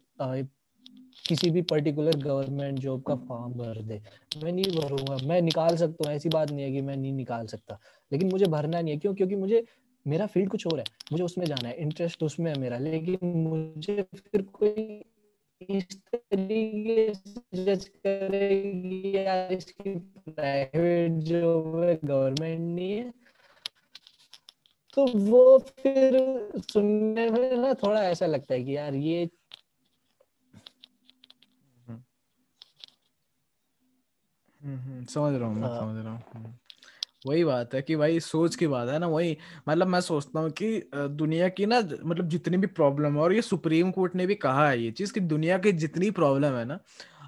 [1.24, 4.00] किसी भी पर्टिकुलर गवर्नमेंट जॉब का फॉर्म भर दे।
[4.42, 7.46] मैं नहीं भरूँगा मैं निकाल सकता हूँ ऐसी बात नहीं है कि मैं नहीं निकाल
[7.46, 7.78] सकता।
[8.12, 9.14] लेकिन मुझे भरना नहीं है क्यों?
[9.14, 9.64] क्योंकि मुझे
[10.06, 13.18] मेरा फ़ील्ड कुछ और है मुझे उसमें जाना है इंटरेस्ट उसमें है मेरा। लेकिन
[13.48, 15.02] मुझे फिर कोई
[15.70, 19.94] इस तरीके से जज करेगी यार इसकी
[20.30, 23.12] प्राइवेट जॉब गवर्नमेंट नहीं है।
[24.96, 26.14] तो वो फिर
[26.72, 29.28] सुनने में ना थोड़ा ऐसा लगता है कि यार ये
[34.60, 36.52] हम्म, हम्म, समझ रहा हूँ मैं हाँ। समझ रहा हूँ हम्म।
[37.26, 39.36] वही बात है कि भाई सोच की बात है ना वही
[39.68, 43.42] मतलब मैं सोचता हूँ कि दुनिया की ना मतलब जितनी भी प्रॉब्लम है और ये
[43.42, 46.78] सुप्रीम कोर्ट ने भी कहा है ये चीज़ कि दुनिया की जितनी प्रॉब्लम है ना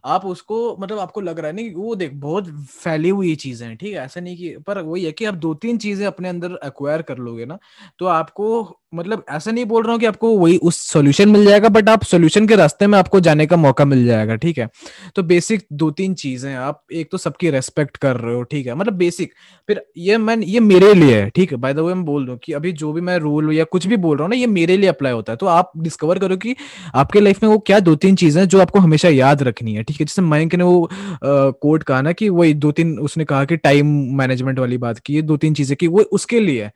[0.07, 3.67] आप उसको मतलब आपको लग रहा है ना कि वो देख बहुत फैली हुई चीज़ें
[3.69, 4.01] हैं, ठीक है?
[4.01, 7.19] ऐसा नहीं कि, पर वही है कि आप दो तीन चीज़ें अपने अंदर एक्वायर कर
[7.21, 7.59] लोगे ना
[7.99, 8.63] तो आपको
[8.93, 12.05] मतलब ऐसा नहीं बोल रहा हूँ कि आपको वही उस सॉल्यूशन मिल जाएगा बट आप
[12.05, 14.69] सॉल्यूशन के रास्ते में आपको जाने का मौका मिल जाएगा, ठीक है?
[15.17, 18.75] तो बेसिक दो तीन चीज़ें आप एक तो सबकी रेस्पेक्ट कर रहे हो, ठीक है?
[18.75, 19.33] मतलब बेसिक
[19.69, 21.59] फिर ये मैं, ये मेरे लिए है, ठीक है?
[21.59, 23.97] बाय द वे मैं बोल दूँ कि अभी जो भी मैं रूल या कुछ भी
[23.97, 26.55] बोल रहा हूँ ना, ये मेरे लिए अप्लाई होता है। तो आप डिस्कवर करो कि
[26.95, 30.01] आपके लाइफ में वो क्या दो तीन चीज़ें जो आपको हमेशा याद रखनी है, ठीक
[30.01, 30.07] है?
[30.07, 30.89] जैसे मयंक ने वो
[31.25, 33.87] कोर्ट कहा ना कि वही दो तीन, उसने कहा कि टाइम
[34.19, 36.71] मैनेजमेंट वाली बात की, ये दो तीन चीज़ें की वो उसके लिए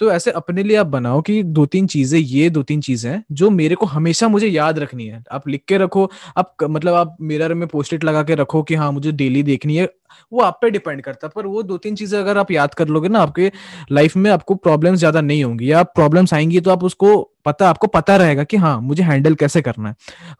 [0.00, 3.22] तो ऐसे अपने लिए आप बनाओ कि दो तीन चीज़ें, ये दो तीन चीज़ें हैं,
[3.32, 7.16] जो मेरे को हमेशा मुझे याद रखनी है। आप लिख के रखो, आप मतलब आप
[7.22, 9.88] मिरर में पोस्टिट लगा के रखो कि हाँ मुझे डेली देखनी है,
[10.32, 12.88] वो आप पे डिपेंड करता है। पर वो दो तीन चीज़ें अगर आप याद कर
[12.88, 13.50] लोगे ना, आपके
[13.92, 17.16] लाइफ में आपको प्रॉब्लम ज़्यादा नहीं होंगी या प्रॉब्लम्स आएँगी तो आप उसको
[17.48, 19.94] पता आपको पता रहेगा कि हाँ मुझे हैंडल कैसे करना है।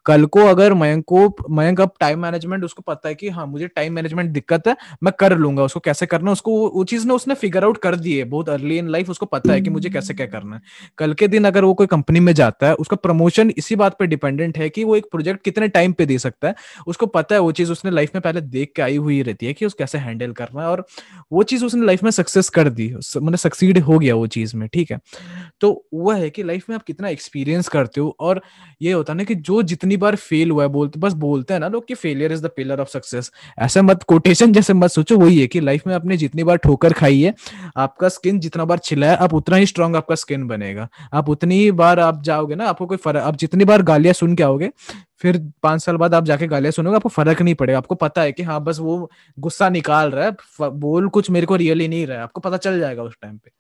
[0.07, 3.67] कल को अगर मयंक को मयंक अब टाइम मैनेजमेंट उसको पता है कि हाँ मुझे
[3.69, 7.35] टाइम मैनेजमेंट दिक्कत है मैं कर लूँगा उसको कैसे करना उसको वो, चीज़ ने उसने
[7.35, 10.15] फिगर आउट कर दी है बहुत अर्ली इन लाइफ उसको पता है कि मुझे कैसे
[10.15, 10.63] क्या करना है।
[10.99, 14.07] कल के दिन अगर वो कोई कंपनी में जाता है उसका प्रमोशन इसी बात पर
[14.07, 16.55] डिपेंडेंट है कि वो एक प्रोजेक्ट कितने टाइम पे दे सकता है
[16.87, 19.53] उसको पता है वो चीज़ उसने लाइफ में पहले देख के आई हुई रहती है
[19.53, 20.85] कि उस कैसे हैंडल करना है और
[21.33, 24.69] वो चीज़ उसने लाइफ में सक्सेस कर दी मतलब सक्सीड हो गया वो चीज़ में
[24.69, 24.99] ठीक है।
[25.61, 28.41] तो वह है कि लाइफ में आप कितना एक्सपीरियंस करते हो और
[28.83, 31.69] ये होता ना कि जो जितनी बार फेल हुआ है बोलते बस बोलते हैं ना
[31.69, 35.41] लोग कि failure is the pillar of success ऐसा मत कोटेशन जैसे मत सोचो, वही
[35.41, 37.35] है कि लाइफ में आपने जितनी बार ठोकर खाई है,
[37.77, 41.71] आपका स्किन जितना बार छिला है, आप उतना ही स्ट्रांग आपका स्किन बनेगा। आप उतनी
[41.73, 44.71] बार आप जाओगे ना, आपको कोई फ़र्क, आप जितनी बार गालियाँ सुन के आओगे,
[45.23, 48.33] फिर पाँच साल बाद आप जाके गालियाँ सुनोगे, आपको फ़र्क नहीं पड़ेगा। आपको पता है
[48.33, 52.17] कि हाँ बस वो गुस्सा निकाल रहा है बोल कुछ मेरे को रियली नहीं रहा
[52.17, 53.51] है, आपको पता चल जाएगा उस टाइम पे।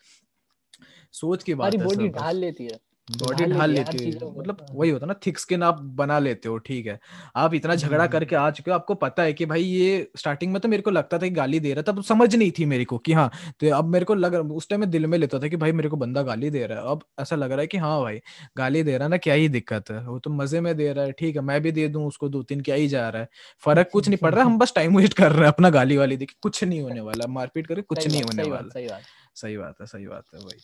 [1.20, 2.78] सोच की बात है बॉडी ढाल लेती है।
[3.08, 6.56] बॉडी ढाल लेती है मतलब। वही होता है ना थिक स्किन आप बना लेते हो
[6.58, 6.98] ठीक है।
[7.36, 10.52] आप इतना झगड़ा हम्म। करके आ चुके हो आपको पता है कि भाई ये स्टार्टिंग
[10.52, 12.64] में तो मेरे को लगता था कि गाली दे रहा था तब समझ नहीं थी
[12.64, 13.30] मेरे को कि हाँ
[13.60, 15.88] तो अब मेरे को लग उस टाइम में दिल में लेता था कि भाई मेरे
[15.88, 18.20] को बंदा गाली दे रहा है। अब ऐसा लग रहा है कि हाँ भाई
[18.58, 21.04] गाली दे रहा है ना क्या ही दिक्कत है। वो तो मज़े में दे रहा
[21.04, 23.28] है ठीक है मैं भी दे दूँ उसको दो तीन क्या ही जा रहा है।
[23.64, 26.16] फ़र्क कुछ नहीं पड़ रहा हम बस टाइम वेस्ट कर रहे हैं अपना गाली वाली।
[26.16, 29.02] देखिए कुछ नहीं होने वाला मारपीट करके कुछ नहीं होने वाला। सही बात।
[29.34, 30.58] सही बात है सही बात है भाई।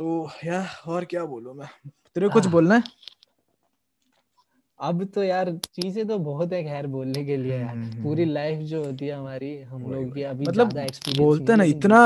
[0.00, 1.68] तो यार और क्या बोलो मैं?
[2.14, 2.82] तेरे कुछ बोलना है?
[4.80, 8.32] अब तो यार चीज़ें तो बहुत है खैर बोलने के लिए यार। हम्म, पूरी हम्म।
[8.34, 10.72] लाइफ जो होती है हमारी हम लोग की अभी मतलब
[11.16, 12.00] बोलते ना इतना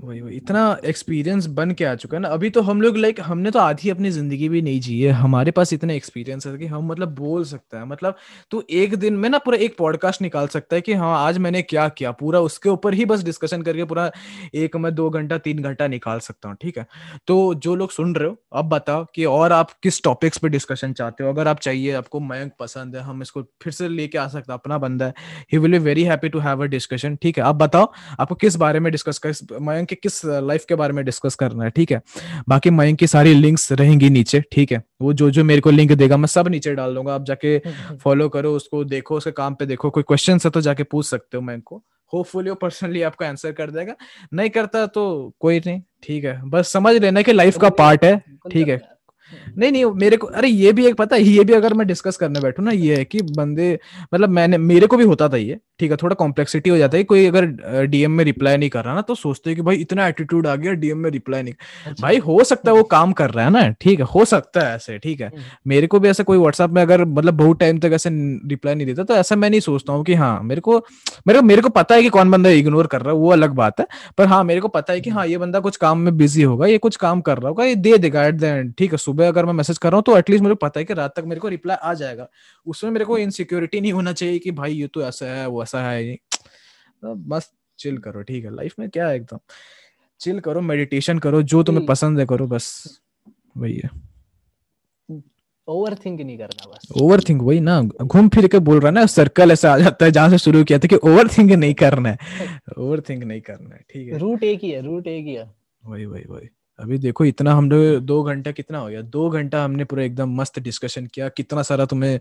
[0.00, 3.20] वही वही इतना एक्सपीरियंस बन के आ चुका है ना। अभी तो हम लोग लाइक
[3.20, 6.66] हमने तो आधी अपनी ज़िंदगी भी नहीं जी है। हमारे पास इतना एक्सपीरियंस है कि
[6.66, 8.16] हम मतलब बोल सकते हैं। मतलब
[8.50, 11.62] तू एक दिन में ना पूरा एक पॉडकास्ट निकाल सकता है कि हाँ आज मैंने
[11.64, 12.10] क्या किया?
[12.12, 14.10] पूरा उसके ऊपर ही बस डिस्कशन करके पूरा
[14.54, 16.86] एक में दो घंटा तीन घंटा निकाल सकता हूँ ठीक है?
[17.26, 20.92] तो जो लोग सुन रहे हो अब बताओ कि और आप किस टॉपिक्स पे डिस्कशन
[20.92, 21.30] चाहते हो?
[21.30, 24.78] अगर आप चाहिए आपको मयंक पसंद है हम इसको फिर से लेके आ सकते अपना
[24.78, 25.14] बंदा है।
[25.52, 27.44] He will be very happy to have a discussion ठीक है?
[27.44, 31.04] आप बताओ आपको किस बारे में डिस्कस कर मयंक के किस लाइफ के बारे में
[31.04, 32.00] डिस्कस करना है ठीक है?
[32.48, 34.82] बाकी मयंक की सारी लिंक्स रहेंगी नीचे ठीक है?
[35.02, 37.58] वो जो जो मेरे को लिंक देगा मैं सब नीचे डाल दूँगा आप जाके
[37.96, 41.36] फॉलो करो उसको देखो उसके काम पे देखो कोई क्वेश्चन है तो जाके पूछ सकते
[41.36, 43.94] हो मयंक को। होपफुली वो पर्सनली आपको आंसर कर देगा।
[44.34, 46.40] नहीं करता तो कोई नहीं ठीक है?
[46.44, 48.16] बस समझ लेना कि लाइफ का पार्ट है
[48.50, 48.80] ठीक है।
[49.32, 52.16] नहीं नहीं मेरे को अरे ये भी एक पता है ये भी अगर मैं डिस्कस
[52.16, 53.72] करने बैठू ना ये है कि बंदे
[54.14, 57.04] मतलब मैंने मेरे को भी होता था ये ठीक है थोड़ा कॉम्प्लेक्सिटी हो जाता है
[57.04, 57.46] कोई अगर
[57.86, 60.54] डीएम में रिप्लाई नहीं कर रहा ना तो सोचते हैं कि भाई इतना एटीट्यूड आ
[60.56, 61.54] गया डीएम में रिप्लाई नहीं
[61.86, 64.60] अच्छा। भाई हो सकता है वो काम कर रहा है ना ठीक है हो सकता
[64.60, 67.60] है ऐसे ठीक है हम्म। मेरे को भी ऐसा कोई व्हाट्सएप में अगर मतलब बहुत
[67.60, 68.10] टाइम तक ऐसे
[68.48, 70.78] रिप्लाई नहीं देता तो ऐसा मैं नहीं सोचता हूँ कि हाँ मेरे को
[71.26, 73.54] मेरे को मेरे को पता है कि कौन बंदा इग्नोर कर रहा है वो अलग
[73.54, 73.86] बात है
[74.18, 76.66] पर हाँ मेरे को पता है कि हाँ ये बंदा कुछ काम में बिज़ी होगा
[76.66, 79.28] ये कुछ काम कर रहा होगा ये दे देगा एट द एंड ठीक है सुबह
[79.28, 81.40] अगर मैं मैसेज कर रहा हूँ तो एटलीस्ट को पता है कि रात तक मेरे
[81.40, 82.28] को रिप्लाई आ जाएगा।
[82.66, 85.82] उसमें मेरे को इनसिक्योरिटी नहीं होना चाहिए कि भाई ये तो ऐसा है वो ऐसा
[85.88, 89.38] है तो बस चिल करो ठीक है। लाइफ में क्या है एकदम?
[90.20, 93.00] चिल करो मेडिटेशन करो जो तुम्हें हम्म। पसंद है करो बस।
[93.56, 93.90] वही है।
[95.68, 99.06] ओवर थिंक नहीं करना बस। ओवर थिंक वही ना। घूम फिर के बोल रहा ना
[99.06, 102.08] सर्कल ऐसा आ जाता है जहाँ से शुरू किया था कि ओवर थिंक नहीं करना
[102.08, 102.18] है।
[102.78, 105.50] ओवर थिंक नहीं करना है ठीक है। रूट एक ही है रूट एक ही है।
[105.86, 106.48] वही वही वही।
[106.78, 109.00] अभी देखो इतना हम लोग दो घंटा कितना हो गया?
[109.00, 112.20] दो घंटा हमने पूरा एकदम मस्त डिस्कशन किया, कितना सारा तुम्हें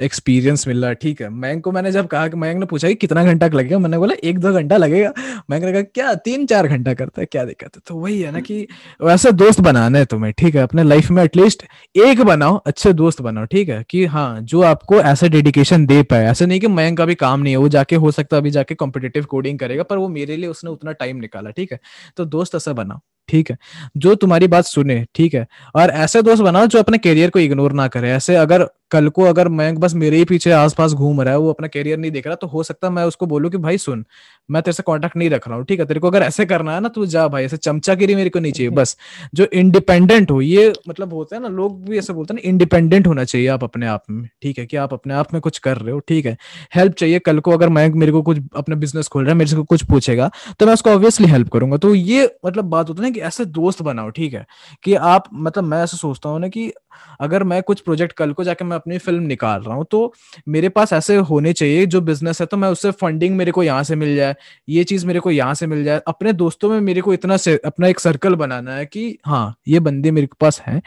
[0.00, 1.28] एक्सपीरियंस मिल रहा ठीक है?
[1.30, 3.78] मयंक को मैंने जब कहा कि मयंक ने पूछा कि कितना घंटा लगेगा?
[3.78, 5.12] मैंने बोला, एक दो घंटा लगेगा।
[5.50, 7.26] मयंक ने कहा, क्या तीन चार घंटा करता है?
[7.26, 7.82] क्या दिक्कत है?
[7.86, 8.66] तो वही है ना कि
[9.02, 10.62] वैसे दोस्त बनाना है तुम्हें, ठीक है?
[10.62, 11.62] अपने लाइफ में एटलीस्ट
[11.96, 13.84] एक बनाओ, अच्छे दोस्त बनाओ, ठीक है?
[13.90, 17.40] कि हाँ जो आपको ऐसा डेडिकेशन दे पाए। ऐसा नहीं कि मयंक का भी काम
[17.40, 20.36] नहीं है, वो जाके हो सकता है, अभी जाके कॉम्पिटेटिव कोडिंग करेगा, पर वो मेरे
[20.36, 21.80] लिए उसने उतना टाइम निकाला, ठीक है?
[22.16, 23.00] तो दोस्त ऐसा बनाओ।
[23.32, 23.56] ठीक है?
[23.96, 25.46] जो तुम्हारी बात सुने, ठीक है?
[25.74, 29.22] और ऐसे दोस्त बनाओ जो अपने करियर को इग्नोर ना करे। ऐसे अगर कल को
[29.22, 32.26] अगर मैं बस मेरे ही पीछे आसपास घूम रहा है, वो अपना करियर नहीं देख
[32.26, 34.04] रहा तो हो सकता है मैं उसको बोलूँ कि, भाई सुन,
[34.50, 35.86] मैं तेरे से कांटेक्ट नहीं रख रहा हूँ, ठीक है?
[35.86, 38.52] तेरे को अगर ऐसे करना है ना, तू जा भाई, ऐसे चमचागिरी मेरे को नहीं
[38.52, 38.96] चाहिए, बस,
[39.34, 43.06] जो इंडिपेंडेंट हो, ये मतलब होता है ना, लोग भी ऐसे बोलते हैं ना इंडिपेंडेंट
[43.06, 44.66] होना चाहिए आप अपने आप में, ठीक है?
[44.66, 46.36] कि आप अपने आप में कुछ कर रहे हो, ठीक है?
[46.74, 49.50] हेल्प चाहिए, कल को अगर मैं, मेरे को कुछ अपना बिज़नेस खोल रहा है, मेरे
[49.50, 53.08] से कुछ पूछेगा तो मैं उसको ऑब्वियसली हेल्प करूँगा तो ये मतलब बात होती है
[53.08, 54.46] ना कि ऐसे दोस्त बनाओ, ठीक है?
[54.84, 56.72] कि आप मतलब मैं ऐसा सोचता हूँ ना कि
[57.20, 60.12] अगर मैं कुछ प्रोजेक्ट कल को जाके मैं अपनी फ़िल्म निकाल रहा हूँ तो
[60.48, 63.82] मेरे पास ऐसे होने चाहिए, जो बिज़नेस है तो मैं उससे फंडिंग मेरे को यहाँ
[63.84, 64.34] से मिल जाए,
[64.68, 67.36] ये चीज़ मेरे को यहाँ से मिल जाए। अपने दोस्तों में मेरे को इतना
[67.66, 70.80] अपना एक सर्कल बनाना है कि हाँ ये बंदे मेरे पास हैं,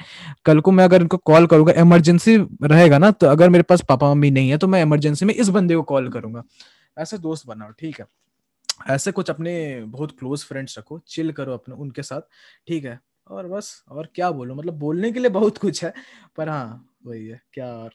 [0.45, 4.13] कल को मैं अगर इनको कॉल करूँगा इमरजेंसी रहेगा ना तो अगर मेरे पास पापा
[4.13, 6.43] मम्मी नहीं है तो मैं इमरजेंसी में इस बंदे को कॉल करूँगा।
[6.97, 8.05] ऐसे दोस्त बनाओ, ठीक है?
[8.89, 12.21] ऐसे कुछ अपने बहुत क्लोज फ्रेंड्स रखो चिल करो अपने, उनके साथ,
[12.67, 12.99] ठीक है?
[13.27, 14.55] और बस, और क्या बोलो?
[14.55, 15.93] मतलब बोलने के लिए बहुत कुछ है,
[16.37, 17.93] पर हाँ वही है क्या और?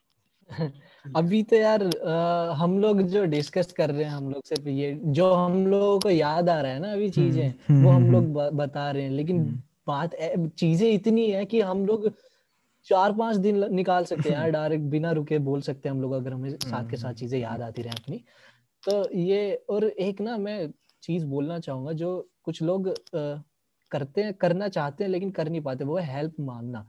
[1.15, 4.93] अभी तो यार आ, हम लोग जो डिस्कस कर रहे हैं हम लोग सिर्फ़ ये
[5.12, 8.12] जो हम लोगों को याद आ रहा है ना अभी चीज़ें हम्म, वो हम हम्म,
[8.12, 10.15] लोग बता रहे हैं लेकिन हम्म। बात
[10.59, 12.09] चीज़ें इतनी है कि हम लोग
[12.89, 16.12] चार पाँच दिन निकाल सकते हैं यार डायरेक्ट बिना रुके बोल सकते हैं हम लोग
[16.12, 18.24] अगर हमें साथ के साथ चीज़ें याद आती रहे अपनी।
[18.82, 20.59] तो ये और एक ना मैं
[21.03, 22.11] चीज़ बोलना चाहूँगा जो
[22.45, 23.43] कुछ लोग अ,
[23.93, 26.87] करते हैं करना चाहते हैं लेकिन कर नहीं पाते वो है हेल्प मांगना।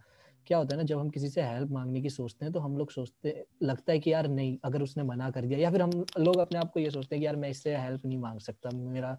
[0.52, 2.76] क्या होता है ना, जब हम किसी से हेल्प मांगने की सोचते हैं तो हम
[2.78, 5.92] लोग सोचते, लगता है कि यार नहीं, अगर उसने मना कर दिया, या फिर हम
[6.20, 8.70] लोग अपने आप को ये सोचते हैं कि यार मैं इससे हेल्प नहीं मांग सकता,
[8.74, 9.18] मेरा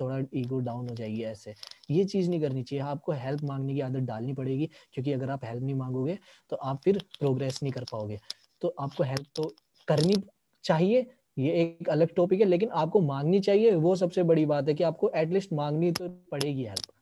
[0.00, 1.54] थोड़ा ईगो डाउन हो जाएगी ऐसे।
[1.90, 5.44] ये चीज़ नहीं करनी चाहिए, आपको हेल्प मांगने की आदत डालनी पड़ेगी, क्योंकि अगर आप
[5.44, 6.18] हेल्प नहीं मांगोगे
[6.50, 8.18] तो आप फिर प्रोग्रेस नहीं कर पाओगे।
[8.62, 9.52] तो आपको हेल्प तो
[9.88, 10.22] करनी
[10.64, 11.06] चाहिए,
[11.38, 14.84] ये एक अलग टॉपिक है, लेकिन आपको मांगनी चाहिए, वो सबसे बड़ी बात है कि
[14.84, 16.92] आपको एटलीस्ट मांगनी तो पड़ेगी हेल्प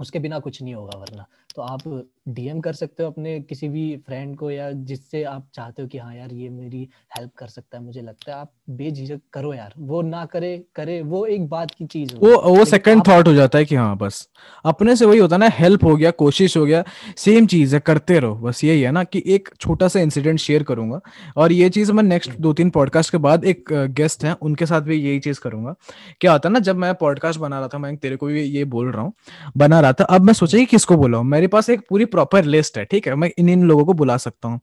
[0.00, 1.24] उसके बिना कुछ नहीं होगा, वरना।
[1.56, 1.80] तो आप
[2.28, 5.98] डीएम कर सकते हो अपने किसी भी फ्रेंड को या जिससे आप चाहते हो कि
[5.98, 9.72] हाँ यार ये मेरी हेल्प कर सकता है मुझे लगता है आप बेझिझक करो यार।
[9.78, 13.58] वो ना करे करे वो एक बात की चीज़ वो वो सेकंड थॉट हो जाता
[13.58, 14.28] है कि हाँ बस।
[14.64, 16.84] अपने से वही होता है ना हेल्प हो गया कोशिश हो गया
[17.16, 20.62] सेम चीज़ है करते रहो। बस यही है ना कि एक छोटा सा इंसिडेंट शेयर
[20.62, 21.00] करूँगा।
[21.36, 24.80] और ये चीज़ मैं नेक्स्ट दो तीन पॉडकास्ट के बाद एक गेस्ट है उनके साथ
[24.80, 25.74] भी यही चीज़ करूँगा।
[26.20, 28.64] क्या होता है ना जब मैं पॉडकास्ट बना रहा था मैं तेरे को भी ये
[28.64, 29.12] बोल रहा हूँ
[29.56, 32.76] बना रहा था अब मैं सोचा कि किसको बोला मेरे पास एक पूरी प्रॉपर लिस्ट
[32.78, 33.14] है ठीक है?
[33.14, 34.58] मैं इन इन लोगों को बुला सकता हूँ।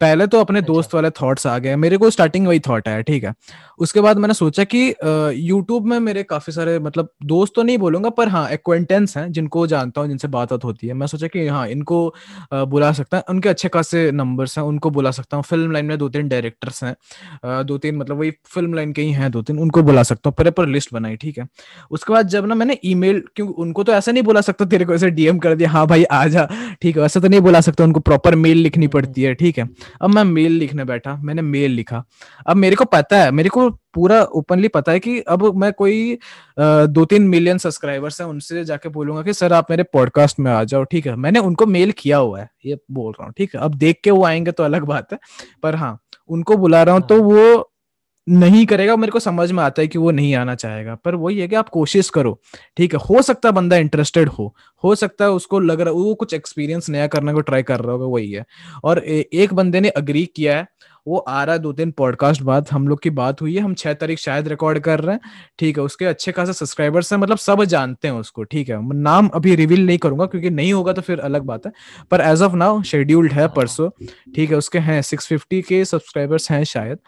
[0.00, 3.00] पहले तो अपने अच्छा। दोस्त वाले थॉट्स आ गए। मेरे को स्टार्टिंग वही थॉट आया
[3.02, 3.32] ठीक है?
[3.78, 4.80] उसके बाद मैंने सोचा कि
[5.38, 9.66] यूट्यूब में मेरे काफ़ी सारे मतलब दोस्त तो नहीं बोलूँगा पर हाँ एक्वेंटेंस हैं जिनको
[9.66, 11.98] जानता हूँ जिनसे बात बात होती है। मैं सोचा कि हाँ इनको
[12.54, 15.96] बुला सकता है। उनके अच्छे खासे नंबर्स हैं उनको बुला सकता हूँ। फ़िल्म लाइन में
[15.98, 16.94] दो तीन डायरेक्टर्स हैं
[17.66, 20.34] दो तीन मतलब वही फ़िल्म लाइन के ही हैं दो तीन उनको बुला सकता हूँ।
[20.38, 21.46] पर पर लिस्ट बनाई ठीक है?
[21.90, 24.94] उसके बाद जब ना मैंने ईमेल क्योंकि उनको तो ऐसा नहीं बुला सकता तेरे को
[24.94, 26.48] ऐसे डीएम कर दिया हाँ भाई आ जा
[26.82, 29.68] ठीक है वैसे तो नहीं बुला सकता उनको प्रॉपर मेल लिखनी पड़ती है ठीक है।
[30.02, 32.04] अब मैं मेल लिखने बैठा मैंने मेल लिखा।
[32.46, 36.18] अब मेरे को पता है मेरे को पूरा ओपनली पता है कि अब मैं कोई
[36.58, 40.62] दो तीन मिलियन सब्सक्राइबर्स हैं उनसे जाके बोलूँगा कि सर आप मेरे पॉडकास्ट में आ
[40.64, 43.60] जाओ ठीक है। मैंने उनको मेल किया हुआ है ये बोल रहा हूँ ठीक है।
[43.60, 45.18] अब देख के वो आएँगे तो अलग बात है
[45.62, 47.71] पर हाँ उनको बुला रहा हूँ तो हाँ। वो
[48.26, 51.38] नहीं करेगा मेरे को समझ में आता है कि वो नहीं आना चाहेगा। पर वही
[51.38, 52.38] है कि आप कोशिश करो
[52.76, 53.00] ठीक है?
[53.00, 54.54] हो सकता है बंदा इंटरेस्टेड हो
[54.84, 57.92] हो सकता है उसको लग रहा वो कुछ एक्सपीरियंस नया करने को ट्राई कर रहा
[57.92, 58.44] होगा वही है।
[58.84, 60.66] और ए, एक बंदे ने अग्री किया है
[61.06, 63.72] वो आ रहा है दो तीन पॉडकास्ट बाद हम लोग की बात हुई है हम
[63.74, 65.20] छह तारीख शायद रिकॉर्ड कर रहे हैं
[65.58, 65.84] ठीक है?
[65.84, 68.78] उसके अच्छे खासे सब्सक्राइबर्स हैं मतलब सब जानते हैं उसको ठीक है?
[68.94, 71.72] नाम अभी रिवील नहीं करूँगा क्योंकि नहीं होगा तो फिर अलग बात है।
[72.10, 73.90] पर एज ऑफ़ नाउ शेड्यूल्ड है परसों
[74.34, 74.56] ठीक है?
[74.56, 76.98] उसके हैं सिक्स फिफ्टी के सब्सक्राइबर्स हैं शायद।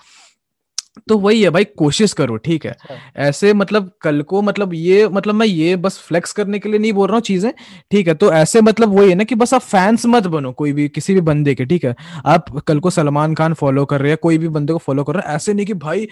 [1.09, 5.09] तो वही है भाई कोशिश करो ठीक है। अच्छा। ऐसे मतलब कल को मतलब ये
[5.09, 7.51] मतलब मैं ये बस फ्लेक्स करने के लिए नहीं बोल रहा हूँ चीज़ें
[7.91, 10.73] ठीक है। तो ऐसे मतलब वही है ना कि बस आप फैंस मत बनो कोई
[10.73, 11.95] भी किसी भी बंदे के ठीक है।
[12.27, 15.15] आप कल को सलमान खान फॉलो कर रहे हैं कोई भी बंदे को फॉलो कर
[15.15, 16.09] रहे हैं ऐसे नहीं कि भाई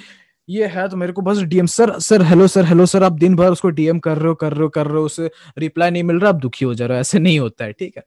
[0.49, 3.35] ये है तो मेरे को बस DM sir sir hello sir hello sir आप दिन
[3.37, 6.03] भर उसको डीएम कर रहे हो कर रहे हो कर रहे हो उसे रिप्लाई नहीं
[6.03, 8.03] मिल रहा आप दुखी हो जा रहे हो ऐसे नहीं होता है ठीक है।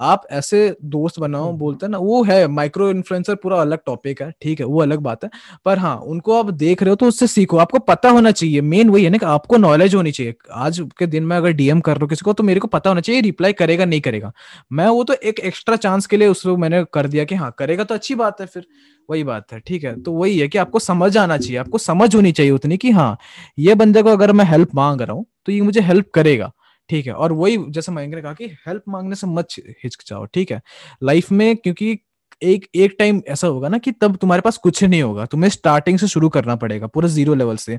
[0.00, 4.22] आप ऐसे दोस्त बनाओ हम्म। बोलते हैं ना वो है माइक्रो इन्फ्लुएंसर पूरा अलग टॉपिक
[4.22, 5.30] है ठीक है वो अलग बात है
[5.64, 8.90] पर हाँ उनको आप देख रहे हो तो उससे सीखो आपको पता होना चाहिए मेन
[8.90, 11.92] वही है ना कि आपको नॉलेज होनी चाहिए आज के दिन में अगर डीएम कर
[11.92, 14.32] रहे हो किसी को तो मेरे को पता होना चाहिए रिप्लाई करेगा नहीं करेगा।
[14.72, 17.84] मैं वो तो एक एक्स्ट्रा चांस के लिए उसको मैंने कर दिया कि हाँ करेगा
[17.84, 18.66] तो अच्छी बात है फिर।
[19.10, 20.00] वही बात है, ठीक है?
[20.02, 23.16] तो वही है कि आपको समझ आना चाहिए, आपको समझ होनी चाहिए उतनी कि हाँ
[23.58, 26.52] ये बंदे को अगर मैं हेल्प मांग रहा हूँ तो ये मुझे हेल्प करेगा,
[26.90, 27.12] ठीक है?
[27.12, 29.48] और वही जैसे मैंने ने कहा कि हेल्प मांगने से मत
[29.84, 30.60] हिचकिचाओ, ठीक है?
[31.02, 31.98] लाइफ में क्योंकि
[32.42, 35.98] एक एक टाइम ऐसा होगा ना कि तब तुम्हारे पास कुछ नहीं होगा। तुम्हें स्टार्टिंग
[35.98, 37.78] से शुरू करना पड़ेगा, पूरा ज़ीरो लेवल से।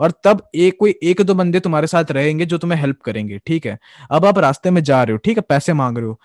[0.00, 3.66] और तब एक, कोई एक, दो बंदे तुम्हारे साथ रहेंगे जो तुम्हें हेल्प करेंगे, ठीक
[3.66, 3.78] है?
[4.10, 5.42] अब आप रास्ते में जा रहे हो, ठीक है?
[5.48, 6.20] पैसे मांग रहे हो।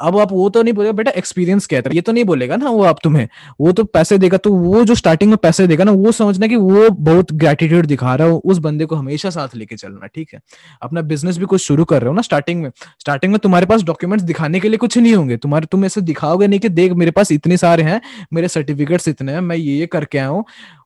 [0.00, 2.70] अब आप वो तो नहीं बोलेगा बेटा एक्सपीरियंस कहता है। ये तो नहीं बोलेगा ना
[2.70, 3.28] वो आप तुम्हें।
[3.60, 6.56] वो तो पैसे देगा तो वो जो स्टार्टिंग में पैसे देगा ना, वो समझना कि
[6.56, 10.40] वो बहुत ग्रेटिट्यूड दिखा रहा हो, उस बंदे को हमेशा साथ लेके चलना, ठीक है?
[10.82, 12.70] अपना बिज़नेस भी कुछ शुरू कर रहे हो ना स्टार्टिंग में।
[13.00, 16.46] स्टार्टिंग में तुम्हारे पास डॉक्यूमेंट्स दिखाने के लिए कुछ नहीं होंगे। तुम्हारे, तुम ऐसे दिखाओगे
[16.46, 18.00] नहीं कि देख, मेरे पास पास इतने सारे हैं,
[18.32, 20.44] मेरे सर्टिफिकेट्स इतने हैं, मैं ये ये करके आया हूँ।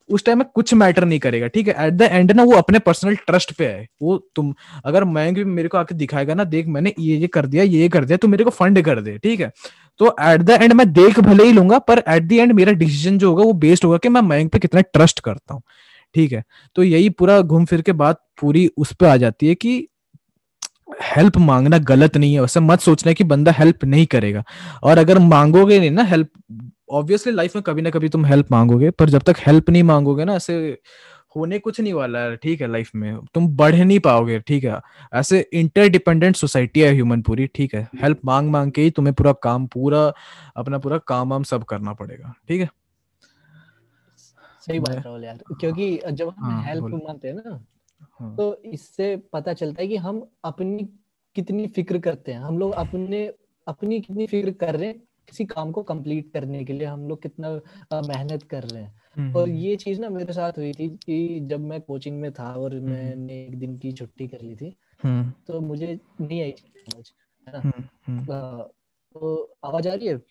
[0.09, 1.73] उस टाइम में कुछ मैटर नहीं करेगा, ठीक है?
[1.87, 4.53] एट द एंड ना वो अपने पर्सनल ट्रस्ट पे है वो तुम,
[4.85, 7.89] अगर मैं भी मेरे को आके दिखाएगा ना, देख मैंने ये ये कर दिया ये
[7.89, 9.51] कर दिया तो मेरे को फंड कर दे, ठीक है?
[9.99, 13.17] तो एट द एंड मैं देख भले ही लूँगा, पर एट द एंड मेरा डिसीज़न
[13.17, 15.61] जो होगा वो बेस्ड होगा कि मैं मयंक पे कितना ट्रस्ट करता हूँ,
[16.15, 16.43] ठीक है?
[16.75, 19.87] तो यही पूरा घूम फिर के बात पूरी उस पर आ जाती है कि
[20.99, 24.43] हेल्प मांगना गलत नहीं है वैसे मत सोचना कि बंदा हेल्प नहीं करेगा।
[24.83, 26.29] और अगर मांगोगे नहीं ना हेल्प
[26.91, 30.25] ऑब्वियसली लाइफ में कभी ना कभी तुम हेल्प मांगोगे पर जब तक हेल्प नहीं मांगोगे
[30.25, 30.55] ना ऐसे
[31.35, 34.79] होने कुछ नहीं वाला है ठीक है लाइफ में। तुम बढ़ नहीं पाओगे ठीक है।
[35.13, 39.31] ऐसे इंटरडिपेंडेंट सोसाइटी है ह्यूमन पूरी ठीक है। हेल्प मांग मांग के ही तुम्हें पूरा
[39.43, 40.01] काम पूरा
[40.57, 42.69] अपना पूरा काम वाम सब करना पड़ेगा ठीक है?
[44.61, 47.59] सही बात है। यार क्योंकि जब हम हाँ, हेल्प मांगते हैं ना
[48.01, 50.83] हाँ। तो इससे पता चलता है कि हम अपनी
[51.35, 53.25] कितनी फ़िक्र करते हैं। हम लोग अपने
[53.67, 57.21] अपनी कितनी फ़िक्र कर रहे हैं किसी काम को कंप्लीट करने के लिए। हम लोग
[57.21, 57.49] कितना
[58.01, 61.39] मेहनत कर रहे हैं। हम्म, और हम्म, ये चीज़ ना मेरे साथ हुई थी कि
[61.39, 64.75] जब मैं कोचिंग में था और हम्म, मैंने एक दिन की छुट्टी कर ली थी
[65.47, 67.05] तो मुझे नहीं आई समझ
[67.47, 67.63] है ना?
[69.15, 70.21] तो आवाज़ आ रही है?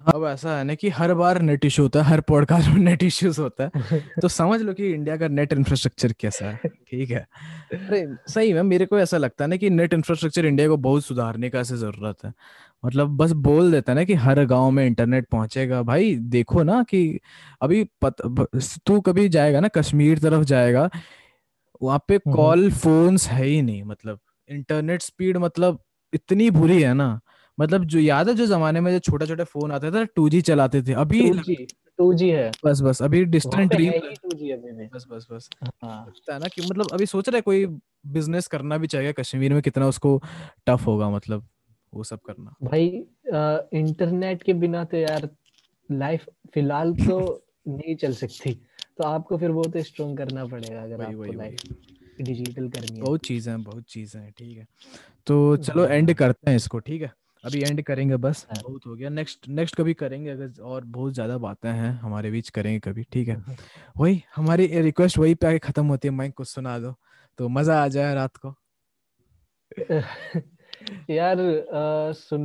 [0.00, 3.02] अब ऐसा है ना कि हर बार नेट इश्यू होता है हर पॉडकास्ट में नेट
[3.02, 3.70] इश्यूज़ होता है।
[4.22, 7.26] तो समझ लो कि इंडिया का नेट इंफ्रास्ट्रक्चर कैसा है ठीक है?
[7.72, 11.04] अरे सही में मेरे को ऐसा लगता है ना कि नेट इंफ्रास्ट्रक्चर इंडिया को बहुत
[11.04, 12.32] सुधारने का ऐसे ज़रूरत है।
[12.84, 16.82] मतलब बस बोल देता है ना कि हर गाँव में इंटरनेट पहुंचेगा। भाई देखो ना
[16.82, 17.20] कि
[17.62, 18.16] अभी पत,
[18.86, 20.88] तू कभी जाएगा ना कश्मीर तरफ़ जाएगा
[21.82, 25.78] वहाँ पे कॉल हम्म। फोन्स है ही नहीं मतलब इंटरनेट स्पीड मतलब
[26.12, 27.20] इतनी बुरी है ना।
[27.58, 30.40] मतलब जो याद है जो जमाने में जो छोटा छोटा फ़ोन आते थे टू जी
[30.40, 31.30] चलाते थे अभी
[31.98, 34.52] 2G है। बस बस अभी डिस्टेंट ड्रीम 2G
[34.94, 35.48] बस बस बस।
[35.84, 37.66] हाँ। है ना कि मतलब अभी सोच रहे कोई
[38.06, 40.22] बिज़नेस करना भी चाहिए कश्मीर में कितना उसको
[40.66, 41.46] टफ होगा मतलब
[41.92, 42.86] वो सब करना। भाई
[43.80, 45.28] इंटरनेट के बिना तो यार
[45.90, 47.18] लाइफ फ़िलहाल तो
[47.68, 48.52] नहीं चल सकती।
[48.98, 51.60] तो आपको फिर बहुत तो स्ट्रॉन्ग करना पड़ेगा अगर वही आपको वही लाइफ
[52.20, 54.66] डिजिटल करनी है बहुत चीज़ें हैं बहुत चीज़ें हैं ठीक है।
[55.26, 57.12] तो चलो एंड करते हैं इसको ठीक है?
[57.44, 61.12] अभी एंड करेंगे बस। हाँ। बहुत हो गया। नेक्स्ट नेक्स्ट कभी करेंगे अगर और बहुत
[61.14, 63.36] ज़्यादा बातें हैं हमारे बीच करेंगे कभी ठीक है?
[63.98, 66.94] वही हमारी रिक्वेस्ट वही पे आके खत्म होती है माइक कुछ सुना दो।
[67.38, 68.54] तो मज़ा आ जाए रात को।
[71.10, 72.44] यार अ, सुन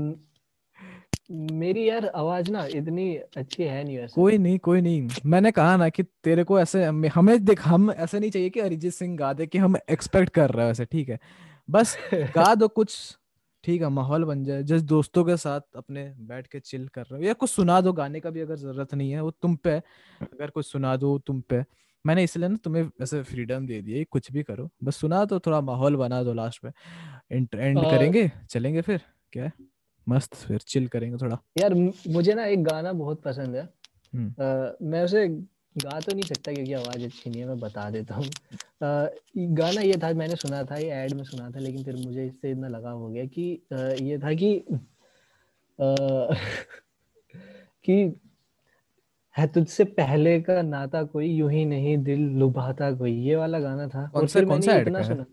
[1.31, 5.75] मेरी यार आवाज़ ना इतनी अच्छी है नहीं वैसे। कोई नहीं कोई नहीं। मैंने कहा
[5.77, 9.31] ना कि तेरे को ऐसे हमें देख हम ऐसा नहीं चाहिए कि अरिजीत सिंह गा
[9.33, 11.19] दे कि हम एक्सपेक्ट कर रहे हैं वैसे ठीक है?
[11.69, 11.97] बस
[12.35, 13.18] गा दो कुछ।
[13.63, 17.19] ठीक है माहौल बन जाए जिस दोस्तों के साथ अपने बैठ के चिल कर रहे
[17.19, 19.71] हो। या कुछ सुना दो गाने का भी अगर ज़रूरत नहीं है वो तुम पे
[20.21, 21.65] अगर कुछ सुना दो तुम पे
[22.05, 25.61] मैंने इसलिए ना तुम्हें वैसे फ्रीडम दे दी कुछ भी करो। बस सुना दो थोड़ा
[25.61, 26.71] माहौल बना दो लास्ट में।
[27.31, 28.31] एंड एंड करेंगे?
[28.49, 29.01] चलेंगे फिर?
[29.31, 29.53] क्या है?
[30.09, 31.73] मस्त फिर चिल करेंगे थोड़ा। यार
[32.07, 33.69] मुझे ना एक गाना बहुत पसंद है।
[34.15, 35.27] हम्म। अ, मैं उसे
[35.77, 38.25] गा तो नहीं सकता क्योंकि आवाज़ अच्छी नहीं है मैं बता देता हूँ।
[39.55, 42.51] गाना ये था मैंने सुना था ये एड में सुना था लेकिन फिर मुझे इससे
[42.51, 44.63] इतना लगाव हो गया कि आ, ये था कि
[45.79, 45.95] आ,
[47.83, 48.13] कि
[49.37, 53.87] है तुझसे पहले का नाता कोई यू ही नहीं दिल लुभाता कोई ये वाला गाना
[53.87, 55.25] था। कौन सा- कौन सा का सुना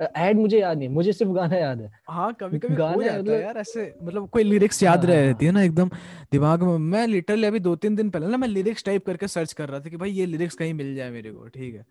[0.00, 3.14] ऐड मुझे याद नहीं मुझे सिर्फ़ गाना याद है। हाँ कभी कभी हो गाने जाता
[3.14, 5.90] है मतलब- यार ऐसे मतलब कोई लिरिक्स याद हाँ, रह हाँ, रहती है ना एकदम
[6.32, 9.52] दिमाग में। मैं लिटरली अभी दो तीन दिन पहले ना मैं लिरिक्स टाइप करके सर्च
[9.52, 11.84] कर रहा था कि भाई ये लिरिक्स कहीं मिल जाए मेरे को ठीक है।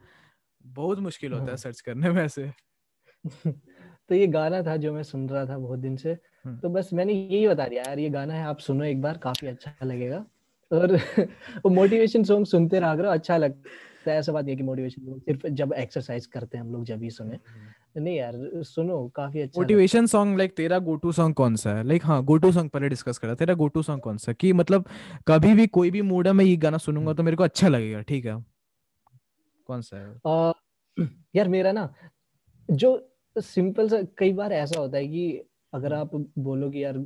[0.65, 2.51] बहुत मुश्किल होता है हाँ। सर्च करने में ऐसे।
[4.09, 6.11] तो ये गाना था जो मैं सुन रहा था बहुत दिन से।
[6.45, 9.17] हम्म। तो बस मैंने यही बता दिया यार ये गाना है आप सुनो एक बार
[9.17, 10.25] काफ़ी अच्छा लगेगा।
[10.71, 10.95] और
[11.65, 15.19] वो मोटिवेशन सॉन्ग सुनते रहा करो अच्छा लगता है ऐसा बात नहीं है कि मोटिवेशन
[15.19, 17.37] सिर्फ़ जब एक्सरसाइज करते हैं हम लोग जब ही सुने
[17.95, 18.33] नहीं यार
[18.63, 21.83] सुनो काफ़ी अच्छा मोटिवेशन सॉन्ग लाइक तेरा गो टू सॉन्ग कौन सा है?
[21.83, 24.51] लाइक हाँ गो टू सॉन्ग पहले डिस्कस करा। तेरा गो टू सॉन्ग कौन सा कि
[24.53, 24.85] मतलब
[25.27, 28.01] कभी भी कोई भी मूड है मैं ये गाना सुनूँगा तो मेरे को अच्छा लगेगा
[28.01, 28.35] ठीक है?
[29.69, 30.13] कौन सा है?
[30.27, 30.51] आ,
[31.35, 31.93] यार मेरा ना
[32.69, 32.91] जो
[33.35, 35.41] सिंपल सा कई बार ऐसा होता है कि
[35.73, 37.03] अगर आप बोलो कि यार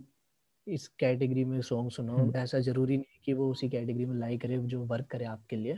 [0.67, 4.37] इस कैटेगरी में सॉन्ग सुनो हम्म। ऐसा ज़रूरी नहीं कि वो उसी कैटेगरी में लाई
[4.37, 5.77] करे जो वर्क करे आपके लिए।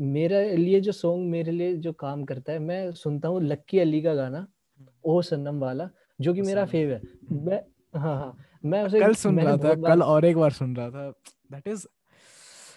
[0.00, 4.02] मेरे लिए जो सॉन्ग मेरे लिए जो काम करता है मैं सुनता हूँ लक्की अली
[4.02, 4.46] का गाना
[5.04, 5.90] ओ सनम वाला
[6.20, 7.00] जो कि मेरा फेव है।
[7.32, 7.62] मैं
[8.00, 11.10] हाँ हाँ मैं उसे कल सुन रहा था कल और एक बार सुन रहा था।
[11.52, 11.86] दैट इज़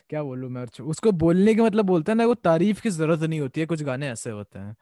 [0.09, 3.39] क्या बोलूँ मैं उसको- बोलने के मतलब बोलता है ना वो तारीफ़ की ज़रूरत नहीं
[3.39, 4.75] होती है कुछ गाने ऐसे होते हैं।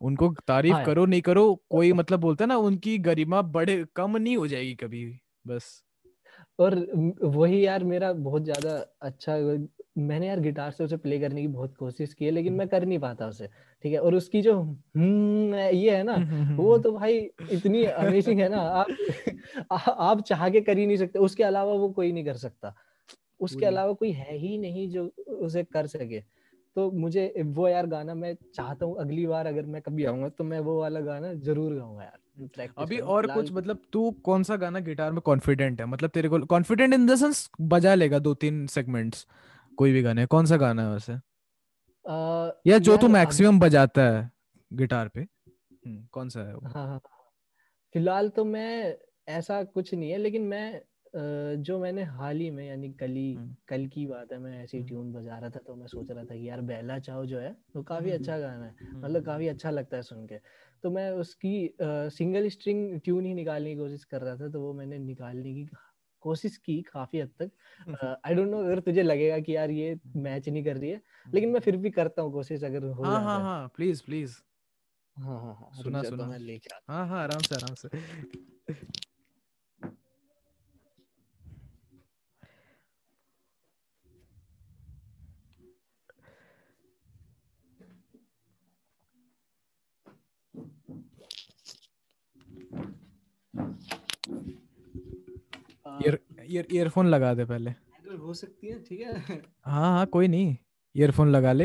[0.00, 4.16] उनको तारीफ़ हाँ। करो नहीं करो कोई मतलब बोलता है ना उनकी गरिमा बड़े कम
[4.16, 5.84] नहीं हो जाएगी कभी बस।
[6.58, 6.74] और
[7.24, 9.36] वही यार मेरा बहुत ज़्यादा अच्छा
[9.98, 12.84] मैंने यार गिटार से उसे प्ले करने की बहुत कोशिश की है लेकिन मैं कर
[12.86, 13.46] नहीं पाता उसे
[13.84, 13.98] ठीक है?
[13.98, 16.22] और उसकी जो हम्म ये है ना
[16.58, 17.18] वो तो भाई
[17.50, 18.94] इतनी अमेजिंग है ना आप
[19.72, 19.78] आ-
[20.08, 22.74] आप चाह के कर ही नहीं सकते उसके अलावा वो कोई नहीं कर सकता
[23.40, 25.06] उसके अलावा कोई है ही नहीं जो
[25.40, 26.20] उसे कर सके
[26.76, 30.44] तो मुझे वो यार गाना मैं चाहता हूँ अगली बार अगर मैं कभी आऊँगा तो
[30.44, 32.18] मैं वो वाला गाना ज़रूर गाऊँगा यार।
[32.78, 35.86] अभी और कुछ मतलब तू कौन सा गाना गिटार में कॉन्फिडेंट है?
[35.86, 39.26] मतलब तेरे को कॉन्फिडेंट इन द सेंस बजा लेगा दो तीन सेगमेंट्स
[39.78, 41.12] कोई भी गाने। कौन सा गाना है वैसे?
[41.12, 44.30] आ, या जो तू मैक्सिमम बजाता है
[44.70, 46.60] गिटार पे। हम्म, कौन सा है वो?
[46.60, 47.00] हाँ हाँ हाँ।
[47.94, 48.96] फ़िलहाल तो मैं
[49.28, 50.80] ऐसा कुछ नहीं है लेकिन मैं
[51.62, 54.76] जो मैंने हाल ही में यानी कल ही हम्म। कल की बात है मैं ऐसी
[54.76, 57.38] हम्म। ट्यून बजा रहा था तो मैं सोच रहा था कि यार बेला चाहो जो
[57.38, 60.38] है वो काफ़ी हम्म, अच्छा गाना है। हम्म, मतलब काफ़ी अच्छा लगता है सुन के।
[60.84, 64.72] तो मैं उसकी सिंगल स्ट्रिंग ट्यून ही निकालने की कोशिश कर रहा था तो वो
[64.72, 65.66] मैंने निकालने की
[66.22, 67.50] कोशिश की काफ़ी हद तक।
[68.26, 71.00] आई डोंट नो अगर तुझे लगेगा कि यार ये मैच नहीं कर रही है
[71.34, 74.36] लेकिन मैं फिर भी करता हूँ कोशिश अगर हो हाँ हाँ हाँ। प्लीज़ प्लीज़
[75.16, 77.88] हाँ हाँ हाँ सुना, सुना। लेके हाँ। हाँ आराम से आराम से।
[96.02, 97.70] ईयर ईयर ईयरफोन लगा दे पहले।
[98.18, 100.56] हो सकती है ठीक है। हाँ हाँ कोई नहीं
[100.94, 101.64] ईयरफोन लगा ले।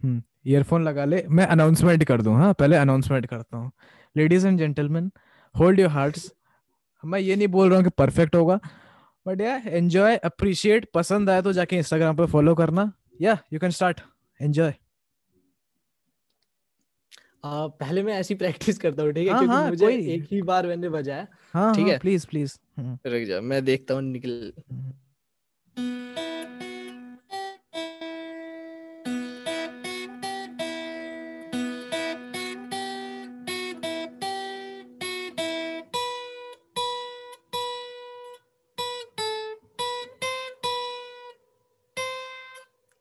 [0.00, 3.70] हम्म ईयरफोन लगा ले। मैं अनाउंसमेंट कर दूँ हाँ पहले अनाउंसमेंट करता हूँ।
[4.16, 5.10] Ladies and gentleman
[5.54, 6.32] hold your hearts
[7.04, 8.58] मैं ये नहीं बोल रहा हूँ कि परफेक्ट होगा
[9.26, 13.70] बट या एंजॉय अप्रिशिएट पसंद आया तो जाके इंस्टाग्राम पे फॉलो करना। या यू कैन
[13.70, 14.00] स्टार्ट
[14.40, 14.72] एंजॉय
[17.44, 20.66] पहले मैं ऐसी प्रैक्टिस करता हूँ ठीक है हाँ, क्योंकि हाँ, मुझे एक ही बार
[20.66, 22.58] मैंने बजाया। हाँ ठीक हाँ है। प्लीज़ प्लीज़
[23.06, 24.52] रुक जा मैं देखता हूँ निकल।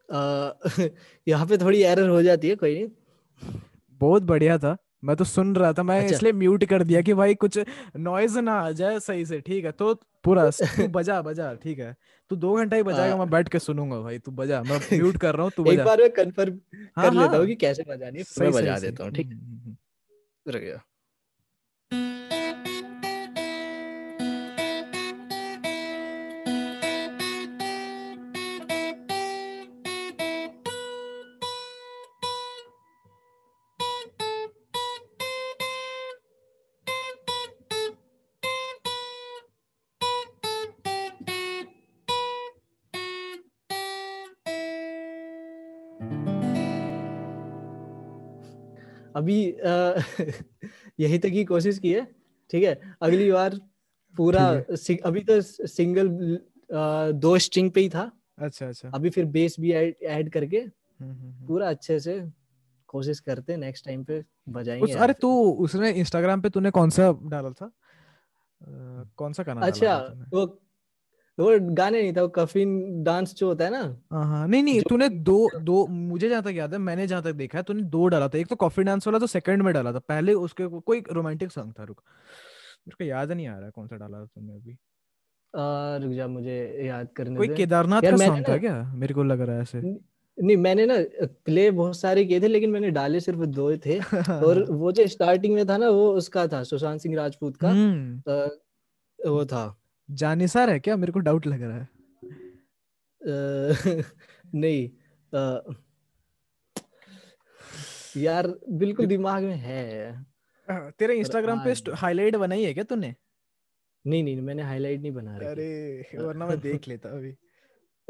[1.27, 2.87] यहाँ पे थोड़ी एरर हो जाती है कोई नहीं।
[4.01, 7.13] बहुत बढ़िया था। मैं तो सुन रहा था मैं अच्छा। इसलिए म्यूट कर दिया कि
[7.13, 7.59] भाई कुछ
[7.97, 9.71] नॉइज़ ना आ जाए सही से ठीक है?
[9.71, 11.95] तो पूरा तू बजा बजा ठीक है?
[12.31, 15.17] तू दो घंटा ही बजाएगा हाँ। मैं बैठ के सुनूँगा भाई तू बजा मैं म्यूट
[15.17, 16.59] कर रहा हूँ तू एक बजा। बार मैं कंफर्म
[16.97, 19.27] हाँ, कर लेता हाँ, हूँ कि कैसे बजानी है मैं बजा। देता हूँ ठीक?
[19.27, 19.75] हम्म, हम्म,
[49.19, 49.37] अभी
[50.99, 52.05] यही तक की कोशिश की है
[52.49, 52.73] ठीक है?
[53.01, 53.59] अगली बार
[54.15, 54.45] पूरा
[55.05, 56.07] अभी तो सिंगल
[57.21, 61.29] दो स्ट्रिंग पे ही था। अच्छा अच्छा। अभी फिर बेस भी ऐड करके हम्म, हम्म,
[61.31, 62.19] हम्म। पूरा अच्छे से
[62.89, 65.29] कोशिश करते हैं नेक्स्ट टाइम पे उस बजाएँगे अरे तू
[65.65, 67.65] उसने इंस्टाग्राम पे तूने कौन सा डाला था?
[67.65, 69.97] अ, कौन सा गाना अच्छा
[70.33, 70.45] वो
[71.39, 74.81] वो गाने नहीं था वो कफिन डांस जो होता है ना। हाँ हाँ। नहीं नहीं
[74.81, 78.07] तूने दो दो मुझे जहाँ तक याद है मैंने जहाँ तक देखा है तूने दो
[78.07, 80.83] डाला था। एक तो कॉफ़ी डांस वाला तो सेकंड में डाला था। पहले उसके को-
[80.83, 82.01] कोई रोमांटिक सॉन्ग था रुक।
[82.87, 84.77] मेरे को याद नहीं आ रहा कौन सा डाला था तुमने अभी।
[86.03, 88.93] रुक जा मुझे याद करने कोई केदारनाथ का सॉन्ग था क्या?
[88.95, 90.09] मेरे को लग रहा है ऐसे।
[90.43, 90.95] नहीं मैंने ना
[91.45, 93.99] प्ले बहुत सारे किए थे लेकिन मैंने डाले सिर्फ़ दो थे।
[94.31, 98.21] और वो जो स्टार्टिंग में था ना वो उसका था सुशांत सिंह राजपूत का। हम्म।
[99.29, 99.78] वो था।
[100.11, 100.97] जानिसार है क्या?
[100.97, 101.87] मेरे को डाउट लग रहा है।
[104.55, 104.89] नहीं
[108.17, 110.25] यार बिल्कुल दिमाग में है।
[110.71, 113.15] तेरे इंस्टाग्राम पे हाईलाइट बनाई है क्या तूने?
[114.07, 117.35] नहीं नहीं मैंने हाईलाइट नहीं बना रखी। अरे वरना मैं देख लेता अभी।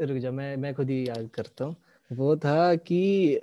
[0.00, 1.76] रुक जा मैं मैं खुद ही याद करता हूँ।
[2.12, 3.40] वो था कि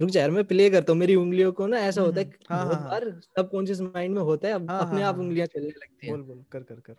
[0.00, 2.44] रुक जा यार मैं प्ले करता हूँ मेरी उंगलियों को ना ऐसा होता है हम्म,
[2.50, 5.14] हाँ, बहुत हाँ, हाँ। बार सबकॉन्शियस माइंड में होता है अब हाँ, अपने हाँ, आप
[5.14, 6.94] हाँ। उंगलियाँ चलने लगती हैं बोल बोल कर कर कर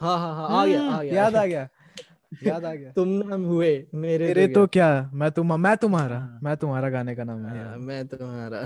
[0.00, 1.68] हाँ हाँ हाँ आ गया आ हम्म, गया याद आ गया
[2.44, 6.18] याद आ गया तुम नाम हुए मेरे तेरे तो तो क्या मैं तुम मैं तुम्हारा
[6.18, 8.62] हाँ। मैं तुम्हारा गाने का नाम है। हाँ, मैं तुम्हारा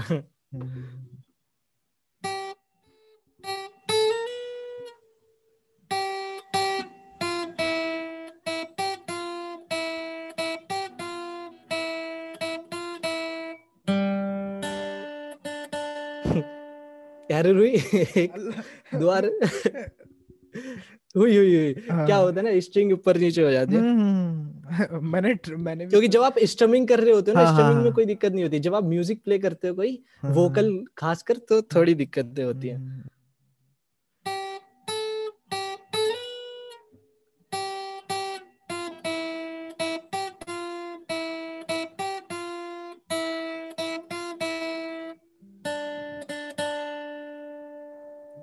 [17.46, 18.32] हम्म, हम्म, हम्म। यार रुई एक
[18.98, 19.30] द्वार
[21.16, 23.80] हुई हुई हुई हाँ। क्या हाँ। होता है ना स्ट्रिंग ऊपर नीचे हो जाती है
[23.80, 27.78] हम्म, मैंने मैंने क्योंकि जब आप स्ट्रमिंग कर रहे होते हो ना हाँ, स्ट्रमिंग स्टमिंग
[27.78, 30.84] में हाँ। कोई दिक्कत नहीं होती जब आप म्यूज़िक प्ले करते हो कोई हाँ, वोकल
[30.98, 33.10] खासकर तो थोड़ी दिक्कतें होती हैं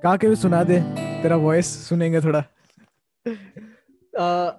[0.04, 0.80] गा के भी सुना दे
[1.24, 2.40] तेरा वॉइस सुनेंगे थोड़ा।
[4.20, 4.52] आ,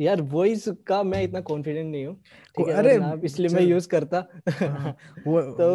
[0.00, 2.16] यार वॉइस का मैं इतना कॉन्फिडेंट नहीं हूँ।
[2.72, 2.94] अरे,
[3.26, 4.96] इसलिए मैं यूज़ करता। हाँ,
[5.26, 5.70] वो तो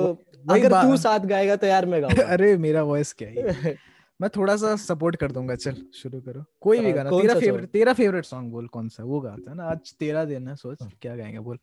[0.46, 3.78] वही अगर तू साथ गाएगा तो यार मैं गाऊँगा। अरे मेरा वॉइस क्या है
[4.22, 7.94] मैं थोड़ा सा सपोर्ट कर दूँगा चल शुरू करो। कोई भी गाना तेरा फेवरेट तेरा
[7.94, 9.04] फेवरेट सॉन्ग बोल कौन सा?
[9.04, 11.58] वो गाता है ना आज तेरा दिन है सोच क्या गाएँगे बोल।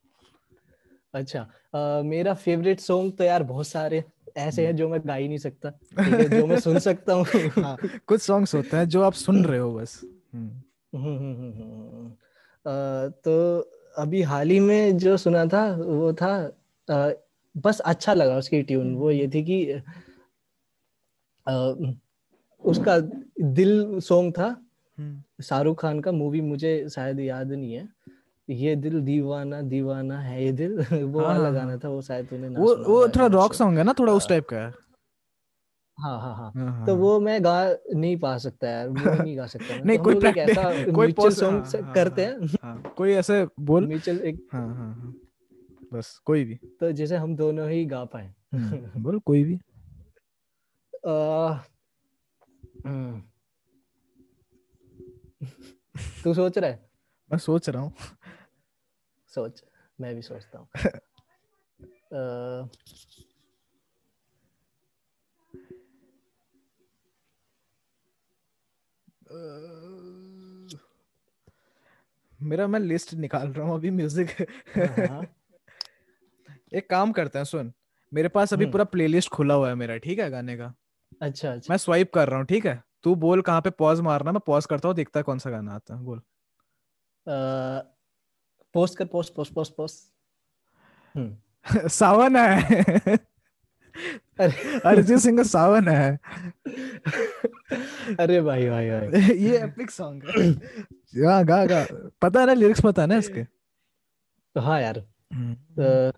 [1.14, 1.40] अच्छा
[1.74, 4.04] अ, मेरा फेवरेट सॉन्ग तो यार बहुत सारे
[4.36, 5.70] ऐसे हैं जो मैं गा ही नहीं सकता
[6.28, 7.24] जो मैं सुन सकता हूँ।
[7.62, 7.76] हाँ
[8.06, 10.48] कुछ सॉन्ग्स होते हैं जो आप सुन रहे हो बस। हम्म,
[10.94, 13.34] हम्म, हम्म, हम्म, हम्म। तो
[13.98, 16.34] अभी हाल ही में जो सुना था वो था
[16.88, 17.12] अ,
[17.56, 19.64] बस अच्छा लगा उसकी ट्यून वो ये थी कि
[21.46, 21.52] अ,
[22.64, 22.98] उसका
[23.58, 24.46] दिल सॉन्ग था
[24.98, 27.88] हम्म। शाहरुख खान का मूवी मुझे शायद याद नहीं है।
[28.50, 32.02] ये दिल दीवाना दीवाना है ये दिल। वो हाँ, वाला हाँ, गाना हाँ। था वो
[32.02, 34.46] शायद तूने ना वो वो हो, थोड़ा रॉक सॉन्ग है ना थोड़ा उस हाँ। टाइप
[34.48, 34.72] का है।
[35.98, 38.94] हाँ हाँ हाँ। हाँ, हाँ, तो हाँ। वो मैं गा नहीं पा सकता यार वो
[39.24, 40.62] नहीं गा सकता मैं। नहीं तो कोई ऐसा
[40.92, 44.66] कोई म्यूचुअल सॉन्ग हाँ, हाँ, करते हाँ, हैं। हाँ, कोई ऐसे बोल म्यूचुअल एक हाँ
[44.74, 45.14] हाँ हाँ।
[45.92, 49.58] बस कोई भी। तो जिसे हम दोनों ही गा पाए। हम्म, बोल कोई भी।
[52.86, 53.20] हम्म,
[56.24, 56.88] तू सोच रहा है?
[57.32, 57.92] मैं सोच रहा हूँ।
[59.34, 59.64] सोच
[60.00, 60.68] मैं भी सोचता हूँ।
[72.42, 74.30] मेरा मैं लिस्ट निकाल रहा हूँ अभी म्यूज़िक
[74.78, 75.22] हाँ, हाँ,
[76.74, 77.72] एक काम करते हैं सुन।
[78.14, 80.74] मेरे पास अभी हम्म। पूरा प्लेलिस्ट खुला हुआ है मेरा ठीक है गाने का?
[81.22, 82.82] अच्छा अच्छा। मैं स्वाइप कर रहा हूँ ठीक है?
[83.02, 85.74] तू बोल कहाँ पे पॉज मारना मैं पॉज करता हूँ देखता है कौन सा गाना
[85.74, 86.20] आता है बोल।
[88.74, 90.12] पोस्ट कर post post post post
[91.88, 92.60] Saavn है।
[94.40, 96.18] अरे अरिजीत सिंह का सावन है।
[98.20, 100.52] अरे भाई भाई भाई। ये एपिक सॉन्ग है।
[101.16, 101.86] गा गा गा।
[102.22, 103.44] पता है ना लिरिक्स पता है ना इसके?
[104.54, 106.12] तो हाँ यार। हम्म।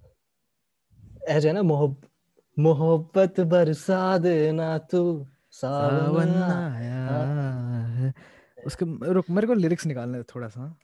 [1.29, 1.97] ऐसे है ना मोहब
[2.59, 8.13] मोहब्बत बरसा देना तू सावन सावन आया
[8.67, 10.79] उसके रुक मेरे को लिरिक्स निकालने थोड़ा सा।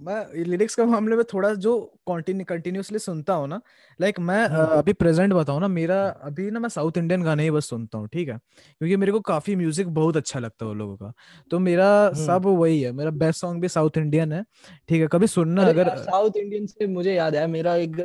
[0.00, 1.72] मैं लिरिक्स का मामले में थोड़ा जो
[2.08, 3.60] कंटिन्यू कंटिन्यूअसली सुनता हूँ ना
[4.00, 7.42] लाइक मैं अ, हम्म। अभी प्रेजेंट बताऊँ ना मेरा अभी ना मैं साउथ इंडियन गाने
[7.42, 8.36] ही बस सुनता हूँ ठीक है?
[8.78, 11.12] क्योंकि मेरे को काफ़ी म्यूज़िक बहुत अच्छा लगता है लोगों का।
[11.50, 14.44] तो मेरा हम्म। सब वही है मेरा बेस्ट सॉन्ग भी साउथ इंडियन है
[14.88, 15.08] ठीक है?
[15.08, 17.98] कभी सुनना अगर साउथ इंडियन से मुझे याद आया मेरा एक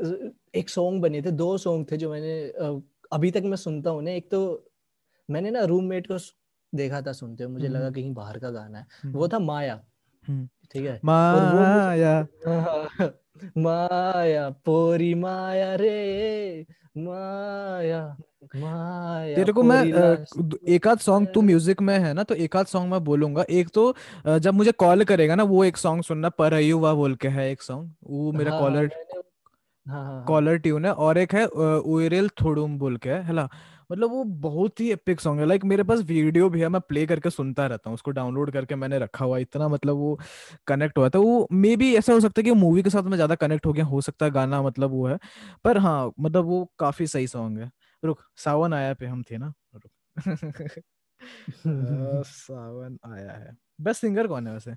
[0.56, 2.42] एक सॉन्ग बने थे दो सॉन्ग थे जो मैंने
[3.12, 4.42] अभी तक मैं सुनता हूँ ना। एक तो
[5.30, 6.18] मैंने ना रूममेट को
[6.74, 9.40] देखा था सुनते हुए मुझे हम्म, लगा कहीं बाहर का गाना है। हम्म, वो था
[9.40, 9.82] माया।
[10.24, 11.00] हम्म। ठीक है?
[11.06, 12.16] माया।
[13.58, 16.66] माया पोरी माया रे
[16.98, 18.02] माया
[18.56, 19.82] माया तेरे को मैं
[20.76, 23.70] एक आध सॉन्ग तू म्यूज़िक में है ना तो एक आध सॉन्ग मैं बोलूँगा। एक
[23.74, 23.94] तो
[24.40, 27.62] जब मुझे कॉल करेगा ना वो एक सॉन्ग सुनना पर युवा बोल के है एक
[27.62, 28.90] सॉन्ग वो मेरा हाँ हाँ कॉलर
[29.86, 33.48] हाँ हाँ हाँ। कॉलर ट्यून है। और एक है उयरेल थोडुम बोल के है हैला
[33.92, 36.82] मतलब वो बहुत ही एपिक सॉन्ग है। लाइक like, मेरे पास वीडियो भी है मैं
[36.82, 40.20] प्ले करके सुनता रहता हूँ उसको डाउनलोड करके मैंने रखा हुआ इतना मतलब वो
[40.68, 43.16] कनेक्ट हुआ था। वो मे भी ऐसा हो सकता है कि मूवी के साथ मैं
[43.16, 45.18] ज़्यादा कनेक्ट हो गया हो सकता है गाना मतलब वो है।
[45.64, 47.72] पर हाँ मतलब वो काफ़ी सही सॉन्ग है।
[48.04, 49.54] रुक सावन आया पे हम थे ना?
[49.76, 49.92] रुक।
[52.26, 54.76] सावन आया है। बेस्ट सिंगर कौन है वैसे?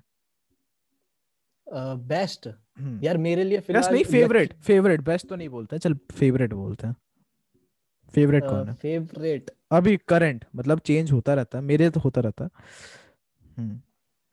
[1.67, 6.53] बेस्ट हम्म। यार मेरे लिए फ़िलहाल नहीं फेवरेट फेवरेट बेस्ट तो नहीं बोलते चल फेवरेट
[6.53, 6.95] बोलते हैं।
[8.15, 8.73] फेवरेट कौन है?
[8.73, 12.49] फेवरेट अभी करंट मतलब चेंज होता रहता है मेरे तो होता रहता
[13.57, 13.81] हम्म।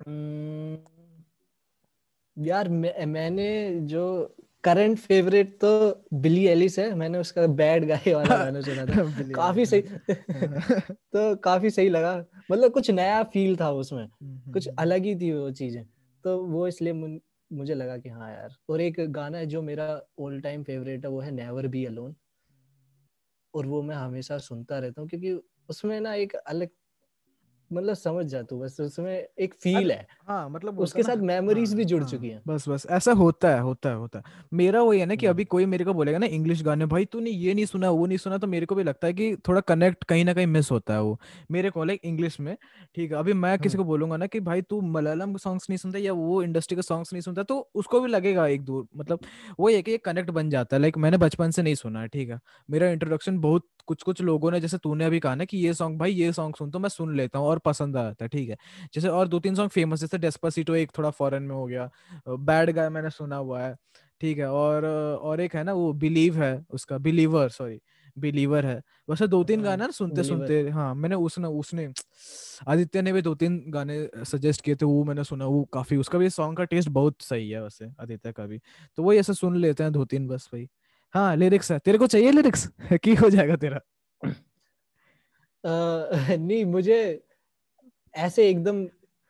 [0.07, 0.77] हम्म,
[2.45, 8.37] यार मैं, मैंने जो करंट फेवरेट तो बिली एलिस है मैंने उसका बैड गाय वाला
[8.45, 9.83] गाना सुना था। काफ़ी सही।
[10.93, 15.17] तो काफ़ी सही लगा। मतलब कुछ नया फील था उसमें। हम्म, कुछ हम्म, अलग ही
[15.17, 15.85] थी वो चीज़ें।
[16.25, 16.93] तो वो इसलिए
[17.53, 21.11] मुझे लगा कि हाँ यार। और एक गाना है जो मेरा ऑल टाइम फेवरेट है
[21.11, 22.15] वो है नेवर बी अलोन
[23.57, 25.33] और वो मैं हमेशा सुनता रहता हूँ क्योंकि
[25.69, 26.71] उसमें ना एक अलग
[27.71, 31.77] मतलब समझ जा तू बस उसमें एक फील है। हाँ मतलब उसके साथ मेमोरीज हाँ,
[31.77, 34.83] भी जुड़ हाँ, चुकी हैं। बस बस ऐसा होता है होता है होता है। मेरा
[34.83, 37.31] वही है ना कि हम्म। अभी कोई मेरे को बोलेगा ना इंग्लिश गाने भाई तूने
[37.31, 40.05] ये नहीं सुना वो नहीं सुना तो मेरे को भी लगता है कि थोड़ा कनेक्ट
[40.05, 41.19] कहीं ना कहीं मिस होता है वो
[41.51, 42.57] मेरे को लाइक इंग्लिश में।
[42.95, 45.71] ठीक है अभी मैं किसी हम्म। को बोलूँगा ना कि भाई तू मलयालम के सॉन्ग्स
[45.71, 48.87] नहीं सुनता या वो इंडस्ट्री के सॉन्ग्स नहीं सुनता तो उसको भी लगेगा एक दूर
[48.97, 49.21] मतलब
[49.61, 52.09] वो है कि एक कनेक्ट बन जाता है। लाइक मैंने बचपन से नहीं सुना है
[52.09, 52.39] ठीक है।
[52.69, 55.99] मेरा इंट्रोडक्शन बहुत कुछ कुछ लोगों ने जैसे तूने अभी कहा ना कि ये सॉन्ग
[55.99, 58.57] भाई ये सॉन्ग सुन तो मैं सुन लेता हूँ। और पसंद आता है ठीक है।
[58.95, 61.91] जैसे और दो तीन सॉन्ग फ़ेमस जैसे डेस्पासीटो एक थोड़ा फॉरेन में हो गया
[62.29, 63.75] बैड गाय मैंने सुना हुआ है
[64.21, 67.81] ठीक है और और एक है ना वो बिलीव है उसका बिलीवर सॉरी
[68.17, 68.77] बिलीवर है।
[69.09, 71.87] वैसे दो तीन हाँ, गाने ना सुनते सुनते हाँ मैंने उसने उसने
[72.67, 76.19] आदित्य ने भी दो तीन गाने सजेस्ट किए थे वो मैंने सुना वो काफ़ी उसका
[76.19, 78.61] भी सॉन्ग का टेस्ट बहुत सही है वैसे आदित्य का भी।
[78.99, 80.69] तो वही ऐसे सुन लेते हैं दो तीन बस भाई।
[81.15, 82.69] हाँ लिरिक्स है तेरे को चाहिए लिरिक्स
[83.05, 83.81] की हो जाएगा तेरा?
[85.65, 85.69] अ,
[86.39, 86.99] नहीं मुझे
[88.17, 88.87] ऐसे एकदम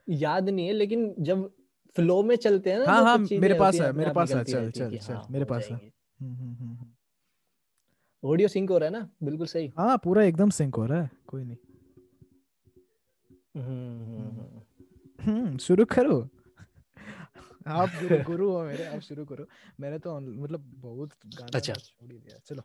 [0.08, 1.50] याद नहीं है लेकिन जब
[1.96, 4.96] फ्लो में चलते हैं ना हाँ हाँ मेरे पास है मेरे पास है चल चल
[4.96, 9.10] चल मेरे पास है। हम्म, हम्म, हम्म, हम्म। ऑडियो सिंक हो रहा है ना?
[9.22, 11.56] बिल्कुल सही। हाँ पूरा एकदम सिंक हो रहा है कोई नहीं।
[13.56, 14.60] हम्म, हम्म,
[15.20, 16.28] हम्म। शुरू करो।
[17.66, 19.46] आप गुरु गुरु हो मेरे आप शुरू करो।
[19.80, 22.62] मैंने तो मतलब बहुत गाना अच्छा। छोड़ दिया। चलो।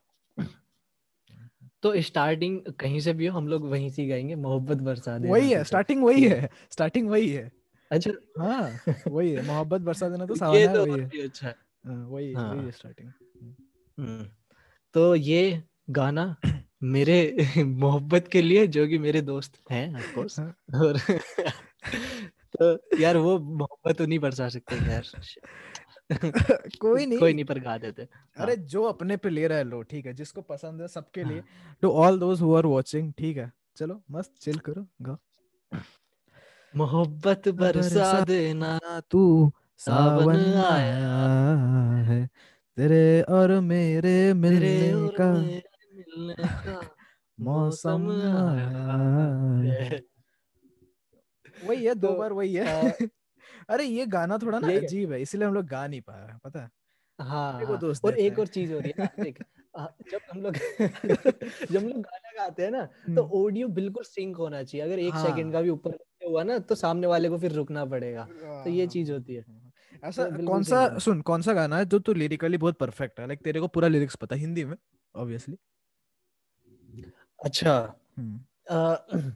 [1.83, 5.51] तो स्टार्टिंग कहीं से भी हो हम लोग वहीं से गाएँगे मोहब्बत बरसा देना वही
[5.51, 7.51] है तो स्टार्टिंग वही है स्टार्टिंग वही है।
[7.91, 11.53] अच्छा। हाँ वही है मोहब्बत बरसा देना तो है तो वही है। अच्छा
[11.85, 13.09] हाँ, वही हाँ। वही है। स्टार्टिंग।
[13.99, 14.27] हम्म।
[14.93, 16.35] तो ये गाना
[16.83, 20.99] मेरे मोहब्बत के लिए जो कि मेरे दोस्त हैं ऑफ़ कोर्स हाँ। और
[22.59, 25.03] तो यार वो मोहब्बत तो नहीं बरसा सकते यार
[26.79, 28.07] कोई नहीं। कोई नहीं पर गा देते।
[28.37, 31.43] अरे जो अपने पे ले रहा है लो ठीक है जिसको पसंद है सबके लिए।
[31.81, 35.17] To all those who are watching ठीक है। चलो मस्त चिल करो गाओ।
[36.75, 38.79] मोहब्बत बरसा देना
[39.11, 41.15] तू सावन आया
[42.03, 42.29] है।
[42.77, 46.81] तेरे और मेरे मिलने और का का
[47.39, 48.97] मौसम आया
[49.57, 50.01] है। है।
[51.67, 52.97] वही है दो तो, बार वही है।
[53.69, 56.39] अरे ये गाना थोड़ा ना अजीब है इसलिए हम लोग गा नहीं पा रहे हैं
[56.43, 56.69] पता है?
[57.19, 59.39] हाँ हाँ और एक और चीज़ हो रही है देख
[60.11, 64.37] जब हम लोग जब हम लोग गाना गाते हैं ना तो हम्म। ऑडियो बिल्कुल सिंक
[64.37, 67.37] होना चाहिए अगर एक हाँ। सेकंड का भी ऊपर हुआ ना तो सामने वाले को
[67.37, 68.27] फिर रुकना पड़ेगा
[68.63, 69.45] तो ये चीज़ होती है
[70.03, 73.27] ऐसा तो कौन सा सुन कौन सा गाना है जो तू लिरिकली बहुत परफेक्ट है?
[73.27, 74.75] लाइक तेरे को पूरा लिरिक्स पता हिंदी में
[75.15, 75.57] ऑब्वियसली
[77.39, 77.73] अच्छा
[78.17, 79.31] हम्म।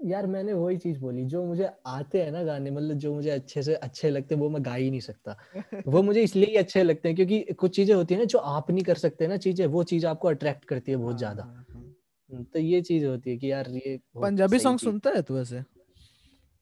[0.00, 3.62] यार मैंने वही चीज़ बोली जो मुझे आते हैं ना गाने मतलब जो मुझे अच्छे
[3.62, 5.36] से अच्छे लगते हैं वो मैं गा ही नहीं सकता।
[5.86, 8.70] वो मुझे इसलिए ही अच्छे लगते हैं क्योंकि कुछ चीज़ें होती है ना जो आप
[8.70, 11.64] नहीं कर सकते ना चीज़ें वो चीज़ आपको अट्रैक्ट करती है बहुत ज़्यादा। हाँ, हाँ,
[11.74, 11.82] हाँ।
[12.30, 15.62] हम्म, तो ये चीज़ होती है कि यार ये पंजाबी सॉन्ग सुनता है तू ऐसे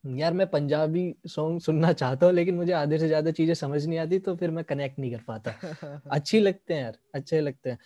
[0.05, 3.99] यार मैं पंजाबी सॉन्ग सुनना चाहता हूँ लेकिन मुझे आधे से ज़्यादा चीज़ें समझ नहीं
[3.99, 5.51] आती तो फिर मैं कनेक्ट नहीं कर पाता।
[6.13, 7.79] अच्छी लगते हैं यार अच्छे लगते हैं।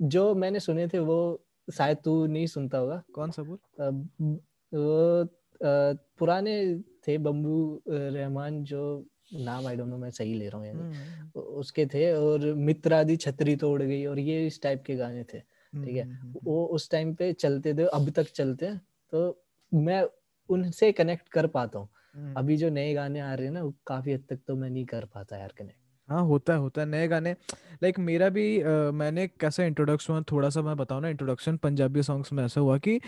[0.00, 1.18] जो मैंने सुने थे वो
[1.68, 3.58] शायद तू नहीं सुनता होगा। कौन सा बोल?
[4.72, 5.28] वो
[6.18, 6.54] पुराने
[7.06, 7.56] थे बम्बू
[7.88, 8.82] रहमान जो
[9.34, 13.16] नाम आई डोंट नो मैं सही ले रहा हूँ यानी हम्म, उसके थे और मित्रादि
[13.16, 16.02] छतरी तोड़ गई और ये इस टाइप के गाने थे ठीक है?
[16.02, 18.80] हम्म, हम्म, वो उस टाइम पे चलते थे अब तक चलते हैं।
[19.12, 20.02] तो मैं
[20.48, 23.72] उनसे कनेक्ट कर पाता हूँ। हम्म। अभी जो नए गाने आ रहे हैं ना वो
[23.86, 25.80] काफ़ी हद तक तो मैं नहीं कर पाता यार कनेक्ट
[26.12, 27.32] हाँ होता है होता है नए गाने।
[27.82, 32.02] लाइक मेरा भी अ, मैंने कैसा इंट्रोडक्शन हुआ थोड़ा सा मैं बताऊँ ना इंट्रोडक्शन पंजाबी
[32.02, 33.00] सॉन्ग्स में ऐसा हुआ कि अ,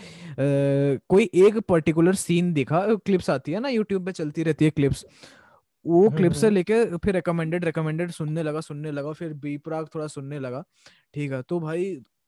[1.09, 5.05] कोई एक पर्टिकुलर सीन देखा क्लिप्स आती है ना यूट्यूब पे चलती रहती है क्लिप्स
[5.85, 9.87] वो हम्म, क्लिप से हम्म। लेके फिर रिकमेंडेड रिकमेंडेड सुनने लगा सुनने लगा फिर बीपराग
[9.95, 10.63] थोड़ा सुनने लगा।
[11.13, 11.85] ठीक है तो भाई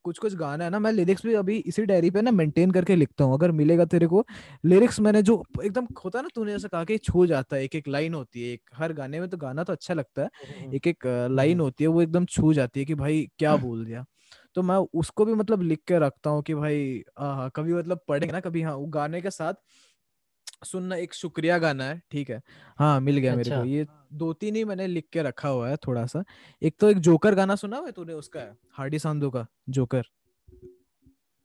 [0.07, 2.95] कुछ कुछ गाना है ना मैं लिरिक्स भी अभी इसी डायरी पे ना मेंटेन करके
[2.95, 4.25] लिखता हूँ। अगर मिलेगा तेरे को
[4.65, 7.75] लिरिक्स मैंने जो एकदम होता है ना तूने जैसे कहा कि छू जाता है एक
[7.75, 10.29] एक लाइन होती है एक हर गाने में तो गाना तो अच्छा लगता है
[10.73, 14.05] एक एक लाइन होती है वो एकदम छू जाती है कि भाई क्या बोल दिया।
[14.55, 18.31] तो मैं उसको भी मतलब लिख के रखता हूँ कि भाई आ, कभी मतलब पढ़ेंगे
[18.33, 19.53] ना कभी हाँ वो गाने के साथ
[20.61, 22.41] सुनना एक शुक्रिया गाना है ठीक है?
[22.79, 25.69] हाँ मिल गया मेरे को अच्छा। ये दो तीन ही मैंने लिख के रखा हुआ
[25.69, 26.23] है थोड़ा सा
[26.61, 28.39] एक तो एक जोकर गाना सुना हुआ है तूने उसका?
[28.39, 30.03] है हार्डी सांधू का जोकर।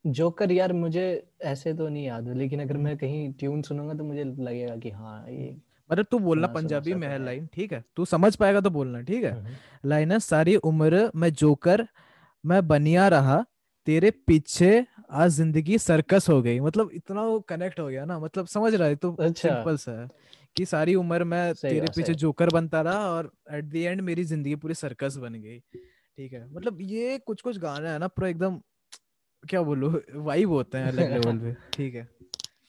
[0.05, 1.05] जोकर यार मुझे
[1.43, 4.91] ऐसे तो नहीं याद है लेकिन अगर मैं कहीं ट्यून सुनूँगा तो मुझे लगेगा कि
[4.91, 5.57] हाँ ये
[5.91, 7.85] मतलब तू बोलना पंजाबी में है। लाइन ठीक है?
[7.97, 9.31] तू समझ पाएगा तो बोलना ठीक है?
[9.33, 11.87] हम्म, लाइन है सारी उम्र मैं जोकर
[12.45, 13.45] मैं बनिया रहा
[13.87, 18.47] तेरे पीछे आज ज़िंदगी सर्कस हो गई। मतलब इतना वो कनेक्ट हो गया ना। मतलब
[18.47, 20.09] समझ रहा है तो अच्छा। सिंपल सा है
[20.57, 24.55] कि सारी उम्र मैं तेरे पीछे जोकर बनता रहा और एट द एंड मेरी ज़िंदगी
[24.55, 26.53] पूरी सर्कस बन गई। ठीक है?
[26.53, 28.61] मतलब ये कुछ कुछ गाना है ना पूरा एकदम
[29.49, 32.09] क्या बोलो वाइब होते हैं अलग लेवल पे। ठीक है?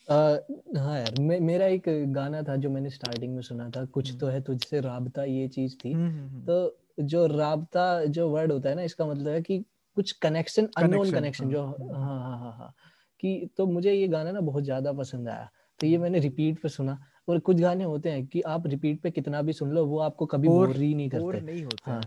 [0.07, 0.45] अ,
[0.77, 1.83] हाँ यार मे, मेरा एक
[2.13, 5.75] गाना था जो मैंने स्टार्टिंग में सुना था। कुछ तो है तुझसे राबता ये चीज़
[5.75, 9.41] थी। हम्म, हम्म, हम्म। तो जो राबता जो वर्ड होता है ना इसका मतलब है
[9.41, 9.65] कि
[9.97, 12.73] कुछ कनेक्शन अननोन कनेक्शन जो हाँ, हाँ हाँ हाँ हाँ।
[13.23, 15.49] कि तो मुझे ये गाना ना बहुत ज़्यादा पसंद आया।
[15.79, 16.97] तो ये मैंने रिपीट पे सुना
[17.27, 20.25] और कुछ गाने होते हैं कि आप रिपीट पे कितना भी सुन लो वो आपको
[20.25, 22.01] कभी बोर ही नहीं करते। नहीं होते। है।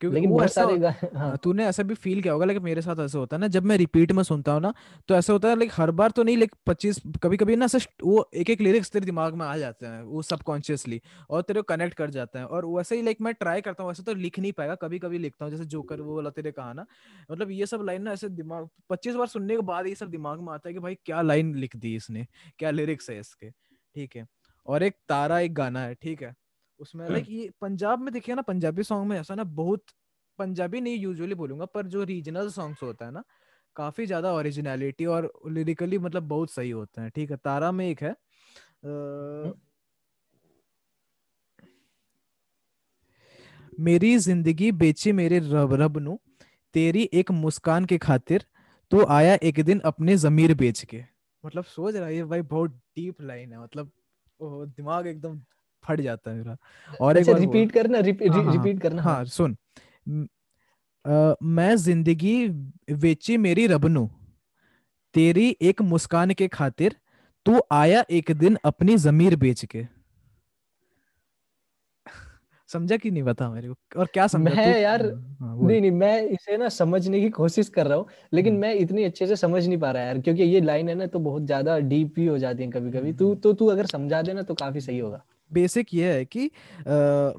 [0.00, 2.62] क्योंकि लेकिन वो बहुत ऐसा सारे हाँ हाँ, तूने ऐसा भी फील किया होगा लेकिन
[2.62, 4.72] मेरे साथ ऐसा होता है ना जब मैं रिपीट में सुनता हूँ ना
[5.08, 7.78] तो ऐसा होता है लाइक हर बार तो नहीं लाइक पच्चीस कभी कभी ना ऐसा
[8.04, 11.64] वो एक एक लिरिक्स तेरे दिमाग में आ जाते हैं वो सबकॉन्शियसली और तेरे को
[11.64, 14.38] कनेक्ट कर जाते हैं और वैसे ही लाइक मैं ट्राई करता हूँ वैसे तो लिख
[14.38, 16.86] नहीं पाएगा कभी कभी लिखता हूँ जैसे जोकर वो वाला तेरे कहा ना
[17.32, 20.40] मतलब ये सब लाइन ना ऐसे दिमाग पच्चीस बार सुनने के बाद ये सब दिमाग
[20.40, 22.26] में आता है कि भाई क्या लाइन लिख दी इसने
[22.58, 24.26] क्या लिरिक्स है इसके ठीक है।
[24.66, 26.34] और एक तारा एक गाना है ठीक है।
[26.80, 29.84] उसमें लाइक ये पंजाब में देखिए ना पंजाबी सॉन्ग में ऐसा ना बहुत
[30.38, 33.22] पंजाबी नहीं यूजुअली बोलूँगा पर जो रीजनल सॉन्ग्स होता है ना
[33.76, 37.36] काफ़ी ज़्यादा ओरिजिनलिटी और लिरिकली मतलब बहुत सही होते हैं ठीक है?
[37.36, 38.10] तारा में एक है।
[38.84, 39.52] अ,
[43.80, 46.16] मेरी ज़िंदगी बेची मेरे रब रब नु
[46.74, 48.44] तेरी एक मुस्कान के खातिर
[48.92, 51.02] तो आया एक दिन अपने जमीर बेच के।
[51.44, 53.90] मतलब सोच रहा है भाई बहुत डीप लाइन है मतलब
[54.40, 55.40] ओ, दिमाग एकदम
[55.84, 56.56] फट जाता है मेरा।
[57.00, 59.56] और एक अच्छा। रिपीट करना रिपीट हाँ, हाँ, रिपीट करना हाँ। सुन।
[60.08, 60.26] म-
[61.76, 62.48] ज़िंदगी
[62.92, 64.10] वेची मेरी रबनू
[65.14, 66.96] तेरी एक मुस्कान के खातिर
[67.46, 69.86] तू आया एक दिन अपनी जमीर बेच के।
[72.68, 74.00] समझा कि नहीं बता मेरे को?
[74.00, 74.54] और क्या समझा?
[74.54, 74.80] मैं तू?
[74.80, 75.06] यार
[75.40, 78.74] हाँ। नहीं नहीं मैं इसे ना समझने की कोशिश कर रहा हूँ लेकिन हम्म। मैं
[78.74, 81.42] इतनी अच्छे से समझ नहीं पा रहा यार क्योंकि ये लाइन है ना तो बहुत
[81.42, 84.54] ज़्यादा डीप भी हो जाती है कभी कभी तू तो तू अगर समझा देना तो
[84.54, 86.50] काफ़ी सही होगा। बेसिक ये है कि आ,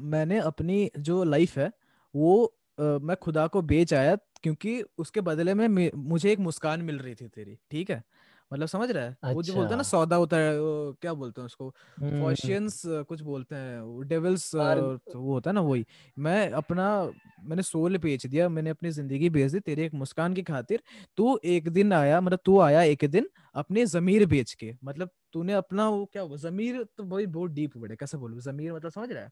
[0.02, 1.72] मैंने अपनी जो लाइफ है
[2.16, 7.00] वो आ, मैं खुदा को बेच आया क्योंकि उसके बदले में मुझे एक मुस्कान मिल
[7.00, 8.04] रही थी तेरी ठीक है?
[8.52, 9.34] मतलब समझ रहा है?
[9.34, 11.68] वो जो बोलते हैं ना अच्छा। सौदा होता है वो क्या बोलते हैं उसको?
[12.00, 15.86] हम्म। फॉशियंस कुछ बोलते हैं डेविल्स बार वो होता है ना वही।
[16.18, 16.88] मैं अपना
[17.46, 20.82] मैंने सोल बेच दिया मैंने अपनी ज़िंदगी बेच दी तेरी एक मुस्कान की खातिर।
[21.18, 25.54] तू एक दिन आया मतलब तू आया एक दिन अपनी जमीर बेच के मतलब तूने
[25.54, 26.38] अपना वो क्या हुआ?
[26.38, 28.40] जमीर तो वही बहुत डीप वर्ड है कैसे बोलूँ?
[28.42, 29.30] जमीर मतलब समझ रहा है?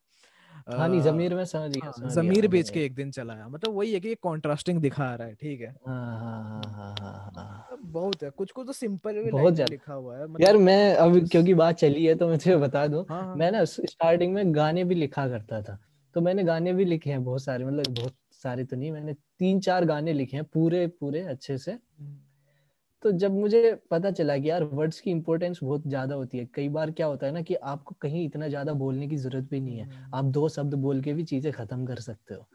[0.69, 3.73] हाँ नहीं जमीर में समझ गया हाँ जमीर बेच के एक दिन चला आया मतलब
[3.73, 8.29] वही है कि कॉन्ट्रास्टिंग दिखा रहा है ठीक है। हाँ हाँ हाँ मतलब बहुत है
[8.31, 11.53] कुछ कुछ तो सिंपल भी बहुत ज़्यादा। लिखा हुआ है मतलब यार मैं अब क्योंकि
[11.53, 13.05] बात चली है तो मैं तुझे बता दूँ
[13.35, 15.77] मैं ना स्टार्टिंग में गाने भी लिखा करता था
[16.15, 19.59] तो मैंने गाने भी लिखे हैं बहुत सारे मतलब बहुत सारे तो नहीं मैंने तीन
[19.59, 21.77] चार गाने लिखे हैं पूरे पूरे अच्छे से।
[23.03, 26.69] तो जब मुझे पता चला कि यार वर्ड्स की इम्पोर्टेंस बहुत ज़्यादा होती है कई
[26.69, 29.77] बार क्या होता है ना कि आपको कहीं इतना ज़्यादा बोलने की ज़रूरत भी नहीं
[29.77, 32.45] है। हम्म, आप दो शब्द बोल के भी चीज़ें खत्म कर सकते हो।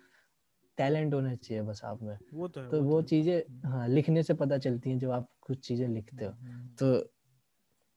[0.78, 3.68] टैलेंट होना चाहिए बस आप में। वो तो है तो वो तो वो चीज़ें हम्म,
[3.68, 7.13] हाँ लिखने से पता चलती हैं जब आप कुछ चीज़ें लिखते हो। हम्म, हम्म, तो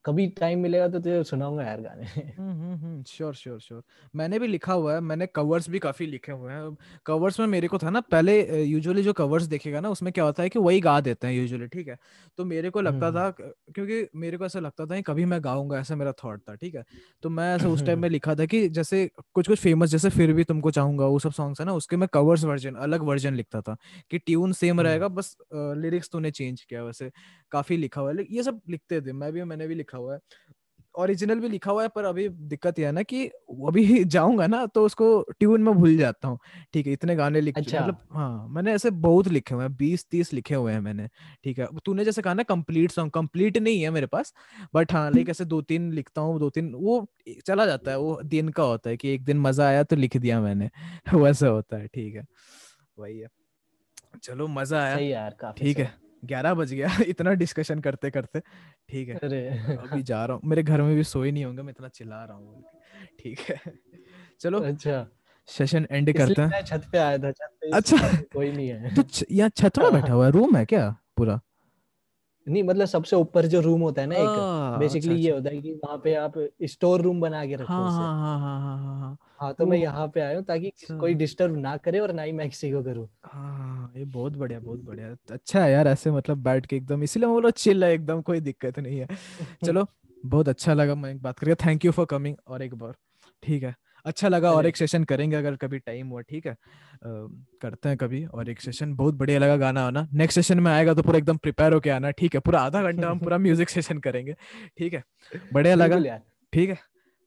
[0.08, 2.04] कभी टाइम मिलेगा तो तुझे सुनाऊँगा यार गाने।
[2.40, 3.84] हम्म हम्म हम्म श्योर श्योर श्योर
[4.16, 7.68] मैंने भी लिखा हुआ है मैंने कवर्स भी काफ़ी लिखे हुए हैं। कवर्स में मेरे
[7.68, 10.80] को था ना पहले यूजुअली जो कवर्स देखेगा ना उसमें क्या होता है कि वही
[10.80, 11.98] गा देते हैं यूजुअली ठीक है?
[12.38, 13.30] तो मेरे को लगता हम्म। था
[13.76, 16.76] क्योंकि मेरे को ऐसा लगता था कि कभी मैं गाऊँगा ऐसा मेरा थॉट था ठीक
[16.76, 16.84] है?
[17.24, 20.34] तो मैं ऐसा उस टाइम में लिखा था कि जैसे कुछ कुछ फ़ेमस जैसे फिर
[20.34, 23.62] भी तुमको चाहूँगा वो सब सॉन्ग्स है ना उसके मैं कवर्स वर्जन अलग वर्जन लिखता
[23.62, 23.76] था
[24.12, 27.12] कि ट्यून सेम हम्म। रहेगा बस लिरिक्स तूने चेंज किया वैसे।
[27.52, 30.20] काफ़ी लिखा हुआ है ये सब लिखते थे मैं भी मैंने भी लिखा हुआ है।
[30.96, 33.26] ओरिजिनल भी लिखा हुआ है पर अभी दिक्कत यह है ना कि
[33.68, 36.40] अभी जाऊँगा ना तो उसको ट्यून में भूल जाता हूँ।
[36.74, 40.06] ठीक है इतने गाने लिख अच्छा। मतलब हाँ मैंने ऐसे बहुत लिखे हुए हैं बीस
[40.12, 41.08] तीस लिखे हुए हैं मैंने।
[41.44, 44.34] ठीक है तूने जैसे कहा ना कंप्लीट सॉन्ग कंप्लीट नहीं है मेरे पास
[44.76, 47.06] बट हाँ लाइक ऐसे दो तीन लिखता हूँ दो तीन वो
[47.48, 50.18] चला जाता है वो दिन का होता है कि एक दिन मज़ा आया तो लिख
[50.18, 50.70] दिया मैंने।
[51.16, 52.26] वैसा होता है ठीक है
[52.98, 53.28] वही है।
[54.24, 54.98] चलो मज़ा आया।
[55.58, 55.92] ठीक है।
[56.26, 58.40] ग्यारह बज गया। इतना डिस्कशन करते करते।
[58.90, 61.72] ठीक है अरे। अभी जा रहा हूँ। मेरे घर में भी सोए नहीं होंगे मैं
[61.72, 62.64] इतना चिल्ला रहा हूँ।
[63.20, 63.56] ठीक है।
[64.40, 65.08] चलो अच्छा।
[65.48, 67.98] सेशन एंड करते हैं। छत पे आया था छत पे अच्छा।
[68.34, 70.32] कोई नहीं है। तो यहाँ छत में बैठा हुआ है?
[70.32, 71.40] रूम है क्या पूरा?
[72.48, 75.56] नहीं मतलब सबसे ऊपर जो रूम होता है ना एक बेसिकली अच्छा ये अच्छा। होता
[75.56, 78.78] है कि वहाँ पे आप स्टोर रूम बना के रखो हाँ हाँ हाँ हाँ हाँ
[78.78, 82.00] हाँ हाँ हाँ तो मैं यहाँ पे आया हूँ ताकि कोई अच्छा डिस्टर्ब ना करे
[82.00, 85.72] और ना ही मैं किसी को करूँ। हाँ ये बहुत बढ़िया बहुत बढ़िया। अच्छा है
[85.72, 89.00] यार ऐसे मतलब बैठ के एकदम इसीलिए मैं बोला चिल है एकदम कोई दिक्कत नहीं
[89.00, 89.08] है।
[89.66, 89.86] चलो
[90.26, 92.96] बहुत अच्छा लगा मैं बात करके थैंक यू फॉर कमिंग और एक बार
[93.44, 93.76] ठीक है।
[94.08, 96.52] अच्छा लगा और एक सेशन करेंगे अगर कभी टाइम हुआ ठीक है?
[96.52, 96.56] आ,
[97.62, 100.94] करते हैं कभी और एक सेशन बहुत बढ़िया लगा गाना आना। नेक्स्ट सेशन में आएगा
[100.94, 102.40] तो पूरा एकदम प्रिपेयर होके आना ठीक है?
[102.40, 104.36] पूरा आधा घंटा हम पूरा म्यूज़िक सेशन करेंगे
[104.78, 105.04] ठीक है?
[105.54, 106.18] बढ़िया लगा
[106.54, 106.78] ठीक है?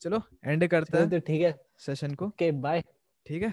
[0.02, 2.83] चलो एंड करते हैं तो ठीक है। सेशन को बाय
[3.26, 3.52] ठीक है?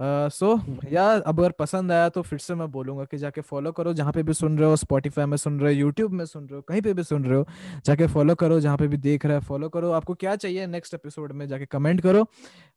[0.00, 3.40] सो uh, so, या अब अगर पसंद आया तो फिर से मैं बोलूँगा कि जाके
[3.40, 6.24] फॉलो करो जहाँ पे भी सुन रहे हो स्पॉटीफाई में सुन रहे हो यूट्यूब में
[6.24, 7.46] सुन रहे हो कहीं पे भी सुन रहे हो
[7.84, 10.94] जाके फॉलो करो जहाँ पे भी देख रहे हो फॉलो करो। आपको क्या चाहिए नेक्स्ट
[10.94, 12.26] एपिसोड में जाके कमेंट करो।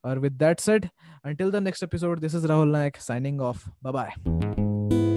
[0.05, 0.85] और with that said
[1.25, 5.10] until the next episode this is Rahul Nayak signing off bye bye